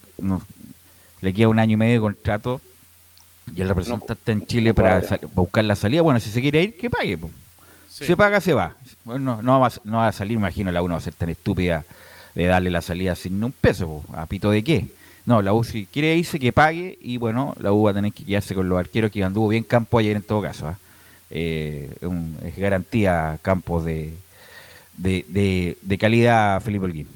le 1.21 1.33
queda 1.33 1.47
un 1.47 1.59
año 1.59 1.73
y 1.73 1.77
medio 1.77 1.93
de 1.93 1.99
contrato 1.99 2.61
y 3.55 3.61
el 3.61 3.69
representante 3.69 4.13
está 4.13 4.31
en 4.31 4.45
Chile 4.45 4.73
para, 4.73 5.01
buscar 5.33 5.63
la 5.63 5.75
salida. 5.75 6.01
Bueno, 6.01 6.19
si 6.19 6.29
se 6.29 6.41
quiere 6.41 6.63
ir, 6.63 6.77
que 6.77 6.89
pague. 6.89 7.17
Si 7.89 8.05
se 8.05 8.17
paga, 8.17 8.41
se 8.41 8.53
va. 8.53 8.75
Bueno, 9.03 9.41
no, 9.41 9.59
va, 9.59 9.71
no 9.83 9.97
va 9.97 10.07
a 10.07 10.11
salir, 10.11 10.37
imagino, 10.37 10.71
la 10.71 10.81
U 10.81 10.87
no 10.87 10.93
va 10.93 10.99
a 10.99 11.01
ser 11.01 11.13
tan 11.13 11.29
estúpida 11.29 11.85
de 12.35 12.45
darle 12.45 12.69
la 12.69 12.81
salida 12.81 13.15
sin 13.15 13.43
un 13.43 13.51
peso. 13.51 14.03
¿A 14.13 14.25
pito 14.25 14.51
de 14.51 14.63
qué? 14.63 14.87
No, 15.25 15.41
la 15.41 15.53
U 15.53 15.63
si 15.63 15.85
quiere 15.85 16.15
irse, 16.15 16.39
que 16.39 16.51
pague 16.51 16.97
y 17.01 17.17
bueno, 17.17 17.55
la 17.59 17.71
U 17.71 17.83
va 17.83 17.91
a 17.91 17.93
tener 17.93 18.13
que 18.13 18.25
quedarse 18.25 18.55
con 18.55 18.69
los 18.69 18.79
arqueros 18.79 19.11
que 19.11 19.23
anduvo 19.23 19.47
bien 19.47 19.63
campo 19.63 19.97
ayer 19.97 20.15
en 20.15 20.23
todo 20.23 20.41
caso. 20.41 20.67
¿ah? 20.67 20.77
Eh, 21.29 21.95
es 22.45 22.55
garantía 22.57 23.37
Campos 23.41 23.85
de, 23.85 24.13
de, 24.97 25.77
de, 25.81 25.97
calidad 25.97 26.61
Felipe 26.61 26.85
Holguín. 26.85 27.07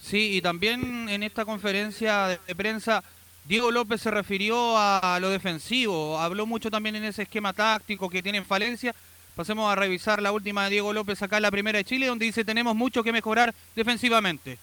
Sí, 0.00 0.36
y 0.36 0.42
también 0.42 1.08
en 1.08 1.22
esta 1.22 1.44
conferencia 1.44 2.38
de 2.46 2.54
prensa, 2.54 3.02
Diego 3.44 3.70
López 3.70 4.00
se 4.02 4.10
refirió 4.10 4.76
a 4.76 5.18
lo 5.20 5.30
defensivo, 5.30 6.18
habló 6.18 6.46
mucho 6.46 6.70
también 6.70 6.96
en 6.96 7.04
ese 7.04 7.22
esquema 7.22 7.52
táctico 7.52 8.10
que 8.10 8.22
tiene 8.22 8.42
falencia. 8.42 8.94
Pasemos 9.34 9.72
a 9.72 9.74
revisar 9.74 10.20
la 10.20 10.30
última 10.30 10.64
de 10.64 10.70
Diego 10.70 10.92
López 10.92 11.22
acá 11.22 11.36
en 11.36 11.42
la 11.42 11.50
primera 11.50 11.78
de 11.78 11.84
Chile, 11.84 12.06
donde 12.06 12.26
dice 12.26 12.44
tenemos 12.44 12.76
mucho 12.76 13.02
que 13.02 13.12
mejorar 13.12 13.54
defensivamente. 13.74 14.58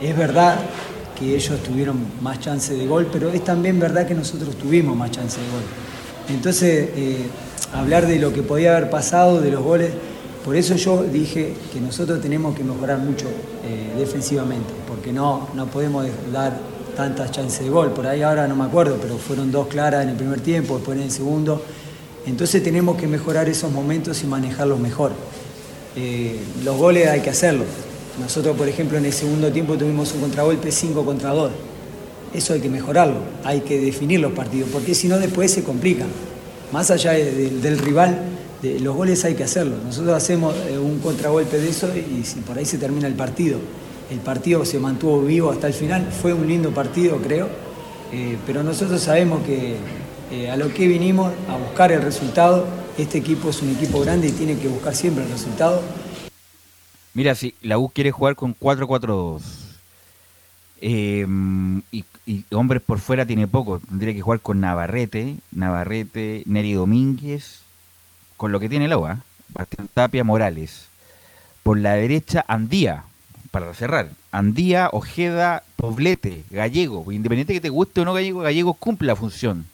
Es 0.00 0.16
verdad 0.16 0.60
que 1.18 1.34
ellos 1.34 1.60
tuvieron 1.64 2.06
más 2.22 2.38
chance 2.38 2.72
de 2.72 2.86
gol, 2.86 3.08
pero 3.12 3.30
es 3.30 3.44
también 3.44 3.80
verdad 3.80 4.06
que 4.06 4.14
nosotros 4.14 4.56
tuvimos 4.56 4.96
más 4.96 5.10
chance 5.10 5.40
de 5.40 5.46
gol. 5.50 5.62
Entonces, 6.28 6.90
eh, 6.94 7.26
hablar 7.72 8.06
de 8.06 8.18
lo 8.18 8.32
que 8.32 8.42
podía 8.42 8.76
haber 8.76 8.90
pasado, 8.90 9.40
de 9.40 9.50
los 9.50 9.62
goles, 9.62 9.90
por 10.44 10.56
eso 10.56 10.74
yo 10.74 11.04
dije 11.04 11.54
que 11.72 11.80
nosotros 11.80 12.20
tenemos 12.20 12.56
que 12.56 12.64
mejorar 12.64 12.98
mucho 12.98 13.26
eh, 13.64 13.92
defensivamente, 13.96 14.72
porque 14.88 15.12
no, 15.12 15.48
no 15.54 15.66
podemos 15.66 16.06
dar 16.32 16.58
tantas 16.96 17.30
chances 17.30 17.60
de 17.60 17.70
gol. 17.70 17.92
Por 17.92 18.06
ahí 18.06 18.22
ahora 18.22 18.48
no 18.48 18.56
me 18.56 18.64
acuerdo, 18.64 18.98
pero 19.00 19.18
fueron 19.18 19.52
dos 19.52 19.68
claras 19.68 20.02
en 20.02 20.10
el 20.10 20.16
primer 20.16 20.40
tiempo, 20.40 20.76
después 20.76 20.98
en 20.98 21.04
el 21.04 21.10
segundo. 21.10 21.62
Entonces 22.26 22.62
tenemos 22.62 22.96
que 22.96 23.06
mejorar 23.06 23.48
esos 23.48 23.70
momentos 23.70 24.22
y 24.24 24.26
manejarlos 24.26 24.80
mejor. 24.80 25.12
Eh, 25.94 26.40
los 26.64 26.76
goles 26.76 27.08
hay 27.08 27.20
que 27.20 27.30
hacerlos. 27.30 27.66
Nosotros, 28.20 28.56
por 28.56 28.68
ejemplo, 28.68 28.98
en 28.98 29.06
el 29.06 29.12
segundo 29.12 29.50
tiempo 29.52 29.76
tuvimos 29.76 30.12
un 30.12 30.22
contragolpe 30.22 30.72
5 30.72 31.04
contra 31.04 31.30
2. 31.30 31.50
Eso 32.34 32.54
hay 32.54 32.60
que 32.60 32.68
mejorarlo, 32.68 33.18
hay 33.44 33.60
que 33.60 33.80
definir 33.80 34.20
los 34.20 34.32
partidos, 34.32 34.70
porque 34.72 34.94
si 34.94 35.06
no 35.06 35.18
después 35.18 35.50
se 35.52 35.62
complican. 35.62 36.08
Más 36.72 36.90
allá 36.90 37.12
del 37.12 37.78
rival, 37.78 38.18
los 38.62 38.96
goles 38.96 39.24
hay 39.24 39.34
que 39.34 39.44
hacerlo. 39.44 39.76
Nosotros 39.84 40.14
hacemos 40.14 40.56
eh, 40.66 40.78
un 40.78 41.00
contragolpe 41.00 41.58
de 41.58 41.68
eso 41.68 41.88
y 41.94 42.22
por 42.46 42.56
ahí 42.56 42.64
se 42.64 42.78
termina 42.78 43.06
el 43.06 43.14
partido. 43.14 43.58
El 44.10 44.20
partido 44.20 44.64
se 44.64 44.78
mantuvo 44.78 45.20
vivo 45.22 45.50
hasta 45.50 45.66
el 45.66 45.74
final, 45.74 46.10
fue 46.10 46.32
un 46.32 46.46
lindo 46.46 46.70
partido 46.70 47.18
creo, 47.18 47.48
eh, 48.12 48.36
pero 48.46 48.62
nosotros 48.62 49.00
sabemos 49.00 49.42
que 49.42 49.76
eh, 50.30 50.50
a 50.50 50.56
lo 50.56 50.72
que 50.72 50.86
vinimos, 50.86 51.32
a 51.48 51.56
buscar 51.56 51.92
el 51.92 52.02
resultado, 52.02 52.66
este 52.98 53.18
equipo 53.18 53.50
es 53.50 53.62
un 53.62 53.70
equipo 53.70 54.00
grande 54.00 54.28
y 54.28 54.32
tiene 54.32 54.58
que 54.58 54.68
buscar 54.68 54.94
siempre 54.94 55.24
el 55.24 55.30
resultado. 55.30 55.82
Mira, 57.14 57.34
si 57.34 57.54
la 57.62 57.78
U 57.78 57.88
quiere 57.90 58.10
jugar 58.10 58.34
con 58.34 58.54
4-4-2 58.58 59.40
y, 60.80 62.04
y, 62.26 62.44
hombres 62.52 62.82
por 62.82 62.98
fuera 63.00 63.26
tiene 63.26 63.48
poco, 63.48 63.80
tendría 63.80 64.14
que 64.14 64.20
jugar 64.20 64.40
con 64.40 64.60
Navarrete, 64.60 65.36
Navarrete, 65.50 66.42
Neri 66.46 66.72
Domínguez, 66.74 67.62
con 68.36 68.52
lo 68.52 68.60
que 68.60 68.68
tiene 68.68 68.86
el 68.86 68.92
agua, 68.92 69.18
Bastián 69.48 69.88
Tapia 69.92 70.24
Morales. 70.24 70.86
Por 71.62 71.78
la 71.78 71.94
derecha, 71.94 72.44
Andía, 72.48 73.04
para 73.50 73.72
cerrar. 73.74 74.10
Andía, 74.32 74.88
Ojeda, 74.92 75.62
Poblete, 75.76 76.44
Gallego. 76.50 77.12
Independiente 77.12 77.52
que 77.52 77.60
te 77.60 77.68
guste 77.68 78.00
o 78.00 78.04
no 78.04 78.14
Gallego, 78.14 78.40
Gallego 78.40 78.74
cumple 78.74 79.06
la 79.06 79.16
función 79.16 79.66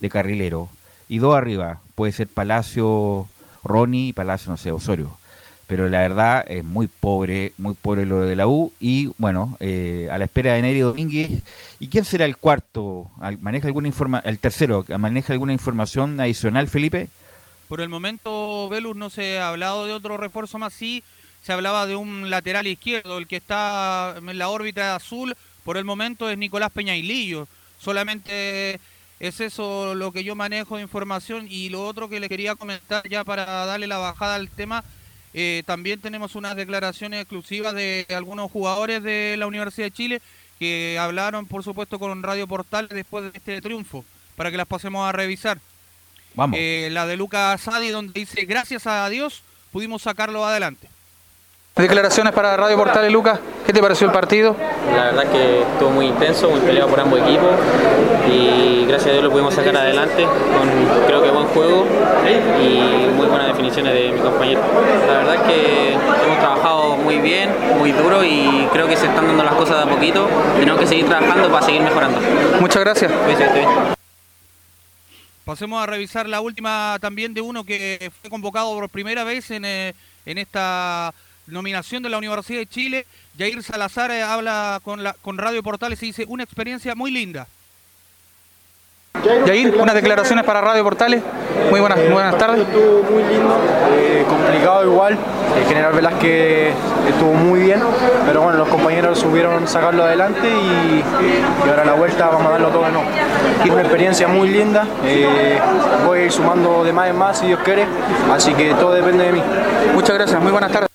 de 0.00 0.08
carrilero. 0.08 0.68
Y 1.08 1.18
dos 1.18 1.36
arriba, 1.36 1.80
puede 1.94 2.12
ser 2.12 2.28
Palacio, 2.28 3.28
Ronnie 3.64 4.08
y 4.08 4.12
Palacio, 4.12 4.50
no 4.50 4.56
sé, 4.56 4.70
Osorio. 4.70 5.16
Pero 5.66 5.88
la 5.88 6.00
verdad 6.00 6.44
es 6.46 6.62
muy 6.62 6.88
pobre, 6.88 7.52
muy 7.58 7.74
pobre 7.74 8.06
lo 8.06 8.20
de 8.20 8.36
la 8.36 8.46
U. 8.46 8.72
Y 8.80 9.10
bueno, 9.18 9.56
eh, 9.60 10.08
a 10.10 10.18
la 10.18 10.26
espera 10.26 10.54
de 10.54 10.62
Neri 10.62 10.80
Domínguez. 10.80 11.42
¿Y 11.80 11.88
quién 11.88 12.04
será 12.04 12.24
el 12.24 12.36
cuarto? 12.36 13.10
¿Maneja 13.40 13.66
alguna 13.66 13.88
informa 13.88 14.20
el 14.24 14.38
tercero? 14.38 14.84
¿Maneja 14.98 15.32
alguna 15.32 15.52
información 15.52 16.20
adicional, 16.20 16.68
Felipe? 16.68 17.08
Por 17.68 17.80
el 17.80 17.88
momento, 17.88 18.68
Velus, 18.68 18.96
no 18.96 19.10
se 19.10 19.38
ha 19.38 19.48
hablado 19.48 19.86
de 19.86 19.92
otro 19.92 20.16
refuerzo 20.16 20.58
más, 20.58 20.72
sí 20.74 21.02
se 21.44 21.52
hablaba 21.52 21.86
de 21.86 21.94
un 21.94 22.30
lateral 22.30 22.66
izquierdo, 22.66 23.18
el 23.18 23.26
que 23.26 23.36
está 23.36 24.14
en 24.16 24.38
la 24.38 24.48
órbita 24.48 24.96
azul, 24.96 25.36
por 25.62 25.76
el 25.76 25.84
momento 25.84 26.30
es 26.30 26.38
Nicolás 26.38 26.70
Peñailillo. 26.72 27.46
Solamente 27.78 28.80
es 29.20 29.40
eso 29.40 29.94
lo 29.94 30.10
que 30.10 30.24
yo 30.24 30.34
manejo 30.34 30.76
de 30.76 30.82
información 30.82 31.46
y 31.50 31.68
lo 31.68 31.86
otro 31.86 32.08
que 32.08 32.18
le 32.18 32.30
quería 32.30 32.54
comentar 32.54 33.06
ya 33.10 33.24
para 33.24 33.44
darle 33.66 33.86
la 33.86 33.98
bajada 33.98 34.36
al 34.36 34.48
tema, 34.48 34.84
eh, 35.34 35.64
también 35.66 36.00
tenemos 36.00 36.36
unas 36.36 36.54
declaraciones 36.54 37.20
exclusivas 37.20 37.74
de 37.74 38.06
algunos 38.10 38.50
jugadores 38.52 39.02
de 39.02 39.34
la 39.36 39.48
Universidad 39.48 39.86
de 39.86 39.90
Chile 39.90 40.22
que 40.60 40.96
hablaron, 41.00 41.46
por 41.46 41.64
supuesto, 41.64 41.98
con 41.98 42.22
Radio 42.22 42.46
Portal 42.46 42.88
después 42.88 43.24
de 43.24 43.36
este 43.36 43.60
triunfo, 43.60 44.04
para 44.36 44.52
que 44.52 44.56
las 44.56 44.68
pasemos 44.68 45.08
a 45.08 45.12
revisar. 45.12 45.58
Vamos. 46.34 46.56
Eh, 46.58 46.88
la 46.92 47.06
de 47.06 47.16
Lucas 47.16 47.60
Sadi, 47.60 47.88
donde 47.88 48.12
dice, 48.20 48.44
gracias 48.44 48.86
a 48.86 49.08
Dios 49.08 49.42
pudimos 49.72 50.02
sacarlo 50.02 50.46
adelante. 50.46 50.88
Declaraciones 51.76 52.32
para 52.32 52.56
Radio 52.56 52.76
Portales, 52.76 53.10
Lucas. 53.10 53.40
¿Qué 53.66 53.72
te 53.72 53.80
pareció 53.80 54.06
el 54.06 54.12
partido? 54.12 54.54
La 54.94 55.06
verdad 55.06 55.24
que 55.32 55.62
estuvo 55.62 55.90
muy 55.90 56.06
intenso, 56.06 56.48
muy 56.48 56.60
peleado 56.60 56.88
por 56.88 57.00
ambos 57.00 57.18
equipos 57.20 57.50
y 58.30 58.86
gracias 58.86 59.08
a 59.08 59.12
Dios 59.14 59.24
lo 59.24 59.30
pudimos 59.32 59.54
sacar 59.54 59.76
adelante 59.76 60.22
con 60.22 60.68
creo 61.08 61.20
que 61.20 61.30
buen 61.30 61.46
juego 61.46 61.84
y 62.62 63.10
muy 63.16 63.26
buenas 63.26 63.48
definiciones 63.48 63.92
de 63.92 64.12
mi 64.12 64.20
compañero. 64.20 64.60
La 65.08 65.14
verdad 65.14 65.34
es 65.34 65.40
que 65.40 65.92
hemos 65.94 66.38
trabajado 66.38 66.96
muy 66.96 67.18
bien, 67.18 67.50
muy 67.76 67.90
duro 67.90 68.22
y 68.22 68.68
creo 68.72 68.86
que 68.86 68.96
se 68.96 69.06
están 69.06 69.26
dando 69.26 69.42
las 69.42 69.54
cosas 69.54 69.84
de 69.84 69.90
a 69.90 69.94
poquito. 69.96 70.28
Tenemos 70.56 70.78
que 70.80 70.86
seguir 70.86 71.06
trabajando 71.06 71.50
para 71.50 71.66
seguir 71.66 71.82
mejorando. 71.82 72.20
Muchas 72.60 72.84
gracias. 72.84 73.10
Pasemos 75.44 75.82
a 75.82 75.86
revisar 75.86 76.28
la 76.28 76.40
última 76.40 76.98
también 77.00 77.34
de 77.34 77.40
uno 77.40 77.64
que 77.64 78.12
fue 78.20 78.30
convocado 78.30 78.72
por 78.74 78.88
primera 78.88 79.24
vez 79.24 79.50
en, 79.50 79.64
eh, 79.64 79.92
en 80.24 80.38
esta 80.38 81.12
nominación 81.46 82.02
de 82.02 82.08
la 82.08 82.18
Universidad 82.18 82.60
de 82.60 82.66
Chile. 82.66 83.06
Jair 83.38 83.62
Salazar 83.62 84.10
eh, 84.10 84.22
habla 84.22 84.80
con, 84.82 85.02
la, 85.02 85.14
con 85.14 85.38
Radio 85.38 85.62
Portales 85.62 86.02
y 86.02 86.06
dice 86.06 86.24
una 86.28 86.44
experiencia 86.44 86.94
muy 86.94 87.10
linda. 87.10 87.46
Yair, 89.46 89.74
unas 89.78 89.94
declaraciones 89.94 90.44
para 90.44 90.60
Radio 90.60 90.82
Portales. 90.82 91.22
Muy 91.70 91.80
buenas, 91.80 91.98
buenas 92.10 92.36
tardes. 92.36 92.60
Estuvo 92.60 93.02
muy 93.10 93.22
lindo, 93.22 93.56
eh, 93.92 94.24
complicado 94.28 94.84
igual. 94.84 95.16
El 95.56 95.66
general 95.66 95.92
Velázquez 95.92 96.74
estuvo 97.08 97.32
muy 97.32 97.60
bien, 97.60 97.80
pero 98.26 98.42
bueno, 98.42 98.58
los 98.58 98.68
compañeros 98.68 99.18
subieron 99.18 99.66
sacarlo 99.68 100.02
adelante 100.02 100.48
y, 100.48 101.02
ahora 101.68 101.82
a 101.82 101.84
la 101.84 101.94
vuelta 101.94 102.26
vamos 102.26 102.48
a 102.48 102.50
darlo 102.50 102.68
todo 102.68 102.84
de 102.84 102.92
nuevo. 102.92 103.08
Es 103.64 103.70
una 103.70 103.80
experiencia 103.82 104.26
muy 104.26 104.48
linda, 104.48 104.86
eh, 105.04 105.58
voy 106.04 106.18
a 106.18 106.24
ir 106.24 106.32
sumando 106.32 106.82
de 106.84 106.92
más 106.92 107.08
en 107.08 107.16
más 107.16 107.38
si 107.38 107.46
Dios 107.46 107.60
quiere, 107.64 107.86
así 108.32 108.52
que 108.54 108.74
todo 108.74 108.92
depende 108.92 109.24
de 109.24 109.32
mí. 109.32 109.42
Muchas 109.94 110.16
gracias, 110.16 110.42
muy 110.42 110.50
buenas 110.50 110.72
tardes. 110.72 110.93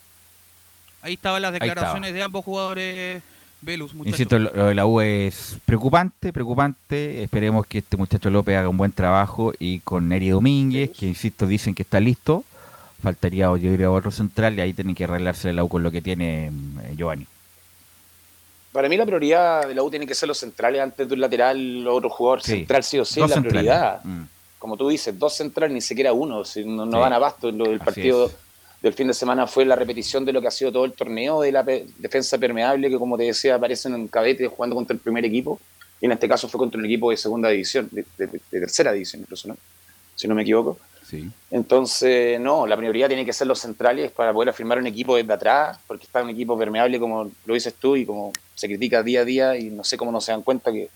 Ahí 1.02 1.14
estaban 1.14 1.42
las 1.42 1.54
declaraciones 1.54 2.14
de 2.14 2.24
ambos 2.24 2.44
jugadores. 2.44 3.22
Velus, 3.62 3.92
Insisto, 4.06 4.40
lo 4.40 4.68
de 4.68 4.76
la 4.76 4.86
U 4.86 5.02
es 5.02 5.58
preocupante, 5.66 6.32
preocupante. 6.32 7.24
Esperemos 7.24 7.68
que 7.68 7.80
este 7.80 7.98
muchacho 7.98 8.30
López 8.30 8.58
haga 8.58 8.70
un 8.70 8.78
buen 8.78 8.94
trabajo 8.94 9.54
y 9.60 9.80
con 9.80 10.08
Neri 10.08 10.30
Domínguez, 10.30 10.92
que 10.92 11.08
insisto, 11.08 11.46
dicen 11.46 11.76
que 11.76 11.84
está 11.84 12.00
listo. 12.00 12.46
Faltaría, 13.04 13.46
yo 13.46 13.58
diría, 13.58 13.92
otro 13.92 14.12
central 14.12 14.58
y 14.58 14.62
ahí 14.62 14.74
tienen 14.74 14.96
que 14.96 15.04
arreglarse 15.04 15.52
la 15.52 15.64
U 15.64 15.70
con 15.70 15.84
lo 15.84 15.92
que 15.92 16.02
tiene 16.02 16.48
eh, 16.48 16.96
Giovanni. 16.96 17.28
Para 18.72 18.88
mí 18.88 18.96
la 18.96 19.06
prioridad 19.06 19.68
de 19.68 19.76
la 19.76 19.84
U 19.84 19.90
tiene 19.90 20.06
que 20.06 20.16
ser 20.16 20.28
los 20.28 20.38
centrales 20.38 20.82
antes 20.82 21.08
de 21.08 21.14
un 21.14 21.22
lateral 21.22 21.88
o 21.88 21.96
otro 21.96 22.10
jugador 22.10 22.42
central, 22.42 22.84
sí 22.84 23.00
o 23.00 23.06
sí, 23.06 23.20
la 23.20 23.42
prioridad. 23.42 24.02
Mm. 24.04 24.24
Como 24.58 24.78
tú 24.78 24.90
dices, 24.90 25.18
dos 25.18 25.36
centrales, 25.36 25.74
ni 25.74 25.82
siquiera 25.82 26.14
uno, 26.14 26.46
si 26.46 26.64
no, 26.64 26.86
van 26.88 27.14
a 27.14 27.20
basto 27.20 27.50
en 27.50 27.58
lo 27.58 27.66
del 27.66 27.80
partido 27.80 28.32
del 28.82 28.94
fin 28.94 29.08
de 29.08 29.14
semana 29.14 29.46
fue 29.46 29.66
la 29.66 29.76
repetición 29.76 30.24
de 30.26 30.32
lo 30.32 30.42
que 30.42 30.48
ha 30.48 30.52
sido 30.52 30.72
todo 30.72 30.86
el 30.86 30.94
torneo 30.94 31.42
de 31.42 31.52
la 31.52 31.64
defensa 31.64 32.38
permeable, 32.38 32.90
que 32.90 32.98
como 32.98 33.18
te 33.18 33.24
decía, 33.24 33.56
aparecen 33.56 33.94
en 33.94 34.08
cabete 34.08 34.48
jugando 34.48 34.76
contra 34.76 34.94
el 34.94 35.00
primer 35.00 35.26
equipo, 35.26 35.60
y 36.00 36.06
en 36.06 36.14
este 36.14 36.30
caso 36.30 36.48
fue 36.48 36.58
contra 36.58 36.80
un 36.80 36.86
equipo 36.86 37.12
de 37.12 37.18
segunda 37.18 37.50
división, 37.50 37.90
de, 37.92 38.06
tercera 38.50 38.94
división 38.94 39.22
incluso, 39.22 39.50
¿no? 39.50 39.58
si 40.16 40.28
no 40.28 40.36
me 40.36 40.44
equivoco. 40.44 40.80
Sí. 41.06 41.30
Entonces, 41.50 42.40
no, 42.40 42.68
la 42.68 42.78
prioridad 42.78 43.08
tiene 43.08 43.26
que 43.26 43.34
ser 43.34 43.48
los 43.48 43.60
centrales 43.60 44.12
para 44.12 44.32
poder 44.32 44.50
afirmar 44.50 44.78
un 44.78 44.88
equipo 44.88 45.16
desde 45.16 45.34
atrás, 45.34 45.80
porque 45.88 46.06
está 46.06 46.22
un 46.22 46.30
equipo 46.30 46.58
permeable 46.58 47.00
como 47.00 47.32
lo 47.46 47.54
dices 47.54 47.74
tú 47.74 47.96
y 47.96 48.06
como 48.06 48.32
se 48.54 48.68
critica 48.68 49.02
día 49.02 49.22
a 49.22 49.26
día 49.26 49.58
y 49.58 49.72
no 49.72 49.84
sé 49.84 49.98
cómo 49.98 50.12
no 50.12 50.22
se 50.22 50.32
dan 50.32 50.44
cuenta 50.44 50.72
que 50.72 50.90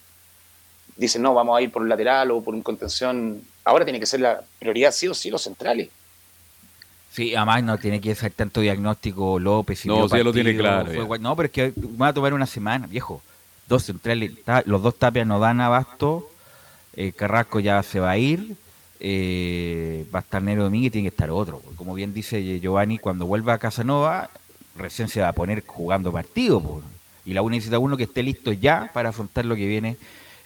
dicen, 0.95 1.21
no, 1.21 1.33
vamos 1.33 1.57
a 1.57 1.61
ir 1.61 1.71
por 1.71 1.81
un 1.81 1.89
lateral 1.89 2.31
o 2.31 2.41
por 2.41 2.53
un 2.53 2.61
contención. 2.61 3.41
Ahora 3.65 3.85
tiene 3.85 3.99
que 3.99 4.05
ser 4.05 4.19
la 4.19 4.43
prioridad 4.59 4.91
sí 4.91 5.07
o 5.07 5.13
sí 5.13 5.29
los 5.29 5.41
centrales. 5.41 5.89
Sí, 7.13 7.35
además 7.35 7.63
no 7.63 7.77
tiene 7.77 8.01
que 8.01 8.15
ser 8.15 8.31
tanto 8.31 8.59
diagnóstico 8.61 9.37
López 9.37 9.85
y 9.85 9.87
No, 9.87 10.09
sí, 10.09 10.23
lo 10.23 10.33
tiene 10.33 10.57
claro. 10.57 10.91
no, 11.19 11.35
pero 11.35 11.45
es 11.45 11.51
que 11.51 11.71
va 12.01 12.07
a 12.07 12.13
tomar 12.13 12.33
una 12.33 12.47
semana, 12.47 12.87
viejo. 12.87 13.21
Dos 13.67 13.83
centrales, 13.83 14.31
los 14.65 14.81
dos 14.81 14.97
tapias 14.97 15.27
no 15.27 15.39
dan 15.39 15.61
abasto. 15.61 16.27
Eh, 16.95 17.11
Carrasco 17.11 17.59
ya 17.59 17.83
se 17.83 17.99
va 17.99 18.09
a 18.09 18.17
ir. 18.17 18.55
Eh, 18.99 20.07
va 20.13 20.19
a 20.19 20.21
estar 20.23 20.41
Nero 20.41 20.63
Domínguez 20.63 20.87
y 20.87 20.91
tiene 20.91 21.09
que 21.09 21.13
estar 21.13 21.29
otro. 21.29 21.61
Como 21.75 21.93
bien 21.93 22.15
dice 22.15 22.59
Giovanni, 22.59 22.97
cuando 22.97 23.27
vuelva 23.27 23.53
a 23.53 23.57
Casanova, 23.59 24.31
recién 24.75 25.07
se 25.07 25.21
va 25.21 25.27
a 25.27 25.33
poner 25.33 25.63
jugando 25.67 26.11
partido. 26.11 26.81
Y 27.25 27.33
la 27.33 27.43
U 27.43 27.49
necesita 27.51 27.77
uno 27.77 27.95
que 27.95 28.03
esté 28.03 28.23
listo 28.23 28.53
ya 28.53 28.89
para 28.91 29.09
afrontar 29.09 29.45
lo 29.45 29.55
que 29.55 29.67
viene 29.67 29.97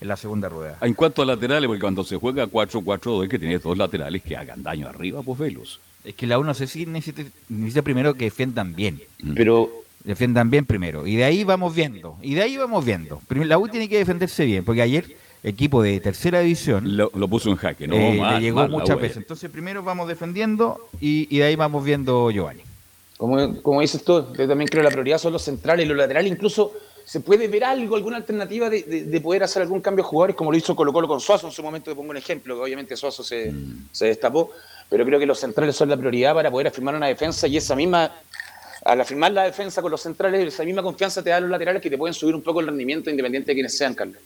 en 0.02 0.08
la 0.10 0.18
segunda 0.18 0.50
rueda. 0.50 0.80
En 0.82 0.96
cuanto 0.96 1.22
a 1.22 1.26
laterales, 1.26 1.68
porque 1.68 1.82
cuando 1.82 2.04
se 2.04 2.18
juega 2.18 2.46
4-4-2 2.46 3.24
es 3.24 3.30
que 3.30 3.40
tiene 3.40 3.58
dos 3.58 3.78
laterales 3.78 4.22
que 4.22 4.36
hagan 4.36 4.62
daño 4.64 4.90
arriba, 4.90 5.22
pues 5.24 5.40
Velus. 5.40 5.80
Es 6.08 6.16
que 6.16 6.26
la 6.26 6.40
U 6.40 6.44
no 6.44 6.54
sé 6.54 6.68
si 6.68 6.86
necesita, 6.86 7.30
necesita 7.50 7.82
primero 7.82 8.14
que 8.14 8.26
defiendan 8.26 8.74
bien. 8.76 9.02
Mm. 9.22 9.34
Pero 9.36 9.70
defiendan 10.06 10.50
bien 10.50 10.66
primero. 10.66 11.06
Y 11.06 11.18
de 11.18 11.26
ahí 11.26 11.44
vamos 11.44 11.76
viendo. 11.76 12.16
Y 12.22 12.34
de 12.34 12.44
ahí 12.44 12.56
vamos 12.56 12.86
viendo. 12.86 13.22
La 13.30 13.58
U 13.58 13.68
tiene 13.68 13.90
que 13.90 13.98
defenderse 13.98 14.46
bien, 14.46 14.64
porque 14.64 14.82
ayer 14.82 15.06
equipo 15.44 15.82
de 15.82 16.00
tercera 16.00 16.40
división 16.40 16.98
lo, 16.98 17.10
puso 17.28 17.50
en 17.50 17.58
jaque, 17.58 17.88
¿no? 17.88 17.96
Eh, 17.96 18.20
le 18.34 18.40
llegó 18.40 18.68
muchas 18.70 19.00
veces. 19.00 19.18
Entonces 19.18 19.52
primero 19.52 19.84
vamos 19.84 20.08
defendiendo 20.08 20.80
y, 21.00 21.28
y, 21.30 21.40
de 21.40 21.44
ahí 21.44 21.56
vamos 21.56 21.84
viendo 21.84 22.32
Giovanni. 22.32 22.64
Como, 23.18 23.62
como 23.62 23.82
dices 23.82 24.04
tú, 24.04 24.34
yo 24.34 24.48
también 24.48 24.68
creo 24.68 24.82
que 24.82 24.90
la 24.90 24.92
prioridad 24.92 25.18
son 25.18 25.34
los 25.34 25.44
centrales 25.44 25.86
y 25.86 25.90
los 25.90 25.98
laterales. 25.98 26.32
Incluso 26.32 26.72
se 27.08 27.22
puede 27.22 27.48
ver 27.48 27.64
algo, 27.64 27.96
alguna 27.96 28.18
alternativa 28.18 28.70
de, 28.70 28.84
de, 28.84 29.22
poder 29.22 29.42
hacer 29.42 29.62
algún 29.62 29.80
cambio 29.80 30.04
de 30.04 30.10
jugadores, 30.10 30.36
como 30.36 30.52
lo 30.52 30.58
hizo 30.58 30.76
Colo 30.76 30.92
Colo 30.92 31.08
con 31.08 31.22
Suazo 31.22 31.48
en 31.48 31.54
su 31.54 31.64
momento, 31.64 31.90
te 31.90 31.96
pongo 31.96 32.10
un 32.10 32.18
ejemplo, 32.18 32.56
que 32.56 32.62
obviamente 32.62 32.98
Suazo 32.98 33.24
se, 33.24 33.50
mm. 33.50 33.88
se 33.94 34.08
destapó 34.08 34.52
pero 34.90 35.06
creo 35.06 35.20
que 35.20 35.26
los 35.26 35.40
centrales 35.40 35.76
son 35.76 35.90
la 35.90 35.98
prioridad 35.98 36.34
para 36.34 36.50
poder 36.50 36.68
afirmar 36.68 36.96
una 36.96 37.08
defensa 37.08 37.48
y 37.48 37.58
esa 37.58 37.76
misma, 37.76 38.12
al 38.86 39.02
afirmar 39.02 39.32
la 39.32 39.44
defensa 39.44 39.82
con 39.82 39.92
los 39.92 40.02
centrales, 40.02 40.54
esa 40.54 40.64
misma 40.64 40.82
confianza 40.82 41.24
te 41.24 41.30
da 41.30 41.38
a 41.38 41.40
los 41.42 41.50
laterales 41.50 41.82
que 41.82 41.90
te 41.90 41.98
pueden 41.98 42.14
subir 42.14 42.36
un 42.36 42.42
poco 42.42 42.62
el 42.62 42.68
rendimiento 42.68 43.10
independiente 43.10 43.52
de 43.52 43.56
quienes 43.56 43.78
sean, 43.78 43.94
Carlos. 43.94 44.18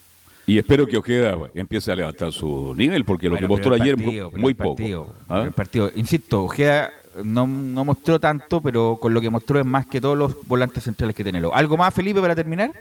Y 0.45 0.57
espero 0.57 0.87
que 0.87 0.97
Ojeda 0.97 1.37
empiece 1.53 1.91
a 1.91 1.95
levantar 1.95 2.31
su 2.31 2.73
nivel, 2.75 3.05
porque 3.05 3.29
lo 3.29 3.37
que 3.37 3.47
mostró 3.47 3.73
ayer 3.75 3.95
muy 3.97 4.53
poco. 4.53 4.75
Partido, 4.75 5.15
¿ah? 5.29 5.43
el 5.45 5.51
partido, 5.51 5.91
insisto, 5.95 6.43
Ojeda 6.43 6.91
no, 7.23 7.45
no, 7.45 7.85
mostró 7.85 8.19
tanto, 8.19 8.61
pero 8.61 8.97
con 8.99 9.13
lo 9.13 9.21
que 9.21 9.29
mostró 9.29 9.59
es 9.59 9.65
más 9.65 9.85
que 9.85 10.01
todos 10.01 10.17
los 10.17 10.45
volantes 10.47 10.83
centrales 10.83 11.15
que 11.15 11.23
tenemos. 11.23 11.51
¿Algo 11.53 11.77
más, 11.77 11.93
Felipe, 11.93 12.21
para 12.21 12.35
terminar? 12.35 12.71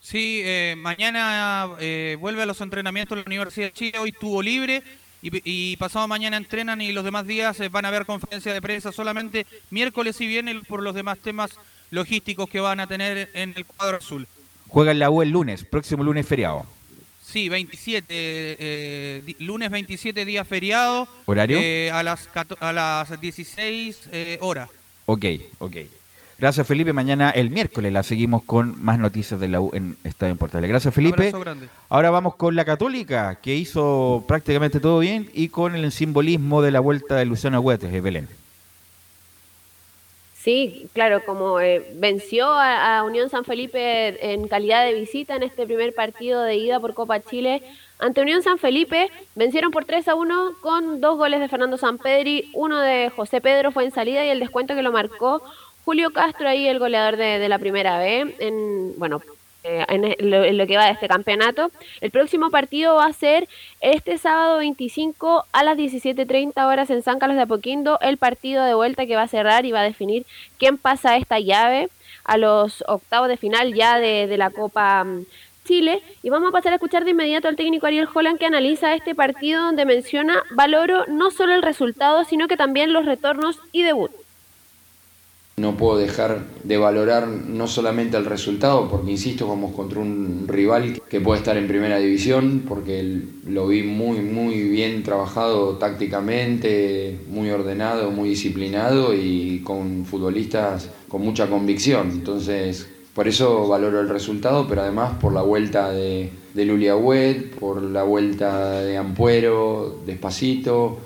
Sí, 0.00 0.40
eh, 0.44 0.74
mañana 0.78 1.70
eh, 1.78 2.16
vuelve 2.20 2.42
a 2.42 2.46
los 2.46 2.60
entrenamientos 2.60 3.16
de 3.16 3.22
la 3.22 3.26
Universidad 3.26 3.66
de 3.66 3.72
Chile, 3.72 3.98
hoy 3.98 4.10
estuvo 4.10 4.42
libre 4.42 4.82
y, 5.22 5.76
pasado 5.76 6.08
mañana 6.08 6.36
entrenan 6.36 6.80
y 6.80 6.92
los 6.92 7.04
demás 7.04 7.26
días 7.26 7.60
eh, 7.60 7.68
van 7.68 7.84
a 7.84 7.88
haber 7.88 8.06
conferencia 8.06 8.52
de 8.54 8.62
prensa 8.62 8.92
solamente 8.92 9.46
miércoles 9.70 10.20
y 10.20 10.26
viernes 10.26 10.56
por 10.66 10.82
los 10.82 10.94
demás 10.94 11.18
temas 11.18 11.50
logísticos 11.90 12.48
que 12.48 12.60
van 12.60 12.80
a 12.80 12.86
tener 12.86 13.30
en 13.34 13.52
el 13.56 13.66
cuadro 13.66 13.98
azul. 13.98 14.26
Juega 14.68 14.94
la 14.94 15.10
U 15.10 15.22
el 15.22 15.30
lunes, 15.30 15.64
próximo 15.64 16.04
lunes 16.04 16.26
feriado. 16.26 16.64
Sí, 17.22 17.48
27, 17.48 18.06
eh, 18.08 19.34
lunes 19.40 19.70
27 19.70 20.24
día 20.24 20.44
feriado. 20.44 21.06
¿Horario? 21.26 21.58
Eh, 21.60 21.90
a, 21.92 22.02
las, 22.02 22.28
a 22.60 22.72
las 22.72 23.20
16 23.20 24.08
horas. 24.40 24.70
Ok, 25.06 25.26
ok. 25.58 25.76
Gracias, 26.40 26.66
Felipe. 26.66 26.94
Mañana, 26.94 27.28
el 27.28 27.50
miércoles, 27.50 27.92
la 27.92 28.02
seguimos 28.02 28.42
con 28.44 28.82
más 28.82 28.98
noticias 28.98 29.38
de 29.38 29.48
la 29.48 29.60
U 29.60 29.72
en 29.74 29.98
Estadio 30.04 30.36
Portales. 30.36 30.70
Gracias, 30.70 30.94
Felipe. 30.94 31.34
Ahora 31.90 32.10
vamos 32.10 32.34
con 32.36 32.56
la 32.56 32.64
Católica, 32.64 33.38
que 33.42 33.54
hizo 33.54 34.24
prácticamente 34.26 34.80
todo 34.80 35.00
bien, 35.00 35.28
y 35.34 35.50
con 35.50 35.74
el 35.74 35.92
simbolismo 35.92 36.62
de 36.62 36.70
la 36.70 36.80
vuelta 36.80 37.16
de 37.16 37.26
Luciano 37.26 37.60
Huetes, 37.60 37.92
de 37.92 38.00
Belén. 38.00 38.28
Sí, 40.32 40.88
claro, 40.94 41.22
como 41.26 41.60
eh, 41.60 41.92
venció 41.96 42.46
a, 42.46 43.04
Unión 43.04 43.28
San 43.28 43.44
Felipe 43.44 44.32
en 44.32 44.48
calidad 44.48 44.86
de 44.86 44.94
visita 44.94 45.36
en 45.36 45.42
este 45.42 45.66
primer 45.66 45.94
partido 45.94 46.42
de 46.42 46.56
ida 46.56 46.80
por 46.80 46.94
Copa 46.94 47.20
Chile 47.20 47.62
ante 47.98 48.22
Unión 48.22 48.42
San 48.42 48.56
Felipe, 48.56 49.10
vencieron 49.34 49.70
por 49.70 49.84
3 49.84 50.08
a 50.08 50.14
1 50.14 50.52
con 50.62 51.02
dos 51.02 51.18
goles 51.18 51.38
de 51.38 51.48
Fernando 51.48 51.76
Sampedri, 51.76 52.50
uno 52.54 52.80
de 52.80 53.10
José 53.10 53.42
Pedro 53.42 53.72
fue 53.72 53.84
en 53.84 53.90
salida 53.90 54.24
y 54.24 54.30
el 54.30 54.40
descuento 54.40 54.74
que 54.74 54.80
lo 54.80 54.90
marcó 54.90 55.42
Julio 55.84 56.10
Castro 56.10 56.48
ahí, 56.48 56.68
el 56.68 56.78
goleador 56.78 57.16
de, 57.16 57.48
la 57.48 57.58
primera 57.58 57.98
B, 57.98 58.34
en, 58.38 58.98
bueno, 58.98 59.20
eh, 59.62 59.84
en, 59.88 60.56
lo, 60.58 60.66
que 60.66 60.76
va 60.76 60.86
de 60.86 60.92
este 60.92 61.08
campeonato. 61.08 61.70
El 62.00 62.10
próximo 62.10 62.50
partido 62.50 62.96
va 62.96 63.06
a 63.06 63.12
ser 63.12 63.48
este 63.80 64.16
sábado 64.18 64.58
25 64.58 65.44
a 65.52 65.64
las 65.64 65.76
17.30 65.76 66.66
horas 66.66 66.90
en 66.90 67.02
San 67.02 67.18
Carlos 67.18 67.36
de 67.36 67.42
Apoquindo, 67.42 67.98
el 68.00 68.16
partido 68.16 68.64
de 68.64 68.74
vuelta 68.74 69.06
que 69.06 69.16
va 69.16 69.22
a 69.22 69.28
cerrar 69.28 69.66
y 69.66 69.72
va 69.72 69.80
a 69.80 69.84
definir 69.84 70.24
quién 70.58 70.78
pasa 70.78 71.16
esta 71.16 71.38
llave 71.40 71.88
a 72.24 72.36
los 72.36 72.84
octavos 72.86 73.28
de 73.28 73.36
final 73.36 73.74
ya 73.74 73.98
de, 73.98 74.26
de 74.26 74.36
la 74.38 74.50
Copa 74.50 75.04
mm, 75.04 75.26
Chile. 75.64 76.02
Y 76.22 76.30
vamos 76.30 76.48
a 76.48 76.52
pasar 76.52 76.72
a 76.72 76.76
escuchar 76.76 77.04
de 77.04 77.10
inmediato 77.10 77.48
al 77.48 77.56
técnico 77.56 77.86
Ariel 77.86 78.08
Holland 78.12 78.38
que 78.38 78.46
analiza 78.46 78.94
este 78.94 79.14
partido 79.14 79.62
donde 79.64 79.84
menciona, 79.84 80.42
valoro 80.52 81.04
no 81.06 81.30
solo 81.30 81.54
el 81.54 81.62
resultado, 81.62 82.24
sino 82.24 82.48
que 82.48 82.56
también 82.56 82.92
los 82.92 83.04
retornos 83.04 83.58
y 83.72 83.82
debut. 83.82 84.10
No 85.56 85.76
puedo 85.76 85.98
dejar 85.98 86.46
de 86.64 86.78
valorar 86.78 87.28
no 87.28 87.66
solamente 87.66 88.16
el 88.16 88.24
resultado, 88.24 88.88
porque 88.88 89.10
insisto, 89.10 89.46
vamos 89.46 89.74
contra 89.74 90.00
un 90.00 90.46
rival 90.48 91.02
que 91.08 91.20
puede 91.20 91.40
estar 91.40 91.56
en 91.58 91.68
primera 91.68 91.98
división, 91.98 92.64
porque 92.66 93.22
lo 93.46 93.66
vi 93.66 93.82
muy, 93.82 94.20
muy 94.20 94.62
bien 94.62 95.02
trabajado 95.02 95.76
tácticamente, 95.76 97.18
muy 97.28 97.50
ordenado, 97.50 98.10
muy 98.10 98.30
disciplinado 98.30 99.12
y 99.14 99.60
con 99.62 100.06
futbolistas 100.06 100.88
con 101.08 101.22
mucha 101.22 101.48
convicción. 101.48 102.10
Entonces, 102.10 102.88
por 103.14 103.28
eso 103.28 103.68
valoro 103.68 104.00
el 104.00 104.08
resultado, 104.08 104.66
pero 104.68 104.82
además 104.82 105.14
por 105.20 105.34
la 105.34 105.42
vuelta 105.42 105.90
de, 105.90 106.30
de 106.54 106.64
Lulia 106.64 106.94
por 107.58 107.82
la 107.82 108.02
vuelta 108.04 108.80
de 108.80 108.96
Ampuero, 108.96 109.98
despacito, 110.06 110.98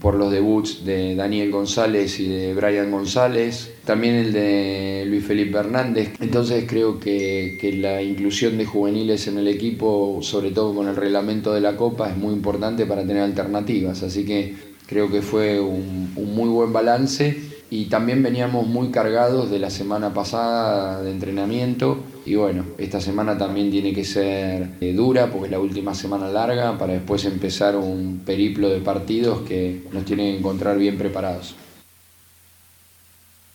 por 0.00 0.14
los 0.14 0.30
debuts 0.30 0.84
de 0.84 1.14
Daniel 1.14 1.50
González 1.50 2.18
y 2.20 2.28
de 2.28 2.54
Brian 2.54 2.90
González, 2.90 3.72
también 3.84 4.14
el 4.14 4.32
de 4.32 5.04
Luis 5.06 5.24
Felipe 5.24 5.58
Hernández. 5.58 6.14
Entonces 6.20 6.64
creo 6.66 6.98
que, 6.98 7.58
la 7.80 8.02
inclusión 8.02 8.58
de 8.58 8.64
juveniles 8.64 9.26
en 9.28 9.38
el 9.38 9.48
equipo, 9.48 10.18
sobre 10.22 10.50
todo 10.50 10.74
con 10.74 10.88
el 10.88 10.96
reglamento 10.96 11.52
de 11.52 11.60
la 11.60 11.76
Copa, 11.76 12.10
es 12.10 12.16
muy 12.16 12.32
importante 12.32 12.86
para 12.86 13.02
tener 13.02 13.22
alternativas. 13.22 14.02
Así 14.02 14.24
que 14.24 14.54
creo 14.86 15.10
que 15.10 15.22
fue 15.22 15.60
un, 15.60 16.12
muy 16.14 16.48
buen 16.48 16.72
balance 16.72 17.55
y 17.70 17.86
también 17.86 18.22
veníamos 18.22 18.66
muy 18.66 18.90
cargados 18.90 19.50
de 19.50 19.58
la 19.58 19.70
semana 19.70 20.14
pasada 20.14 21.02
de 21.02 21.10
entrenamiento 21.10 21.98
y 22.24 22.36
bueno, 22.36 22.64
esta 22.78 23.00
semana 23.00 23.36
también 23.36 23.70
tiene 23.70 23.92
que 23.92 24.04
ser 24.04 24.68
eh, 24.80 24.92
dura 24.92 25.26
porque 25.26 25.46
es 25.46 25.50
la 25.50 25.58
última 25.58 25.94
semana 25.94 26.28
larga 26.28 26.78
para 26.78 26.92
después 26.92 27.24
empezar 27.24 27.76
un 27.76 28.22
periplo 28.24 28.68
de 28.68 28.80
partidos 28.80 29.40
que 29.42 29.82
nos 29.92 30.04
tienen 30.04 30.32
que 30.32 30.38
encontrar 30.38 30.78
bien 30.78 30.96
preparados. 30.96 31.56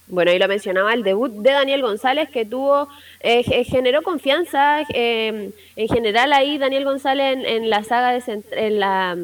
Bueno, 0.08 0.32
ahí 0.32 0.40
lo 0.40 0.48
mencionaba, 0.50 0.94
el 0.94 1.04
debut 1.04 1.32
de 1.32 1.52
Daniel 1.52 1.82
González 1.82 2.30
que 2.30 2.44
tuvo, 2.46 2.90
eh, 3.22 3.44
generó 3.64 4.02
confianza, 4.02 4.82
eh, 4.94 5.52
en 5.78 5.88
general 5.88 6.34
ahí 6.34 6.58
Daniel 6.58 6.84
González 6.84 7.38
en, 7.46 7.70
la 7.70 7.86
saga 7.86 8.12
de 8.12 8.44
en 8.52 8.80
la 8.80 9.16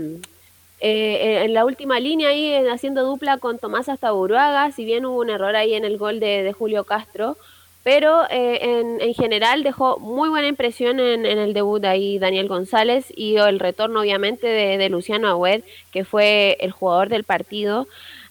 eh, 0.80 1.44
en 1.44 1.54
la 1.54 1.66
última 1.66 2.00
línea 2.00 2.30
ahí 2.30 2.54
haciendo 2.68 3.04
dupla 3.04 3.38
con 3.38 3.60
Tomás 3.60 3.90
Astaburuaga, 3.90 4.72
si 4.72 4.86
bien 4.86 5.06
hubo 5.06 5.20
un 5.20 5.30
error 5.30 5.56
ahí 5.56 5.74
en 5.74 5.86
el 5.86 5.98
gol 5.98 6.20
de, 6.20 6.54
Julio 6.58 6.84
Castro, 6.84 7.38
pero 7.84 8.24
en, 8.30 9.00
en, 9.00 9.14
general 9.14 9.64
dejó 9.64 9.98
muy 9.98 10.30
buena 10.30 10.48
impresión 10.48 11.00
en, 11.00 11.26
el 11.26 11.54
debut 11.54 11.84
ahí 11.86 12.20
Daniel 12.20 12.50
González 12.50 13.06
y 13.16 13.38
el 13.38 13.60
retorno 13.60 14.02
obviamente 14.02 14.46
de, 14.46 14.78
de 14.78 14.90
Luciano 14.90 15.30
Agüed, 15.30 15.64
que 15.92 16.04
fue 16.04 16.58
el 16.60 16.72
jugador 16.72 17.08
del 17.08 17.24
partido. 17.24 17.88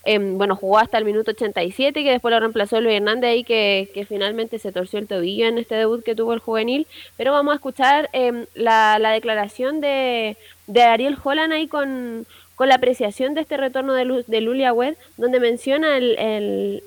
Em, 0.06 0.38
bueno, 0.38 0.54
jugó 0.54 0.78
hasta 0.78 0.98
el 0.98 1.04
minuto 1.04 1.32
87, 1.32 2.04
que 2.04 2.10
después 2.10 2.32
lo 2.32 2.38
reemplazó 2.38 2.80
Luis 2.80 2.94
Hernández 2.94 3.28
ahí, 3.28 3.44
que, 3.44 4.06
finalmente 4.08 4.60
se 4.60 4.70
torció 4.70 5.00
el 5.00 5.08
tobillo 5.08 5.46
en 5.46 5.58
este 5.58 5.74
debut 5.74 6.04
que 6.04 6.14
tuvo 6.14 6.32
el 6.32 6.38
juvenil. 6.38 6.86
Pero 7.16 7.32
vamos 7.32 7.52
a 7.52 7.56
escuchar 7.56 8.08
em, 8.12 8.46
la, 8.54 8.98
declaración 9.12 9.80
de, 9.80 10.36
de 10.68 10.82
Ariel 10.82 11.18
Holland 11.22 11.52
ahí 11.52 11.66
con, 11.66 12.24
con 12.54 12.68
la 12.68 12.76
apreciación 12.76 13.34
de 13.34 13.40
este 13.40 13.56
retorno 13.56 13.94
de, 13.94 14.24
de 14.24 14.40
Luli 14.40 14.62
Agüed, 14.62 14.94
donde 15.16 15.40
menciona 15.40 15.96
el, 15.96 16.82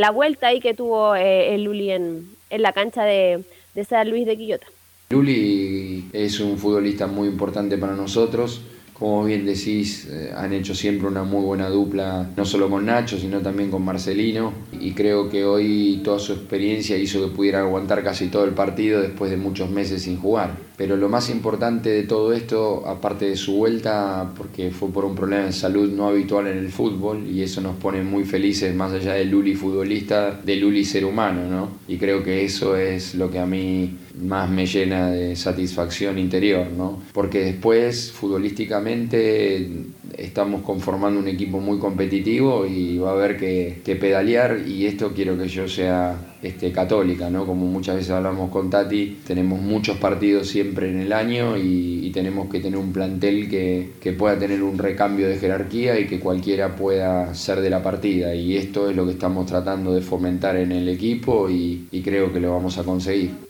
la 0.00 0.10
vuelta 0.10 0.46
ahí 0.48 0.60
que 0.60 0.72
tuvo 0.72 1.14
eh, 1.14 1.54
el 1.54 1.64
Luli 1.64 1.90
en, 1.90 2.30
en 2.48 2.62
la 2.62 2.72
cancha 2.72 3.04
de, 3.04 3.44
de 3.74 3.84
San 3.84 4.08
Luis 4.08 4.24
de 4.24 4.38
Quillota. 4.38 4.66
Luli 5.10 6.06
es 6.14 6.40
un 6.40 6.56
futbolista 6.56 7.06
muy 7.06 7.28
importante 7.28 7.76
para 7.76 7.94
nosotros 7.94 8.62
como 8.94 9.24
bien 9.24 9.44
decís, 9.44 10.06
eh, 10.08 10.32
han 10.36 10.52
hecho 10.52 10.72
siempre 10.72 11.08
una 11.08 11.24
muy 11.24 11.42
buena 11.42 11.68
dupla, 11.68 12.30
no 12.36 12.44
solo 12.44 12.70
con 12.70 12.86
Nacho, 12.86 13.18
sino 13.18 13.40
también 13.40 13.70
con 13.70 13.84
Marcelino. 13.84 14.52
Y 14.80 14.92
creo 14.92 15.28
que 15.28 15.44
hoy 15.44 16.00
toda 16.04 16.20
su 16.20 16.32
experiencia 16.32 16.96
hizo 16.96 17.20
que 17.20 17.34
pudiera 17.34 17.60
aguantar 17.60 18.04
casi 18.04 18.28
todo 18.28 18.44
el 18.44 18.52
partido 18.52 19.02
después 19.02 19.32
de 19.32 19.36
muchos 19.36 19.68
meses 19.68 20.02
sin 20.02 20.16
jugar. 20.16 20.56
Pero 20.76 20.96
lo 20.96 21.08
más 21.08 21.28
importante 21.28 21.90
de 21.90 22.04
todo 22.04 22.32
esto, 22.32 22.86
aparte 22.86 23.28
de 23.28 23.36
su 23.36 23.56
vuelta, 23.56 24.32
porque 24.36 24.70
fue 24.70 24.88
por 24.90 25.04
un 25.04 25.16
problema 25.16 25.46
de 25.46 25.52
salud 25.52 25.90
no 25.92 26.06
habitual 26.06 26.46
en 26.46 26.58
el 26.58 26.70
fútbol, 26.70 27.26
y 27.26 27.42
eso 27.42 27.60
nos 27.60 27.76
pone 27.76 28.02
muy 28.02 28.24
felices 28.24 28.74
más 28.74 28.92
allá 28.92 29.14
de 29.14 29.24
Luli 29.24 29.56
futbolista, 29.56 30.40
de 30.40 30.56
Luli 30.56 30.84
ser 30.84 31.04
humano, 31.04 31.48
¿no? 31.48 31.68
Y 31.88 31.96
creo 31.98 32.22
que 32.22 32.44
eso 32.44 32.76
es 32.76 33.16
lo 33.16 33.30
que 33.30 33.40
a 33.40 33.46
mí 33.46 33.96
más 34.20 34.48
me 34.48 34.66
llena 34.66 35.10
de 35.10 35.36
satisfacción 35.36 36.18
interior, 36.18 36.66
¿no? 36.70 37.02
Porque 37.12 37.40
después, 37.40 38.12
futbolísticamente, 38.12 39.68
estamos 40.16 40.62
conformando 40.62 41.18
un 41.18 41.28
equipo 41.28 41.60
muy 41.60 41.78
competitivo 41.78 42.66
y 42.66 42.98
va 42.98 43.10
a 43.10 43.12
haber 43.14 43.36
que, 43.36 43.82
pedalear 44.00 44.60
y 44.66 44.86
esto 44.86 45.12
quiero 45.14 45.38
que 45.38 45.48
yo 45.48 45.68
sea 45.68 46.36
este, 46.42 46.72
católica, 46.72 47.30
¿no? 47.30 47.46
Como 47.46 47.66
muchas 47.66 47.96
veces 47.96 48.10
hablamos 48.10 48.50
con 48.50 48.70
Tati, 48.70 49.18
tenemos 49.26 49.60
muchos 49.60 49.96
partidos 49.98 50.48
siempre 50.48 50.90
en 50.90 51.00
el 51.00 51.12
año 51.12 51.56
y, 51.56 51.94
tenemos 52.14 52.48
que 52.48 52.60
tener 52.60 52.78
un 52.78 52.92
plantel 52.92 53.48
que, 53.48 54.12
pueda 54.16 54.38
tener 54.38 54.62
un 54.62 54.78
recambio 54.78 55.28
de 55.28 55.36
jerarquía 55.36 55.98
y 55.98 56.06
que 56.06 56.20
cualquiera 56.20 56.76
pueda 56.76 57.34
ser 57.34 57.60
de 57.60 57.70
la 57.70 57.82
partida 57.82 58.36
y 58.36 58.56
esto 58.56 58.88
es 58.88 58.94
lo 58.94 59.04
que 59.04 59.12
estamos 59.12 59.46
tratando 59.46 59.92
de 59.92 60.00
fomentar 60.00 60.54
en 60.54 60.70
el 60.70 60.88
equipo 60.88 61.50
y 61.50 62.02
creo 62.04 62.32
que 62.32 62.38
lo 62.38 62.52
vamos 62.52 62.78
a 62.78 62.84
conseguir. 62.84 63.43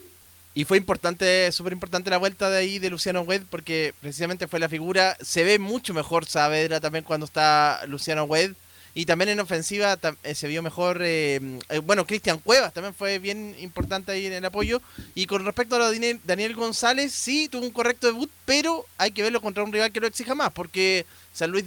Y 0.56 0.64
fue 0.64 0.78
importante, 0.78 1.51
súper 1.51 1.72
importante 1.72 2.10
la 2.10 2.18
vuelta 2.18 2.48
de 2.48 2.59
ahí 2.59 2.78
de 2.78 2.89
Luciano 2.89 3.22
Wed 3.22 3.43
porque 3.51 3.93
precisamente 4.01 4.47
fue 4.47 4.60
la 4.60 4.68
figura. 4.68 5.16
Se 5.20 5.43
ve 5.43 5.59
mucho 5.59 5.93
mejor 5.93 6.26
Saavedra 6.26 6.81
también 6.81 7.05
cuando 7.05 7.26
está 7.26 7.81
Luciano 7.89 8.24
Wed. 8.24 8.52
Y 8.97 9.06
también 9.06 9.31
en 9.31 9.40
ofensiva 9.40 9.98
eh, 10.22 10.35
se 10.36 10.47
vio 10.47 10.62
mejor, 10.62 11.02
eh, 11.02 11.40
eh, 11.68 11.78
bueno, 11.78 12.06
Cristian 12.06 12.39
Cuevas 12.39 12.72
también 12.72 12.94
fue 12.94 13.18
bien 13.18 13.56
importante 13.59 14.12
ahí 14.12 14.26
en 14.26 14.35
el 14.35 14.44
apoyo. 14.44 14.81
Y 15.16 15.26
con 15.26 15.44
respecto 15.44 15.74
a 15.74 15.81
lo 15.81 15.90
de 15.90 16.20
Daniel 16.22 16.55
González, 16.55 17.12
sí, 17.12 17.48
tuvo 17.48 17.66
un 17.66 17.72
correcto 17.72 18.06
debut, 18.06 18.31
pero 18.44 18.86
hay 18.97 19.10
que 19.10 19.24
verlo 19.24 19.40
contra 19.40 19.64
un 19.64 19.72
rival 19.72 19.90
que 19.90 19.98
lo 19.98 20.06
exija 20.06 20.36
más, 20.36 20.52
porque 20.52 21.06
San 21.32 21.51
Luis, 21.51 21.64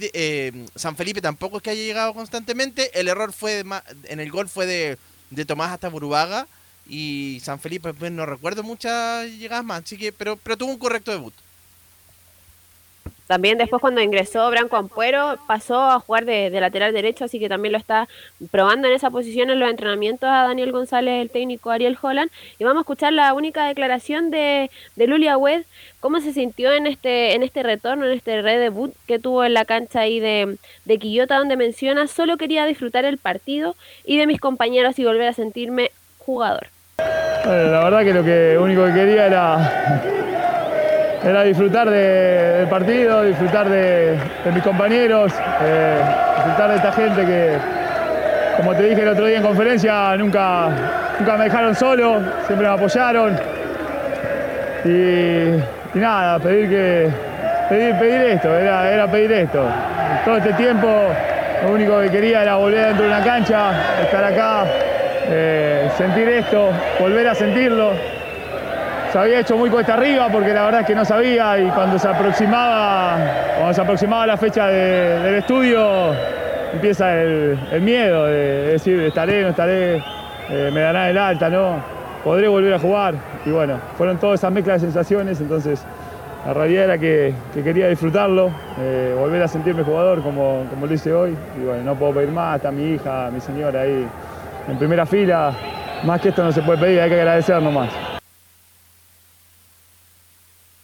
San 0.74 0.96
Felipe 0.96 1.20
tampoco 1.20 1.58
es 1.58 1.62
que 1.62 1.68
haya 1.68 1.82
llegado 1.82 2.14
constantemente. 2.14 2.98
El 2.98 3.08
error 3.08 3.34
fue 3.34 3.62
en 4.04 4.20
el 4.20 4.30
gol 4.30 4.48
fue 4.48 4.64
de, 4.64 4.96
de 5.28 5.44
Tomás 5.44 5.70
hasta 5.72 5.90
Burubaga 5.90 6.46
y 6.88 7.40
San 7.42 7.60
Felipe, 7.60 7.94
pues 7.94 8.10
no 8.10 8.26
recuerdo 8.26 8.62
muchas 8.62 9.30
llegadas 9.30 9.64
más, 9.64 9.84
así 9.84 9.96
que, 9.98 10.12
pero, 10.12 10.36
pero 10.36 10.56
tuvo 10.56 10.70
un 10.70 10.78
correcto 10.78 11.12
debut. 11.12 11.34
También 13.28 13.58
después 13.58 13.82
cuando 13.82 14.00
ingresó 14.00 14.48
Branco 14.48 14.76
Ampuero 14.76 15.36
pasó 15.46 15.78
a 15.82 16.00
jugar 16.00 16.24
de, 16.24 16.48
lateral 16.50 16.94
derecho, 16.94 17.26
así 17.26 17.38
que 17.38 17.50
también 17.50 17.72
lo 17.72 17.78
está 17.78 18.08
probando 18.50 18.88
en 18.88 18.94
esa 18.94 19.10
posición 19.10 19.50
en 19.50 19.60
los 19.60 19.68
entrenamientos 19.68 20.30
a 20.30 20.44
Daniel 20.44 20.72
González, 20.72 21.20
el 21.20 21.28
técnico 21.28 21.70
Ariel 21.70 21.98
Holland. 22.00 22.30
Y 22.58 22.64
vamos 22.64 22.80
a 22.80 22.84
escuchar 22.84 23.12
la 23.12 23.34
única 23.34 23.66
declaración 23.66 24.30
de, 24.30 24.70
de 24.96 25.06
Lulia 25.06 25.36
Wed, 25.36 25.66
cómo 26.00 26.22
se 26.22 26.32
sintió 26.32 26.72
en 26.72 26.86
este, 26.86 27.34
en 27.34 27.42
este 27.42 27.62
retorno, 27.62 28.06
en 28.06 28.12
este 28.12 28.40
redebut 28.40 28.94
que 29.06 29.18
tuvo 29.18 29.44
en 29.44 29.52
la 29.52 29.66
cancha 29.66 30.00
ahí 30.00 30.20
de, 30.20 30.56
de 30.86 30.98
Quillota, 30.98 31.36
donde 31.36 31.58
menciona, 31.58 32.06
solo 32.06 32.38
quería 32.38 32.64
disfrutar 32.64 33.04
el 33.04 33.18
partido 33.18 33.76
y 34.06 34.16
de 34.16 34.26
mis 34.26 34.40
compañeros 34.40 34.98
y 34.98 35.04
volver 35.04 35.28
a 35.28 35.34
sentirme 35.34 35.90
jugador. 36.16 36.68
La 37.48 37.84
verdad 37.84 38.00
que 38.00 38.12
lo 38.12 38.24
que 38.24 38.58
único 38.60 38.84
que 38.86 38.92
quería 38.92 39.26
era, 39.26 39.58
era 41.24 41.42
disfrutar 41.44 41.88
del 41.88 42.68
partido, 42.68 43.22
disfrutar 43.22 43.68
de, 43.68 44.18
mis 44.52 44.62
compañeros, 44.62 45.32
eh, 45.62 45.98
disfrutar 46.36 46.70
de 46.70 46.76
esta 46.76 46.92
gente 46.92 47.24
que, 47.24 47.56
como 48.56 48.74
te 48.74 48.82
dije 48.82 49.02
el 49.02 49.08
otro 49.08 49.26
día 49.26 49.38
en 49.38 49.42
conferencia, 49.42 50.16
nunca, 50.16 50.68
nunca 51.18 51.36
me 51.36 51.44
dejaron 51.44 51.74
solo, 51.74 52.20
siempre 52.46 52.68
me 52.68 52.74
apoyaron. 52.74 53.38
Y, 54.84 55.98
nada, 55.98 56.38
pedir 56.38 56.68
que 56.68 57.08
pedir, 57.68 57.94
pedir 57.98 58.20
esto, 58.32 58.54
era, 58.54 58.90
era 58.90 59.06
pedir 59.06 59.32
esto. 59.32 59.64
Todo 60.24 60.36
este 60.36 60.52
tiempo 60.52 60.86
lo 61.64 61.72
único 61.72 62.00
que 62.00 62.10
quería 62.10 62.42
era 62.42 62.56
volver 62.56 62.86
dentro 62.88 63.04
de 63.04 63.10
una 63.10 63.24
cancha, 63.24 63.72
estar 64.02 64.22
acá, 64.22 64.64
eh, 65.30 65.90
sentir 65.96 66.28
esto, 66.28 66.70
volver 66.98 67.28
a 67.28 67.34
sentirlo. 67.34 67.92
Se 69.12 69.18
había 69.18 69.40
hecho 69.40 69.56
muy 69.56 69.70
cuesta 69.70 69.94
arriba 69.94 70.28
porque 70.30 70.52
la 70.52 70.64
verdad 70.64 70.80
es 70.82 70.86
que 70.86 70.94
no 70.94 71.04
sabía 71.04 71.58
y 71.58 71.68
cuando 71.68 71.98
se 71.98 72.08
aproximaba, 72.08 73.18
cuando 73.56 73.74
se 73.74 73.80
aproximaba 73.80 74.26
la 74.26 74.36
fecha 74.36 74.66
del 74.66 75.34
estudio 75.36 76.12
empieza 76.72 77.22
el, 77.22 77.80
miedo 77.80 78.26
de 78.26 78.72
decir 78.72 79.00
estaré, 79.00 79.42
no 79.42 79.48
estaré, 79.48 80.02
eh, 80.50 80.70
me 80.72 80.80
dará 80.80 81.08
el 81.10 81.18
alta, 81.18 81.48
no, 81.48 81.82
podré 82.24 82.48
volver 82.48 82.74
a 82.74 82.78
jugar. 82.78 83.14
Y 83.46 83.50
bueno, 83.50 83.78
fueron 83.96 84.18
todas 84.18 84.40
esas 84.40 84.52
mezclas 84.52 84.80
de 84.80 84.88
sensaciones, 84.88 85.40
entonces 85.40 85.82
la 86.46 86.54
realidad 86.54 86.84
era 86.84 86.98
que, 86.98 87.34
quería 87.54 87.88
disfrutarlo, 87.88 88.50
eh, 88.78 89.14
volver 89.18 89.42
a 89.42 89.48
sentirme 89.48 89.82
jugador 89.82 90.22
como, 90.22 90.64
como 90.70 90.86
lo 90.86 90.94
hice 90.94 91.12
hoy. 91.12 91.36
Y 91.60 91.64
bueno, 91.64 91.82
no 91.82 91.94
puedo 91.94 92.14
pedir 92.14 92.30
más, 92.30 92.56
está 92.56 92.70
mi 92.70 92.94
hija, 92.94 93.30
mi 93.32 93.40
señora 93.40 93.82
ahí 93.82 94.06
en 94.68 94.78
primera 94.78 95.06
fila. 95.06 95.54
Más 96.04 96.20
que 96.20 96.28
esto 96.28 96.44
no 96.44 96.52
se 96.52 96.62
puede 96.62 96.78
pedir, 96.78 97.00
hay 97.00 97.08
que 97.08 97.16
agradecer 97.16 97.60
nomás. 97.60 97.92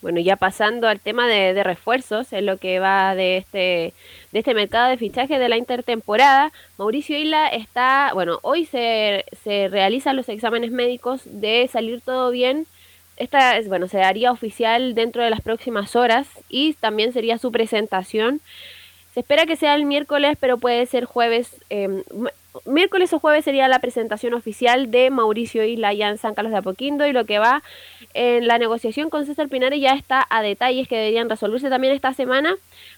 Bueno, 0.01 0.21
ya 0.21 0.37
pasando 0.37 0.87
al 0.87 1.01
tema 1.01 1.27
de, 1.27 1.63
refuerzos, 1.65 2.33
en 2.35 2.45
lo 2.45 2.59
que 2.59 2.79
va 2.79 3.15
de 3.15 3.39
este, 3.39 3.95
de 4.33 4.39
este 4.39 4.53
mercado 4.53 4.91
de 4.91 4.99
fichajes 4.99 5.39
de 5.39 5.49
la 5.49 5.57
intertemporada, 5.57 6.53
Mauricio 6.77 7.17
Isla 7.17 7.49
está, 7.49 8.11
bueno, 8.13 8.39
hoy 8.43 8.67
se, 8.67 9.25
se 9.43 9.69
realizan 9.69 10.17
los 10.17 10.29
exámenes 10.29 10.73
médicos 10.73 11.23
de 11.25 11.71
salir 11.73 12.03
todo 12.03 12.31
bien. 12.31 12.67
Esta, 13.17 13.59
bueno, 13.67 13.89
se 13.89 13.97
daría 13.99 14.31
oficial 14.31 14.95
dentro 14.95 15.23
de 15.23 15.31
las 15.31 15.41
próximas 15.41 15.97
horas 15.97 16.27
y 16.51 16.75
también 16.75 17.15
sería 17.15 17.39
su 17.39 17.51
presentación. 17.51 18.43
Se 19.15 19.21
espera 19.21 19.47
que 19.47 19.57
sea 19.57 19.75
el 19.75 19.87
miércoles, 19.87 20.37
pero 20.39 20.59
puede 20.59 20.85
ser 20.85 21.07
jueves, 21.07 21.55
eh, 21.71 22.03
miércoles 22.65 23.13
o 23.13 23.19
jueves 23.19 23.45
sería 23.45 23.69
la 23.69 23.79
presentación 23.79 24.35
oficial 24.35 24.91
de 24.91 25.11
Mauricio 25.11 25.65
Isla 25.65 25.93
ya 25.93 26.09
en 26.09 26.19
San 26.19 26.35
Carlos 26.35 26.53
de 26.53 26.59
Apoquindo 26.59 27.07
y 27.07 27.13
lo 27.13 27.25
que 27.25 27.39
va 27.39 27.63
en 28.15 28.47
la 28.47 28.59
negociación 28.59 29.11
con 29.11 29.27
César 29.27 29.49
Pinares 29.49 29.81
ya 29.81 29.95
está 29.95 30.25
a 30.31 30.41
detalles 30.43 30.87
que 30.87 30.97
deberían 30.97 31.29
resolverse 31.29 31.69
también 31.69 31.93
esta 31.93 32.15
semana 32.15 32.55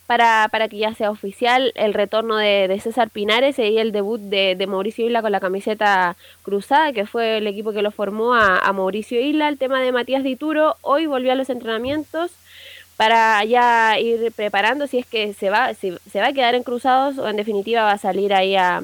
para, 0.06 0.48
para 0.52 0.68
que 0.68 0.76
ya 0.76 0.94
sea 0.94 1.10
oficial 1.10 1.72
el 1.74 1.94
retorno 1.94 2.36
de, 2.36 2.78
César 2.82 3.08
Pinares 3.10 3.58
y 3.58 3.78
el 3.78 3.92
debut 3.92 4.20
de, 4.20 4.64
Mauricio 4.68 5.06
Isla 5.06 5.22
con 5.22 5.32
la 5.32 5.40
camiseta 5.40 6.16
cruzada, 6.42 6.92
que 6.92 7.06
fue 7.06 7.38
el 7.38 7.46
equipo 7.46 7.72
que 7.72 7.82
lo 7.82 7.90
formó 7.90 8.34
a, 8.34 8.72
Mauricio 8.72 9.20
Isla. 9.20 9.48
El 9.48 9.58
tema 9.58 9.80
de 9.80 9.92
Matías 9.92 10.22
Dituro 10.22 10.76
hoy 10.82 11.06
volvió 11.06 11.32
a 11.32 11.34
los 11.34 11.48
entrenamientos 11.48 12.32
para 12.96 13.44
ya 13.44 13.98
ir 13.98 14.32
preparando 14.32 14.86
si 14.86 14.98
es 14.98 15.06
que 15.06 15.32
se 15.34 15.50
va, 15.50 15.74
si 15.74 15.94
se 16.10 16.20
va 16.20 16.28
a 16.28 16.32
quedar 16.32 16.54
en 16.54 16.62
cruzados 16.62 17.18
o 17.18 17.28
en 17.28 17.36
definitiva 17.36 17.82
va 17.82 17.92
a 17.92 17.98
salir 17.98 18.32
ahí 18.32 18.56
a, 18.56 18.82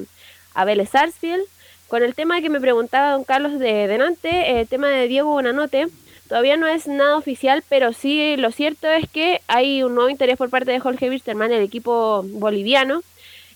a 0.53 0.65
Vélez 0.65 0.89
Sarsfield. 0.89 1.43
Con 1.87 2.03
el 2.03 2.15
tema 2.15 2.41
que 2.41 2.49
me 2.49 2.59
preguntaba 2.59 3.11
don 3.11 3.23
Carlos 3.23 3.59
de 3.59 3.87
delante, 3.87 4.59
el 4.59 4.67
tema 4.67 4.89
de 4.89 5.07
Diego 5.07 5.29
Bonanote, 5.29 5.87
todavía 6.27 6.57
no 6.57 6.67
es 6.67 6.87
nada 6.87 7.17
oficial, 7.17 7.63
pero 7.69 7.93
sí 7.93 8.35
lo 8.37 8.51
cierto 8.51 8.87
es 8.87 9.07
que 9.09 9.41
hay 9.47 9.83
un 9.83 9.93
nuevo 9.93 10.09
interés 10.09 10.37
por 10.37 10.49
parte 10.49 10.71
de 10.71 10.79
Jorge 10.79 11.09
Wisterman, 11.09 11.51
el 11.51 11.61
equipo 11.61 12.23
boliviano, 12.23 13.03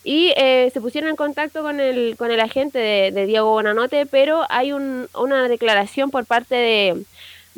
y 0.03 0.33
eh, 0.37 0.69
se 0.71 0.79
pusieron 0.79 1.09
en 1.09 1.15
contacto 1.15 1.63
con 1.63 1.79
el, 1.79 2.15
con 2.17 2.31
el 2.31 2.39
agente 2.39 2.79
de, 2.79 3.25
Diego 3.25 3.49
Bonanote, 3.49 4.05
pero 4.05 4.45
hay 4.49 4.71
una 4.71 5.47
declaración 5.49 6.11
por 6.11 6.25
parte 6.25 6.55
de, 6.55 7.03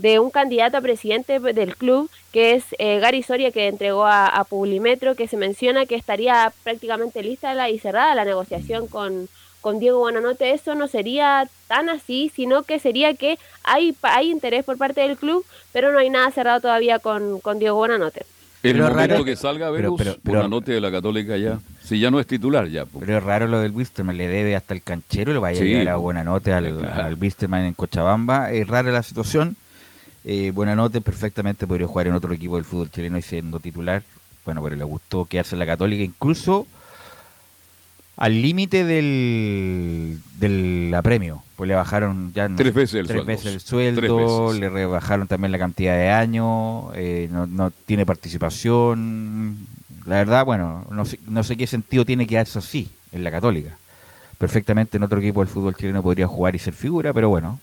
de, 0.02 0.20
un 0.20 0.32
candidato 0.32 0.78
a 0.78 0.82
presidente 0.82 1.40
del 1.40 1.76
club, 1.76 2.10
que 2.32 2.54
es 2.56 2.64
eh, 2.78 3.00
Gary 3.00 3.24
Soria, 3.24 3.52
que 3.52 3.68
entregó 3.68 4.06
a, 4.06 4.28
a, 4.28 4.44
Publimetro, 4.44 5.16
que 5.16 5.28
se 5.28 5.38
menciona 5.38 5.86
que 5.86 5.96
estaría 5.96 6.52
prácticamente 6.64 7.24
lista 7.24 7.54
la, 7.54 7.70
y 7.70 7.80
cerrada 7.80 8.16
la 8.16 8.26
negociación 8.26 8.88
con, 8.88 9.28
con 9.62 9.80
Diego 9.80 10.00
Bonanote. 10.00 10.52
Eso 10.52 10.76
no 10.76 10.88
sería 10.88 11.48
tan 11.68 11.90
así, 11.90 12.32
sino 12.36 12.64
que 12.64 12.80
sería 12.80 13.14
que 13.14 13.38
hay, 13.64 13.96
hay 14.02 14.32
interés 14.32 14.64
por 14.64 14.78
parte 14.78 15.02
del 15.02 15.18
club, 15.18 15.46
pero 15.72 15.92
no 15.92 16.00
hay 16.00 16.10
nada 16.10 16.32
cerrado 16.32 16.62
todavía 16.62 17.00
con, 17.00 17.40
con 17.40 17.60
Diego 17.60 17.78
Bonanote. 17.78 18.26
El 18.62 18.74
pero 18.74 18.90
momento 18.90 19.24
que 19.24 19.38
salga 19.38 19.72
pero, 19.72 19.96
pero, 19.96 20.18
Bonanote 20.22 20.74
de 20.74 20.82
la 20.82 20.92
Católica 20.92 21.38
ya, 21.38 21.60
si 21.82 21.98
ya 21.98 22.12
no 22.12 22.20
es 22.20 22.28
titular 22.28 22.68
ya. 22.68 22.86
Pero 22.86 23.18
es 23.18 23.24
raro 23.24 23.48
lo 23.48 23.62
del 23.62 23.72
Wisterman, 23.72 24.18
le 24.18 24.28
debe 24.28 24.56
hasta 24.56 24.74
el 24.74 24.82
canchero, 24.82 25.32
le 25.32 25.40
vaya 25.40 25.62
a 25.62 25.64
llegar 25.64 25.90
a 25.90 25.96
Buenanote 25.96 26.52
al, 26.52 26.86
al 26.86 27.16
Wisterman 27.16 27.64
en 27.64 27.74
Cochabamba. 27.74 28.52
Es 28.52 28.68
rara 28.68 28.92
la 28.92 29.02
situación. 29.02 29.56
Eh, 30.26 30.52
Buenanote 30.54 31.02
perfectamente 31.02 31.66
podría 31.66 31.88
jugar 31.88 32.08
en 32.08 32.14
otro 32.14 32.34
equipo 32.34 32.56
del 32.56 32.66
fútbol 32.66 32.92
chileno 32.92 33.18
y 33.18 33.22
siendo 33.22 33.60
titular. 33.60 34.04
Bueno, 34.46 34.64
pero 34.64 34.76
le 34.76 34.84
gustó 34.84 35.26
quedarse 35.26 35.56
en 35.56 35.60
la 35.60 35.66
Católica, 35.66 36.04
incluso 36.04 36.68
al 38.20 38.42
límite 38.42 38.84
del, 38.84 40.20
del 40.40 40.94
apremio. 40.94 41.42
Pues 41.56 41.68
le 41.68 41.76
bajaron 41.76 42.34
ya 42.34 42.50
tres 42.54 42.74
veces 42.74 43.00
el 43.02 43.08
tres 43.08 43.26
Veces 43.26 43.54
el 43.54 43.60
sueldo 43.62 44.54
le 44.54 44.70
rebajaron 44.70 45.28
también 45.28 45.52
la 45.52 45.58
cantidad 45.58 45.96
de 45.96 46.10
años, 46.10 46.86
eh, 46.96 47.30
no, 47.32 47.48
no, 47.48 47.72
tiene 47.72 48.06
participación. 48.06 49.58
La 50.06 50.16
verdad, 50.16 50.46
bueno, 50.46 50.86
no 50.92 51.06
sé, 51.06 51.20
no 51.28 51.44
sé 51.44 51.56
qué 51.56 51.68
sentido 51.68 52.06
tiene 52.06 52.28
que 52.28 52.40
eso 52.40 52.60
así 52.60 52.90
en 53.14 53.24
la 53.24 53.32
Católica. 53.32 53.78
Perfectamente 54.38 54.98
en 54.98 55.04
otro 55.04 55.20
equipo 55.20 55.42
del 55.42 55.50
fútbol 55.50 55.76
chileno 55.76 56.04
podría 56.04 56.28
jugar 56.28 56.56
y 56.56 56.60
ser 56.60 56.74
figura, 56.74 57.14
pero 57.14 57.30
bueno, 57.30 57.60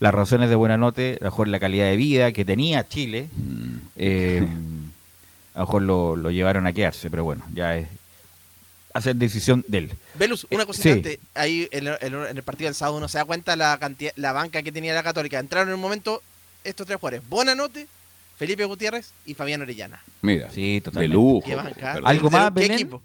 las 0.00 0.12
razones 0.14 0.48
de 0.48 0.56
buena 0.56 0.76
note, 0.76 1.18
a 1.20 1.24
lo 1.24 1.30
mejor 1.30 1.48
la 1.48 1.60
calidad 1.60 1.86
de 1.86 1.96
vida 1.96 2.32
que 2.32 2.44
tenía 2.44 2.88
Chile, 2.88 3.28
mm. 3.36 3.76
eh, 3.96 4.46
a 5.54 5.60
lo 5.60 5.66
mejor 5.66 5.82
lo, 5.82 6.16
lo 6.16 6.30
llevaron 6.30 6.66
a 6.66 6.72
quedarse, 6.72 7.10
pero 7.10 7.22
bueno, 7.22 7.44
ya 7.54 7.76
es, 7.76 7.86
hacer 8.92 9.16
decisión 9.16 9.64
de 9.68 9.78
él. 9.78 9.92
Velus, 10.14 10.46
una 10.50 10.64
eh, 10.64 10.66
cosa 10.66 10.88
ahí 11.34 11.68
en, 11.70 11.86
el 11.86 12.42
partido 12.42 12.68
del 12.68 12.74
sábado 12.74 12.98
uno 12.98 13.08
se 13.08 13.18
da 13.18 13.24
cuenta 13.24 13.56
la 13.56 13.78
cantidad, 13.78 14.12
la 14.16 14.32
banca 14.32 14.62
que 14.62 14.72
tenía 14.72 14.94
la 14.94 15.02
Católica. 15.02 15.38
Entraron 15.38 15.68
en 15.68 15.74
un 15.74 15.80
momento 15.80 16.22
estos 16.64 16.86
tres 16.86 16.98
jugadores, 16.98 17.28
Bonanote, 17.28 17.86
Felipe 18.36 18.64
Gutiérrez 18.64 19.12
y 19.26 19.34
Fabián 19.34 19.62
Orellana. 19.62 20.02
Mira, 20.22 20.50
sí, 20.50 20.80
totalmente. 20.82 21.08
de 21.08 21.14
lujo. 21.14 21.46
¿Algo 22.04 22.30
más, 22.30 22.52
¿Qué 22.52 22.66
equipo? 22.66 23.02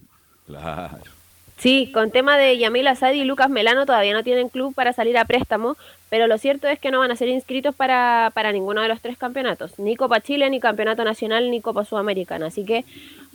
Claro. 0.47 1.14
Sí, 1.57 1.89
con 1.93 2.11
tema 2.11 2.37
de 2.37 2.57
Yamil 2.57 2.87
Asadi 2.87 3.21
y 3.21 3.23
Lucas 3.23 3.49
Melano 3.49 3.85
todavía 3.85 4.13
no 4.13 4.23
tienen 4.23 4.49
club 4.49 4.73
para 4.75 4.91
salir 4.91 5.17
a 5.17 5.25
préstamo, 5.25 5.77
pero 6.09 6.27
lo 6.27 6.37
cierto 6.37 6.67
es 6.67 6.79
que 6.79 6.91
no 6.91 6.99
van 6.99 7.11
a 7.11 7.15
ser 7.15 7.29
inscritos 7.29 7.73
para, 7.73 8.31
para 8.33 8.51
ninguno 8.51 8.81
de 8.81 8.89
los 8.89 9.01
tres 9.01 9.17
campeonatos, 9.17 9.79
ni 9.79 9.95
Copa 9.95 10.19
Chile, 10.19 10.49
ni 10.49 10.59
Campeonato 10.59 11.03
Nacional, 11.03 11.49
ni 11.49 11.61
Copa 11.61 11.85
Sudamericana. 11.85 12.47
Así 12.47 12.65
que 12.65 12.83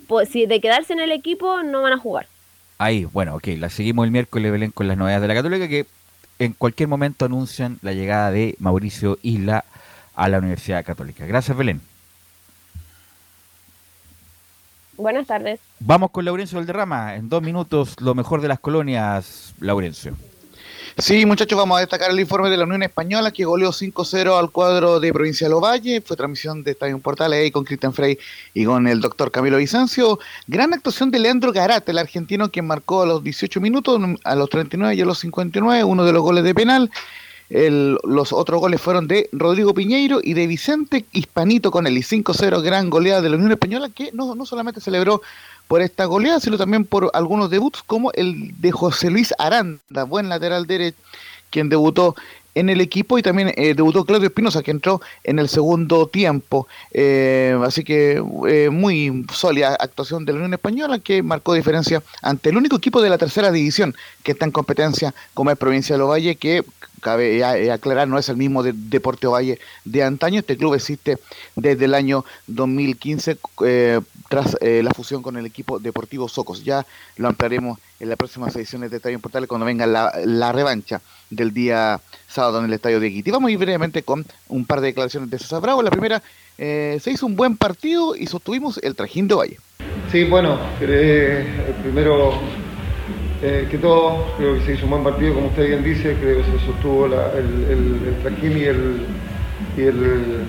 pues, 0.06 0.28
si 0.28 0.46
de 0.46 0.60
quedarse 0.60 0.92
en 0.92 1.00
el 1.00 1.12
equipo 1.12 1.62
no 1.62 1.82
van 1.82 1.94
a 1.94 1.98
jugar. 1.98 2.26
Ahí, 2.78 3.04
bueno, 3.04 3.36
ok, 3.36 3.48
la 3.58 3.70
seguimos 3.70 4.04
el 4.04 4.10
miércoles, 4.10 4.52
Belén, 4.52 4.70
con 4.70 4.88
las 4.88 4.96
novedades 4.96 5.22
de 5.22 5.28
la 5.28 5.34
Católica, 5.34 5.68
que 5.68 5.86
en 6.38 6.52
cualquier 6.52 6.88
momento 6.88 7.26
anuncian 7.26 7.78
la 7.82 7.92
llegada 7.92 8.30
de 8.30 8.54
Mauricio 8.58 9.18
Isla 9.22 9.64
a 10.14 10.28
la 10.28 10.38
Universidad 10.38 10.84
Católica. 10.84 11.26
Gracias, 11.26 11.56
Belén. 11.56 11.80
Buenas 15.00 15.26
tardes. 15.26 15.60
Vamos 15.78 16.10
con 16.10 16.24
Laurencio 16.26 16.58
Valderrama. 16.58 17.16
En 17.16 17.28
dos 17.30 17.42
minutos, 17.42 17.96
lo 18.00 18.14
mejor 18.14 18.42
de 18.42 18.48
las 18.48 18.60
colonias, 18.60 19.54
Laurencio. 19.58 20.14
Sí, 20.98 21.24
muchachos, 21.24 21.56
vamos 21.56 21.78
a 21.78 21.80
destacar 21.80 22.10
el 22.10 22.20
informe 22.20 22.50
de 22.50 22.58
la 22.58 22.64
Unión 22.64 22.82
Española 22.82 23.30
que 23.30 23.44
goleó 23.44 23.70
5-0 23.70 24.38
al 24.38 24.50
cuadro 24.50 25.00
de 25.00 25.10
Provincia 25.12 25.48
de 25.48 25.54
Ovalle. 25.54 26.02
Fue 26.02 26.16
transmisión 26.16 26.62
de 26.62 26.72
Estadio 26.72 26.98
Portal 26.98 27.32
ahí 27.32 27.50
con 27.50 27.64
Cristian 27.64 27.94
Frey 27.94 28.18
y 28.52 28.66
con 28.66 28.86
el 28.86 29.00
doctor 29.00 29.30
Camilo 29.30 29.56
Vicencio. 29.56 30.18
Gran 30.46 30.74
actuación 30.74 31.10
de 31.10 31.20
Leandro 31.20 31.52
Garate, 31.52 31.92
el 31.92 31.98
argentino 31.98 32.50
que 32.50 32.60
marcó 32.60 33.02
a 33.02 33.06
los 33.06 33.24
18 33.24 33.60
minutos, 33.60 33.98
a 34.24 34.34
los 34.34 34.50
39 34.50 34.94
y 34.94 35.00
a 35.00 35.06
los 35.06 35.18
59, 35.20 35.84
uno 35.84 36.04
de 36.04 36.12
los 36.12 36.22
goles 36.22 36.44
de 36.44 36.54
penal. 36.54 36.90
Los 37.50 38.32
otros 38.32 38.60
goles 38.60 38.80
fueron 38.80 39.08
de 39.08 39.28
Rodrigo 39.32 39.74
Piñeiro 39.74 40.20
y 40.22 40.34
de 40.34 40.46
Vicente 40.46 41.04
Hispanito 41.12 41.70
con. 41.70 41.86
Y 41.86 41.90
5-0, 41.90 42.62
gran 42.62 42.90
goleada 42.90 43.20
de 43.20 43.30
la 43.30 43.36
Unión 43.36 43.52
Española 43.52 43.88
que 43.88 44.10
no, 44.12 44.34
no 44.34 44.46
solamente 44.46 44.80
celebró 44.80 45.22
por 45.66 45.82
esta 45.82 46.04
goleada, 46.04 46.40
sino 46.40 46.58
también 46.58 46.84
por 46.84 47.10
algunos 47.14 47.50
debuts 47.50 47.82
como 47.82 48.12
el 48.12 48.60
de 48.60 48.70
José 48.70 49.10
Luis 49.10 49.34
Aranda, 49.38 50.04
buen 50.04 50.28
lateral 50.28 50.66
derecho, 50.66 50.98
quien 51.50 51.68
debutó 51.68 52.14
en 52.54 52.68
el 52.68 52.80
equipo 52.80 53.18
y 53.18 53.22
también 53.22 53.52
eh, 53.56 53.74
debutó 53.74 54.04
Claudio 54.04 54.28
Espinosa 54.28 54.62
que 54.62 54.70
entró 54.70 55.00
en 55.24 55.38
el 55.38 55.48
segundo 55.48 56.06
tiempo. 56.06 56.66
Eh, 56.92 57.56
así 57.64 57.84
que 57.84 58.22
eh, 58.48 58.70
muy 58.70 59.26
sólida 59.32 59.76
actuación 59.78 60.24
de 60.24 60.32
la 60.32 60.38
Unión 60.38 60.54
Española 60.54 60.98
que 60.98 61.22
marcó 61.22 61.54
diferencia 61.54 62.02
ante 62.22 62.50
el 62.50 62.56
único 62.56 62.76
equipo 62.76 63.00
de 63.00 63.10
la 63.10 63.18
tercera 63.18 63.52
división 63.52 63.94
que 64.22 64.32
está 64.32 64.44
en 64.44 64.52
competencia 64.52 65.14
como 65.34 65.50
es 65.50 65.58
Provincia 65.58 65.96
de 65.96 66.02
Valle 66.02 66.36
que 66.36 66.64
cabe 67.00 67.70
aclarar, 67.70 68.08
no 68.08 68.18
es 68.18 68.28
el 68.28 68.36
mismo 68.36 68.62
de 68.62 68.72
Deporte 68.74 69.26
Valle 69.26 69.58
de 69.84 70.02
antaño. 70.02 70.40
Este 70.40 70.56
club 70.56 70.74
existe 70.74 71.18
desde 71.56 71.86
el 71.86 71.94
año 71.94 72.24
2015 72.46 73.38
eh, 73.64 74.00
tras 74.28 74.56
eh, 74.60 74.82
la 74.82 74.90
fusión 74.92 75.22
con 75.22 75.36
el 75.36 75.46
equipo 75.46 75.78
Deportivo 75.78 76.28
Socos. 76.28 76.64
Ya 76.64 76.86
lo 77.16 77.28
ampliaremos 77.28 77.78
en 77.98 78.08
las 78.08 78.18
próximas 78.18 78.54
ediciones 78.56 78.90
de 78.90 78.98
Estadio 78.98 79.18
Portales 79.18 79.48
cuando 79.48 79.66
venga 79.66 79.86
la, 79.86 80.52
revancha 80.52 81.00
del 81.28 81.52
día 81.52 82.00
sábado 82.28 82.58
en 82.58 82.66
el 82.66 82.72
Estadio 82.72 83.00
de 83.00 83.08
Guiti. 83.08 83.30
Vamos 83.30 83.48
a 83.48 83.52
ir 83.52 83.58
brevemente 83.58 84.02
con 84.02 84.24
un 84.48 84.64
par 84.64 84.80
de 84.80 84.88
declaraciones 84.88 85.30
de 85.30 85.38
César 85.38 85.60
Bravo. 85.60 85.82
La 85.82 85.90
primera, 85.90 86.22
eh, 86.58 86.98
se 87.02 87.10
hizo 87.10 87.26
un 87.26 87.36
buen 87.36 87.56
partido 87.56 88.14
y 88.16 88.26
sostuvimos 88.26 88.78
el 88.82 88.94
trajín 88.94 89.28
de 89.28 89.34
Valle. 89.34 89.58
Sí, 90.12 90.24
bueno, 90.24 90.58
primero 91.82 92.40
eh, 93.42 93.66
que 93.70 93.78
todo, 93.78 94.34
creo 94.36 94.54
que 94.54 94.60
se 94.60 94.74
hizo 94.74 94.84
un 94.84 94.90
buen 94.90 95.04
partido, 95.04 95.34
como 95.34 95.46
usted 95.46 95.66
bien 95.68 95.82
dice, 95.82 96.14
creo 96.20 96.38
que 96.38 96.44
se 96.44 96.66
sostuvo 96.66 97.06
el, 97.06 97.12
el, 97.14 98.16
y, 99.76 99.82
el, 99.82 100.44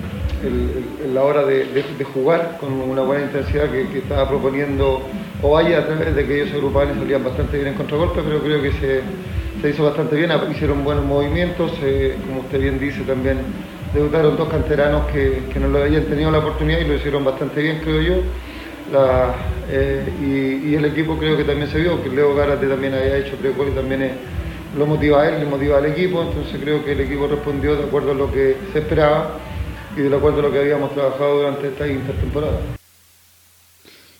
y 1.08 1.12
la 1.12 1.22
hora 1.22 1.44
de, 1.44 1.84
jugar 2.12 2.58
con 2.60 2.72
una 2.72 3.00
buena 3.02 3.24
intensidad 3.24 3.70
que, 3.70 3.98
estaba 3.98 4.28
proponiendo 4.28 5.02
Ovalle 5.40 5.74
a 5.74 5.86
través 5.86 6.14
de 6.14 6.26
que 6.26 6.42
ellos 6.42 6.52
agrupaban 6.52 6.94
y 6.94 6.98
salían 6.98 7.24
bastante 7.24 7.56
bien 7.56 7.68
en 7.68 7.74
contragolpe, 7.74 8.20
pero 8.22 8.40
creo 8.40 8.60
que 8.60 8.72
se, 8.72 9.68
hizo 9.68 9.84
bastante 9.84 10.16
bien, 10.16 10.30
hicieron 10.50 10.84
buenos 10.84 11.04
movimientos, 11.04 11.72
eh, 11.82 12.16
como 12.26 12.40
usted 12.40 12.60
bien 12.60 12.78
dice 12.78 13.00
también 13.02 13.38
debutaron 13.94 14.36
dos 14.36 14.48
canteranos 14.48 15.06
que, 15.10 15.44
que 15.52 15.60
no 15.60 15.68
lo 15.68 15.82
habían 15.82 16.04
tenido 16.04 16.30
la 16.30 16.38
oportunidad 16.38 16.80
y 16.80 16.84
lo 16.84 16.94
hicieron 16.94 17.24
bastante 17.24 17.62
bien, 17.62 17.80
creo 17.82 18.00
yo. 18.02 18.14
Eh, 19.70 20.60
y, 20.64 20.74
el 20.74 20.84
equipo 20.84 21.16
creo 21.18 21.36
que 21.36 21.44
también 21.44 21.70
se 21.70 21.78
vio, 21.78 22.02
que 22.02 22.08
Leo 22.10 22.34
Gárate 22.34 22.66
también 22.66 22.94
había 22.94 23.18
hecho 23.18 23.36
creo 23.36 23.52
y 23.68 23.70
también 23.72 24.12
lo 24.76 24.86
motiva 24.86 25.22
a 25.22 25.28
él, 25.28 25.40
le 25.40 25.46
motiva 25.46 25.78
al 25.78 25.86
equipo, 25.86 26.22
entonces 26.22 26.60
creo 26.60 26.84
que 26.84 26.92
el 26.92 27.00
equipo 27.00 27.26
respondió 27.26 27.76
de 27.76 27.84
acuerdo 27.84 28.12
a 28.12 28.14
lo 28.14 28.32
que 28.32 28.56
se 28.72 28.80
esperaba 28.80 29.38
y 29.96 30.00
de 30.00 30.16
acuerdo 30.16 30.40
a 30.40 30.42
lo 30.42 30.52
que 30.52 30.60
habíamos 30.60 30.92
trabajado 30.94 31.38
durante 31.38 31.68
esta 31.68 31.86
intertemporada. 31.86 32.58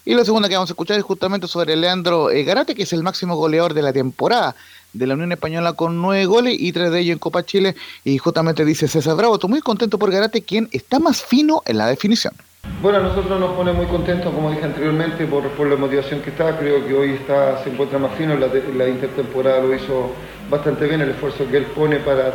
Y 0.05 0.15
la 0.15 0.25
segunda 0.25 0.49
que 0.49 0.57
vamos 0.57 0.69
a 0.69 0.73
escuchar 0.73 0.99
es 0.99 1.05
justamente 1.05 1.47
sobre 1.47 1.77
Leandro 1.77 2.31
eh, 2.31 2.43
Garate, 2.43 2.75
que 2.75 2.83
es 2.83 2.93
el 2.93 3.03
máximo 3.05 3.37
goleador 3.37 3.73
de 3.73 3.83
la 3.83 3.93
temporada 3.93 4.57
de 4.93 5.07
la 5.07 5.15
Unión 5.15 5.31
Española 5.33 5.75
con 5.75 6.03
nueve 6.03 6.27
goles 6.27 6.57
y 6.59 6.73
tres 6.73 6.91
de 6.91 7.01
ellos 7.01 7.13
en 7.13 7.19
Copa 7.19 7.45
Chile. 7.45 7.77
Y 8.05 8.19
justamente 8.19 8.65
dice 8.65 8.89
César 8.89 9.17
Bravo, 9.17 9.35
estoy 9.35 9.51
muy 9.51 9.61
contento 9.61 9.99
por 9.99 10.11
Garate, 10.11 10.43
quien 10.43 10.69
está 10.73 10.99
más 10.99 11.23
fino 11.23 11.63
en 11.67 11.79
la 11.79 11.87
definición. 11.87 12.35
Bueno, 12.83 12.99
a 12.99 13.03
nosotros 13.03 13.39
nos 13.39 13.53
pone 13.53 13.73
muy 13.73 13.87
contentos, 13.87 14.35
como 14.35 14.51
dije 14.51 14.65
anteriormente, 14.65 15.25
por, 15.27 15.45
la 15.69 15.77
motivación 15.77 16.21
que 16.21 16.31
está. 16.31 16.59
Creo 16.59 16.85
que 16.85 16.93
hoy 16.93 17.11
está, 17.11 17.63
se 17.63 17.71
encuentra 17.71 17.97
más 18.01 18.11
fino, 18.17 18.35
la, 18.37 18.49
la 18.77 18.89
intertemporada 18.89 19.61
lo 19.61 19.73
hizo 19.73 20.11
bastante 20.51 20.87
bien, 20.87 21.01
el 21.01 21.11
esfuerzo 21.11 21.47
que 21.49 21.59
él 21.59 21.67
pone 21.67 22.01
para 22.01 22.33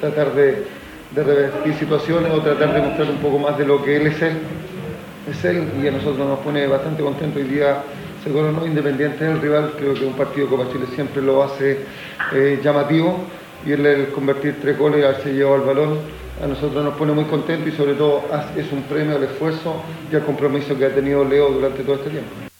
tratar 0.00 0.32
de, 0.32 0.64
revertir 1.14 1.74
situaciones 1.74 2.32
o 2.32 2.40
tratar 2.40 2.72
de 2.72 2.80
mostrar 2.80 3.10
un 3.10 3.18
poco 3.18 3.38
más 3.38 3.58
de 3.58 3.66
lo 3.66 3.84
que 3.84 3.96
él 3.96 4.06
es 4.06 4.22
él. 4.22 4.38
Es 5.30 5.44
él 5.44 5.68
y 5.82 5.86
a 5.86 5.90
nosotros 5.90 6.26
nos 6.26 6.38
pone 6.38 6.66
bastante 6.66 7.02
contentos. 7.02 7.42
Hoy 7.42 7.48
día 7.48 7.82
se 8.24 8.32
coronó 8.32 8.66
independiente 8.66 9.26
del 9.26 9.42
rival, 9.42 9.74
creo 9.76 9.92
que 9.92 10.06
un 10.06 10.14
partido 10.14 10.48
como 10.48 10.72
Chile 10.72 10.86
siempre 10.94 11.20
lo 11.20 11.42
hace 11.42 11.80
eh, 12.32 12.60
llamativo 12.64 13.18
y 13.66 13.72
él 13.72 13.84
el 13.84 14.06
convertir 14.06 14.56
tres 14.58 14.78
goles 14.78 15.00
y 15.00 15.04
haberse 15.04 15.34
llevado 15.34 15.56
el 15.56 15.62
balón 15.62 16.21
a 16.42 16.46
nosotros 16.46 16.84
nos 16.84 16.94
pone 16.94 17.12
muy 17.12 17.24
contentos 17.24 17.72
y 17.72 17.76
sobre 17.76 17.94
todo 17.94 18.22
es 18.56 18.70
un 18.72 18.82
premio 18.82 19.16
al 19.16 19.22
esfuerzo 19.22 19.76
y 20.10 20.16
al 20.16 20.24
compromiso 20.24 20.76
que 20.76 20.86
ha 20.86 20.94
tenido 20.94 21.24
Leo 21.24 21.50
durante 21.50 21.84
todo 21.84 21.96
este 21.96 22.10
tiempo. 22.10 22.51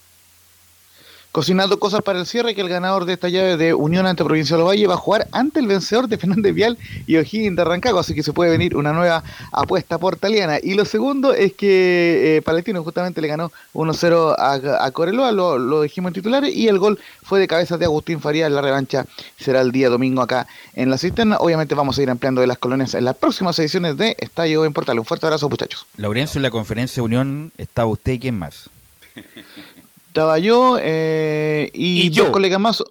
Cocinando 1.32 1.80
cosas 1.80 2.02
para 2.02 2.20
el 2.20 2.26
cierre, 2.26 2.54
que 2.54 2.60
el 2.60 2.68
ganador 2.68 3.06
de 3.06 3.14
esta 3.14 3.30
llave 3.30 3.56
de 3.56 3.72
Unión 3.72 4.06
ante 4.06 4.22
Provincial 4.22 4.62
Valle 4.62 4.86
va 4.86 4.94
a 4.94 4.98
jugar 4.98 5.26
ante 5.32 5.60
el 5.60 5.66
vencedor 5.66 6.06
de 6.06 6.18
Fernández 6.18 6.54
Vial 6.54 6.78
y 7.06 7.16
O'Higgins 7.16 7.56
de 7.56 7.64
Rancagua, 7.64 8.02
así 8.02 8.14
que 8.14 8.22
se 8.22 8.34
puede 8.34 8.50
venir 8.50 8.76
una 8.76 8.92
nueva 8.92 9.24
apuesta 9.50 9.96
portaliana. 9.96 10.58
Y 10.62 10.74
lo 10.74 10.84
segundo 10.84 11.32
es 11.32 11.54
que 11.54 12.36
eh, 12.36 12.42
Palestino 12.42 12.84
justamente 12.84 13.22
le 13.22 13.28
ganó 13.28 13.50
1-0 13.72 14.34
a, 14.38 14.84
a, 14.84 14.90
Coreloa, 14.90 15.32
lo, 15.32 15.58
lo, 15.58 15.82
dijimos 15.82 16.10
en 16.10 16.14
titulares, 16.14 16.54
y 16.54 16.68
el 16.68 16.78
gol 16.78 16.98
fue 17.22 17.40
de 17.40 17.48
cabeza 17.48 17.78
de 17.78 17.86
Agustín 17.86 18.20
Farías. 18.20 18.52
La 18.52 18.60
revancha 18.60 19.06
será 19.38 19.62
el 19.62 19.72
día 19.72 19.88
domingo 19.88 20.20
acá 20.20 20.46
en 20.74 20.90
la 20.90 20.98
cisterna. 20.98 21.38
Obviamente 21.38 21.74
vamos 21.74 21.98
a 21.98 22.02
ir 22.02 22.10
ampliando 22.10 22.42
de 22.42 22.46
las 22.46 22.58
colonias 22.58 22.92
en 22.92 23.06
las 23.06 23.16
próximas 23.16 23.58
ediciones 23.58 23.96
de 23.96 24.14
Estadio 24.18 24.66
en 24.66 24.74
Portal. 24.74 24.98
Un 24.98 25.06
fuerte 25.06 25.24
abrazo, 25.24 25.48
muchachos. 25.48 25.86
Laurencio, 25.96 26.38
en 26.38 26.42
la 26.42 26.50
conferencia 26.50 27.00
de 27.00 27.04
Unión 27.06 27.52
estaba 27.56 27.88
usted 27.88 28.12
y 28.12 28.18
quién 28.18 28.38
más. 28.38 28.68
Estaba 30.12 30.38
yo 30.38 30.76
eh, 30.78 31.70
y, 31.72 32.10
dos 32.10 32.28
colegas 32.28 32.60
más. 32.60 32.84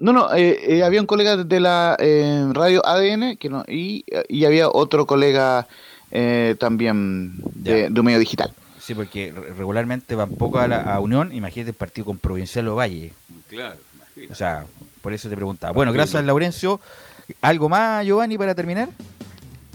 No, 0.00 0.12
no, 0.12 0.34
eh, 0.34 0.58
eh, 0.78 0.82
había 0.82 1.00
un 1.00 1.06
colega 1.06 1.36
de 1.36 1.60
la 1.60 1.96
radio 2.52 2.84
ADN 2.84 3.36
que 3.36 3.48
no, 3.48 3.62
y, 3.68 4.04
y 4.28 4.44
había 4.44 4.68
otro 4.68 5.06
colega 5.06 5.68
también 6.58 7.34
de, 7.54 7.90
de, 7.90 8.00
un 8.00 8.04
medio 8.04 8.18
digital. 8.18 8.52
Sí, 8.80 8.92
porque 8.92 9.32
regularmente 9.56 10.16
van 10.16 10.30
poco 10.30 10.58
a, 10.58 10.66
la, 10.66 10.80
a 10.80 10.98
Unión, 10.98 11.32
imagínate 11.32 11.70
el 11.70 11.76
partido 11.76 12.06
con 12.06 12.18
Provincial 12.18 12.66
o 12.66 12.74
Valle. 12.74 13.12
Claro, 13.48 13.76
imagínate. 13.94 14.32
O 14.32 14.34
sea, 14.34 14.66
por 15.00 15.12
eso 15.12 15.28
te 15.28 15.36
preguntaba. 15.36 15.72
Bueno, 15.72 15.92
gracias 15.92 16.24
Laurencio. 16.24 16.80
¿Algo 17.40 17.68
más, 17.68 18.04
Giovanni, 18.04 18.36
para 18.36 18.56
terminar? 18.56 18.88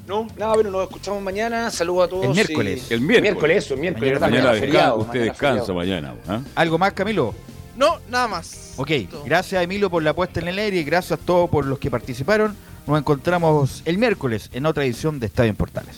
No, 0.09 0.25
nada, 0.37 0.55
bueno, 0.55 0.71
nos 0.71 0.85
escuchamos 0.85 1.21
mañana. 1.21 1.69
Saludos 1.69 2.05
a 2.05 2.09
todos. 2.09 2.25
El 2.25 2.31
miércoles. 2.31 2.89
El 2.89 3.01
miércoles. 3.01 3.21
miércoles, 3.21 3.57
eso, 3.63 3.75
el 3.75 3.79
miércoles. 3.79 4.19
Mañana, 4.19 4.45
mañana 4.45 4.59
feriado, 4.59 4.97
usted 4.97 5.25
descansa 5.25 5.71
mañana. 5.71 6.15
¿eh? 6.27 6.39
¿Algo 6.55 6.79
más, 6.79 6.93
Camilo? 6.93 7.35
No, 7.77 7.99
nada 8.09 8.27
más. 8.27 8.73
Ok, 8.77 8.89
gracias 9.23 9.61
Emilio 9.61 9.87
por 9.87 10.01
la 10.01 10.15
puesta 10.15 10.39
en 10.39 10.47
el 10.47 10.57
aire 10.57 10.77
y 10.77 10.83
gracias 10.83 11.19
a 11.19 11.23
todos 11.23 11.47
por 11.47 11.63
los 11.67 11.77
que 11.77 11.91
participaron. 11.91 12.55
Nos 12.87 12.97
encontramos 12.97 13.83
el 13.85 13.99
miércoles 13.99 14.49
en 14.51 14.65
otra 14.65 14.83
edición 14.83 15.19
de 15.19 15.27
Estadio 15.27 15.51
en 15.51 15.55
Portales. 15.55 15.97